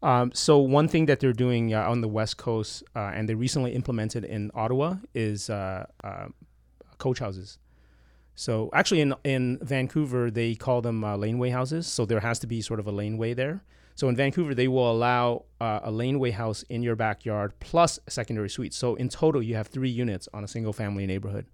Um, 0.00 0.30
so 0.32 0.58
one 0.58 0.86
thing 0.86 1.06
that 1.06 1.18
they're 1.18 1.32
doing 1.32 1.74
uh, 1.74 1.88
on 1.88 2.00
the 2.00 2.08
West 2.08 2.36
Coast, 2.36 2.84
uh, 2.94 3.10
and 3.12 3.28
they 3.28 3.34
recently 3.34 3.72
implemented 3.72 4.24
in 4.24 4.52
Ottawa, 4.54 4.96
is 5.14 5.50
uh, 5.50 5.86
uh, 6.04 6.26
coach 6.98 7.18
houses. 7.18 7.58
So 8.36 8.70
actually, 8.72 9.00
in 9.00 9.14
in 9.24 9.58
Vancouver, 9.60 10.30
they 10.30 10.54
call 10.54 10.80
them 10.80 11.02
uh, 11.02 11.16
laneway 11.16 11.50
houses. 11.50 11.88
So 11.88 12.06
there 12.06 12.20
has 12.20 12.38
to 12.38 12.46
be 12.46 12.60
sort 12.60 12.78
of 12.78 12.86
a 12.86 12.92
laneway 12.92 13.34
there. 13.34 13.64
So 13.98 14.08
in 14.08 14.14
Vancouver, 14.14 14.54
they 14.54 14.68
will 14.68 14.88
allow 14.88 15.46
uh, 15.60 15.80
a 15.82 15.90
laneway 15.90 16.30
house 16.30 16.62
in 16.68 16.84
your 16.84 16.94
backyard 16.94 17.52
plus 17.58 17.98
a 18.06 18.12
secondary 18.12 18.48
suite. 18.48 18.72
So 18.72 18.94
in 18.94 19.08
total, 19.08 19.42
you 19.42 19.56
have 19.56 19.66
three 19.66 19.90
units 19.90 20.28
on 20.32 20.44
a 20.44 20.46
single 20.46 20.72
family 20.72 21.04
neighborhood 21.04 21.46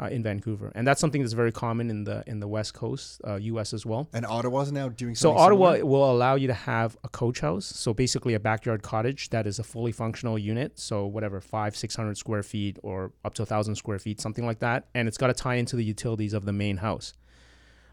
uh, 0.00 0.06
in 0.06 0.22
Vancouver, 0.22 0.72
and 0.74 0.86
that's 0.86 1.02
something 1.02 1.20
that's 1.20 1.34
very 1.34 1.52
common 1.52 1.90
in 1.90 2.04
the 2.04 2.24
in 2.26 2.40
the 2.40 2.48
West 2.48 2.72
Coast, 2.72 3.20
uh, 3.26 3.34
U.S. 3.34 3.74
as 3.74 3.84
well. 3.84 4.08
And 4.14 4.24
Ottawa's 4.24 4.72
now 4.72 4.88
doing 4.88 5.14
So 5.14 5.36
Ottawa 5.36 5.74
similar? 5.74 5.84
will 5.84 6.10
allow 6.10 6.34
you 6.34 6.46
to 6.46 6.54
have 6.54 6.96
a 7.04 7.10
coach 7.10 7.40
house. 7.40 7.66
So 7.66 7.92
basically 7.92 8.32
a 8.32 8.40
backyard 8.40 8.82
cottage 8.82 9.28
that 9.28 9.46
is 9.46 9.58
a 9.58 9.62
fully 9.62 9.92
functional 9.92 10.38
unit. 10.38 10.78
So 10.78 11.04
whatever, 11.04 11.42
five, 11.42 11.76
six 11.76 11.94
hundred 11.94 12.16
square 12.16 12.42
feet 12.42 12.78
or 12.82 13.12
up 13.22 13.34
to 13.34 13.42
a 13.42 13.46
thousand 13.46 13.74
square 13.74 13.98
feet, 13.98 14.18
something 14.18 14.46
like 14.46 14.60
that. 14.60 14.86
And 14.94 15.08
it's 15.08 15.18
got 15.18 15.26
to 15.26 15.34
tie 15.34 15.56
into 15.56 15.76
the 15.76 15.84
utilities 15.84 16.32
of 16.32 16.46
the 16.46 16.54
main 16.54 16.78
house. 16.78 17.12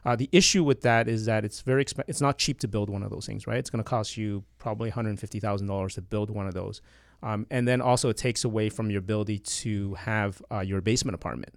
Uh, 0.05 0.15
the 0.15 0.29
issue 0.31 0.63
with 0.63 0.81
that 0.81 1.07
is 1.07 1.25
that 1.25 1.43
it's 1.43 1.61
very 1.61 1.83
exp- 1.83 2.03
it's 2.07 2.21
not 2.21 2.37
cheap 2.37 2.59
to 2.59 2.67
build 2.67 2.89
one 2.89 3.03
of 3.03 3.09
those 3.11 3.25
things, 3.25 3.45
right? 3.47 3.57
It's 3.57 3.69
going 3.69 3.83
to 3.83 3.89
cost 3.89 4.15
you 4.17 4.43
probably 4.57 4.89
one 4.89 4.93
hundred 4.93 5.19
fifty 5.19 5.39
thousand 5.39 5.67
dollars 5.67 5.95
to 5.95 6.01
build 6.01 6.29
one 6.29 6.47
of 6.47 6.53
those, 6.53 6.81
um, 7.21 7.45
and 7.51 7.67
then 7.67 7.81
also 7.81 8.09
it 8.09 8.17
takes 8.17 8.43
away 8.45 8.69
from 8.69 8.89
your 8.89 8.99
ability 8.99 9.39
to 9.39 9.95
have 9.95 10.41
uh, 10.51 10.61
your 10.61 10.79
basement 10.81 11.15
apartment. 11.15 11.53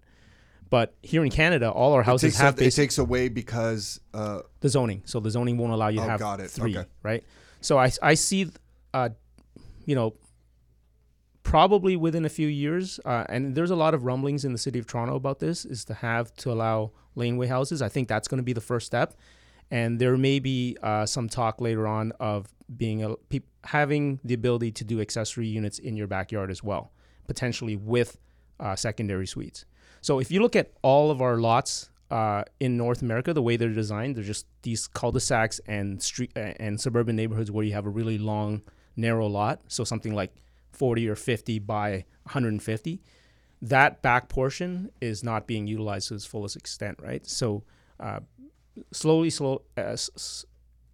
But 0.70 0.94
here 1.02 1.22
in 1.24 1.30
Canada, 1.30 1.70
all 1.70 1.92
our 1.92 2.00
It 2.00 2.06
houses 2.06 2.32
takes, 2.32 2.40
have 2.40 2.60
it 2.60 2.70
takes 2.72 2.98
away 2.98 3.28
because 3.28 4.00
uh, 4.14 4.40
the 4.60 4.68
zoning. 4.70 5.02
So 5.04 5.20
the 5.20 5.30
zoning 5.30 5.58
won't 5.58 5.72
allow 5.72 5.88
you 5.88 5.98
to 5.98 6.04
Oh, 6.04 6.08
have 6.08 6.20
got 6.20 6.40
it. 6.40 6.50
three, 6.50 6.76
Okay. 6.78 6.88
right? 7.02 7.22
So 7.60 7.78
I, 7.78 7.92
I 8.02 8.14
see, 8.14 8.50
uh, 8.94 9.10
you 9.84 9.94
know, 9.94 10.14
probably 11.42 11.96
within 11.96 12.24
a 12.24 12.28
few 12.28 12.48
years, 12.48 13.00
uh, 13.04 13.24
and 13.28 13.54
there's 13.54 13.70
a 13.70 13.76
lot 13.76 13.94
of 13.94 14.04
rumblings 14.04 14.44
in 14.44 14.52
the 14.52 14.58
city 14.58 14.78
of 14.78 14.86
Toronto 14.86 15.16
about 15.16 15.38
this, 15.38 15.64
is 15.64 15.84
to 15.84 15.94
have 15.94 16.32
to 16.34 16.52
allow 16.52 16.92
laneway 17.14 17.46
houses. 17.46 17.82
I 17.82 17.88
think 17.88 18.08
that's 18.08 18.28
going 18.28 18.38
to 18.38 18.44
be 18.44 18.52
the 18.52 18.60
first 18.60 18.86
step, 18.86 19.14
and 19.70 19.98
there 19.98 20.16
may 20.16 20.38
be 20.38 20.76
uh, 20.82 21.06
some 21.06 21.28
talk 21.28 21.60
later 21.60 21.86
on 21.86 22.12
of 22.20 22.46
being 22.76 23.02
a 23.02 23.16
peop 23.28 23.44
having 23.64 24.18
the 24.24 24.34
ability 24.34 24.72
to 24.72 24.84
do 24.84 25.00
accessory 25.00 25.46
units 25.46 25.78
in 25.78 25.96
your 25.96 26.06
backyard 26.06 26.50
as 26.50 26.62
well, 26.62 26.92
potentially 27.26 27.76
with 27.76 28.18
uh, 28.58 28.74
secondary 28.74 29.26
suites. 29.26 29.66
So 30.00 30.18
if 30.18 30.30
you 30.30 30.40
look 30.40 30.56
at 30.56 30.72
all 30.82 31.10
of 31.10 31.20
our 31.22 31.36
lots 31.36 31.90
uh, 32.10 32.42
in 32.58 32.76
North 32.76 33.02
America, 33.02 33.32
the 33.32 33.42
way 33.42 33.56
they're 33.56 33.68
designed, 33.68 34.16
they're 34.16 34.24
just 34.24 34.46
these 34.62 34.88
cul-de-sacs 34.88 35.60
and 35.66 36.02
street 36.02 36.32
and 36.34 36.80
suburban 36.80 37.14
neighborhoods 37.14 37.50
where 37.50 37.64
you 37.64 37.72
have 37.72 37.86
a 37.86 37.90
really 37.90 38.18
long, 38.18 38.62
narrow 38.96 39.26
lot. 39.26 39.60
So 39.68 39.84
something 39.84 40.12
like 40.14 40.34
40 40.72 41.08
or 41.08 41.16
50 41.16 41.58
by 41.60 42.04
150. 42.24 43.02
That 43.62 44.02
back 44.02 44.28
portion 44.28 44.90
is 45.00 45.22
not 45.22 45.46
being 45.46 45.66
utilized 45.66 46.08
to 46.08 46.14
its 46.14 46.24
fullest 46.24 46.56
extent, 46.56 46.98
right? 47.00 47.24
So 47.26 47.62
uh, 48.00 48.20
slowly, 48.92 49.30
slow 49.30 49.62
as, 49.76 50.44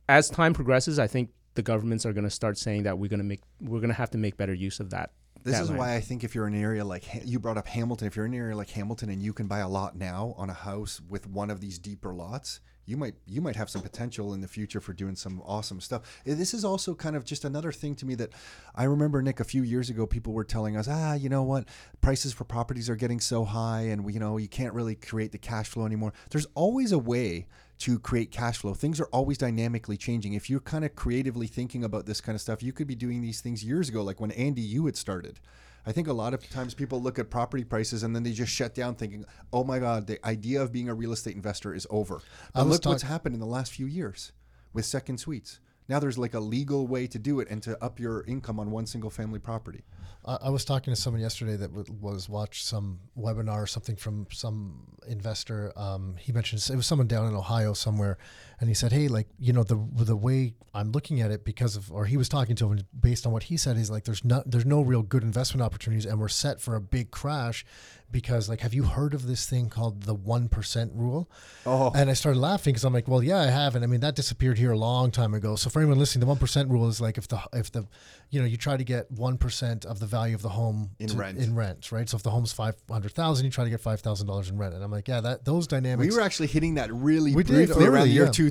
as 0.08 0.28
time 0.28 0.52
progresses, 0.52 0.98
I 0.98 1.06
think 1.06 1.30
the 1.54 1.62
governments 1.62 2.06
are 2.06 2.12
going 2.12 2.24
to 2.24 2.30
start 2.30 2.56
saying 2.56 2.84
that 2.84 2.98
we're 2.98 3.08
going 3.08 3.18
to 3.18 3.24
make 3.24 3.40
we're 3.60 3.80
going 3.80 3.88
to 3.88 3.94
have 3.94 4.10
to 4.12 4.18
make 4.18 4.36
better 4.36 4.54
use 4.54 4.78
of 4.78 4.90
that. 4.90 5.10
This 5.42 5.58
is 5.58 5.68
land. 5.68 5.78
why 5.80 5.94
I 5.96 6.00
think 6.00 6.22
if 6.22 6.34
you're 6.34 6.46
in 6.46 6.54
an 6.54 6.62
area 6.62 6.84
like 6.84 7.04
you 7.24 7.40
brought 7.40 7.58
up 7.58 7.66
Hamilton, 7.66 8.06
if 8.06 8.14
you're 8.14 8.26
in 8.26 8.34
an 8.34 8.38
area 8.38 8.56
like 8.56 8.70
Hamilton 8.70 9.08
and 9.10 9.20
you 9.20 9.32
can 9.32 9.48
buy 9.48 9.58
a 9.58 9.68
lot 9.68 9.96
now 9.96 10.34
on 10.36 10.50
a 10.50 10.54
house 10.54 11.00
with 11.08 11.26
one 11.26 11.50
of 11.50 11.60
these 11.60 11.78
deeper 11.78 12.14
lots, 12.14 12.60
you 12.89 12.97
might 12.97 13.14
you 13.26 13.43
might 13.43 13.55
have 13.57 13.68
some 13.68 13.82
potential 13.82 14.32
in 14.32 14.41
the 14.41 14.49
future 14.49 14.80
for 14.80 14.95
doing 14.95 15.14
some 15.14 15.43
awesome 15.45 15.80
stuff. 15.80 16.03
Eh, 16.24 16.34
This 16.34 16.55
is 16.55 16.64
also 16.64 16.95
kind 16.95 17.16
of 17.16 17.24
just 17.24 17.45
another 17.45 17.70
thing 17.70 17.95
to 17.97 18.07
me 18.07 18.14
that 18.14 18.30
I 18.74 18.84
remember 18.84 19.20
Nick 19.20 19.41
a 19.41 19.45
few 19.45 19.62
years 19.62 19.91
ago 19.91 20.07
people 20.07 20.32
were 20.32 20.45
telling 20.45 20.74
us, 20.74 20.89
"Ah, 20.89 21.12
you 21.12 21.28
know 21.28 21.43
what? 21.43 21.68
Prices 22.01 22.32
for 22.32 22.45
properties 22.45 22.89
are 22.89 22.97
getting 22.97 23.20
so 23.20 23.45
high 23.45 23.82
and 23.82 24.05
we, 24.05 24.14
you 24.14 24.20
know, 24.20 24.39
you 24.39 24.49
can't 24.49 24.72
really 24.72 24.95
create 24.95 25.32
the 25.32 25.39
cash 25.39 25.68
flow 25.68 25.84
anymore." 25.84 26.14
There's 26.30 26.47
always 26.55 26.91
a 26.91 26.99
way 26.99 27.47
to 27.80 27.99
create 27.99 28.30
cash 28.32 28.57
flow. 28.57 28.74
Things 28.74 28.99
are 29.01 29.07
always 29.12 29.39
dynamically 29.39 29.97
changing. 29.99 30.32
If 30.32 30.49
you're 30.49 30.59
kind 30.59 30.84
of 30.84 30.97
creatively 30.97 31.47
thinking 31.47 31.84
about 31.84 32.07
this 32.07 32.20
kind 32.22 32.34
of 32.34 32.41
stuff, 32.41 32.62
you 32.62 32.72
could 32.72 32.86
be 32.89 32.97
doing 32.97 33.20
these 33.20 33.41
things 33.43 33.62
years 33.62 33.89
ago, 33.89 34.03
like 34.03 34.20
when 34.20 34.32
Andy, 34.32 34.62
you 34.62 34.86
had 34.86 34.97
started. 34.97 35.39
I 35.86 35.92
think 35.92 36.08
a 36.08 36.12
lot 36.12 36.34
of 36.34 36.48
times 36.50 36.74
people 36.74 37.00
look 37.00 37.18
at 37.18 37.30
property 37.30 37.64
prices 37.64 38.02
and 38.02 38.14
then 38.14 38.22
they 38.22 38.32
just 38.32 38.52
shut 38.52 38.74
down 38.74 38.94
thinking, 38.94 39.24
oh 39.52 39.64
my 39.64 39.78
God, 39.78 40.06
the 40.06 40.24
idea 40.26 40.60
of 40.60 40.72
being 40.72 40.88
a 40.88 40.94
real 40.94 41.12
estate 41.12 41.34
investor 41.34 41.74
is 41.74 41.86
over. 41.90 42.20
But 42.54 42.66
look 42.66 42.84
what's 42.84 43.02
happened 43.02 43.34
in 43.34 43.40
the 43.40 43.46
last 43.46 43.72
few 43.72 43.86
years 43.86 44.32
with 44.72 44.84
second 44.84 45.18
suites. 45.18 45.60
Now 45.88 45.98
there's 45.98 46.18
like 46.18 46.34
a 46.34 46.40
legal 46.40 46.86
way 46.86 47.06
to 47.06 47.18
do 47.18 47.40
it 47.40 47.48
and 47.50 47.62
to 47.62 47.82
up 47.82 47.98
your 47.98 48.22
income 48.26 48.60
on 48.60 48.70
one 48.70 48.86
single 48.86 49.08
family 49.08 49.38
property. 49.38 49.84
I, 50.26 50.38
I 50.42 50.50
was 50.50 50.64
talking 50.64 50.94
to 50.94 51.00
someone 51.00 51.22
yesterday 51.22 51.56
that 51.56 51.74
w- 51.74 51.98
was 52.00 52.28
watched 52.28 52.66
some 52.66 53.00
webinar 53.18 53.62
or 53.62 53.66
something 53.66 53.96
from 53.96 54.26
some 54.30 54.86
investor. 55.06 55.72
Um, 55.76 56.16
he 56.18 56.32
mentioned 56.32 56.68
it 56.70 56.76
was 56.76 56.86
someone 56.86 57.06
down 57.06 57.26
in 57.26 57.34
Ohio 57.34 57.72
somewhere, 57.72 58.18
and 58.61 58.68
he 58.68 58.74
said, 58.74 58.92
"Hey, 58.92 59.09
like 59.09 59.28
you 59.38 59.52
know 59.52 59.62
the 59.62 59.78
the 59.94 60.16
way 60.16 60.54
I'm 60.74 60.90
looking 60.92 61.20
at 61.20 61.30
it 61.30 61.44
because 61.44 61.76
of," 61.76 61.90
or 61.92 62.06
he 62.06 62.16
was 62.16 62.28
talking 62.28 62.56
to 62.56 62.70
him 62.72 62.80
based 62.98 63.26
on 63.26 63.32
what 63.32 63.44
he 63.44 63.56
said. 63.56 63.76
He's 63.76 63.90
like, 63.90 64.04
"There's 64.04 64.24
not 64.24 64.50
there's 64.50 64.66
no 64.66 64.80
real 64.82 65.02
good 65.02 65.22
investment 65.22 65.62
opportunities, 65.62 66.06
and 66.06 66.18
we're 66.20 66.28
set 66.28 66.61
for 66.61 66.74
a 66.74 66.80
big 66.80 67.11
crash." 67.11 67.64
Because 68.11 68.48
like, 68.48 68.61
have 68.62 68.72
you 68.72 68.84
heard 68.84 69.12
of 69.12 69.26
this 69.26 69.44
thing 69.44 69.68
called 69.68 70.04
the 70.04 70.14
one 70.14 70.48
percent 70.48 70.92
rule? 70.94 71.30
Oh. 71.66 71.92
And 71.94 72.09
I 72.09 72.14
started 72.14 72.40
laughing 72.40 72.72
because 72.72 72.84
I'm 72.84 72.94
like, 72.94 73.06
well, 73.06 73.22
yeah, 73.22 73.36
I 73.40 73.48
haven't. 73.50 73.82
I 73.82 73.86
mean, 73.86 74.00
that 74.00 74.14
disappeared 74.16 74.56
here 74.56 74.72
a 74.72 74.78
long 74.78 75.11
time 75.11 75.34
ago. 75.34 75.56
So 75.56 75.68
for 75.68 75.80
anyone 75.80 75.98
listening, 75.98 76.20
the 76.20 76.26
one 76.26 76.38
percent 76.38 76.70
rule 76.70 76.88
is 76.88 77.02
like 77.02 77.18
if 77.18 77.28
the 77.28 77.38
if 77.52 77.70
the 77.70 77.86
you 78.30 78.40
know 78.40 78.46
you 78.46 78.56
try 78.56 78.78
to 78.78 78.84
get 78.84 79.11
one 79.11 79.36
percent 79.36 79.84
of 79.84 80.00
the 80.00 80.06
value 80.06 80.34
of 80.34 80.40
the 80.40 80.48
home 80.48 80.92
In 80.98 81.09
to- 81.09 81.16
rent. 81.18 81.36
in 81.36 81.54
rent, 81.54 81.92
right? 81.92 82.09
So 82.09 82.16
if 82.16 82.22
the 82.22 82.30
home's 82.30 82.50
five 82.50 82.76
hundred 82.90 83.12
thousand, 83.12 83.44
you 83.44 83.50
try 83.50 83.64
to 83.64 83.70
get 83.70 83.82
five 83.82 84.00
thousand 84.00 84.26
dollars 84.26 84.48
in 84.48 84.56
rent. 84.56 84.72
And 84.72 84.82
I'm 84.82 84.90
like, 84.90 85.06
yeah, 85.06 85.20
that 85.20 85.44
those 85.44 85.66
dynamics. 85.66 86.09
We 86.09 86.16
were 86.18 86.22
actually 86.24 86.46
hitting 86.48 86.76
that 86.76 86.90
really 86.90 87.34
We 87.34 87.44
did 87.44 87.70
around 87.72 88.09
the 88.09 88.14
year 88.14 88.24
yeah. 88.24 88.30
2000, 88.30 88.47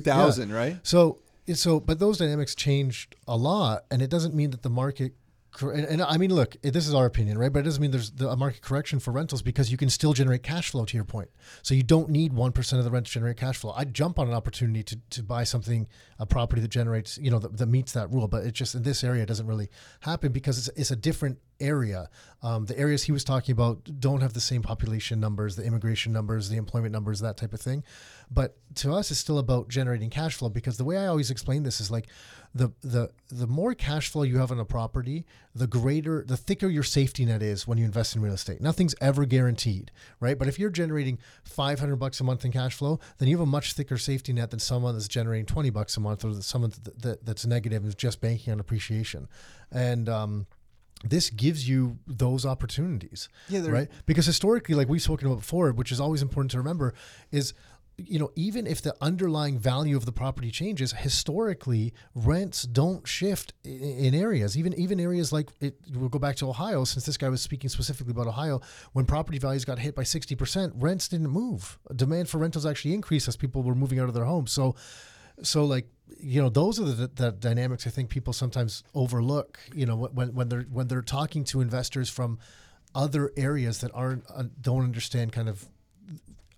right? 0.52 0.78
So 0.82 1.18
so, 1.54 1.80
but 1.80 1.98
those 1.98 2.18
dynamics 2.18 2.54
changed 2.54 3.16
a 3.26 3.36
lot, 3.36 3.84
and 3.90 4.02
it 4.02 4.10
doesn't 4.10 4.34
mean 4.34 4.50
that 4.50 4.62
the 4.62 4.70
market. 4.70 5.14
And, 5.60 5.86
and 5.86 6.02
I 6.02 6.18
mean, 6.18 6.32
look, 6.32 6.56
this 6.62 6.86
is 6.86 6.94
our 6.94 7.06
opinion, 7.06 7.36
right? 7.36 7.52
But 7.52 7.60
it 7.60 7.62
doesn't 7.62 7.80
mean 7.80 7.90
there's 7.90 8.10
the, 8.10 8.28
a 8.28 8.36
market 8.36 8.62
correction 8.62 9.00
for 9.00 9.10
rentals 9.10 9.42
because 9.42 9.72
you 9.72 9.76
can 9.76 9.90
still 9.90 10.12
generate 10.12 10.42
cash 10.42 10.70
flow. 10.70 10.84
To 10.84 10.96
your 10.96 11.04
point, 11.04 11.30
so 11.62 11.74
you 11.74 11.82
don't 11.82 12.10
need 12.10 12.32
one 12.32 12.52
percent 12.52 12.78
of 12.78 12.84
the 12.84 12.90
rent 12.90 13.06
to 13.06 13.12
generate 13.12 13.38
cash 13.38 13.56
flow. 13.56 13.72
I'd 13.74 13.94
jump 13.94 14.18
on 14.18 14.28
an 14.28 14.34
opportunity 14.34 14.82
to, 14.84 15.00
to 15.10 15.22
buy 15.22 15.44
something, 15.44 15.88
a 16.18 16.26
property 16.26 16.60
that 16.62 16.68
generates, 16.68 17.18
you 17.18 17.30
know, 17.30 17.38
that, 17.38 17.56
that 17.56 17.66
meets 17.66 17.92
that 17.92 18.10
rule. 18.12 18.28
But 18.28 18.44
it 18.44 18.52
just 18.52 18.74
in 18.74 18.82
this 18.82 19.02
area 19.02 19.22
it 19.22 19.26
doesn't 19.26 19.46
really 19.46 19.68
happen 20.00 20.32
because 20.32 20.58
it's, 20.58 20.78
it's 20.78 20.90
a 20.90 20.96
different 20.96 21.38
area. 21.60 22.08
Um, 22.42 22.66
the 22.66 22.78
areas 22.78 23.04
he 23.04 23.12
was 23.12 23.24
talking 23.24 23.52
about 23.52 24.00
don't 24.00 24.20
have 24.20 24.32
the 24.32 24.40
same 24.40 24.62
population 24.62 25.18
numbers, 25.18 25.56
the 25.56 25.64
immigration 25.64 26.12
numbers, 26.12 26.48
the 26.48 26.56
employment 26.56 26.92
numbers, 26.92 27.20
that 27.20 27.36
type 27.36 27.52
of 27.52 27.60
thing. 27.60 27.82
But 28.30 28.56
to 28.76 28.92
us, 28.92 29.10
it's 29.10 29.18
still 29.18 29.38
about 29.38 29.68
generating 29.68 30.10
cash 30.10 30.34
flow 30.34 30.48
because 30.48 30.76
the 30.76 30.84
way 30.84 30.96
I 30.96 31.06
always 31.06 31.30
explain 31.30 31.62
this 31.62 31.80
is 31.80 31.90
like 31.90 32.08
the 32.54 32.70
the 32.82 33.10
the 33.28 33.46
more 33.46 33.74
cash 33.74 34.08
flow 34.08 34.22
you 34.22 34.38
have 34.38 34.50
on 34.50 34.60
a 34.60 34.64
property, 34.64 35.26
the 35.54 35.66
greater, 35.66 36.24
the 36.26 36.36
thicker 36.36 36.68
your 36.68 36.82
safety 36.82 37.24
net 37.24 37.42
is 37.42 37.66
when 37.66 37.78
you 37.78 37.84
invest 37.84 38.14
in 38.14 38.22
real 38.22 38.34
estate. 38.34 38.60
Nothing's 38.60 38.94
ever 39.00 39.24
guaranteed, 39.24 39.90
right? 40.20 40.38
But 40.38 40.48
if 40.48 40.58
you're 40.58 40.70
generating 40.70 41.18
500 41.44 41.96
bucks 41.96 42.20
a 42.20 42.24
month 42.24 42.44
in 42.44 42.52
cash 42.52 42.74
flow, 42.74 43.00
then 43.18 43.28
you 43.28 43.36
have 43.36 43.46
a 43.46 43.50
much 43.50 43.72
thicker 43.72 43.98
safety 43.98 44.32
net 44.32 44.50
than 44.50 44.60
someone 44.60 44.94
that's 44.94 45.08
generating 45.08 45.46
20 45.46 45.70
bucks 45.70 45.96
a 45.96 46.00
month 46.00 46.24
or 46.24 46.34
someone 46.40 46.72
that, 46.84 47.02
that, 47.02 47.24
that's 47.24 47.46
negative 47.46 47.82
and 47.82 47.88
is 47.88 47.94
just 47.94 48.20
banking 48.20 48.52
on 48.52 48.60
appreciation. 48.60 49.28
And 49.70 50.08
um, 50.08 50.46
this 51.04 51.30
gives 51.30 51.68
you 51.68 51.98
those 52.06 52.44
opportunities, 52.44 53.28
Yeah, 53.48 53.60
they're- 53.60 53.72
right? 53.72 53.88
Because 54.06 54.26
historically, 54.26 54.74
like 54.74 54.88
we've 54.88 55.02
spoken 55.02 55.26
about 55.28 55.40
before, 55.40 55.70
which 55.72 55.92
is 55.92 56.00
always 56.00 56.22
important 56.22 56.50
to 56.52 56.58
remember, 56.58 56.92
is 57.30 57.54
you 58.00 58.16
know, 58.16 58.30
even 58.36 58.64
if 58.64 58.80
the 58.80 58.94
underlying 59.00 59.58
value 59.58 59.96
of 59.96 60.04
the 60.06 60.12
property 60.12 60.52
changes, 60.52 60.92
historically 60.92 61.92
rents 62.14 62.62
don't 62.62 63.08
shift 63.08 63.52
in, 63.64 64.14
areas. 64.14 64.56
Even 64.56 64.72
even 64.74 65.00
areas 65.00 65.32
like 65.32 65.48
it. 65.60 65.80
We'll 65.92 66.08
go 66.08 66.20
back 66.20 66.36
to 66.36 66.48
Ohio, 66.48 66.84
since 66.84 67.04
this 67.06 67.16
guy 67.16 67.28
was 67.28 67.42
speaking 67.42 67.68
specifically 67.68 68.12
about 68.12 68.28
Ohio. 68.28 68.60
When 68.92 69.04
property 69.04 69.38
values 69.40 69.64
got 69.64 69.80
hit 69.80 69.96
by 69.96 70.04
sixty 70.04 70.36
percent, 70.36 70.74
rents 70.76 71.08
didn't 71.08 71.30
move. 71.30 71.76
Demand 71.94 72.28
for 72.28 72.38
rentals 72.38 72.64
actually 72.64 72.94
increased 72.94 73.26
as 73.26 73.36
people 73.36 73.64
were 73.64 73.74
moving 73.74 73.98
out 73.98 74.06
of 74.08 74.14
their 74.14 74.26
homes. 74.26 74.52
So, 74.52 74.76
so 75.42 75.64
like 75.64 75.88
you 76.20 76.42
know, 76.42 76.48
those 76.48 76.80
are 76.80 76.84
the, 76.84 77.08
the 77.08 77.32
dynamics 77.32 77.86
I 77.86 77.90
think 77.90 78.10
people 78.10 78.32
sometimes 78.32 78.82
overlook. 78.94 79.58
You 79.74 79.86
know, 79.86 79.96
when 79.96 80.34
when 80.34 80.48
they're 80.48 80.62
when 80.62 80.88
they're 80.88 81.02
talking 81.02 81.44
to 81.44 81.60
investors 81.60 82.08
from 82.08 82.38
other 82.94 83.32
areas 83.36 83.78
that 83.78 83.90
aren't 83.94 84.24
uh, 84.34 84.44
don't 84.60 84.82
understand 84.82 85.32
kind 85.32 85.48
of 85.48 85.68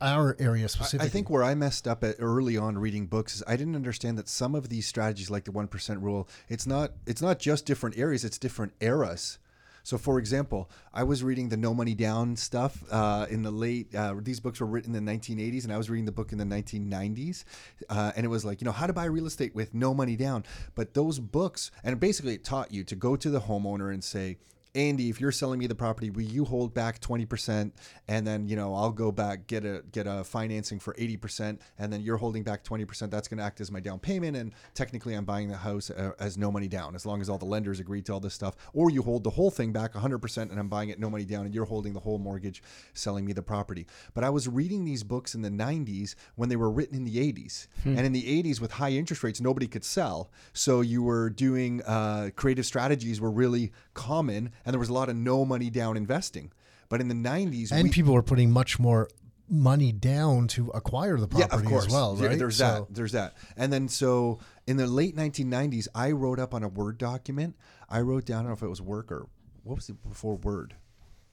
our 0.01 0.37
area 0.39 0.69
specifically. 0.69 1.07
I 1.07 1.11
think 1.11 1.29
where 1.29 1.45
I 1.45 1.55
messed 1.55 1.87
up 1.87 2.03
at 2.05 2.17
early 2.19 2.57
on 2.57 2.79
reading 2.79 3.07
books 3.07 3.35
is 3.35 3.43
I 3.47 3.57
didn't 3.57 3.77
understand 3.77 4.17
that 4.19 4.29
some 4.29 4.55
of 4.55 4.69
these 4.69 4.87
strategies, 4.87 5.31
like 5.31 5.45
the 5.45 5.53
one 5.53 5.69
percent 5.69 6.01
rule, 6.01 6.29
it's 6.49 6.67
not 6.67 6.93
it's 7.07 7.23
not 7.23 7.39
just 7.39 7.67
different 7.67 7.99
areas; 7.99 8.25
it's 8.25 8.39
different 8.39 8.73
eras. 8.81 9.39
So, 9.83 9.99
for 9.99 10.19
example, 10.19 10.71
I 10.93 11.03
was 11.05 11.23
reading 11.23 11.49
the 11.49 11.57
No 11.57 11.75
Money 11.75 11.95
Down 11.95 12.37
stuff 12.37 12.83
uh, 12.91 13.27
in 13.31 13.43
the 13.43 13.51
late. 13.51 13.95
Uh, 13.95 14.15
these 14.19 14.41
books 14.41 14.61
were 14.61 14.67
written 14.67 14.95
in 14.95 15.05
the 15.05 15.13
1980s, 15.13 15.65
and 15.65 15.73
I 15.73 15.77
was 15.77 15.91
reading 15.91 16.05
the 16.05 16.13
book 16.13 16.33
in 16.33 16.39
the 16.39 16.45
1990s, 16.45 17.45
uh, 17.89 18.13
and 18.17 18.25
it 18.25 18.29
was 18.29 18.45
like 18.45 18.61
you 18.61 18.65
know 18.65 18.73
how 18.73 18.87
to 18.87 18.93
buy 18.93 19.05
real 19.05 19.27
estate 19.27 19.55
with 19.55 19.75
no 19.75 19.95
money 19.95 20.17
down. 20.17 20.45
But 20.75 20.95
those 20.95 21.19
books, 21.19 21.71
and 21.83 21.99
basically 21.99 22.35
it 22.35 22.45
taught 22.45 22.73
you 22.73 22.85
to 22.85 22.97
go 22.97 23.17
to 23.17 23.31
the 23.31 23.41
homeowner 23.41 23.93
and 23.93 24.03
say, 24.03 24.39
Andy, 24.75 25.11
if 25.11 25.21
you're 25.21 25.33
selling 25.33 25.59
me 25.59 25.67
the 25.67 25.75
property, 25.75 26.11
will 26.11 26.23
you 26.23 26.45
hold 26.45 26.73
back 26.73 27.01
20% 27.01 27.73
and 28.07 28.27
then, 28.27 28.47
you 28.47 28.55
know, 28.55 28.75
I'll 28.75 28.93
go 28.93 29.11
back 29.11 29.47
get 29.47 29.65
a 29.65 29.83
get 29.91 30.07
a 30.07 30.23
financing 30.23 30.79
for 30.79 30.95
80% 30.95 31.59
and 31.79 31.93
then 31.93 32.03
you're 32.03 32.17
holding 32.17 32.45
back 32.45 32.63
20%. 32.63 33.11
That's 33.11 33.27
going 33.27 33.39
to 33.39 33.45
act 33.45 33.61
as 33.61 33.73
my 33.73 33.81
down 33.81 33.99
payment 33.99 34.37
and 34.37 34.53
technically 34.75 35.15
I'm 35.15 35.25
buying 35.25 35.49
the 35.49 35.57
house 35.57 35.91
uh, 35.91 36.13
as 36.21 36.39
no 36.39 36.53
money 36.53 36.69
down 36.69 36.95
as 36.95 37.05
long 37.05 37.21
as 37.21 37.29
all 37.29 37.39
the 37.39 37.47
lenders 37.47 37.81
agree 37.81 38.01
to 38.03 38.13
all 38.13 38.21
this 38.21 38.35
stuff. 38.35 38.55
Or 38.73 38.91
you 38.91 39.03
hold 39.03 39.25
the 39.25 39.31
whole 39.31 39.51
thing 39.51 39.73
back 39.73 39.95
100% 39.95 40.51
and 40.51 40.59
I'm 40.59 40.69
buying 40.69 40.91
it 40.91 41.01
no 41.01 41.11
money 41.11 41.25
down 41.25 41.47
and 41.47 41.55
you're 41.55 41.65
holding 41.65 41.93
the 41.93 42.01
whole 42.01 42.19
mortgage 42.19 42.63
selling 42.95 43.25
me 43.25 43.33
the 43.33 43.43
property. 43.43 43.87
But 44.15 44.23
I 44.23 44.31
was 44.31 44.47
reading 44.47 44.85
these 44.85 45.03
books 45.03 45.35
in 45.35 45.43
the 45.43 45.51
90s 45.51 46.15
when 46.37 46.49
they 46.49 46.57
were 46.57 46.71
written 46.71 46.97
in 46.97 47.05
the 47.05 47.17
80s. 47.17 47.67
Hmm. 47.83 47.97
And 47.97 48.07
in 48.07 48.13
the 48.13 48.43
80s 48.43 48.61
with 48.61 48.73
high 48.73 48.91
interest 48.91 49.25
rates 49.25 49.41
nobody 49.41 49.67
could 49.67 49.85
sell. 49.85 50.31
So 50.53 50.81
you 50.81 51.03
were 51.03 51.29
doing 51.29 51.83
uh, 51.83 52.31
creative 52.37 52.67
strategies 52.67 53.21
were 53.21 53.31
really 53.33 53.73
common 53.95 54.53
and 54.65 54.73
there 54.73 54.81
was 54.81 54.89
a 54.89 54.93
lot 54.93 55.09
of 55.09 55.17
no 55.17 55.45
money 55.45 55.71
down 55.71 55.97
investing. 55.97 56.53
But 56.89 57.01
in 57.01 57.09
the 57.09 57.15
90s, 57.15 57.71
and 57.71 57.85
we, 57.85 57.91
people 57.91 58.15
were 58.15 58.23
putting 58.23 58.51
much 58.51 58.79
more 58.79 59.09
money 59.49 59.93
down 59.93 60.47
to 60.49 60.69
acquire 60.71 61.19
the 61.19 61.27
property 61.27 61.49
yeah, 61.53 61.59
of 61.59 61.65
course. 61.65 61.87
as 61.87 61.93
well, 61.93 62.17
right? 62.17 62.33
Yeah, 62.33 62.37
there's 62.37 62.57
so. 62.57 62.87
that. 62.89 62.95
There's 62.95 63.13
that. 63.13 63.35
And 63.57 63.73
then 63.73 63.89
so 63.89 64.39
in 64.67 64.77
the 64.77 64.87
late 64.87 65.17
1990s, 65.17 65.89
I 65.95 66.13
wrote 66.13 66.39
up 66.39 66.55
on 66.55 66.63
a 66.63 66.69
Word 66.69 66.99
document. 66.99 67.57
I 67.89 68.01
wrote 68.01 68.25
down, 68.27 68.39
I 68.39 68.43
don't 68.43 68.49
know 68.51 68.55
if 68.55 68.63
it 68.63 68.69
was 68.69 68.81
work 68.81 69.11
or 69.11 69.29
what 69.65 69.77
was 69.77 69.89
it 69.89 70.09
before 70.09 70.37
Word? 70.37 70.75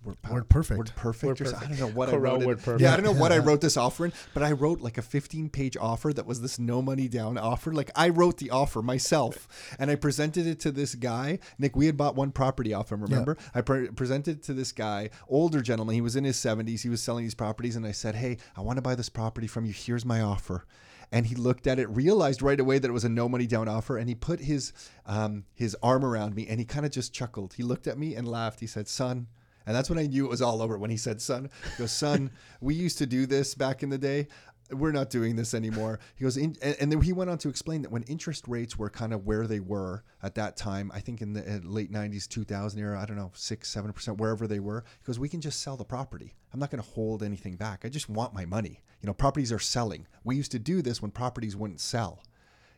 Word, 0.04 0.18
word 0.30 0.50
perfect. 0.50 0.78
Word 0.78 0.92
perfect. 0.96 1.24
Word 1.24 1.38
perfect. 1.38 1.64
I 1.64 1.68
don't 1.68 1.80
know 1.80 1.88
what 1.88 2.10
Corel 2.10 2.42
I 2.42 2.46
wrote. 2.46 2.66
Word. 2.66 2.82
Yeah, 2.82 2.94
I 2.94 2.96
don't 2.96 3.06
know 3.06 3.20
what 3.20 3.32
I 3.32 3.40
wrote 3.40 3.62
this 3.62 3.78
offer 3.78 4.06
in, 4.06 4.14
but 4.34 4.44
I 4.44 4.52
wrote 4.52 4.80
like 4.80 4.98
a 4.98 5.02
15 5.02 5.50
page 5.50 5.76
offer 5.76 6.14
that 6.14 6.26
was 6.26 6.42
this 6.42 6.60
no 6.60 6.82
money 6.82 7.08
down 7.08 7.38
offer. 7.38 7.74
Like 7.74 7.92
I 7.96 8.10
wrote 8.10 8.38
the 8.38 8.52
offer 8.52 8.82
myself 8.82 9.48
and 9.80 9.92
I 9.92 9.96
presented 9.96 10.48
it 10.48 10.60
to 10.62 10.72
this 10.72 10.96
guy. 10.96 11.40
Nick, 11.58 11.76
we 11.76 11.88
had 11.88 11.98
bought 11.98 12.16
one 12.16 12.32
property 12.32 12.74
off 12.74 12.92
him, 12.92 13.02
remember? 13.02 13.38
Yeah. 13.40 13.50
I 13.56 13.62
pre- 13.62 13.90
presented 13.90 14.44
to 14.44 14.54
this 14.54 14.72
guy, 14.72 15.10
older 15.28 15.62
gentleman. 15.62 15.96
He 15.96 16.02
was 16.02 16.16
in 16.16 16.24
his 16.24 16.38
70s. 16.38 16.82
He 16.82 16.90
was 16.90 17.02
selling 17.02 17.26
these 17.26 17.36
properties. 17.36 17.76
And 17.76 17.86
I 17.86 17.92
said, 17.92 18.16
Hey, 18.16 18.38
I 18.56 18.62
want 18.62 18.78
to 18.78 18.82
buy 18.82 18.96
this 18.96 19.10
property 19.10 19.48
from 19.48 19.66
you. 19.66 19.74
Here's 19.74 20.06
my 20.06 20.22
offer 20.22 20.66
and 21.12 21.26
he 21.26 21.36
looked 21.36 21.68
at 21.68 21.80
it, 21.80 21.90
realized 21.90 22.42
right 22.42 22.60
away 22.60 22.80
that 22.80 22.90
it 22.90 22.94
was 22.94 23.06
a 23.06 23.10
no 23.10 23.30
money 23.30 23.48
down 23.48 23.68
offer, 23.70 23.98
and 23.98 24.10
he 24.10 24.16
put 24.16 24.42
his 24.42 24.74
um, 25.06 25.46
his 25.54 25.76
arm 25.82 26.04
around 26.04 26.36
me 26.36 26.46
and 26.48 26.60
he 26.60 26.66
kind 26.66 26.86
of 26.86 26.92
just 26.92 27.14
chuckled. 27.14 27.54
He 27.54 27.64
looked 27.64 27.88
at 27.88 27.98
me 27.98 28.16
and 28.16 28.28
laughed. 28.28 28.60
He 28.60 28.68
said, 28.68 28.88
"Son, 28.88 29.28
and 29.68 29.76
that's 29.76 29.90
when 29.90 30.00
I 30.00 30.08
knew 30.08 30.26
it 30.26 30.30
was 30.30 30.42
all 30.42 30.62
over 30.62 30.78
when 30.78 30.90
he 30.90 30.98
said, 30.98 31.22
son, 31.22 31.50
he 31.76 31.84
goes, 31.84 31.92
son, 31.92 32.32
we 32.62 32.74
used 32.74 32.98
to 33.00 33.06
do 33.06 33.26
this 33.26 33.54
back 33.54 33.84
in 33.84 33.90
the 33.90 33.98
day. 33.98 34.30
We're 34.72 34.92
not 34.92 35.10
doing 35.10 35.36
this 35.36 35.54
anymore. 35.54 36.00
He 36.16 36.24
goes, 36.24 36.36
in, 36.36 36.56
and 36.62 36.92
then 36.92 37.02
he 37.02 37.14
went 37.14 37.30
on 37.30 37.38
to 37.40 37.50
explain 37.50 37.84
that 37.84 37.92
when 37.92 38.04
interest 38.04 38.48
rates 38.48 38.78
were 38.78 38.90
kind 38.90 39.14
of 39.14 39.26
where 39.26 39.46
they 39.46 39.60
were 39.60 40.04
at 40.24 40.36
that 40.36 40.58
time, 40.58 40.92
I 40.94 41.00
think 41.00 41.22
in 41.22 41.34
the 41.34 41.42
uh, 41.42 41.60
late 41.64 41.92
90s, 41.92 42.28
2000 42.28 42.80
era, 42.80 43.00
I 43.00 43.06
don't 43.06 43.18
know, 43.18 43.32
six, 43.34 43.74
7%, 43.74 44.18
wherever 44.18 44.48
they 44.48 44.60
were, 44.60 44.84
he 45.00 45.06
goes, 45.06 45.20
we 45.20 45.30
can 45.30 45.42
just 45.42 45.62
sell 45.62 45.78
the 45.78 45.86
property. 45.86 46.34
I'm 46.54 46.60
not 46.60 46.72
going 46.72 46.84
to 46.84 46.90
hold 46.90 47.22
anything 47.22 47.56
back. 47.56 47.84
I 47.84 47.90
just 47.90 48.10
want 48.10 48.34
my 48.34 48.46
money. 48.46 48.82
You 49.02 49.08
know, 49.08 49.14
properties 49.14 49.52
are 49.52 49.60
selling. 49.60 50.08
We 50.24 50.36
used 50.36 50.52
to 50.52 50.60
do 50.60 50.82
this 50.82 51.02
when 51.02 51.12
properties 51.12 51.56
wouldn't 51.56 51.80
sell 51.82 52.24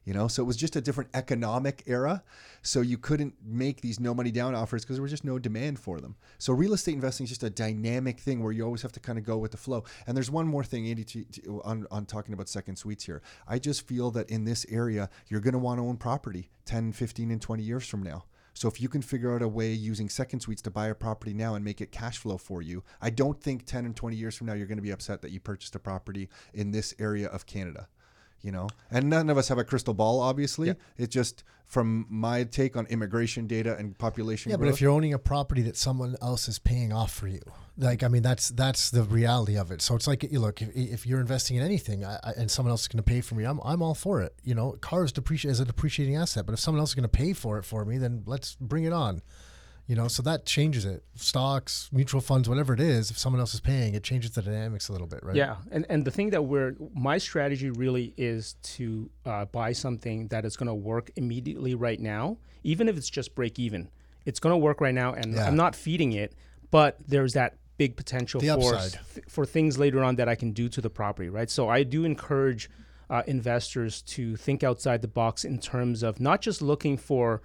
you 0.05 0.13
know? 0.13 0.27
So 0.27 0.43
it 0.43 0.45
was 0.45 0.57
just 0.57 0.75
a 0.75 0.81
different 0.81 1.09
economic 1.13 1.83
era. 1.85 2.23
So 2.61 2.81
you 2.81 2.97
couldn't 2.97 3.35
make 3.43 3.81
these 3.81 3.99
no 3.99 4.13
money 4.13 4.31
down 4.31 4.55
offers 4.55 4.83
because 4.83 4.97
there 4.97 5.03
was 5.03 5.11
just 5.11 5.23
no 5.23 5.39
demand 5.39 5.79
for 5.79 5.99
them. 5.99 6.15
So 6.37 6.53
real 6.53 6.73
estate 6.73 6.95
investing 6.95 7.25
is 7.25 7.29
just 7.29 7.43
a 7.43 7.49
dynamic 7.49 8.19
thing 8.19 8.43
where 8.43 8.51
you 8.51 8.63
always 8.63 8.81
have 8.81 8.91
to 8.93 8.99
kind 8.99 9.17
of 9.17 9.25
go 9.25 9.37
with 9.37 9.51
the 9.51 9.57
flow. 9.57 9.83
And 10.07 10.15
there's 10.15 10.31
one 10.31 10.47
more 10.47 10.63
thing 10.63 10.87
andy 10.87 11.03
to, 11.03 11.23
to, 11.23 11.61
on, 11.63 11.87
on 11.91 12.05
talking 12.05 12.33
about 12.33 12.49
second 12.49 12.77
suites 12.77 13.05
here. 13.05 13.21
I 13.47 13.59
just 13.59 13.87
feel 13.87 14.11
that 14.11 14.29
in 14.29 14.45
this 14.45 14.65
area 14.69 15.09
you're 15.27 15.41
going 15.41 15.53
to 15.53 15.59
want 15.59 15.79
to 15.79 15.85
own 15.85 15.97
property 15.97 16.49
10 16.65 16.91
15 16.91 17.31
and 17.31 17.41
20 17.41 17.63
years 17.63 17.87
from 17.87 18.03
now. 18.03 18.25
So 18.53 18.67
if 18.67 18.81
you 18.81 18.89
can 18.89 19.01
figure 19.01 19.33
out 19.33 19.41
a 19.41 19.47
way 19.47 19.71
using 19.71 20.09
second 20.09 20.41
suites 20.41 20.61
to 20.63 20.71
buy 20.71 20.87
a 20.87 20.95
property 20.95 21.33
now 21.33 21.55
and 21.55 21.63
make 21.63 21.79
it 21.79 21.93
cash 21.93 22.17
flow 22.17 22.37
for 22.37 22.61
you, 22.61 22.83
I 23.01 23.09
don't 23.09 23.41
think 23.41 23.65
10 23.65 23.85
and 23.85 23.95
20 23.95 24.15
years 24.17 24.35
from 24.35 24.47
now 24.47 24.53
you're 24.53 24.67
going 24.67 24.77
to 24.77 24.83
be 24.83 24.91
upset 24.91 25.21
that 25.21 25.31
you 25.31 25.39
purchased 25.39 25.75
a 25.75 25.79
property 25.79 26.29
in 26.53 26.71
this 26.71 26.93
area 26.99 27.27
of 27.27 27.45
Canada 27.45 27.87
you 28.41 28.51
know? 28.51 28.67
And 28.91 29.09
none 29.09 29.29
of 29.29 29.37
us 29.37 29.47
have 29.47 29.57
a 29.57 29.63
crystal 29.63 29.93
ball 29.93 30.19
obviously. 30.19 30.67
Yeah. 30.67 30.73
it's 30.97 31.13
just 31.13 31.43
from 31.65 32.07
my 32.09 32.43
take 32.45 32.75
on 32.75 32.87
immigration 32.87 33.45
data 33.45 33.77
and 33.77 33.95
population 33.97 34.49
yeah 34.49 34.57
growth. 34.57 34.69
but 34.69 34.73
if 34.73 34.81
you're 34.81 34.91
owning 34.91 35.13
a 35.13 35.19
property 35.19 35.61
that 35.61 35.77
someone 35.77 36.15
else 36.19 36.47
is 36.47 36.57
paying 36.57 36.91
off 36.91 37.13
for 37.13 37.27
you 37.27 37.41
like 37.77 38.01
i 38.01 38.07
mean 38.07 38.23
that's 38.23 38.49
that's 38.49 38.89
the 38.89 39.03
reality 39.03 39.55
of 39.55 39.69
it. 39.69 39.79
So 39.81 39.95
it's 39.95 40.07
like 40.07 40.23
you 40.23 40.39
look 40.39 40.63
if, 40.63 40.75
if 40.75 41.05
you're 41.05 41.21
investing 41.21 41.57
in 41.57 41.63
anything 41.63 42.03
I, 42.03 42.19
I, 42.23 42.31
and 42.37 42.49
someone 42.49 42.71
else 42.71 42.81
is 42.81 42.87
going 42.87 42.97
to 42.97 43.03
pay 43.03 43.21
for 43.21 43.35
me 43.35 43.43
I'm, 43.43 43.59
I'm 43.63 43.83
all 43.83 43.93
for 43.93 44.21
it. 44.21 44.33
You 44.43 44.55
know 44.55 44.71
cars 44.81 45.11
depreciate 45.11 45.51
as 45.51 45.59
a 45.59 45.65
depreciating 45.65 46.15
asset 46.15 46.45
but 46.47 46.53
if 46.53 46.59
someone 46.59 46.79
else 46.79 46.89
is 46.89 46.95
going 46.95 47.03
to 47.03 47.07
pay 47.09 47.33
for 47.33 47.59
it 47.59 47.63
for 47.63 47.85
me 47.85 47.99
then 47.99 48.23
let's 48.25 48.55
bring 48.55 48.83
it 48.85 48.93
on 48.93 49.21
you 49.89 49.95
know 49.95 50.07
so 50.07 50.21
that 50.21 50.45
changes 50.45 50.85
it. 50.85 51.03
Stocks 51.15 51.89
mutual 51.91 52.21
funds 52.21 52.47
whatever 52.47 52.73
it 52.73 52.79
is 52.79 53.09
if 53.09 53.17
someone 53.17 53.39
else 53.39 53.55
is 53.55 53.59
paying 53.59 53.95
it 53.95 54.03
changes 54.03 54.31
the 54.31 54.41
dynamics 54.43 54.87
a 54.87 54.91
little 54.91 55.07
bit 55.07 55.21
right? 55.23 55.35
Yeah 55.35 55.55
and 55.71 55.85
and 55.89 56.05
the 56.05 56.11
thing 56.11 56.29
that 56.29 56.43
we're 56.43 56.75
my 56.93 57.17
strategy 57.17 57.71
really 57.71 58.13
is 58.15 58.53
to 58.61 59.09
uh, 59.25 59.45
buy 59.45 59.73
something 59.73 60.27
that 60.27 60.45
is 60.45 60.55
going 60.55 60.67
to 60.67 60.75
work 60.75 61.09
immediately 61.15 61.73
right 61.73 61.99
now 61.99 62.37
even 62.63 62.87
if 62.87 62.95
it's 62.97 63.09
just 63.09 63.35
break 63.35 63.57
even. 63.57 63.89
It's 64.25 64.39
going 64.39 64.53
to 64.53 64.57
work 64.57 64.79
right 64.79 64.93
now 64.93 65.13
and 65.13 65.33
yeah. 65.33 65.47
i'm 65.47 65.55
not 65.55 65.75
feeding 65.75 66.11
it 66.11 66.35
but 66.69 66.97
there's 67.07 67.33
that 67.33 67.55
big 67.77 67.95
potential 67.95 68.39
the 68.39 68.49
for 68.49 68.77
th- 68.77 69.25
for 69.27 69.43
things 69.43 69.79
later 69.79 70.03
on 70.03 70.17
that 70.17 70.29
i 70.29 70.35
can 70.35 70.51
do 70.51 70.69
to 70.69 70.81
the 70.81 70.89
property 70.89 71.29
right? 71.29 71.49
So 71.49 71.67
i 71.67 71.81
do 71.81 72.05
encourage 72.05 72.69
uh, 73.09 73.23
investors 73.25 74.03
to 74.03 74.35
think 74.35 74.63
outside 74.63 75.01
the 75.01 75.07
box 75.07 75.43
in 75.43 75.57
terms 75.57 76.03
of 76.03 76.19
not 76.19 76.41
just 76.41 76.61
looking 76.61 76.95
for 76.95 77.41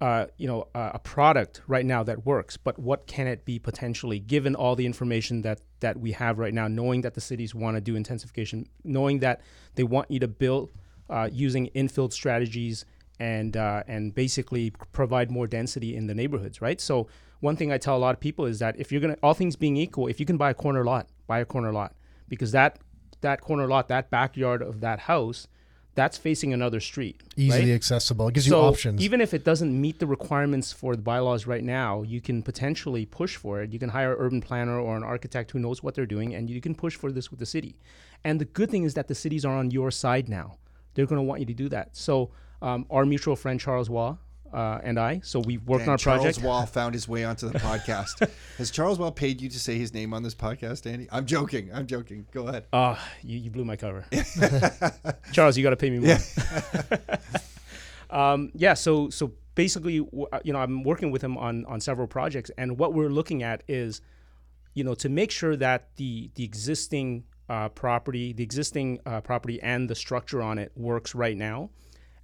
uh, 0.00 0.26
you 0.36 0.46
know, 0.46 0.68
uh, 0.74 0.90
a 0.94 0.98
product 0.98 1.62
right 1.66 1.86
now 1.86 2.02
that 2.02 2.26
works, 2.26 2.56
but 2.56 2.78
what 2.78 3.06
can 3.06 3.26
it 3.26 3.44
be 3.44 3.58
potentially 3.58 4.18
given 4.18 4.54
all 4.54 4.76
the 4.76 4.84
information 4.84 5.42
that 5.42 5.60
that 5.80 5.98
we 5.98 6.12
have 6.12 6.38
right 6.38 6.52
now, 6.52 6.68
knowing 6.68 7.00
that 7.00 7.14
the 7.14 7.20
cities 7.20 7.54
want 7.54 7.76
to 7.76 7.80
do 7.80 7.96
intensification, 7.96 8.66
knowing 8.84 9.20
that 9.20 9.40
they 9.74 9.84
want 9.84 10.10
you 10.10 10.20
to 10.20 10.28
build 10.28 10.70
uh, 11.08 11.28
using 11.32 11.70
infill 11.74 12.12
strategies 12.12 12.84
and 13.18 13.56
uh, 13.56 13.82
and 13.88 14.14
basically 14.14 14.70
provide 14.92 15.30
more 15.30 15.46
density 15.46 15.96
in 15.96 16.06
the 16.06 16.14
neighborhoods, 16.14 16.60
right? 16.60 16.80
So 16.80 17.08
one 17.40 17.56
thing 17.56 17.72
I 17.72 17.78
tell 17.78 17.96
a 17.96 17.98
lot 17.98 18.14
of 18.14 18.20
people 18.20 18.44
is 18.44 18.58
that 18.58 18.78
if 18.78 18.92
you're 18.92 19.00
gonna, 19.00 19.16
all 19.22 19.34
things 19.34 19.56
being 19.56 19.76
equal, 19.76 20.08
if 20.08 20.20
you 20.20 20.26
can 20.26 20.36
buy 20.36 20.50
a 20.50 20.54
corner 20.54 20.84
lot, 20.84 21.08
buy 21.26 21.40
a 21.40 21.46
corner 21.46 21.72
lot 21.72 21.94
because 22.28 22.52
that 22.52 22.78
that 23.22 23.40
corner 23.40 23.66
lot, 23.66 23.88
that 23.88 24.10
backyard 24.10 24.60
of 24.60 24.80
that 24.80 25.00
house 25.00 25.48
that's 25.96 26.18
facing 26.18 26.52
another 26.52 26.78
street. 26.78 27.22
Easily 27.36 27.70
right? 27.70 27.74
accessible. 27.74 28.28
It 28.28 28.34
gives 28.34 28.46
so 28.46 28.60
you 28.60 28.68
options. 28.68 29.02
Even 29.02 29.20
if 29.22 29.32
it 29.32 29.44
doesn't 29.44 29.78
meet 29.80 29.98
the 29.98 30.06
requirements 30.06 30.70
for 30.70 30.94
the 30.94 31.02
bylaws 31.02 31.46
right 31.46 31.64
now, 31.64 32.02
you 32.02 32.20
can 32.20 32.42
potentially 32.42 33.06
push 33.06 33.36
for 33.36 33.62
it. 33.62 33.72
You 33.72 33.78
can 33.78 33.88
hire 33.88 34.12
an 34.12 34.18
urban 34.20 34.40
planner 34.42 34.78
or 34.78 34.96
an 34.96 35.02
architect 35.02 35.50
who 35.50 35.58
knows 35.58 35.82
what 35.82 35.94
they're 35.94 36.06
doing, 36.06 36.34
and 36.34 36.48
you 36.50 36.60
can 36.60 36.74
push 36.74 36.94
for 36.96 37.10
this 37.10 37.30
with 37.30 37.40
the 37.40 37.46
city. 37.46 37.76
And 38.22 38.38
the 38.38 38.44
good 38.44 38.70
thing 38.70 38.84
is 38.84 38.92
that 38.94 39.08
the 39.08 39.14
cities 39.14 39.44
are 39.46 39.56
on 39.56 39.70
your 39.70 39.90
side 39.90 40.28
now. 40.28 40.58
They're 40.94 41.06
going 41.06 41.18
to 41.18 41.22
want 41.22 41.40
you 41.40 41.46
to 41.46 41.54
do 41.54 41.70
that. 41.70 41.96
So 41.96 42.30
um, 42.60 42.86
our 42.90 43.06
mutual 43.06 43.34
friend 43.34 43.58
Charles 43.58 43.88
Waugh 43.88 44.18
uh, 44.52 44.80
and 44.82 44.98
I. 44.98 45.20
So 45.24 45.40
we 45.40 45.58
worked 45.58 45.84
on 45.84 45.90
our 45.90 45.98
Charles 45.98 46.22
project. 46.22 46.40
Charles 46.40 46.60
Waugh 46.60 46.66
found 46.66 46.94
his 46.94 47.08
way 47.08 47.24
onto 47.24 47.48
the 47.48 47.58
podcast. 47.58 48.28
Has 48.58 48.70
Charles 48.70 48.98
Waugh 48.98 49.10
paid 49.10 49.40
you 49.40 49.48
to 49.48 49.58
say 49.58 49.78
his 49.78 49.92
name 49.92 50.14
on 50.14 50.22
this 50.22 50.34
podcast, 50.34 50.90
Andy? 50.90 51.08
I'm 51.10 51.26
joking. 51.26 51.70
I'm 51.72 51.86
joking. 51.86 52.26
Go 52.32 52.48
ahead. 52.48 52.66
Uh, 52.72 52.96
you, 53.22 53.38
you 53.38 53.50
blew 53.50 53.64
my 53.64 53.76
cover. 53.76 54.04
Charles, 55.32 55.56
you 55.56 55.62
got 55.62 55.70
to 55.70 55.76
pay 55.76 55.90
me 55.90 55.98
more. 55.98 56.16
Yeah. 56.16 57.16
um, 58.10 58.50
yeah. 58.54 58.74
So 58.74 59.10
so 59.10 59.32
basically, 59.54 59.94
you 59.94 60.52
know, 60.52 60.58
I'm 60.58 60.82
working 60.84 61.10
with 61.10 61.22
him 61.22 61.36
on 61.36 61.64
on 61.66 61.80
several 61.80 62.06
projects, 62.06 62.50
and 62.56 62.78
what 62.78 62.94
we're 62.94 63.08
looking 63.08 63.42
at 63.42 63.62
is, 63.68 64.00
you 64.74 64.84
know, 64.84 64.94
to 64.94 65.08
make 65.08 65.30
sure 65.30 65.56
that 65.56 65.96
the 65.96 66.30
the 66.34 66.44
existing 66.44 67.24
uh, 67.48 67.68
property, 67.70 68.32
the 68.32 68.42
existing 68.42 69.00
uh, 69.06 69.20
property, 69.20 69.60
and 69.62 69.88
the 69.90 69.94
structure 69.94 70.42
on 70.42 70.58
it 70.58 70.72
works 70.76 71.14
right 71.14 71.36
now, 71.36 71.70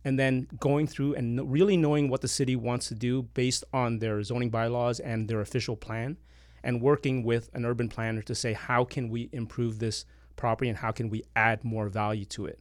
and 0.04 0.18
then 0.18 0.48
going 0.58 0.86
through 0.86 1.14
and 1.14 1.50
really 1.50 1.76
knowing 1.76 2.08
what 2.08 2.20
the 2.20 2.28
city 2.28 2.56
wants 2.56 2.88
to 2.88 2.94
do 2.94 3.22
based 3.22 3.64
on 3.72 3.98
their 3.98 4.22
zoning 4.22 4.50
bylaws 4.50 5.00
and 5.00 5.28
their 5.28 5.40
official 5.40 5.76
plan, 5.76 6.16
and 6.64 6.80
working 6.80 7.22
with 7.24 7.50
an 7.54 7.64
urban 7.64 7.88
planner 7.88 8.22
to 8.22 8.34
say 8.34 8.52
how 8.52 8.84
can 8.84 9.08
we 9.08 9.28
improve 9.32 9.78
this 9.78 10.04
property 10.36 10.68
and 10.68 10.78
how 10.78 10.90
can 10.90 11.08
we 11.08 11.22
add 11.36 11.64
more 11.64 11.88
value 11.88 12.24
to 12.24 12.46
it 12.46 12.60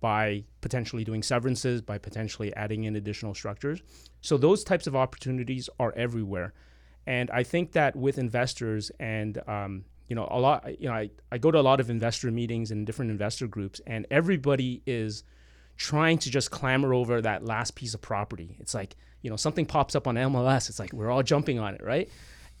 by 0.00 0.44
potentially 0.60 1.04
doing 1.04 1.22
severances, 1.22 1.80
by 1.80 1.96
potentially 1.96 2.54
adding 2.56 2.84
in 2.84 2.96
additional 2.96 3.34
structures. 3.34 3.80
So 4.20 4.36
those 4.36 4.64
types 4.64 4.86
of 4.86 4.96
opportunities 4.96 5.70
are 5.78 5.92
everywhere. 5.96 6.52
And 7.06 7.30
I 7.30 7.44
think 7.44 7.72
that 7.72 7.94
with 7.94 8.18
investors 8.18 8.90
and 8.98 9.40
um, 9.46 9.84
you 10.08 10.16
know 10.16 10.28
a 10.30 10.38
lot 10.38 10.80
you 10.80 10.88
know 10.88 10.94
I, 10.94 11.10
I 11.30 11.38
go 11.38 11.50
to 11.50 11.58
a 11.58 11.62
lot 11.62 11.80
of 11.80 11.88
investor 11.88 12.30
meetings 12.30 12.70
and 12.70 12.84
different 12.84 13.10
investor 13.10 13.46
groups 13.46 13.80
and 13.86 14.06
everybody 14.10 14.82
is 14.86 15.24
trying 15.76 16.18
to 16.18 16.30
just 16.30 16.50
clamor 16.50 16.94
over 16.94 17.20
that 17.20 17.44
last 17.44 17.74
piece 17.74 17.94
of 17.94 18.00
property. 18.00 18.56
It's 18.60 18.74
like, 18.74 18.96
you 19.22 19.30
know, 19.30 19.36
something 19.36 19.66
pops 19.66 19.94
up 19.94 20.06
on 20.06 20.16
MLS, 20.16 20.68
it's 20.68 20.78
like 20.78 20.92
we're 20.92 21.10
all 21.10 21.22
jumping 21.22 21.58
on 21.58 21.74
it, 21.74 21.82
right? 21.82 22.08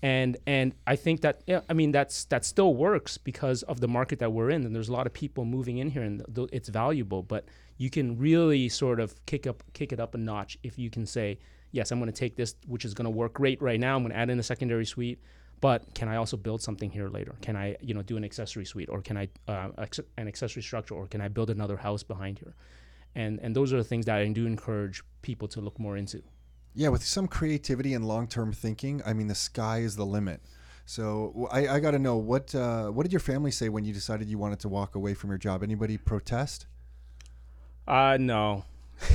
And 0.02 0.36
and 0.46 0.74
I 0.86 0.96
think 0.96 1.20
that 1.20 1.42
yeah, 1.46 1.60
I 1.68 1.74
mean 1.74 1.92
that's 1.92 2.24
that 2.26 2.44
still 2.44 2.74
works 2.74 3.18
because 3.18 3.62
of 3.64 3.80
the 3.80 3.86
market 3.86 4.18
that 4.18 4.32
we're 4.32 4.50
in 4.50 4.64
and 4.64 4.74
there's 4.74 4.88
a 4.88 4.92
lot 4.92 5.06
of 5.06 5.12
people 5.12 5.44
moving 5.44 5.78
in 5.78 5.90
here 5.90 6.02
and 6.02 6.24
th- 6.34 6.48
it's 6.52 6.68
valuable, 6.68 7.22
but 7.22 7.44
you 7.78 7.88
can 7.88 8.18
really 8.18 8.68
sort 8.68 8.98
of 8.98 9.14
kick 9.26 9.46
up 9.46 9.62
kick 9.74 9.92
it 9.92 10.00
up 10.00 10.14
a 10.14 10.18
notch 10.18 10.58
if 10.64 10.76
you 10.76 10.90
can 10.90 11.06
say, 11.06 11.38
yes, 11.70 11.92
I'm 11.92 12.00
going 12.00 12.10
to 12.10 12.18
take 12.18 12.34
this 12.34 12.56
which 12.66 12.84
is 12.84 12.94
going 12.94 13.04
to 13.04 13.10
work 13.10 13.34
great 13.34 13.62
right 13.62 13.78
now, 13.78 13.94
I'm 13.94 14.02
going 14.02 14.12
to 14.12 14.18
add 14.18 14.30
in 14.30 14.40
a 14.40 14.42
secondary 14.42 14.86
suite 14.86 15.20
but 15.62 15.94
can 15.94 16.08
I 16.08 16.16
also 16.16 16.36
build 16.36 16.60
something 16.60 16.90
here 16.90 17.08
later? 17.08 17.36
Can 17.40 17.54
I, 17.54 17.76
you 17.80 17.94
know, 17.94 18.02
do 18.02 18.16
an 18.16 18.24
accessory 18.24 18.64
suite, 18.64 18.88
or 18.90 19.00
can 19.00 19.16
I 19.16 19.28
uh, 19.46 19.68
an 20.18 20.26
accessory 20.26 20.60
structure, 20.60 20.94
or 20.94 21.06
can 21.06 21.20
I 21.20 21.28
build 21.28 21.50
another 21.50 21.76
house 21.76 22.02
behind 22.02 22.40
here? 22.40 22.54
And 23.14 23.38
and 23.40 23.54
those 23.54 23.72
are 23.72 23.76
the 23.76 23.84
things 23.84 24.06
that 24.06 24.18
I 24.18 24.28
do 24.28 24.46
encourage 24.46 25.02
people 25.22 25.48
to 25.48 25.60
look 25.60 25.78
more 25.78 25.96
into. 25.96 26.22
Yeah, 26.74 26.88
with 26.88 27.04
some 27.04 27.28
creativity 27.28 27.92
and 27.92 28.08
long-term 28.08 28.52
thinking, 28.54 29.02
I 29.04 29.12
mean, 29.12 29.26
the 29.26 29.34
sky 29.34 29.80
is 29.80 29.96
the 29.96 30.06
limit. 30.06 30.40
So 30.86 31.48
I, 31.52 31.68
I 31.68 31.80
got 31.80 31.90
to 31.90 31.98
know 31.98 32.16
what 32.16 32.54
uh, 32.54 32.88
what 32.88 33.04
did 33.04 33.12
your 33.12 33.20
family 33.20 33.50
say 33.50 33.68
when 33.68 33.84
you 33.84 33.92
decided 33.92 34.28
you 34.28 34.38
wanted 34.38 34.60
to 34.60 34.68
walk 34.68 34.94
away 34.94 35.14
from 35.14 35.30
your 35.30 35.38
job? 35.38 35.62
Anybody 35.62 35.96
protest? 35.98 36.66
Uh, 37.86 38.16
no. 38.18 38.64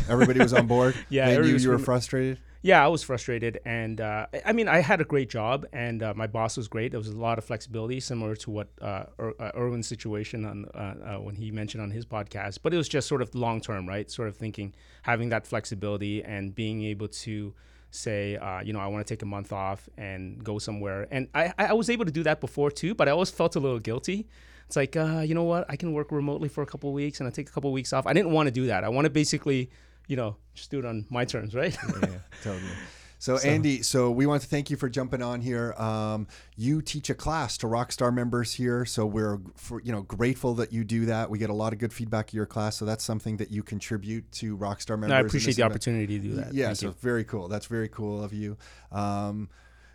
Everybody 0.10 0.40
was 0.40 0.54
on 0.54 0.68
board. 0.68 0.96
Yeah, 1.10 1.30
they 1.30 1.38
knew 1.40 1.56
you 1.56 1.70
were 1.70 1.80
frustrated. 1.80 2.40
Yeah, 2.64 2.84
I 2.84 2.88
was 2.88 3.04
frustrated, 3.04 3.60
and 3.66 4.02
uh, 4.02 4.28
I- 4.46 4.52
mean, 4.52 4.68
I 4.68 4.80
had 4.80 5.00
a 5.00 5.04
great 5.06 5.30
job, 5.30 5.66
and 5.72 6.02
uh, 6.02 6.14
my 6.16 6.28
boss 6.28 6.58
was 6.58 6.68
great. 6.68 6.92
There 6.92 7.00
was 7.00 7.08
a 7.08 7.16
lot 7.16 7.38
of 7.38 7.46
flexibility, 7.46 8.00
similar 8.00 8.36
to 8.38 8.50
what 8.52 8.68
uh, 8.82 9.04
Ir- 9.20 9.36
uh, 9.40 9.52
Erwin's 9.56 9.88
situation 9.88 10.44
on 10.44 10.66
uh, 10.74 10.78
uh, 10.78 11.22
when 11.22 11.36
he 11.36 11.52
mentioned 11.52 11.84
on 11.84 11.92
his 11.92 12.06
podcast. 12.06 12.60
But 12.64 12.74
it 12.74 12.78
was 12.78 12.90
just 12.90 13.08
sort 13.08 13.22
of 13.22 13.34
long 13.36 13.62
term, 13.62 13.88
right? 13.88 14.10
Sort 14.10 14.28
of 14.28 14.36
thinking, 14.36 14.74
having 15.04 15.30
that 15.30 15.46
flexibility, 15.46 16.24
and 16.24 16.54
being 16.56 16.84
able 16.84 17.08
to 17.10 17.54
say, 17.92 18.32
you 18.66 18.74
know, 18.74 18.80
I 18.80 18.88
want 18.88 19.06
to 19.06 19.14
take 19.14 19.22
a 19.22 19.26
month 19.26 19.54
off 19.54 19.88
and 19.98 20.44
go 20.44 20.60
somewhere. 20.60 21.08
And 21.12 21.30
I, 21.34 21.54
I 21.58 21.74
was 21.74 21.90
able 21.90 22.06
to 22.06 22.12
do 22.12 22.24
that 22.24 22.42
before 22.42 22.70
too, 22.70 22.94
but 22.96 23.08
I 23.08 23.12
always 23.12 23.30
felt 23.30 23.56
a 23.56 23.60
little 23.60 23.80
guilty. 23.80 24.28
It's 24.66 24.76
like, 24.76 24.96
you 24.96 25.34
know 25.34 25.44
what? 25.44 25.66
I 25.70 25.78
can 25.78 25.94
work 25.94 26.12
remotely 26.12 26.50
for 26.50 26.62
a 26.64 26.66
couple 26.66 26.92
weeks, 26.92 27.20
and 27.22 27.28
I 27.28 27.32
take 27.32 27.48
a 27.50 27.52
couple 27.52 27.72
weeks 27.72 27.94
off. 27.94 28.06
I 28.06 28.14
didn't 28.14 28.32
want 28.32 28.48
to 28.48 28.52
do 28.52 28.66
that. 28.68 28.84
I 28.84 28.90
want 28.90 29.06
to 29.06 29.10
basically, 29.10 29.70
you 30.08 30.16
know, 30.16 30.36
just 30.54 30.72
do 30.72 30.80
it 30.80 30.86
on 30.86 31.06
my 31.10 31.26
terms, 31.26 31.54
right? 31.54 31.76
yeah, 32.02 32.08
totally. 32.44 32.64
So, 33.20 33.40
Andy, 33.40 33.82
so 33.82 34.12
we 34.12 34.28
want 34.28 34.44
to 34.44 34.48
thank 34.48 34.70
you 34.70 34.78
for 34.78 34.88
jumping 34.90 35.24
on 35.24 35.42
here. 35.42 35.74
Um, 35.74 36.28
you 36.56 36.84
teach 36.84 37.10
a 37.10 37.16
class 37.16 37.58
to 37.58 37.66
Rockstar 37.66 38.14
members 38.14 38.54
here, 38.54 38.86
so 38.86 39.08
we're 39.08 39.40
for, 39.56 39.82
you 39.82 39.92
know 39.92 40.04
grateful 40.04 40.54
that 40.54 40.72
you 40.72 40.84
do 40.84 41.08
that. 41.08 41.28
We 41.28 41.40
get 41.40 41.50
a 41.50 41.54
lot 41.54 41.74
of 41.74 41.80
good 41.80 41.92
feedback 41.92 42.28
of 42.28 42.36
your 42.36 42.46
class, 42.46 42.76
so 42.76 42.86
that's 42.86 43.04
something 43.04 43.38
that 43.38 43.50
you 43.50 43.64
contribute 43.64 44.32
to 44.34 44.56
Rockstar 44.56 44.90
members. 44.92 45.10
No, 45.10 45.16
I 45.16 45.20
appreciate 45.22 45.56
the 45.56 45.64
event. 45.64 45.72
opportunity 45.72 46.20
to 46.20 46.28
do 46.28 46.34
that. 46.36 46.54
Yeah, 46.54 46.68
Thank 46.68 46.78
so 46.78 46.88
you. 46.90 46.96
very 47.02 47.24
cool. 47.24 47.48
That's 47.48 47.66
very 47.66 47.90
cool 47.90 48.24
of 48.24 48.34
you. 48.34 48.56
Um, 48.92 49.50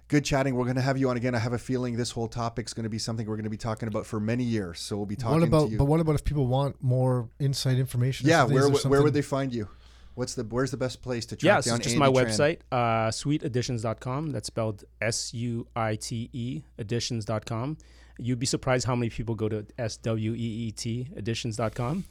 good 0.08 0.24
chatting. 0.24 0.56
We're 0.56 0.64
going 0.64 0.74
to 0.74 0.82
have 0.82 0.98
you 0.98 1.08
on 1.08 1.16
again. 1.16 1.36
I 1.36 1.38
have 1.38 1.52
a 1.52 1.58
feeling 1.58 1.96
this 1.96 2.10
whole 2.10 2.26
topic 2.26 2.66
is 2.66 2.74
going 2.74 2.84
to 2.84 2.90
be 2.90 2.98
something 2.98 3.24
we're 3.28 3.36
going 3.36 3.44
to 3.44 3.50
be 3.50 3.56
talking 3.56 3.86
about 3.86 4.04
for 4.04 4.18
many 4.18 4.42
years. 4.42 4.80
So 4.80 4.96
we'll 4.96 5.06
be 5.06 5.14
talking 5.14 5.38
What 5.38 5.46
about? 5.48 5.66
to 5.66 5.70
you. 5.70 5.78
But 5.78 5.84
what 5.84 6.00
about 6.00 6.16
if 6.16 6.24
people 6.24 6.48
want 6.48 6.82
more 6.82 7.28
insight 7.38 7.78
information? 7.78 8.28
yeah, 8.28 8.42
where 8.42 8.68
where 8.68 9.00
would 9.04 9.14
they 9.14 9.22
find 9.22 9.54
you? 9.54 9.68
What's 10.14 10.34
the 10.34 10.44
where's 10.44 10.70
the 10.70 10.76
best 10.76 11.00
place 11.02 11.24
to 11.26 11.36
track 11.36 11.42
Yeah, 11.46 11.60
so 11.60 11.70
down 11.70 11.76
it's 11.80 11.86
just 11.88 11.96
Andy 12.00 12.12
my 12.12 12.22
Tran? 12.22 12.26
website, 12.26 12.58
uh, 12.70 13.10
suiteadditions.com. 13.10 14.30
That's 14.30 14.46
spelled 14.46 14.84
S 15.00 15.32
U 15.34 15.66
I 15.74 15.96
T 15.96 16.28
E, 16.32 16.62
additions.com. 16.78 17.78
You'd 18.18 18.38
be 18.38 18.46
surprised 18.46 18.86
how 18.86 18.94
many 18.94 19.08
people 19.10 19.34
go 19.34 19.48
to 19.48 19.66
S 19.78 19.96
W 19.98 20.34
E 20.34 20.36
E 20.68 20.70
T, 20.72 21.08
additions.com. 21.16 22.04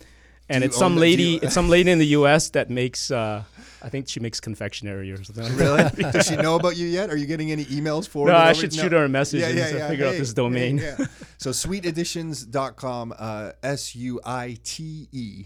And 0.49 0.65
it's 0.65 0.75
some 0.77 0.97
lady, 0.97 1.23
you- 1.23 1.39
it's 1.43 1.53
some 1.53 1.69
lady 1.69 1.91
in 1.91 1.99
the 1.99 2.07
U.S. 2.07 2.49
that 2.49 2.69
makes, 2.69 3.09
uh, 3.09 3.43
I 3.81 3.87
think 3.87 4.09
she 4.09 4.19
makes 4.19 4.41
confectionery 4.41 5.09
or 5.09 5.23
something. 5.23 5.45
Like. 5.57 5.57
Really? 5.95 6.11
Does 6.11 6.25
she 6.27 6.35
know 6.35 6.55
about 6.55 6.75
you 6.75 6.87
yet? 6.87 7.09
Are 7.09 7.15
you 7.15 7.25
getting 7.25 7.51
any 7.53 7.63
emails 7.65 8.05
for 8.05 8.27
No. 8.27 8.35
I 8.35 8.51
should 8.51 8.73
shoot 8.73 8.91
her 8.91 9.05
a 9.05 9.09
message 9.09 9.41
Yeah, 9.41 9.47
and 9.49 9.57
yeah, 9.57 9.67
so 9.69 9.77
yeah. 9.77 9.87
figure 9.87 10.07
out 10.07 10.15
this 10.15 10.33
domain. 10.33 10.79
hey, 10.79 10.95
yeah. 10.99 11.05
So 11.37 11.51
suiteadditions.com, 11.51 13.13
uh, 13.17 13.51
S 13.63 13.95
U 13.95 14.19
I 14.25 14.57
T 14.63 15.07
E 15.13 15.45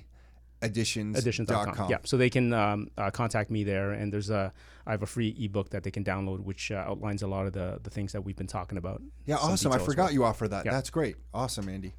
additions 0.65 1.17
Additions.com. 1.17 1.89
Yeah, 1.89 1.97
so 2.03 2.17
they 2.17 2.29
can 2.29 2.53
um, 2.53 2.89
uh, 2.97 3.09
contact 3.11 3.49
me 3.49 3.63
there, 3.63 3.91
and 3.91 4.11
there's 4.11 4.29
a 4.29 4.51
I 4.87 4.91
have 4.91 5.03
a 5.03 5.07
free 5.07 5.35
ebook 5.39 5.69
that 5.71 5.83
they 5.83 5.91
can 5.91 6.03
download, 6.03 6.41
which 6.41 6.71
uh, 6.71 6.75
outlines 6.75 7.23
a 7.23 7.27
lot 7.27 7.45
of 7.47 7.53
the 7.53 7.79
the 7.83 7.89
things 7.89 8.11
that 8.11 8.21
we've 8.21 8.35
been 8.35 8.47
talking 8.47 8.77
about. 8.77 9.01
Yeah, 9.25 9.37
awesome. 9.37 9.71
I 9.71 9.79
forgot 9.79 10.07
for- 10.09 10.13
you 10.13 10.23
offer 10.23 10.47
that. 10.47 10.65
Yeah. 10.65 10.71
That's 10.71 10.89
great. 10.89 11.15
Awesome, 11.33 11.69
Andy. 11.69 11.93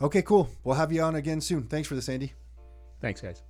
Okay, 0.00 0.22
cool. 0.22 0.48
We'll 0.64 0.76
have 0.76 0.92
you 0.92 1.02
on 1.02 1.14
again 1.14 1.40
soon. 1.40 1.64
Thanks 1.64 1.86
for 1.88 1.94
this, 1.94 2.08
Andy. 2.08 2.32
Thanks, 3.00 3.20
guys. 3.20 3.42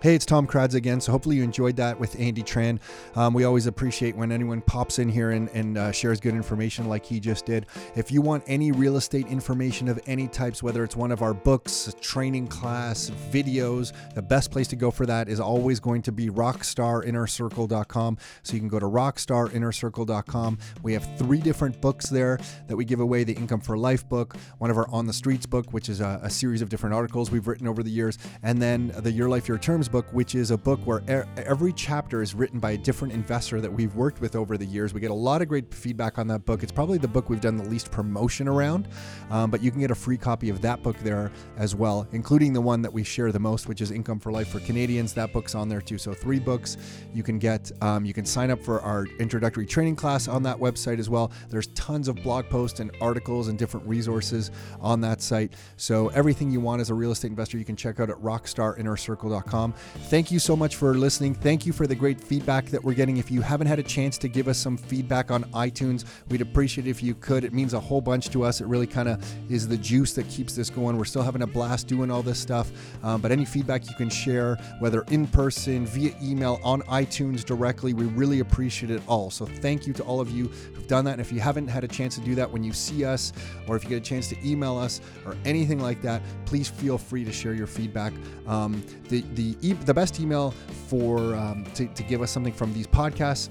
Hey, 0.00 0.16
it's 0.16 0.26
Tom 0.26 0.48
Karadza 0.48 0.74
again. 0.74 1.00
So 1.00 1.12
hopefully 1.12 1.36
you 1.36 1.44
enjoyed 1.44 1.76
that 1.76 2.00
with 2.00 2.18
Andy 2.18 2.42
Tran. 2.42 2.80
Um, 3.14 3.34
we 3.34 3.44
always 3.44 3.66
appreciate 3.68 4.16
when 4.16 4.32
anyone 4.32 4.60
pops 4.60 4.98
in 4.98 5.08
here 5.08 5.30
and, 5.30 5.48
and 5.50 5.78
uh, 5.78 5.92
shares 5.92 6.18
good 6.18 6.34
information 6.34 6.88
like 6.88 7.06
he 7.06 7.20
just 7.20 7.46
did. 7.46 7.66
If 7.94 8.10
you 8.10 8.20
want 8.20 8.42
any 8.48 8.72
real 8.72 8.96
estate 8.96 9.28
information 9.28 9.86
of 9.86 10.00
any 10.08 10.26
types, 10.26 10.60
whether 10.60 10.82
it's 10.82 10.96
one 10.96 11.12
of 11.12 11.22
our 11.22 11.32
books, 11.32 11.94
training 12.00 12.48
class, 12.48 13.12
videos, 13.30 13.92
the 14.14 14.22
best 14.22 14.50
place 14.50 14.66
to 14.68 14.76
go 14.76 14.90
for 14.90 15.06
that 15.06 15.28
is 15.28 15.38
always 15.38 15.78
going 15.78 16.02
to 16.02 16.10
be 16.10 16.30
rockstarinnercircle.com. 16.30 18.18
So 18.42 18.54
you 18.54 18.58
can 18.58 18.68
go 18.68 18.80
to 18.80 18.86
rockstarinnercircle.com. 18.86 20.58
We 20.82 20.94
have 20.94 21.16
three 21.16 21.38
different 21.38 21.80
books 21.80 22.08
there 22.08 22.40
that 22.66 22.76
we 22.76 22.84
give 22.84 22.98
away 22.98 23.22
the 23.22 23.34
Income 23.34 23.60
for 23.60 23.78
Life 23.78 24.08
book, 24.08 24.34
one 24.58 24.72
of 24.72 24.78
our 24.78 24.88
On 24.88 25.06
the 25.06 25.12
Streets 25.12 25.46
book, 25.46 25.72
which 25.72 25.88
is 25.88 26.00
a, 26.00 26.18
a 26.24 26.30
series 26.30 26.60
of 26.60 26.70
different 26.70 26.96
articles 26.96 27.30
we've 27.30 27.46
written 27.46 27.68
over 27.68 27.84
the 27.84 27.90
years, 27.90 28.18
and 28.42 28.60
then 28.60 28.92
the 28.96 29.12
Your 29.12 29.28
Life, 29.28 29.46
Your 29.46 29.58
Terms 29.58 29.81
book, 29.88 30.06
which 30.12 30.34
is 30.34 30.50
a 30.50 30.58
book 30.58 30.80
where 30.84 31.00
e- 31.02 31.28
every 31.36 31.72
chapter 31.72 32.22
is 32.22 32.34
written 32.34 32.58
by 32.58 32.72
a 32.72 32.76
different 32.76 33.14
investor 33.14 33.60
that 33.60 33.72
we've 33.72 33.94
worked 33.94 34.20
with 34.20 34.36
over 34.36 34.56
the 34.56 34.64
years. 34.64 34.94
We 34.94 35.00
get 35.00 35.10
a 35.10 35.14
lot 35.14 35.42
of 35.42 35.48
great 35.48 35.72
feedback 35.74 36.18
on 36.18 36.26
that 36.28 36.44
book. 36.44 36.62
It's 36.62 36.72
probably 36.72 36.98
the 36.98 37.08
book 37.08 37.30
we've 37.30 37.40
done 37.40 37.56
the 37.56 37.64
least 37.64 37.90
promotion 37.90 38.48
around, 38.48 38.88
um, 39.30 39.50
but 39.50 39.62
you 39.62 39.70
can 39.70 39.80
get 39.80 39.90
a 39.90 39.94
free 39.94 40.16
copy 40.16 40.48
of 40.50 40.60
that 40.62 40.82
book 40.82 40.98
there 40.98 41.30
as 41.56 41.74
well, 41.74 42.06
including 42.12 42.52
the 42.52 42.60
one 42.60 42.82
that 42.82 42.92
we 42.92 43.04
share 43.04 43.32
the 43.32 43.38
most, 43.38 43.68
which 43.68 43.80
is 43.80 43.90
Income 43.90 44.20
for 44.20 44.32
Life 44.32 44.48
for 44.48 44.60
Canadians. 44.60 45.12
That 45.14 45.32
book's 45.32 45.54
on 45.54 45.68
there 45.68 45.80
too. 45.80 45.98
So 45.98 46.12
three 46.12 46.38
books 46.38 46.76
you 47.14 47.22
can 47.22 47.38
get. 47.38 47.70
Um, 47.80 48.04
you 48.04 48.14
can 48.14 48.24
sign 48.24 48.50
up 48.50 48.62
for 48.62 48.80
our 48.80 49.06
introductory 49.18 49.66
training 49.66 49.96
class 49.96 50.28
on 50.28 50.42
that 50.44 50.58
website 50.58 50.98
as 50.98 51.08
well. 51.08 51.32
There's 51.48 51.68
tons 51.68 52.08
of 52.08 52.16
blog 52.16 52.48
posts 52.48 52.80
and 52.80 52.90
articles 53.00 53.48
and 53.48 53.58
different 53.58 53.86
resources 53.86 54.50
on 54.80 55.00
that 55.02 55.20
site. 55.22 55.54
So 55.76 56.08
everything 56.08 56.50
you 56.50 56.60
want 56.60 56.80
as 56.80 56.90
a 56.90 56.94
real 56.94 57.12
estate 57.12 57.28
investor, 57.28 57.58
you 57.58 57.64
can 57.64 57.76
check 57.76 58.00
out 58.00 58.10
at 58.10 58.16
rockstarinnercircle.com. 58.16 59.71
Thank 60.08 60.30
you 60.30 60.38
so 60.38 60.56
much 60.56 60.76
for 60.76 60.94
listening. 60.94 61.34
Thank 61.34 61.66
you 61.66 61.72
for 61.72 61.86
the 61.86 61.94
great 61.94 62.20
feedback 62.20 62.66
that 62.66 62.82
we're 62.82 62.94
getting. 62.94 63.16
If 63.16 63.30
you 63.30 63.40
haven't 63.40 63.66
had 63.66 63.78
a 63.78 63.82
chance 63.82 64.18
to 64.18 64.28
give 64.28 64.48
us 64.48 64.58
some 64.58 64.76
feedback 64.76 65.30
on 65.30 65.44
iTunes, 65.52 66.04
we'd 66.28 66.40
appreciate 66.40 66.86
it 66.86 66.90
if 66.90 67.02
you 67.02 67.14
could. 67.14 67.44
It 67.44 67.52
means 67.52 67.74
a 67.74 67.80
whole 67.80 68.00
bunch 68.00 68.30
to 68.30 68.44
us. 68.44 68.60
It 68.60 68.66
really 68.66 68.86
kind 68.86 69.08
of 69.08 69.24
is 69.50 69.68
the 69.68 69.76
juice 69.76 70.12
that 70.14 70.28
keeps 70.28 70.54
this 70.54 70.70
going. 70.70 70.96
We're 70.96 71.04
still 71.04 71.22
having 71.22 71.42
a 71.42 71.46
blast 71.46 71.86
doing 71.86 72.10
all 72.10 72.22
this 72.22 72.38
stuff. 72.38 72.70
Um, 73.02 73.20
but 73.20 73.32
any 73.32 73.44
feedback 73.44 73.88
you 73.88 73.94
can 73.96 74.08
share, 74.08 74.56
whether 74.78 75.02
in 75.08 75.26
person, 75.26 75.86
via 75.86 76.14
email, 76.22 76.60
on 76.62 76.82
iTunes 76.82 77.44
directly, 77.44 77.94
we 77.94 78.04
really 78.06 78.40
appreciate 78.40 78.90
it 78.90 79.02
all. 79.06 79.30
So 79.30 79.46
thank 79.46 79.86
you 79.86 79.92
to 79.94 80.02
all 80.04 80.20
of 80.20 80.30
you 80.30 80.48
who've 80.48 80.86
done 80.86 81.04
that. 81.04 81.12
And 81.12 81.20
if 81.20 81.32
you 81.32 81.40
haven't 81.40 81.68
had 81.68 81.84
a 81.84 81.88
chance 81.88 82.14
to 82.16 82.20
do 82.20 82.34
that 82.34 82.50
when 82.50 82.62
you 82.62 82.72
see 82.72 83.04
us, 83.04 83.32
or 83.66 83.76
if 83.76 83.84
you 83.84 83.90
get 83.90 83.96
a 83.96 84.00
chance 84.00 84.28
to 84.28 84.36
email 84.48 84.76
us 84.76 85.00
or 85.24 85.36
anything 85.44 85.80
like 85.80 86.02
that, 86.02 86.22
please 86.44 86.68
feel 86.68 86.98
free 86.98 87.24
to 87.24 87.32
share 87.32 87.54
your 87.54 87.66
feedback. 87.66 88.12
Um, 88.46 88.82
the 89.08 89.22
the 89.34 89.56
e- 89.62 89.72
the 89.72 89.94
best 89.94 90.20
email 90.20 90.52
for 90.88 91.34
um, 91.34 91.64
to, 91.74 91.86
to 91.86 92.02
give 92.02 92.22
us 92.22 92.30
something 92.30 92.52
from 92.52 92.72
these 92.74 92.86
podcasts 92.86 93.48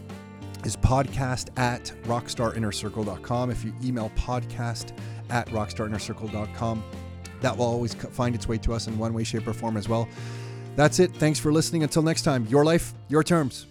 is 0.66 0.78
podcast 0.78 1.58
at 1.58 1.92
rockstarinnercircle.com. 2.04 3.50
If 3.50 3.64
you 3.64 3.74
email 3.84 4.12
podcast 4.16 4.98
at 5.30 5.48
rockstarinnercircle.com, 5.48 6.84
that 7.42 7.58
will 7.58 7.66
always 7.66 7.94
find 7.94 8.36
its 8.36 8.48
way 8.48 8.58
to 8.60 8.74
us 8.74 8.88
in 8.88 8.98
one 8.98 9.14
way, 9.14 9.24
shape, 9.24 9.48
or 9.48 9.54
form 9.54 9.78
as 9.78 9.90
well. 9.90 10.08
That's 10.76 11.00
it. 11.00 11.16
Thanks 11.16 11.40
for 11.40 11.52
listening. 11.52 11.84
Until 11.84 12.04
next 12.04 12.22
time, 12.22 12.46
your 12.48 12.64
life, 12.64 12.94
your 13.10 13.24
terms. 13.24 13.66